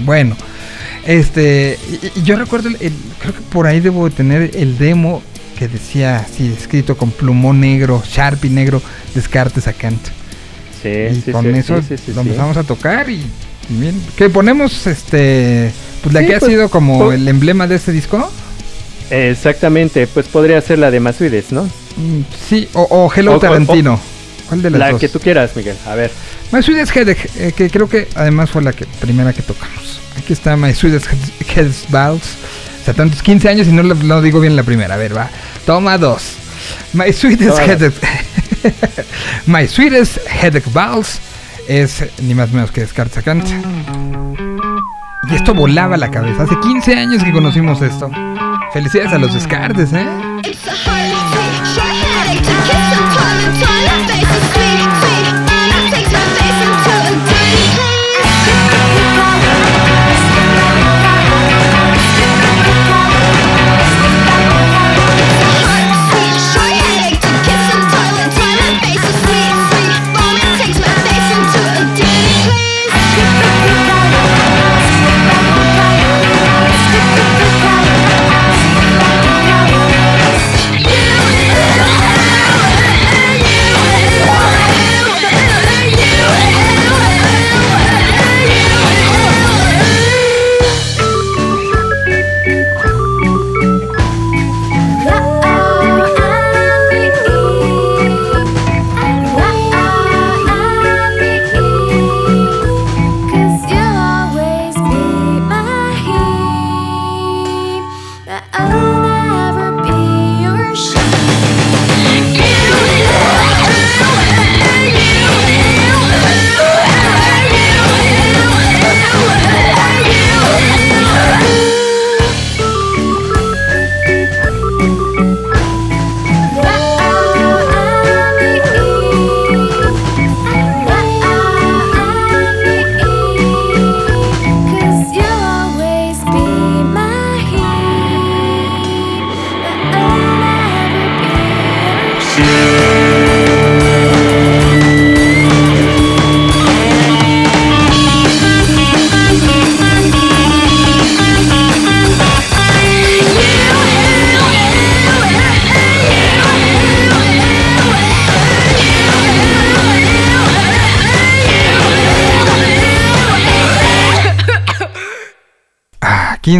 bueno. 0.00 0.36
Este, 1.06 1.76
y, 2.14 2.20
y 2.20 2.22
yo 2.22 2.36
recuerdo 2.36 2.68
el- 2.68 2.76
el- 2.80 2.92
creo 3.18 3.34
que 3.34 3.40
por 3.40 3.66
ahí 3.66 3.80
debo 3.80 4.08
de 4.08 4.14
tener 4.14 4.50
el 4.54 4.78
demo 4.78 5.22
que 5.58 5.66
decía 5.66 6.18
así 6.18 6.54
escrito 6.56 6.96
con 6.96 7.10
plumón 7.10 7.60
negro, 7.60 8.02
Sharpie 8.06 8.50
negro, 8.50 8.80
Descartes 9.14 9.64
Sacante. 9.64 10.10
Sí, 10.82 10.88
y 10.88 11.20
sí, 11.22 11.32
con 11.32 11.44
sí, 11.44 11.50
eso 11.58 11.82
lo 12.14 12.20
empezamos 12.22 12.56
a 12.56 12.62
tocar 12.62 13.10
y 13.10 13.22
Bien. 13.68 13.94
¿Qué 14.16 14.28
ponemos 14.28 14.86
este 14.88 15.70
pues 16.02 16.12
la 16.12 16.24
que 16.26 16.34
ha 16.34 16.38
pues, 16.40 16.50
sido 16.50 16.68
como 16.70 16.98
po- 16.98 17.12
el 17.12 17.28
emblema 17.28 17.66
de 17.68 17.76
este 17.76 17.92
disco? 17.92 18.30
Exactamente, 19.10 20.06
pues 20.06 20.26
podría 20.28 20.60
ser 20.60 20.78
la 20.78 20.90
de 20.90 21.00
Masuides, 21.00 21.52
¿no? 21.52 21.68
Mm, 21.96 22.20
Sí, 22.48 22.68
o, 22.74 22.82
o 22.82 23.12
Hello 23.14 23.32
O- 23.32 23.36
o- 23.36 23.38
Tarantino. 23.40 24.00
¿Cuál 24.48 24.62
de 24.62 24.70
las 24.70 24.78
La 24.80 24.90
dos? 24.90 25.00
que 25.00 25.08
tú 25.08 25.20
quieras, 25.20 25.54
Miguel. 25.54 25.76
A 25.86 25.94
ver. 25.94 26.10
My 26.52 26.62
Sweetest 26.62 26.96
Headache, 26.96 27.28
eh, 27.36 27.52
que 27.56 27.70
creo 27.70 27.88
que 27.88 28.08
además 28.16 28.50
fue 28.50 28.62
la 28.62 28.72
que 28.72 28.84
primera 29.00 29.32
que 29.32 29.42
tocamos. 29.42 30.00
Aquí 30.18 30.32
está 30.32 30.56
My 30.56 30.74
Sweetest 30.74 31.06
Headache 31.48 31.86
Balls. 31.88 32.24
O 32.82 32.84
sea, 32.84 32.94
tantos 32.94 33.22
15 33.22 33.48
años 33.48 33.68
y 33.68 33.72
no 33.72 33.82
lo, 33.84 33.94
no 33.94 34.20
digo 34.22 34.40
bien 34.40 34.56
la 34.56 34.62
primera. 34.64 34.94
A 34.94 34.98
ver, 34.98 35.16
va. 35.16 35.28
Toma 35.66 35.98
dos. 35.98 36.32
My 36.94 37.12
Sweetest 37.12 37.50
Toma. 37.58 37.62
Headache. 37.64 37.96
My 39.46 39.68
Sweetest 39.68 40.18
Headache 40.28 40.68
Balls 40.72 41.18
es 41.68 42.04
ni 42.22 42.34
más 42.34 42.48
ni 42.48 42.56
menos 42.56 42.72
que 42.72 42.80
Descartes 42.80 43.22
Kant. 43.22 43.44
Y 45.30 45.34
esto 45.34 45.54
volaba 45.54 45.96
la 45.96 46.10
cabeza. 46.10 46.42
Hace 46.42 46.58
15 46.60 46.94
años 46.96 47.22
que 47.22 47.30
conocimos 47.32 47.80
esto. 47.82 48.10
Felicidades 48.72 49.12
a 49.12 49.18
los 49.18 49.32
Descartes, 49.32 49.92
¿eh? 49.92 50.06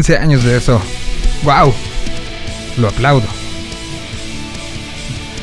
15 0.01 0.17
años 0.17 0.45
de 0.45 0.57
eso. 0.57 0.81
¡Wow! 1.43 1.75
Lo 2.79 2.89
aplaudo. 2.89 3.27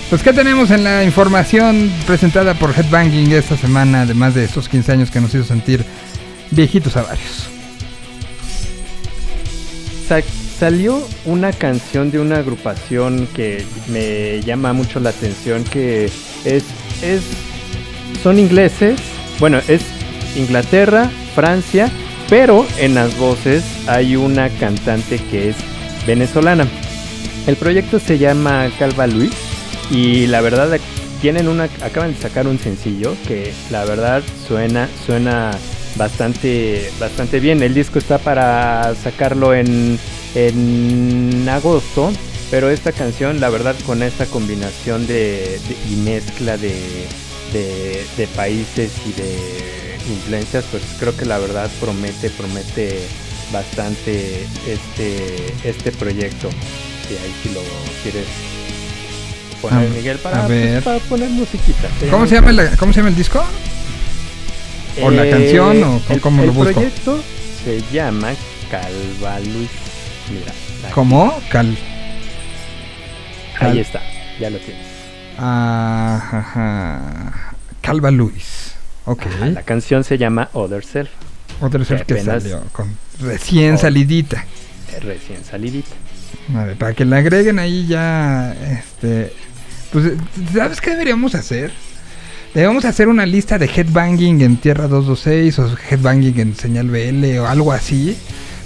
Pues, 0.10 0.24
¿qué 0.24 0.34
tenemos 0.34 0.72
en 0.72 0.84
la 0.84 1.04
información 1.04 1.92
presentada 2.08 2.56
por 2.56 2.72
Headbanging 2.76 3.32
esta 3.34 3.56
semana, 3.56 4.02
además 4.02 4.34
de 4.34 4.46
estos 4.46 4.68
15 4.68 4.92
años 4.94 5.12
que 5.12 5.22
nos 5.22 5.32
hizo 5.36 5.44
sentir 5.44 5.86
viejitos 6.50 6.98
a 6.98 7.04
varios? 7.04 7.50
Sa- 10.10 10.24
salió 10.60 11.08
una 11.26 11.52
canción 11.54 12.10
de 12.10 12.18
una 12.20 12.38
agrupación 12.38 13.28
que 13.36 13.64
me 13.90 14.42
llama 14.42 14.74
mucho 14.74 15.00
la 15.00 15.12
atención 15.12 15.64
que 15.66 16.06
es, 16.46 16.64
es 17.04 17.22
son 18.24 18.40
ingleses, 18.40 19.00
bueno, 19.40 19.60
es 19.68 19.82
Inglaterra, 20.36 21.12
Francia, 21.36 21.92
pero 22.28 22.66
en 22.80 22.96
las 22.96 23.16
voces 23.20 23.64
hay 23.88 24.16
una 24.16 24.50
cantante 24.50 25.18
que 25.18 25.50
es 25.50 25.56
venezolana. 26.06 26.68
El 27.48 27.56
proyecto 27.56 28.00
se 28.00 28.18
llama 28.18 28.70
Calva 28.78 29.08
Luis 29.08 29.32
y 29.90 30.28
la 30.28 30.42
verdad 30.42 30.80
tienen 31.22 31.48
una 31.48 31.64
acaban 31.82 32.14
de 32.14 32.20
sacar 32.20 32.48
un 32.48 32.60
sencillo 32.60 33.16
que 33.28 33.54
la 33.72 33.86
verdad 33.86 34.22
suena 34.48 34.88
suena 35.06 35.52
bastante 35.96 36.92
bastante 37.00 37.40
bien. 37.40 37.64
El 37.64 37.74
disco 37.74 38.00
está 38.00 38.18
para 38.18 38.94
sacarlo 38.96 39.54
en 39.54 39.98
en 40.36 41.48
agosto, 41.50 42.12
pero 42.52 42.70
esta 42.70 42.92
canción 42.92 43.40
la 43.40 43.50
verdad 43.50 43.76
con 43.86 44.04
esta 44.04 44.26
combinación 44.26 45.08
de, 45.08 45.60
y 45.90 45.96
mezcla 45.96 46.58
de, 46.58 46.76
de 47.54 48.06
de 48.18 48.28
países 48.36 48.92
y 49.08 49.14
de 49.14 49.58
influencias, 50.14 50.66
pues 50.70 50.84
creo 51.00 51.16
que 51.16 51.26
la 51.26 51.38
verdad 51.40 51.70
promete 51.80 52.30
promete 52.30 53.08
bastante 53.52 54.46
este 54.68 55.54
este 55.64 55.92
proyecto. 55.92 56.50
Y 57.10 57.14
ahí 57.14 57.34
si 57.44 57.50
lo 57.54 57.62
quieres 58.04 58.26
poner 59.62 59.88
A- 59.88 59.94
Miguel 59.94 60.18
para, 60.20 60.44
a 60.44 60.48
pues, 60.48 60.62
ver. 60.74 60.84
para 60.84 61.00
poner 61.00 61.30
musiquita. 61.30 61.88
¿Cómo 62.12 62.28
se 62.28 62.36
llama, 62.36 62.52
la- 62.52 62.76
¿Cómo 62.78 62.92
se 62.94 62.98
llama 63.00 63.10
el 63.10 63.16
disco? 63.16 63.44
¿O 65.02 65.12
la 65.12 65.26
Eh, 65.26 65.30
canción 65.30 65.84
o 65.84 66.02
el, 66.10 66.22
cómo 66.22 66.42
el 66.42 66.48
lo 66.48 66.54
busco? 66.54 66.74
proyecto 66.74 67.20
se 67.64 67.82
llama 67.94 68.34
Calvalus. 68.70 69.70
Mira, 70.32 70.52
aquí. 70.84 70.92
¿Cómo? 70.94 71.40
Cal. 71.50 71.78
Cal- 73.60 73.72
Ahí 73.72 73.80
está, 73.80 74.02
ya 74.40 74.50
lo 74.50 74.58
tienes. 74.60 74.86
Ajá, 75.38 76.40
ajá. 76.40 77.54
Calva 77.82 78.12
Luis. 78.12 78.74
Ok. 79.06 79.24
Ajá, 79.28 79.46
la 79.48 79.64
canción 79.64 80.04
se 80.04 80.18
llama 80.18 80.50
Other 80.54 80.84
Self. 80.84 81.10
Otro 81.60 81.84
ser 81.86 82.06
que 82.06 82.22
salió 82.22 82.62
con 82.72 82.90
recién 83.22 83.76
Oh. 83.76 83.78
salidita. 83.78 84.46
Recién 85.02 85.44
salidita. 85.44 85.96
Vale, 86.50 86.76
para 86.76 86.94
que 86.94 87.06
le 87.06 87.16
agreguen 87.18 87.60
ahí 87.60 87.88
ya, 87.88 88.54
este, 88.54 89.34
pues, 89.92 90.14
¿sabes 90.54 90.80
qué 90.82 90.92
deberíamos 90.92 91.36
hacer? 91.36 91.72
Debemos 92.54 92.86
hacer 92.86 93.08
una 93.08 93.26
lista 93.26 93.58
de 93.58 93.66
headbanging 93.66 94.42
en 94.42 94.58
Tierra 94.58 94.88
226 94.88 95.60
o 95.60 95.78
headbanging 95.90 96.40
en 96.40 96.56
Señal 96.56 96.90
BL 96.90 97.40
o 97.40 97.48
algo 97.48 97.72
así, 97.72 98.18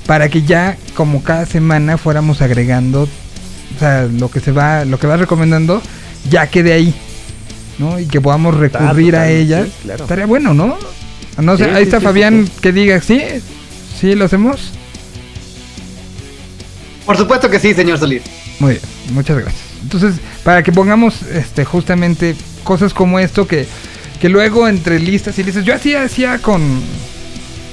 para 0.05 0.30
que 0.30 0.43
ya 0.43 0.77
como 0.95 1.23
cada 1.23 1.45
semana 1.45 1.97
fuéramos 1.97 2.41
agregando, 2.41 3.03
o 3.03 3.80
sea, 3.80 4.03
lo 4.03 4.30
que 4.30 4.39
se 4.39 4.51
va, 4.51 4.85
lo 4.85 4.99
que 4.99 5.07
va 5.07 5.18
recomendando, 5.18 5.81
ya 6.30 6.47
quede 6.47 6.73
ahí, 6.73 6.93
¿no? 7.80 7.99
Y 7.99 8.05
que 8.05 8.22
podamos 8.22 8.55
recurrir 8.55 9.15
a 9.15 9.30
ellas. 9.30 9.68
sí, 9.68 9.73
claro. 9.84 10.03
Estaría 10.03 10.26
bueno, 10.26 10.53
¿no? 10.53 10.77
No 11.38 11.58
sé, 11.58 11.66
Sí, 11.66 11.70
ahí 11.70 11.76
sí, 11.78 11.84
está 11.84 11.99
sí, 11.99 12.06
Fabián 12.06 12.48
sí, 12.48 12.62
que 12.62 12.72
diga, 12.72 13.02
¿sí? 13.02 13.22
¿Sí 13.99 14.16
lo 14.16 14.26
hacemos? 14.26 14.72
Por 17.06 17.18
supuesto 17.18 17.49
que 17.49 17.60
sí, 17.60 17.74
señor 17.74 17.98
Solís. 17.99 18.24
Muy 18.60 18.74
bien, 18.74 18.84
muchas 19.14 19.38
gracias. 19.38 19.64
Entonces, 19.82 20.16
para 20.44 20.64
que 20.64 20.72
pongamos 20.72 21.24
este 21.24 21.66
justamente 21.66 22.36
cosas 22.64 22.94
como 22.94 23.20
esto 23.20 23.48
que, 23.48 23.68
que 24.20 24.30
luego 24.30 24.68
entre 24.68 24.99
listas 24.99 25.38
y 25.40 25.44
listas, 25.44 25.66
yo 25.66 25.74
así 25.74 25.95
hacía 25.95 26.38
con 26.40 26.62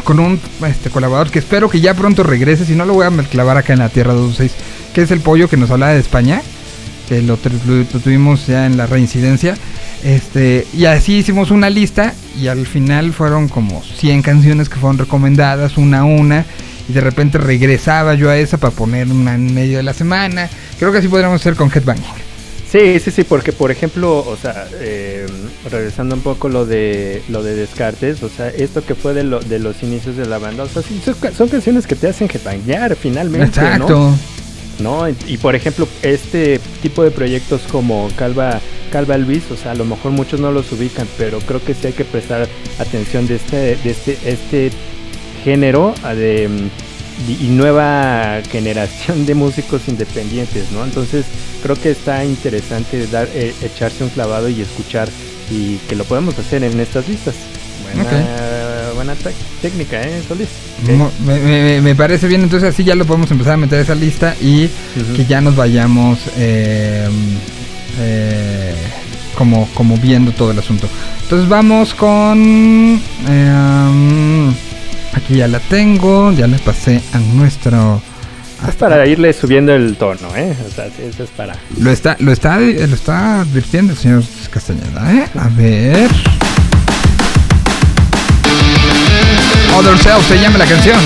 con 0.05 0.21
un 0.21 0.41
este 0.67 0.89
colaborador 0.89 1.31
que 1.31 1.39
espero 1.39 1.69
que 1.69 1.81
ya 1.81 1.93
pronto 1.93 2.23
regrese, 2.23 2.65
si 2.65 2.75
no 2.75 2.87
lo 2.87 2.95
voy 2.95 3.05
a 3.05 3.11
clavar 3.25 3.59
acá 3.59 3.75
en 3.75 3.81
la 3.81 3.91
Tierra 3.91 4.15
226, 4.15 4.53
que 4.95 5.03
es 5.03 5.11
el 5.11 5.21
pollo 5.21 5.49
que 5.49 5.59
nos 5.59 5.71
hablaba 5.71 5.93
de 5.93 6.01
España. 6.01 6.41
Que 7.09 7.23
lo, 7.23 7.39
lo- 7.67 7.77
lo 7.93 8.01
tuvimos 8.01 8.47
ya 8.47 8.67
en 8.67 8.77
la 8.77 8.87
reincidencia. 8.87 9.57
Este, 10.05 10.67
y 10.75 10.85
así 10.85 11.15
hicimos 11.19 11.51
una 11.51 11.71
lista 11.71 12.15
y 12.41 12.47
al 12.49 12.67
final 12.67 13.13
fueron 13.13 13.49
como 13.49 13.83
100 13.83 14.23
canciones 14.23 14.69
que 14.69 14.77
fueron 14.77 14.99
recomendadas 14.99 15.77
una 15.77 16.01
a 16.01 16.05
una 16.05 16.45
y 16.89 16.93
de 16.93 17.01
repente 17.01 17.37
regresaba 17.39 18.15
yo 18.15 18.31
a 18.31 18.37
esa 18.39 18.59
para 18.59 18.73
poner 18.75 19.09
una 19.09 19.35
en 19.35 19.53
medio 19.55 19.79
de 19.79 19.83
la 19.83 19.93
semana. 19.95 20.49
Creo 20.79 20.93
que 20.93 20.99
así 20.99 21.09
podríamos 21.09 21.41
hacer 21.41 21.55
con 21.57 21.69
Headbanging. 21.75 22.05
Sí, 22.71 23.01
sí, 23.01 23.11
sí, 23.11 23.25
porque 23.25 23.53
por 23.53 23.71
ejemplo, 23.71 24.19
o 24.19 24.37
sea, 24.37 24.67
eh, 24.81 25.27
regresando 25.71 26.15
un 26.15 26.21
poco 26.21 26.51
lo 26.51 26.67
de 26.67 27.23
lo 27.31 27.43
de 27.43 27.55
Descartes, 27.55 28.23
o 28.23 28.29
sea, 28.29 28.49
esto 28.51 28.85
que 28.85 28.95
fue 28.95 29.15
de, 29.15 29.25
lo, 29.25 29.41
de 29.41 29.59
los 29.59 29.83
inicios 29.83 30.17
de 30.17 30.27
la 30.27 30.37
banda, 30.39 30.65
o 30.65 30.69
sea, 30.69 30.83
sí, 30.83 31.01
son, 31.03 31.15
ca- 31.15 31.33
son 31.33 31.49
canciones 31.49 31.87
que 31.87 31.97
te 31.97 32.09
hacen 32.09 32.29
headbanguear 32.33 32.95
finalmente. 32.95 33.47
Exacto. 33.47 33.89
¿no? 34.11 34.19
Y, 35.27 35.35
y, 35.35 35.39
por 35.39 35.55
ejemplo, 35.55 35.89
este 36.03 36.61
tipo 36.83 37.03
de 37.03 37.11
proyectos 37.11 37.63
como 37.71 38.09
Calva, 38.17 38.61
Calva 38.93 39.19
Luis, 39.19 39.43
o 39.51 39.57
sea, 39.57 39.73
a 39.73 39.75
lo 39.75 39.85
mejor 39.85 40.13
muchos 40.13 40.41
no 40.41 40.53
los 40.53 40.71
ubican, 40.73 41.09
pero 41.19 41.41
creo 41.41 41.63
que 41.65 41.75
sí 41.75 41.89
hay 41.89 41.93
que 41.93 42.05
prestar 42.05 42.49
atención 42.79 43.27
de 43.27 43.37
este, 43.37 43.77
de 43.77 43.91
este, 43.91 44.19
este 44.25 44.71
género 45.45 45.95
de, 46.15 46.49
mm, 46.49 46.69
y 47.43 47.49
nueva 47.49 48.41
generación 48.51 49.27
de 49.27 49.35
músicos 49.35 49.89
independientes, 49.89 50.71
¿no? 50.71 50.85
Entonces 50.85 51.27
creo 51.63 51.77
que 51.77 51.91
está 51.91 52.25
interesante 52.25 53.07
dar, 53.09 53.29
eh, 53.35 53.55
echarse 53.63 54.05
un 54.05 54.11
clavado 54.11 54.49
y 54.49 54.61
escuchar 54.61 55.09
y 55.51 55.77
que 55.89 55.97
lo 55.97 56.05
podemos 56.05 56.39
hacer 56.39 56.63
en 56.63 56.79
estas 56.79 57.09
listas. 57.09 57.35
Buena, 57.83 58.58
buena 58.99 59.15
técnica, 59.63 60.03
¿eh, 60.03 60.21
Solís? 60.27 60.49
Me, 61.25 61.39
me- 61.39 61.81
me 61.81 61.95
parece 61.95 62.27
bien, 62.27 62.43
entonces 62.43 62.69
así 62.75 62.83
ya 62.83 62.97
lo 62.97 63.05
podemos 63.07 63.31
empezar 63.31 63.53
a 63.55 63.57
meter 63.57 63.79
a 63.79 63.83
esa 63.83 63.95
lista 63.95 64.35
y 64.41 64.69
que 65.15 65.25
ya 65.25 65.41
nos 65.41 65.55
vayamos 65.55 66.19
eh, 66.37 67.09
eh, 68.01 68.75
como, 69.37 69.69
como 69.75 69.97
viendo 69.99 70.33
todo 70.33 70.51
el 70.51 70.59
asunto. 70.59 70.89
Entonces 71.23 71.49
vamos 71.49 71.95
con... 71.95 73.01
eh, 73.29 74.51
aquí 75.15 75.37
ya 75.37 75.47
la 75.47 75.61
tengo, 75.61 76.33
ya 76.33 76.47
le 76.49 76.59
pasé 76.59 77.01
a 77.13 77.19
nuestro... 77.19 78.03
Es 78.69 78.75
para 78.75 79.07
irle 79.07 79.33
subiendo 79.33 79.73
el 79.73 79.95
tono, 79.97 80.35
¿eh? 80.37 80.53
O 80.69 80.75
sea, 80.75 80.87
sí, 80.87 81.03
eso 81.09 81.23
es 81.23 81.31
para... 81.31 81.55
Lo 81.81 81.93
está, 81.93 82.17
lo 82.19 82.33
está, 82.33 82.59
lo 82.59 82.95
está 82.95 83.43
advirtiendo 83.43 83.93
el 83.93 83.99
señor 83.99 84.25
Castañeda, 84.51 85.15
¿eh? 85.15 85.27
A 85.39 85.49
ver... 85.51 86.09
Other 89.77 89.99
Self 89.99 90.27
se 90.27 90.39
llama 90.39 90.59
la 90.59 90.67
canción. 90.67 90.99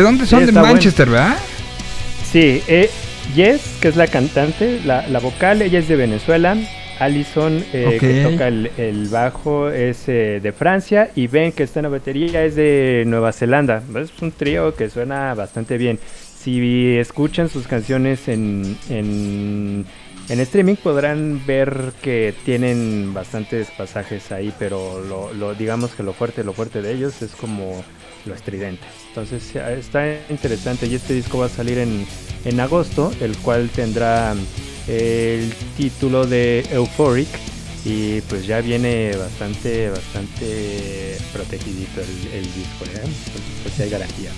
¿De 0.00 0.04
dónde 0.04 0.24
son? 0.24 0.40
Sí, 0.40 0.46
de 0.46 0.52
buena. 0.52 0.68
Manchester, 0.68 1.10
¿verdad? 1.10 1.36
Sí, 2.32 2.62
eh, 2.68 2.88
Jess, 3.34 3.76
que 3.82 3.88
es 3.88 3.96
la 3.96 4.06
cantante, 4.06 4.80
la, 4.86 5.06
la 5.08 5.18
vocal, 5.18 5.60
ella 5.60 5.78
es 5.78 5.88
de 5.88 5.96
Venezuela. 5.96 6.56
Alison, 6.98 7.62
eh, 7.74 7.98
que 8.00 8.22
toca 8.22 8.48
el, 8.48 8.70
el 8.78 9.08
bajo, 9.08 9.68
es 9.68 10.08
eh, 10.08 10.40
de 10.42 10.52
Francia. 10.52 11.10
Y 11.14 11.26
Ben, 11.26 11.52
que 11.52 11.64
está 11.64 11.80
en 11.80 11.84
la 11.84 11.90
batería, 11.90 12.42
es 12.46 12.54
de 12.54 13.04
Nueva 13.06 13.32
Zelanda. 13.32 13.82
Es 13.94 14.10
un 14.22 14.32
trío 14.32 14.74
que 14.74 14.88
suena 14.88 15.34
bastante 15.34 15.76
bien. 15.76 15.98
Si 16.38 16.96
escuchan 16.96 17.50
sus 17.50 17.66
canciones 17.66 18.26
en, 18.26 18.78
en, 18.88 19.84
en 20.30 20.40
streaming, 20.40 20.76
podrán 20.76 21.44
ver 21.46 21.92
que 22.02 22.34
tienen 22.44 23.12
bastantes 23.12 23.68
pasajes 23.76 24.32
ahí. 24.32 24.52
Pero 24.58 25.02
lo, 25.04 25.32
lo- 25.34 25.54
digamos 25.54 25.90
que 25.92 26.02
lo 26.02 26.12
fuerte, 26.14 26.42
lo 26.44 26.52
fuerte 26.54 26.80
de 26.82 26.92
ellos 26.94 27.20
es 27.22 27.32
como 27.32 27.84
lo 28.26 28.34
estridente. 28.34 28.82
Entonces 29.08 29.54
está 29.56 30.06
interesante 30.30 30.86
y 30.86 30.94
este 30.94 31.14
disco 31.14 31.38
va 31.38 31.46
a 31.46 31.48
salir 31.50 31.78
en, 31.78 32.06
en 32.44 32.60
agosto, 32.60 33.12
el 33.20 33.36
cual 33.38 33.68
tendrá 33.70 34.34
el 34.88 35.52
título 35.76 36.26
de 36.26 36.64
Euphoric 36.70 37.28
y 37.84 38.20
pues 38.22 38.46
ya 38.46 38.60
viene 38.60 39.16
bastante, 39.16 39.88
bastante 39.90 41.16
protegidito 41.32 42.00
el, 42.00 42.38
el 42.38 42.44
disco, 42.44 42.84
¿eh? 42.94 43.08
Pues 43.62 43.80
hay 43.80 43.90
garantía. 43.90 44.30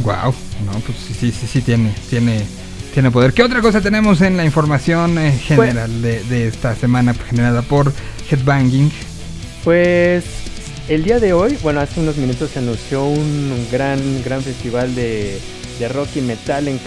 Wow, 0.00 0.32
no, 0.64 0.72
pues 0.86 0.96
sí, 0.98 1.12
sí, 1.14 1.32
sí, 1.32 1.46
sí 1.48 1.60
tiene, 1.60 1.92
tiene, 2.08 2.40
tiene 2.98 3.12
poder. 3.12 3.32
¿Qué 3.32 3.44
otra 3.44 3.60
cosa 3.60 3.80
tenemos 3.80 4.20
en 4.22 4.36
la 4.36 4.44
información 4.44 5.18
eh, 5.18 5.30
general 5.30 6.02
de, 6.02 6.20
de 6.24 6.48
esta 6.48 6.74
semana 6.74 7.14
generada 7.14 7.62
por 7.62 7.92
Headbanging? 8.28 8.90
Pues 9.62 10.24
el 10.88 11.04
día 11.04 11.20
de 11.20 11.32
hoy, 11.32 11.56
bueno, 11.62 11.78
hace 11.78 12.00
unos 12.00 12.16
minutos 12.16 12.50
se 12.50 12.58
anunció 12.58 13.04
un, 13.04 13.68
gran, 13.70 14.00
gran 14.24 14.42
festival 14.42 14.96
de, 14.96 15.38
de 15.78 15.88
rock 15.88 16.08
y 16.16 16.22
metal 16.22 16.66
en 16.66 16.80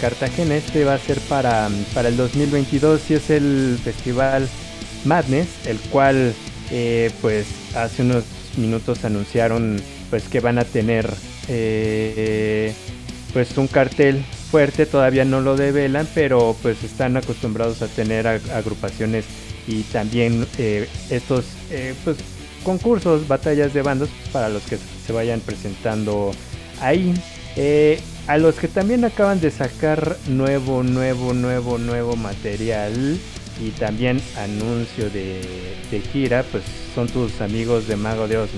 Cartagena. 0.00 0.56
Este 0.56 0.84
va 0.84 0.94
a 0.94 0.98
ser 0.98 1.20
para, 1.20 1.68
para 1.94 2.08
el 2.08 2.16
2022 2.16 3.02
y 3.10 3.14
es 3.14 3.30
el 3.30 3.78
festival 3.84 4.48
Madness, 5.04 5.46
el 5.66 5.78
cual, 5.78 6.34
eh, 6.72 7.12
pues, 7.22 7.46
hace 7.76 8.02
unos 8.02 8.24
minutos 8.56 9.04
anunciaron, 9.04 9.80
pues, 10.10 10.24
que 10.24 10.40
van 10.40 10.58
a 10.58 10.64
tener, 10.64 11.08
eh, 11.46 12.74
pues, 13.32 13.56
un 13.56 13.68
cartel 13.68 14.24
fuerte. 14.54 14.86
Todavía 14.86 15.24
no 15.24 15.40
lo 15.40 15.56
develan, 15.56 16.06
pero 16.14 16.54
pues 16.62 16.84
están 16.84 17.16
acostumbrados 17.16 17.82
a 17.82 17.88
tener 17.88 18.24
ag- 18.26 18.50
agrupaciones 18.52 19.24
y 19.66 19.82
también 19.82 20.46
eh, 20.58 20.88
estos, 21.10 21.44
eh, 21.72 21.92
pues, 22.04 22.18
concursos, 22.62 23.26
batallas 23.26 23.74
de 23.74 23.82
bandos 23.82 24.10
para 24.32 24.48
los 24.48 24.62
que 24.62 24.78
se 25.04 25.12
vayan 25.12 25.40
presentando 25.40 26.30
ahí. 26.80 27.12
Eh, 27.56 27.98
a 28.28 28.38
los 28.38 28.54
que 28.54 28.68
también 28.68 29.04
acaban 29.04 29.40
de 29.40 29.50
sacar 29.50 30.16
nuevo, 30.28 30.84
nuevo, 30.84 31.34
nuevo, 31.34 31.76
nuevo 31.78 32.14
material 32.14 33.18
y 33.60 33.70
también 33.70 34.20
anuncio 34.38 35.10
de, 35.10 35.40
gira, 36.12 36.44
pues 36.52 36.62
son 36.94 37.08
tus 37.08 37.40
amigos 37.40 37.88
de 37.88 37.96
Mago 37.96 38.28
de 38.28 38.38
Oz. 38.38 38.50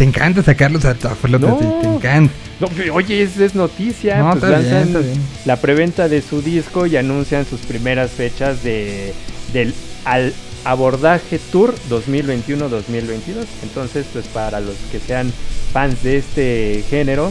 Te 0.00 0.04
encanta 0.04 0.42
sacarlos 0.42 0.86
a, 0.86 0.92
a 0.92 1.14
flote, 1.14 1.46
No. 1.46 1.56
te, 1.58 1.66
te 1.66 1.94
encanta. 1.94 2.32
No, 2.58 2.94
oye, 2.94 3.22
es, 3.22 3.36
es 3.38 3.54
noticia. 3.54 4.16
No, 4.16 4.30
pues 4.30 4.42
bien, 4.44 4.52
lanzan 4.72 5.02
bien. 5.02 5.20
la 5.44 5.56
preventa 5.56 6.08
de 6.08 6.22
su 6.22 6.40
disco 6.40 6.86
y 6.86 6.96
anuncian 6.96 7.44
sus 7.44 7.60
primeras 7.60 8.10
fechas 8.10 8.62
de 8.62 9.12
del 9.52 9.74
al 10.06 10.32
abordaje 10.64 11.38
tour 11.52 11.74
2021-2022. 11.90 13.44
Entonces, 13.62 14.06
pues 14.10 14.24
para 14.28 14.60
los 14.60 14.74
que 14.90 15.00
sean 15.00 15.30
fans 15.74 16.02
de 16.02 16.16
este 16.16 16.82
género, 16.88 17.30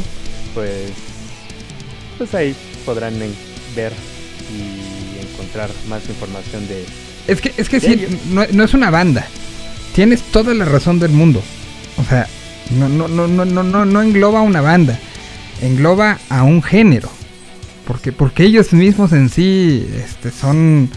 pues 0.53 0.91
pues 2.19 2.35
ahí 2.35 2.55
podrán 2.85 3.15
ver 3.75 3.93
y 4.55 5.25
encontrar 5.33 5.71
más 5.87 6.07
información 6.07 6.67
de 6.67 6.85
Es 7.27 7.41
que, 7.41 7.51
es 7.57 7.67
que 7.67 7.79
sí, 7.79 8.05
no, 8.29 8.45
no 8.51 8.63
es 8.63 8.75
una 8.75 8.91
banda. 8.91 9.25
Tienes 9.95 10.21
toda 10.21 10.53
la 10.53 10.65
razón 10.65 10.99
del 10.99 11.13
mundo. 11.13 11.41
O 11.97 12.03
sea, 12.03 12.27
no, 12.71 12.87
no, 12.89 13.07
no, 13.07 13.27
no, 13.45 13.63
no, 13.63 13.85
no, 13.85 14.01
engloba 14.01 14.39
a 14.39 14.43
una 14.43 14.61
banda. 14.61 14.99
Engloba 15.61 16.17
a 16.29 16.43
un 16.43 16.61
género. 16.61 17.09
Porque, 17.87 18.11
porque 18.11 18.43
ellos 18.43 18.71
mismos 18.73 19.11
en 19.13 19.29
sí 19.29 19.87
este, 19.95 20.31
son, 20.31 20.89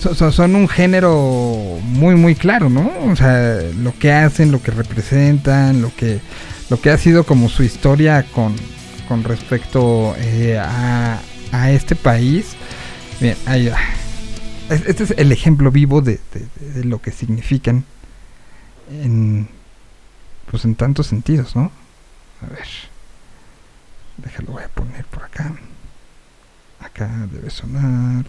so- 0.00 0.14
so- 0.14 0.32
son 0.32 0.56
un 0.56 0.68
género 0.68 1.78
muy, 1.84 2.16
muy 2.16 2.34
claro, 2.34 2.68
¿no? 2.68 2.90
O 3.10 3.14
sea, 3.16 3.60
lo 3.80 3.96
que 3.98 4.10
hacen, 4.12 4.50
lo 4.50 4.60
que 4.60 4.72
representan, 4.72 5.80
lo 5.80 5.94
que, 5.94 6.18
lo 6.68 6.80
que 6.80 6.90
ha 6.90 6.98
sido 6.98 7.24
como 7.24 7.48
su 7.48 7.62
historia 7.62 8.24
con, 8.34 8.54
con 9.06 9.22
respecto 9.22 10.16
eh, 10.18 10.58
a, 10.58 11.20
a 11.52 11.70
este 11.70 11.94
país. 11.94 12.56
Bien, 13.20 13.36
ahí 13.46 13.68
va. 13.68 13.78
Es- 14.68 14.86
Este 14.86 15.04
es 15.04 15.14
el 15.16 15.30
ejemplo 15.30 15.70
vivo 15.70 16.00
de 16.00 16.18
lo 16.82 17.00
que 17.00 17.12
significan 17.12 17.84
en, 19.02 19.46
pues 20.50 20.64
en 20.64 20.74
tantos 20.74 21.06
sentidos, 21.06 21.56
¿no? 21.56 21.70
A 22.42 22.46
ver. 22.52 22.66
Déjalo, 24.18 24.52
voy 24.52 24.62
a 24.64 24.68
poner 24.68 25.04
por 25.06 25.24
acá. 25.24 25.52
Acá 26.80 27.08
debe 27.32 27.48
sonar. 27.50 28.24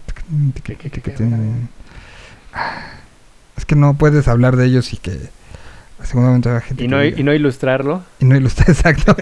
Ah, 2.54 2.82
Es 3.56 3.64
que 3.64 3.74
no 3.76 3.94
puedes 3.94 4.28
hablar 4.28 4.56
de 4.56 4.66
ellos 4.66 4.92
y 4.92 4.96
que 4.96 5.28
seguramente 6.02 6.48
habrá 6.48 6.60
gente 6.60 6.84
y 6.84 6.88
no 6.88 7.04
y 7.04 7.22
no 7.22 7.32
ilustrarlo. 7.34 8.02
y 8.20 8.24
no 8.24 8.36
ilustra, 8.36 8.66
exacto. 8.68 9.16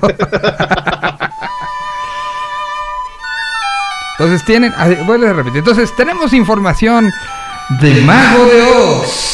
Entonces 4.19 4.45
tienen, 4.47 4.73
vuelvo 5.07 5.27
a 5.27 5.33
repetir. 5.33 5.59
Entonces 5.59 5.95
tenemos 5.97 6.33
información 6.33 7.11
de 7.81 8.01
Mago 8.03 8.45
de 8.45 8.63
Oz. 8.63 9.29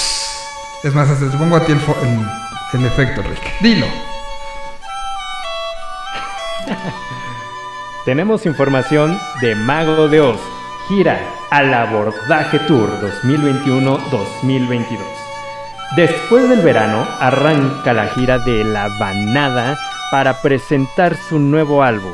Es 0.84 0.94
más, 0.94 1.08
hasta 1.10 1.28
te 1.30 1.36
pongo 1.36 1.56
a 1.56 1.64
ti 1.66 1.72
el, 1.72 1.78
el- 1.78 2.47
el 2.74 2.84
efecto, 2.86 3.22
Rick. 3.22 3.60
Dilo. 3.60 3.86
Tenemos 8.04 8.46
información 8.46 9.18
de 9.40 9.54
Mago 9.54 10.08
de 10.08 10.20
Oz, 10.20 10.40
gira 10.88 11.18
al 11.50 11.72
abordaje 11.74 12.58
tour 12.60 12.90
2021-2022. 13.24 14.98
Después 15.96 16.48
del 16.48 16.60
verano 16.60 17.06
arranca 17.20 17.92
la 17.94 18.08
gira 18.08 18.38
de 18.38 18.64
la 18.64 18.88
Banada 18.98 19.78
para 20.10 20.40
presentar 20.42 21.16
su 21.16 21.38
nuevo 21.38 21.82
álbum. 21.82 22.12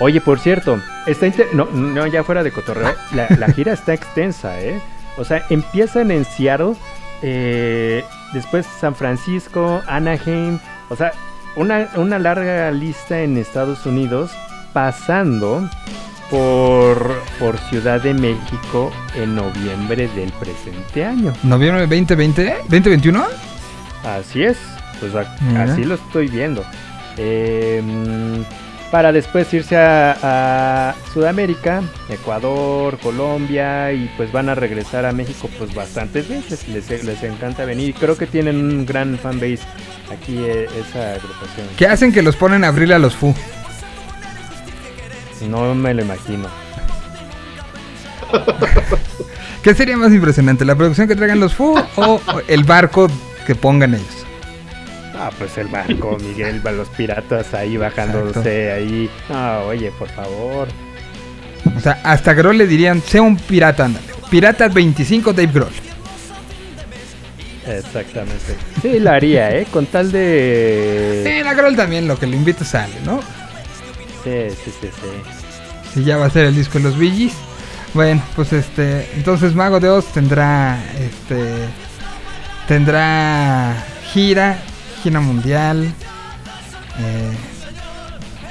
Oye, 0.00 0.20
por 0.20 0.38
cierto, 0.38 0.78
está 1.06 1.26
inte- 1.26 1.48
no, 1.54 1.66
no, 1.72 2.06
ya 2.06 2.22
fuera 2.24 2.42
de 2.42 2.52
cotorreo, 2.52 2.94
la, 3.12 3.26
la 3.38 3.48
gira 3.48 3.72
está 3.72 3.94
extensa, 3.94 4.60
¿eh? 4.60 4.78
O 5.16 5.24
sea, 5.24 5.46
empiezan 5.48 6.10
en 6.10 6.26
Seattle, 6.26 6.74
eh, 7.22 8.04
después 8.32 8.66
San 8.80 8.94
Francisco, 8.94 9.82
Anaheim, 9.86 10.58
o 10.90 10.96
sea, 10.96 11.12
una, 11.56 11.88
una 11.96 12.18
larga 12.18 12.70
lista 12.70 13.20
en 13.22 13.36
Estados 13.38 13.86
Unidos, 13.86 14.30
pasando 14.72 15.68
por, 16.30 17.22
por 17.38 17.56
Ciudad 17.70 18.00
de 18.02 18.12
México 18.14 18.92
en 19.14 19.34
noviembre 19.36 20.08
del 20.08 20.32
presente 20.32 21.04
año. 21.04 21.32
Noviembre 21.42 21.82
2020, 21.86 22.56
2021. 22.68 23.24
Así 24.04 24.42
es, 24.44 24.58
pues 25.00 25.14
a- 25.14 25.34
así 25.62 25.84
lo 25.84 25.94
estoy 25.94 26.28
viendo. 26.28 26.62
Em, 27.16 28.44
para 28.96 29.12
después 29.12 29.52
irse 29.52 29.76
a, 29.76 30.16
a 30.22 30.94
Sudamérica, 31.12 31.82
Ecuador, 32.08 32.98
Colombia 32.98 33.92
y 33.92 34.10
pues 34.16 34.32
van 34.32 34.48
a 34.48 34.54
regresar 34.54 35.04
a 35.04 35.12
México 35.12 35.50
pues 35.58 35.74
bastantes 35.74 36.26
veces. 36.26 36.66
Les, 36.66 37.04
les 37.04 37.22
encanta 37.22 37.66
venir. 37.66 37.94
Creo 37.94 38.16
que 38.16 38.26
tienen 38.26 38.56
un 38.56 38.86
gran 38.86 39.18
fanbase 39.18 39.58
aquí 40.10 40.38
eh, 40.38 40.66
esa 40.80 41.10
agrupación. 41.10 41.66
¿Qué 41.76 41.86
hacen 41.86 42.10
que 42.10 42.22
los 42.22 42.36
ponen 42.36 42.64
a 42.64 42.68
abrirle 42.68 42.94
a 42.94 42.98
los 42.98 43.14
Fu? 43.14 43.34
No 45.46 45.74
me 45.74 45.92
lo 45.92 46.00
imagino. 46.00 46.48
¿Qué 49.62 49.74
sería 49.74 49.98
más 49.98 50.10
impresionante? 50.10 50.64
¿La 50.64 50.74
producción 50.74 51.06
que 51.06 51.16
traigan 51.16 51.38
los 51.38 51.54
Fu 51.54 51.78
o 51.96 52.18
el 52.48 52.64
barco 52.64 53.08
que 53.46 53.54
pongan 53.54 53.92
ellos? 53.92 54.15
Ah, 55.26 55.32
pues 55.36 55.58
el 55.58 55.66
barco, 55.66 56.16
Miguel, 56.22 56.64
va 56.64 56.70
los 56.70 56.88
piratas 56.90 57.52
ahí 57.52 57.76
bajándose 57.76 58.70
ahí. 58.70 59.10
Ah, 59.28 59.64
oye, 59.66 59.90
por 59.98 60.08
favor. 60.08 60.68
O 61.76 61.80
sea, 61.80 61.98
hasta 62.04 62.32
Grohl 62.32 62.58
le 62.58 62.66
dirían, 62.68 63.02
sea 63.02 63.22
un 63.22 63.36
pirata, 63.36 63.86
ándale. 63.86 64.06
Pirata 64.30 64.68
25 64.68 65.32
Dave 65.32 65.50
Grohl. 65.52 65.72
Exactamente. 67.66 68.54
Sí, 68.80 69.00
lo 69.00 69.10
haría, 69.10 69.56
¿eh? 69.56 69.66
Con 69.68 69.86
tal 69.86 70.12
de... 70.12 71.24
Sí, 71.26 71.42
la 71.42 71.54
Grohl 71.54 71.74
también, 71.74 72.06
lo 72.06 72.16
que 72.16 72.28
le 72.28 72.36
invita 72.36 72.64
sale, 72.64 72.94
¿no? 73.04 73.20
Sí, 74.22 74.54
sí, 74.64 74.72
sí, 74.80 74.88
sí. 74.88 75.92
Si 75.92 76.04
ya 76.04 76.18
va 76.18 76.26
a 76.26 76.30
ser 76.30 76.44
el 76.44 76.54
disco 76.54 76.78
de 76.78 76.84
los 76.84 76.96
Gees. 76.96 77.32
Bueno, 77.94 78.22
pues 78.36 78.52
este, 78.52 79.08
entonces 79.16 79.56
Mago 79.56 79.80
de 79.80 79.88
Oz 79.88 80.06
tendrá, 80.12 80.78
este, 81.00 81.66
tendrá 82.68 83.74
gira, 84.12 84.58
gira 85.02 85.20
mundial. 85.20 85.84
Eh, 86.98 87.32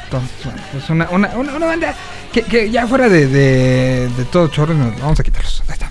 entonces, 0.04 0.32
bueno, 0.44 0.62
pues 0.72 0.90
una, 0.90 1.10
una, 1.10 1.28
una, 1.36 1.56
una 1.56 1.66
banda 1.66 1.96
que, 2.32 2.44
que 2.44 2.70
ya 2.70 2.86
fuera 2.88 3.10
de, 3.10 3.28
de, 3.28 4.10
de 4.16 4.26
todo 4.32 4.48
chorro, 4.50 4.76
vamos 5.02 5.20
a 5.20 5.24
quitarlos. 5.24 5.64
Ahí 5.68 5.74
está. 5.74 5.90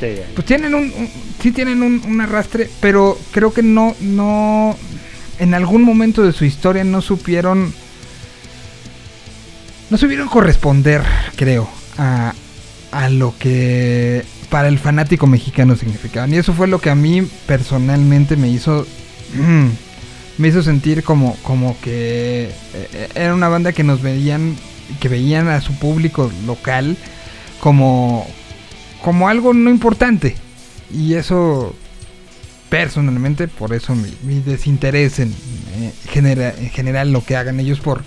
Sí, 0.00 0.20
Pues 0.34 0.46
tienen 0.46 0.74
un, 0.74 0.84
un- 0.96 1.10
sí 1.40 1.52
tienen 1.52 1.82
un, 1.82 2.02
un 2.06 2.20
arrastre, 2.20 2.68
pero 2.80 3.18
creo 3.32 3.52
que 3.52 3.62
no, 3.62 3.94
no, 4.00 4.76
en 5.38 5.54
algún 5.54 5.82
momento 5.82 6.22
de 6.22 6.32
su 6.32 6.44
historia 6.44 6.82
no 6.84 7.00
supieron, 7.02 7.72
no 9.90 9.98
supieron 9.98 10.28
corresponder, 10.28 11.02
creo, 11.36 11.68
a, 11.98 12.32
a 12.92 13.08
lo 13.10 13.34
que 13.38 14.24
para 14.50 14.68
el 14.68 14.78
fanático 14.78 15.26
mexicano 15.26 15.76
significaban. 15.76 16.32
Y 16.32 16.38
eso 16.38 16.52
fue 16.54 16.66
lo 16.66 16.80
que 16.80 16.90
a 16.90 16.94
mí 16.94 17.22
personalmente 17.46 18.36
me 18.36 18.48
hizo, 18.48 18.86
mm, 19.34 19.68
me 20.38 20.48
hizo 20.48 20.62
sentir 20.62 21.02
como, 21.04 21.36
como 21.42 21.76
que 21.80 22.50
eh, 22.74 23.08
era 23.14 23.34
una 23.34 23.48
banda 23.48 23.72
que 23.72 23.84
nos 23.84 24.02
veían, 24.02 24.56
que 25.00 25.08
veían 25.08 25.48
a 25.48 25.60
su 25.60 25.74
público 25.78 26.30
local 26.46 26.96
como, 27.60 28.26
como 29.02 29.28
algo 29.28 29.54
no 29.54 29.70
importante. 29.70 30.36
Y 30.92 31.14
eso, 31.14 31.74
personalmente, 32.68 33.48
por 33.48 33.72
eso 33.74 33.94
mi, 33.94 34.12
mi 34.22 34.40
desinterés 34.40 35.18
en, 35.18 35.30
eh, 35.76 35.92
genera- 36.08 36.54
en 36.58 36.70
general 36.70 37.12
lo 37.12 37.24
que 37.24 37.36
hagan 37.36 37.60
ellos 37.60 37.80
por, 37.80 38.02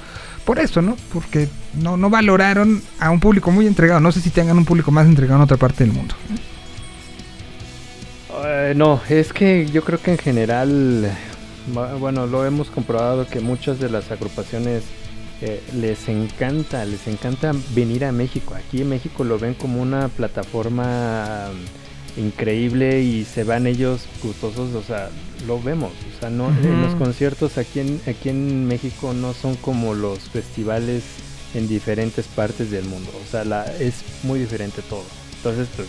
por 0.45 0.59
eso, 0.59 0.81
¿no? 0.81 0.95
Porque 1.13 1.47
no, 1.81 1.97
no 1.97 2.09
valoraron 2.09 2.81
a 2.99 3.09
un 3.11 3.19
público 3.19 3.51
muy 3.51 3.67
entregado. 3.67 3.99
No 3.99 4.11
sé 4.11 4.21
si 4.21 4.29
tengan 4.29 4.57
un 4.57 4.65
público 4.65 4.91
más 4.91 5.05
entregado 5.07 5.37
en 5.39 5.43
otra 5.43 5.57
parte 5.57 5.83
del 5.83 5.93
mundo. 5.93 6.15
Eh, 8.45 8.73
no, 8.75 9.01
es 9.09 9.33
que 9.33 9.65
yo 9.67 9.83
creo 9.83 9.99
que 10.01 10.11
en 10.11 10.17
general, 10.17 11.11
bu- 11.73 11.97
bueno, 11.99 12.27
lo 12.27 12.45
hemos 12.45 12.69
comprobado 12.69 13.27
que 13.27 13.39
muchas 13.39 13.79
de 13.79 13.89
las 13.89 14.11
agrupaciones 14.11 14.83
eh, 15.41 15.61
les 15.75 16.07
encanta, 16.09 16.83
les 16.85 17.07
encanta 17.07 17.53
venir 17.75 18.05
a 18.05 18.11
México. 18.11 18.55
Aquí 18.55 18.81
en 18.81 18.89
México 18.89 19.23
lo 19.23 19.39
ven 19.39 19.53
como 19.53 19.81
una 19.81 20.07
plataforma 20.09 21.49
mm, 22.17 22.19
increíble 22.19 23.01
y 23.01 23.23
se 23.25 23.43
van 23.43 23.67
ellos 23.67 24.01
gustosos, 24.23 24.73
o 24.73 24.81
sea, 24.81 25.09
lo 25.45 25.61
vemos. 25.61 25.91
O 26.15 26.19
sea, 26.19 26.29
no, 26.29 26.49
en 26.49 26.81
los 26.81 26.95
conciertos 26.95 27.57
aquí 27.57 27.79
en, 27.79 28.01
aquí 28.07 28.29
en 28.29 28.65
México 28.67 29.13
no 29.13 29.33
son 29.33 29.55
como 29.55 29.93
los 29.93 30.19
festivales 30.29 31.03
en 31.53 31.67
diferentes 31.67 32.25
partes 32.27 32.71
del 32.71 32.85
mundo. 32.85 33.11
O 33.25 33.31
sea, 33.31 33.45
la, 33.45 33.65
es 33.79 34.03
muy 34.23 34.39
diferente 34.39 34.81
todo. 34.89 35.03
Entonces, 35.37 35.67
pues 35.75 35.87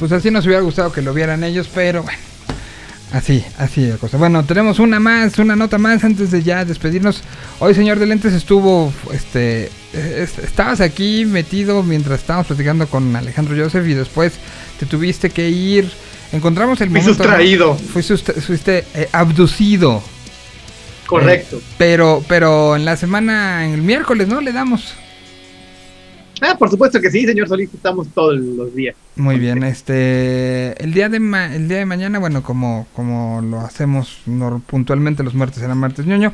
Pues 0.00 0.10
así 0.12 0.30
nos 0.32 0.44
hubiera 0.46 0.62
gustado 0.62 0.90
que 0.92 1.00
lo 1.02 1.14
vieran 1.14 1.44
ellos, 1.44 1.68
pero 1.72 2.02
bueno. 2.02 2.18
Así, 3.12 3.44
así 3.58 3.86
la 3.86 3.96
cosa. 3.96 4.16
Bueno, 4.18 4.44
tenemos 4.44 4.78
una 4.78 5.00
más, 5.00 5.36
una 5.38 5.56
nota 5.56 5.78
más 5.78 6.02
antes 6.04 6.30
de 6.30 6.42
ya 6.42 6.64
despedirnos. 6.64 7.22
Hoy, 7.58 7.74
señor 7.74 7.98
de 7.98 8.06
lentes, 8.06 8.32
estuvo, 8.32 8.92
este, 9.12 9.64
eh, 9.92 10.22
est- 10.22 10.38
estabas 10.38 10.80
aquí 10.80 11.24
metido 11.24 11.82
mientras 11.82 12.20
estábamos 12.20 12.46
platicando 12.46 12.86
con 12.86 13.14
Alejandro 13.16 13.56
Joseph 13.62 13.86
y 13.88 13.94
después 13.94 14.34
te 14.78 14.86
tuviste 14.86 15.30
que 15.30 15.48
ir. 15.50 15.90
Encontramos 16.32 16.80
el 16.80 16.90
Fui 16.90 17.00
momento. 17.00 17.22
sustraído. 17.24 17.74
Fuiste, 17.74 18.32
fuiste 18.34 18.84
eh, 18.94 19.08
abducido. 19.12 20.02
Correcto. 21.06 21.56
Eh, 21.56 21.60
pero, 21.78 22.24
pero 22.28 22.76
en 22.76 22.84
la 22.84 22.96
semana, 22.96 23.64
en 23.66 23.74
el 23.74 23.82
miércoles, 23.82 24.28
¿no? 24.28 24.40
Le 24.40 24.52
damos. 24.52 24.94
Ah, 26.40 26.56
por 26.58 26.70
supuesto 26.70 27.00
que 27.00 27.10
sí, 27.10 27.26
señor 27.26 27.48
Solís, 27.48 27.68
estamos 27.74 28.08
todos 28.08 28.38
los 28.38 28.74
días. 28.74 28.96
Muy 29.16 29.38
bien, 29.38 29.62
este 29.62 30.82
el 30.82 30.94
día 30.94 31.08
de 31.10 31.20
ma- 31.20 31.54
el 31.54 31.68
día 31.68 31.78
de 31.78 31.84
mañana, 31.86 32.18
bueno, 32.18 32.42
como 32.42 32.86
como 32.94 33.42
lo 33.42 33.60
hacemos 33.60 34.20
puntualmente 34.66 35.22
los 35.22 35.34
martes 35.34 35.60
será 35.60 35.74
martes 35.74 36.06
ñoño 36.06 36.32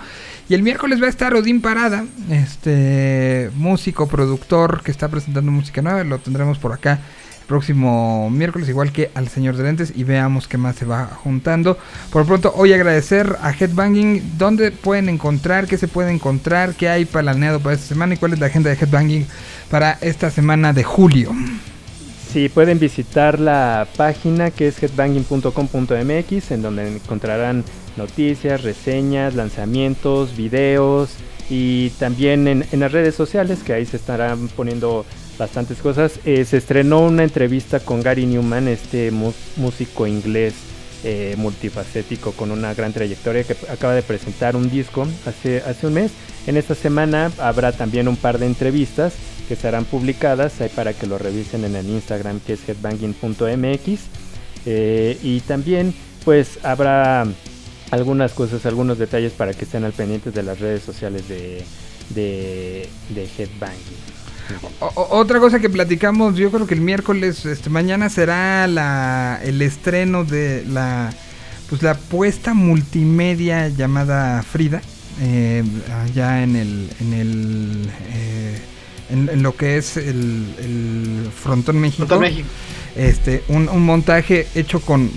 y 0.49 0.55
el 0.55 0.63
miércoles 0.63 1.03
va 1.03 1.07
a 1.07 1.11
estar 1.11 1.35
Odín 1.35 1.61
Parada, 1.61 2.05
este 2.31 3.51
músico 3.57 4.07
productor 4.07 4.83
que 4.83 4.91
está 4.93 5.09
presentando 5.09 5.51
música 5.51 5.83
nueva, 5.83 6.05
lo 6.05 6.19
tendremos 6.19 6.59
por 6.59 6.73
acá 6.73 7.01
el 7.41 7.47
próximo 7.49 8.29
miércoles 8.31 8.69
igual 8.69 8.93
que 8.93 9.11
al 9.15 9.29
señor 9.29 9.57
de 9.57 9.65
lentes 9.65 9.93
y 9.95 10.05
veamos 10.05 10.49
qué 10.49 10.59
más 10.59 10.77
se 10.77 10.85
va 10.85 11.07
juntando. 11.07 11.79
Por 12.11 12.23
lo 12.23 12.27
pronto 12.27 12.53
hoy 12.57 12.73
agradecer 12.73 13.37
a 13.41 13.53
Headbanging, 13.53 14.37
dónde 14.37 14.73
pueden 14.73 15.09
encontrar, 15.09 15.67
qué 15.67 15.79
se 15.79 15.87
puede 15.89 16.13
encontrar, 16.13 16.75
qué 16.75 16.89
hay 16.89 17.05
planeado 17.05 17.61
para 17.61 17.75
esta 17.77 17.87
semana 17.87 18.15
y 18.15 18.17
cuál 18.17 18.33
es 18.33 18.41
la 18.41 18.47
agenda 18.47 18.71
de 18.71 18.77
Headbanging 18.77 19.27
para 19.71 19.99
esta 20.01 20.31
semana 20.31 20.73
de 20.73 20.85
julio. 20.85 21.33
Sí, 22.33 22.49
pueden 22.49 22.79
visitar 22.79 23.41
la 23.41 23.87
página 23.97 24.51
que 24.51 24.69
es 24.69 24.83
headbanging.com.mx 24.83 26.51
en 26.51 26.63
donde 26.63 26.97
encontrarán 26.97 27.65
noticias, 27.97 28.63
reseñas, 28.63 29.35
lanzamientos, 29.35 30.37
videos 30.37 31.11
y 31.49 31.91
también 31.91 32.49
en, 32.49 32.67
en 32.71 32.81
las 32.81 32.93
redes 32.93 33.15
sociales 33.15 33.61
que 33.65 33.73
ahí 33.73 33.87
se 33.87 33.97
estarán 33.97 34.49
poniendo 34.49 35.07
bastantes 35.39 35.79
cosas. 35.79 36.21
Eh, 36.25 36.45
se 36.45 36.59
estrenó 36.59 37.01
una 37.01 37.23
entrevista 37.23 37.81
con 37.81 38.03
Gary 38.03 38.27
Newman, 38.27 38.69
este 38.69 39.11
músico 39.11 40.07
inglés 40.07 40.55
eh, 41.05 41.35
multifacético 41.39 42.33
con 42.33 42.51
una 42.51 42.75
gran 42.75 42.93
trayectoria 42.93 43.45
que 43.45 43.57
acaba 43.71 43.95
de 43.95 44.03
presentar 44.03 44.57
un 44.57 44.71
disco 44.71 45.07
hace, 45.27 45.59
hace 45.59 45.87
un 45.87 45.95
mes. 45.95 46.13
En 46.47 46.57
esta 46.57 46.75
semana 46.75 47.31
habrá 47.39 47.73
también 47.73 48.09
un 48.09 48.17
par 48.17 48.39
de 48.39 48.47
entrevistas 48.47 49.15
que 49.49 49.57
serán 49.57 49.85
publicadas 49.85 50.61
ahí 50.61 50.69
para 50.69 50.93
que 50.93 51.07
lo 51.07 51.19
revisen 51.19 51.65
en 51.65 51.77
el 51.77 51.89
Instagram 51.89 52.41
que 52.41 52.55
es 52.55 52.69
headbanging.mx 52.69 54.01
Eh, 54.69 55.17
y 55.23 55.41
también 55.41 55.95
pues 56.25 56.59
habrá 56.65 57.25
algunas 57.93 58.33
cosas, 58.33 58.67
algunos 58.67 58.99
detalles 58.99 59.33
para 59.33 59.55
que 59.55 59.65
estén 59.65 59.85
al 59.85 59.93
pendiente 59.93 60.33
de 60.33 60.43
las 60.43 60.59
redes 60.59 60.83
sociales 60.83 61.29
de, 61.29 61.65
de, 62.11 62.89
Headbanging. 63.39 64.17
Otra 64.81 65.41
cosa 65.41 65.59
que 65.59 65.69
platicamos, 65.69 66.37
yo 66.37 66.51
creo 66.51 66.67
que 66.67 66.75
el 66.75 66.81
miércoles, 66.81 67.47
este, 67.47 67.71
mañana 67.71 68.09
será 68.09 68.67
la, 68.67 69.41
el 69.43 69.63
estreno 69.63 70.25
de 70.25 70.65
la, 70.67 71.13
pues 71.69 71.83
la 71.83 71.95
puesta 71.95 72.55
multimedia 72.55 73.69
llamada 73.69 74.43
Frida, 74.43 74.83
eh, 75.21 75.65
allá 76.05 76.43
en 76.43 76.57
el, 76.57 76.91
en 77.01 77.13
el, 77.13 77.91
eh, 78.13 78.59
en, 79.11 79.29
en 79.29 79.43
lo 79.43 79.57
que 79.57 79.77
es 79.77 79.97
el, 79.97 80.45
el 80.59 81.29
Frontón 81.35 81.79
México. 81.79 82.07
Frontón 82.07 82.21
México. 82.21 82.49
Este, 82.97 83.43
un, 83.49 83.69
un 83.69 83.85
montaje 83.85 84.47
hecho 84.55 84.81
con 84.81 85.11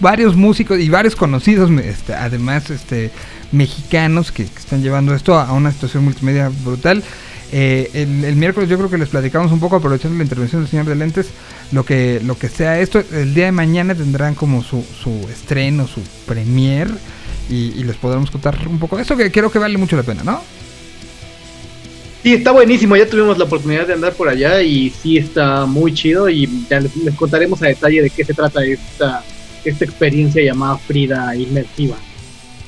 varios 0.00 0.34
músicos 0.34 0.78
y 0.78 0.88
varios 0.88 1.14
conocidos, 1.14 1.70
este, 1.82 2.14
además, 2.14 2.70
este, 2.70 3.10
mexicanos 3.52 4.32
que, 4.32 4.44
que 4.44 4.58
están 4.58 4.82
llevando 4.82 5.14
esto 5.14 5.38
a 5.38 5.52
una 5.52 5.70
situación 5.72 6.04
multimedia 6.04 6.50
brutal. 6.64 7.02
Eh, 7.50 7.90
el, 7.94 8.24
el 8.24 8.36
miércoles 8.36 8.68
yo 8.68 8.76
creo 8.76 8.90
que 8.90 8.98
les 8.98 9.08
platicamos 9.08 9.50
un 9.52 9.60
poco 9.60 9.76
aprovechando 9.76 10.18
la 10.18 10.22
intervención 10.22 10.60
del 10.60 10.70
señor 10.70 10.84
de 10.84 10.94
lentes 10.94 11.28
lo 11.72 11.82
que 11.82 12.20
lo 12.22 12.36
que 12.36 12.50
sea 12.50 12.78
esto 12.78 13.02
el 13.10 13.32
día 13.32 13.46
de 13.46 13.52
mañana 13.52 13.94
tendrán 13.94 14.34
como 14.34 14.62
su, 14.62 14.84
su 15.02 15.26
estreno 15.30 15.86
su 15.86 16.02
premier 16.26 16.90
y, 17.48 17.72
y 17.74 17.84
les 17.84 17.96
podremos 17.96 18.30
contar 18.30 18.68
un 18.68 18.78
poco 18.78 18.96
de 18.96 19.02
eso 19.04 19.16
que 19.16 19.32
creo 19.32 19.50
que 19.50 19.58
vale 19.58 19.78
mucho 19.78 19.96
la 19.96 20.02
pena 20.02 20.22
no 20.24 20.42
Sí, 22.22 22.34
está 22.34 22.50
buenísimo, 22.50 22.96
ya 22.96 23.06
tuvimos 23.08 23.38
la 23.38 23.44
oportunidad 23.44 23.86
de 23.86 23.92
andar 23.94 24.12
por 24.14 24.28
allá 24.28 24.60
y 24.62 24.90
sí 24.90 25.18
está 25.18 25.66
muy 25.66 25.94
chido 25.94 26.28
y 26.28 26.48
ya 26.68 26.80
les, 26.80 26.94
les 26.96 27.14
contaremos 27.14 27.62
a 27.62 27.66
detalle 27.68 28.02
de 28.02 28.10
qué 28.10 28.24
se 28.24 28.34
trata 28.34 28.64
esta, 28.64 29.22
esta 29.64 29.84
experiencia 29.84 30.42
llamada 30.42 30.78
Frida 30.78 31.34
inmersiva. 31.36 31.96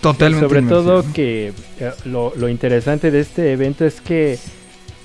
totalmente 0.00 0.46
Sobre 0.48 0.62
todo 0.62 1.04
que 1.12 1.52
eh, 1.80 1.90
lo, 2.04 2.32
lo 2.36 2.48
interesante 2.48 3.10
de 3.10 3.20
este 3.20 3.52
evento 3.52 3.84
es 3.84 4.00
que, 4.00 4.38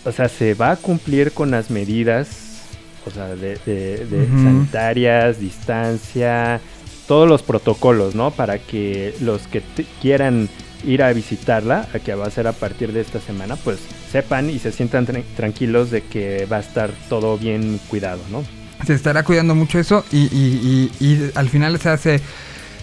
o 0.06 0.12
sea, 0.12 0.30
se 0.30 0.54
va 0.54 0.72
a 0.72 0.76
cumplir 0.78 1.32
con 1.32 1.50
las 1.50 1.72
medidas, 1.72 2.62
o 3.08 3.12
sea, 3.12 3.36
de, 3.36 3.58
de- 3.66 4.06
sanitarias, 4.44 5.40
distancia, 5.40 6.62
todos 7.08 7.28
los 7.28 7.42
protocolos, 7.42 8.14
¿no? 8.16 8.32
Para 8.32 8.60
que 8.60 9.14
los 9.22 9.48
que 9.48 9.62
quieran 10.02 10.50
ir 10.84 11.02
a 11.04 11.12
visitarla, 11.14 11.88
a 11.94 12.00
que 12.00 12.14
va 12.16 12.28
a 12.28 12.32
ser 12.32 12.48
a 12.48 12.54
partir 12.54 12.92
de 12.92 13.02
esta 13.02 13.20
semana, 13.20 13.56
pues 13.56 13.80
sepan 14.12 14.50
y 14.50 14.60
se 14.60 14.72
sientan 14.72 15.06
tran- 15.08 15.24
tranquilos 15.36 15.92
de 15.92 16.02
que 16.02 16.46
va 16.52 16.58
a 16.58 16.60
estar 16.62 16.92
todo 17.10 17.38
bien 17.38 17.80
cuidado, 17.88 18.20
¿no? 18.32 18.44
se 18.86 18.94
estará 18.94 19.24
cuidando 19.24 19.56
mucho 19.56 19.80
eso 19.80 20.06
y, 20.12 20.26
y- 20.26 20.92
y- 21.00 21.32
al 21.34 21.50
final 21.50 21.80
se 21.80 21.90
hace 21.90 22.20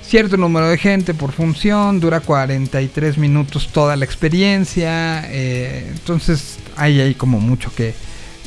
cierto 0.05 0.36
número 0.36 0.69
de 0.69 0.77
gente 0.78 1.14
por 1.14 1.31
función, 1.32 2.01
dura 2.01 2.20
43 2.20 3.19
minutos 3.19 3.69
toda 3.73 3.94
la 3.94 4.05
experiencia, 4.05 5.24
eh, 5.31 5.86
entonces 5.93 6.59
ahí 6.77 6.98
hay 7.01 7.14
como 7.14 7.39
mucho 7.40 7.70
que, 7.77 7.94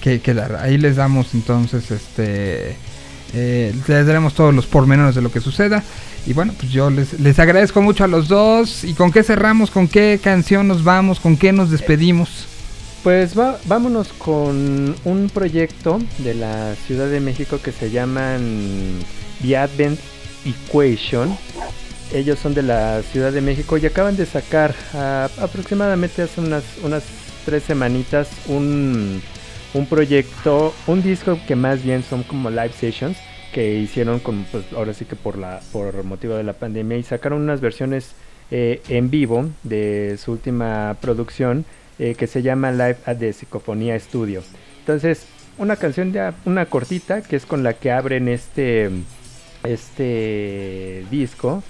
que, 0.01 0.19
que 0.19 0.33
dar. 0.33 0.55
Ahí 0.57 0.77
les 0.77 0.95
damos 0.97 1.33
entonces 1.33 1.91
este... 1.91 2.75
eh, 3.33 3.73
les 3.87 4.05
daremos 4.07 4.33
todos 4.33 4.53
los 4.53 4.65
pormenores 4.65 5.15
de 5.15 5.21
lo 5.21 5.31
que 5.31 5.39
suceda. 5.39 5.83
Y 6.27 6.33
bueno, 6.33 6.53
pues 6.59 6.71
yo 6.71 6.89
les, 6.89 7.19
les 7.19 7.37
agradezco 7.39 7.81
mucho 7.81 8.03
a 8.03 8.07
los 8.07 8.27
dos. 8.27 8.83
¿Y 8.83 8.93
con 8.93 9.11
qué 9.11 9.21
cerramos? 9.23 9.69
¿Con 9.69 9.87
qué 9.87 10.19
canción 10.23 10.67
nos 10.67 10.83
vamos? 10.83 11.19
¿Con 11.19 11.37
qué 11.37 11.51
nos 11.51 11.69
despedimos? 11.69 12.47
Pues 13.03 13.37
va- 13.37 13.59
vámonos 13.65 14.07
con 14.17 14.95
un 15.05 15.29
proyecto 15.31 15.99
de 16.19 16.33
la 16.33 16.73
Ciudad 16.87 17.07
de 17.07 17.19
México 17.19 17.59
que 17.63 17.71
se 17.71 17.91
llaman 17.91 18.41
The 19.43 19.57
Advent 19.57 19.99
Equation. 20.45 21.37
Ellos 22.11 22.39
son 22.39 22.55
de 22.55 22.63
la 22.63 23.01
Ciudad 23.11 23.31
de 23.31 23.41
México 23.41 23.77
y 23.77 23.85
acaban 23.85 24.15
de 24.17 24.25
sacar 24.25 24.73
aproximadamente 25.39 26.23
hace 26.23 26.41
unas, 26.41 26.63
unas 26.83 27.03
tres 27.45 27.61
semanitas 27.63 28.27
un, 28.47 29.21
un 29.75 29.85
proyecto, 29.85 30.73
un 30.87 31.03
disco 31.03 31.37
que 31.47 31.55
más 31.55 31.83
bien 31.83 32.03
son 32.07 32.23
como 32.23 32.49
live 32.49 32.71
sessions 32.79 33.17
que 33.55 33.73
hicieron 33.75 34.19
con, 34.19 34.43
pues 34.51 34.65
ahora 34.73 34.93
sí 34.93 35.05
que 35.05 35.15
por 35.15 35.37
la 35.37 35.61
por 35.71 36.03
motivo 36.03 36.35
de 36.35 36.43
la 36.43 36.51
pandemia 36.51 36.97
y 36.97 37.03
sacaron 37.03 37.41
unas 37.41 37.61
versiones 37.61 38.11
eh, 38.51 38.81
en 38.89 39.09
vivo 39.09 39.49
de 39.63 40.17
su 40.21 40.33
última 40.33 40.97
producción 40.99 41.63
eh, 41.97 42.15
que 42.15 42.27
se 42.27 42.41
llama 42.41 42.73
Live 42.73 42.97
at 43.05 43.15
the 43.15 43.31
Psicofonía 43.31 43.97
Studio. 43.97 44.43
Entonces, 44.79 45.25
una 45.57 45.77
canción 45.77 46.11
ya, 46.11 46.33
una 46.43 46.65
cortita 46.65 47.21
que 47.21 47.37
es 47.37 47.45
con 47.45 47.63
la 47.63 47.71
que 47.75 47.93
abren 47.93 48.27
este 48.27 48.89
este 49.63 51.05
disco 51.09 51.63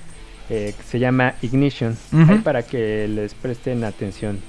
eh, 0.50 0.74
que 0.76 0.84
se 0.86 0.98
llama 0.98 1.36
Ignition 1.44 1.96
ahí 2.12 2.40
para 2.40 2.64
que 2.64 3.08
les 3.08 3.36
presten 3.36 3.84
atención. 3.84 4.40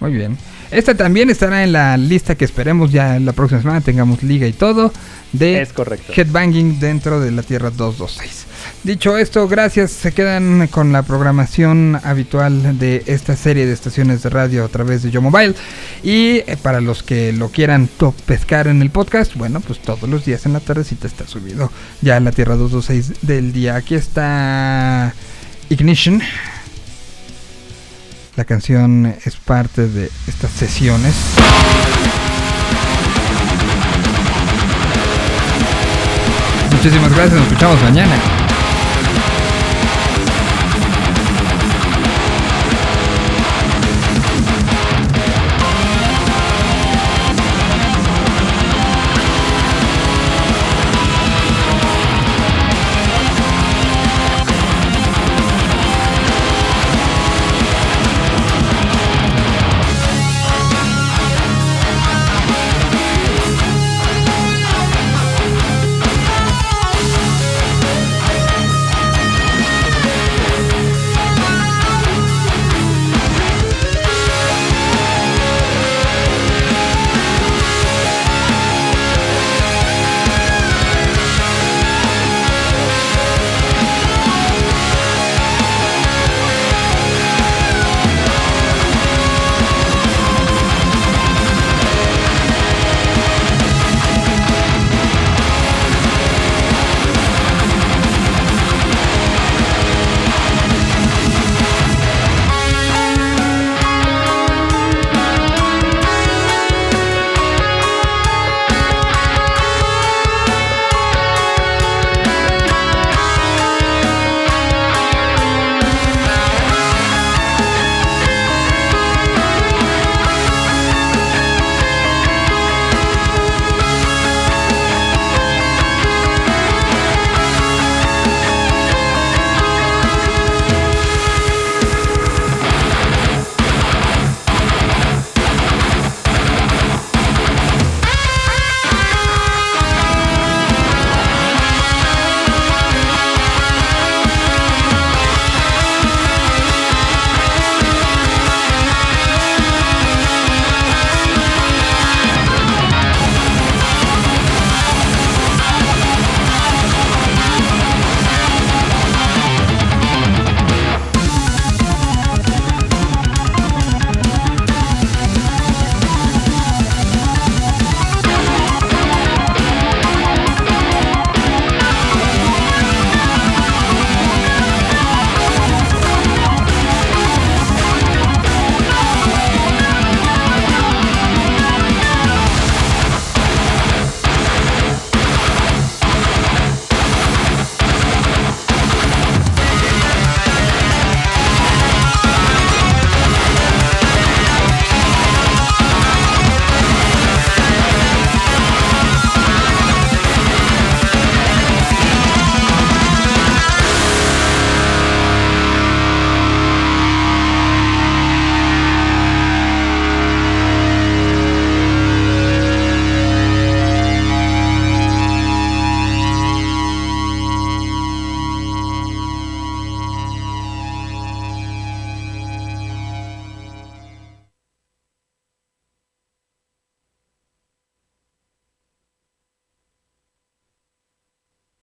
Muy 0.00 0.12
bien. 0.12 0.36
Esta 0.70 0.94
también 0.94 1.30
estará 1.30 1.62
en 1.62 1.72
la 1.72 1.96
lista 1.96 2.34
que 2.34 2.44
esperemos 2.44 2.90
ya 2.90 3.18
la 3.20 3.32
próxima 3.32 3.60
semana 3.60 3.80
tengamos 3.80 4.22
liga 4.22 4.46
y 4.46 4.52
todo 4.52 4.92
de 5.32 5.62
Es 5.62 5.72
correcto. 5.72 6.12
Headbanging 6.14 6.80
dentro 6.80 7.20
de 7.20 7.30
la 7.30 7.42
Tierra 7.42 7.70
226. 7.70 8.46
Dicho 8.82 9.16
esto, 9.16 9.46
gracias. 9.48 9.90
Se 9.90 10.12
quedan 10.12 10.68
con 10.68 10.92
la 10.92 11.02
programación 11.02 12.00
habitual 12.02 12.78
de 12.78 13.02
esta 13.06 13.36
serie 13.36 13.66
de 13.66 13.72
estaciones 13.72 14.22
de 14.22 14.30
radio 14.30 14.64
a 14.64 14.68
través 14.68 15.02
de 15.02 15.10
Yo 15.10 15.20
Mobile. 15.20 15.54
Y 16.02 16.38
eh, 16.46 16.56
para 16.60 16.80
los 16.80 17.02
que 17.02 17.32
lo 17.32 17.50
quieran 17.50 17.88
pescar 18.26 18.68
en 18.68 18.82
el 18.82 18.90
podcast, 18.90 19.34
bueno, 19.34 19.60
pues 19.60 19.80
todos 19.80 20.08
los 20.08 20.24
días 20.24 20.46
en 20.46 20.54
la 20.54 20.60
tardecita 20.60 21.06
está 21.06 21.26
subido 21.26 21.70
ya 22.00 22.16
en 22.16 22.24
la 22.24 22.32
Tierra 22.32 22.56
226 22.56 23.26
del 23.26 23.52
día. 23.52 23.76
Aquí 23.76 23.94
está 23.94 25.14
Ignition. 25.68 26.22
La 28.36 28.44
canción 28.44 29.14
es 29.24 29.36
parte 29.36 29.86
de 29.86 30.10
estas 30.26 30.50
sesiones. 30.50 31.14
Muchísimas 36.72 37.12
gracias, 37.14 37.34
nos 37.34 37.46
escuchamos 37.46 37.80
mañana. 37.82 38.43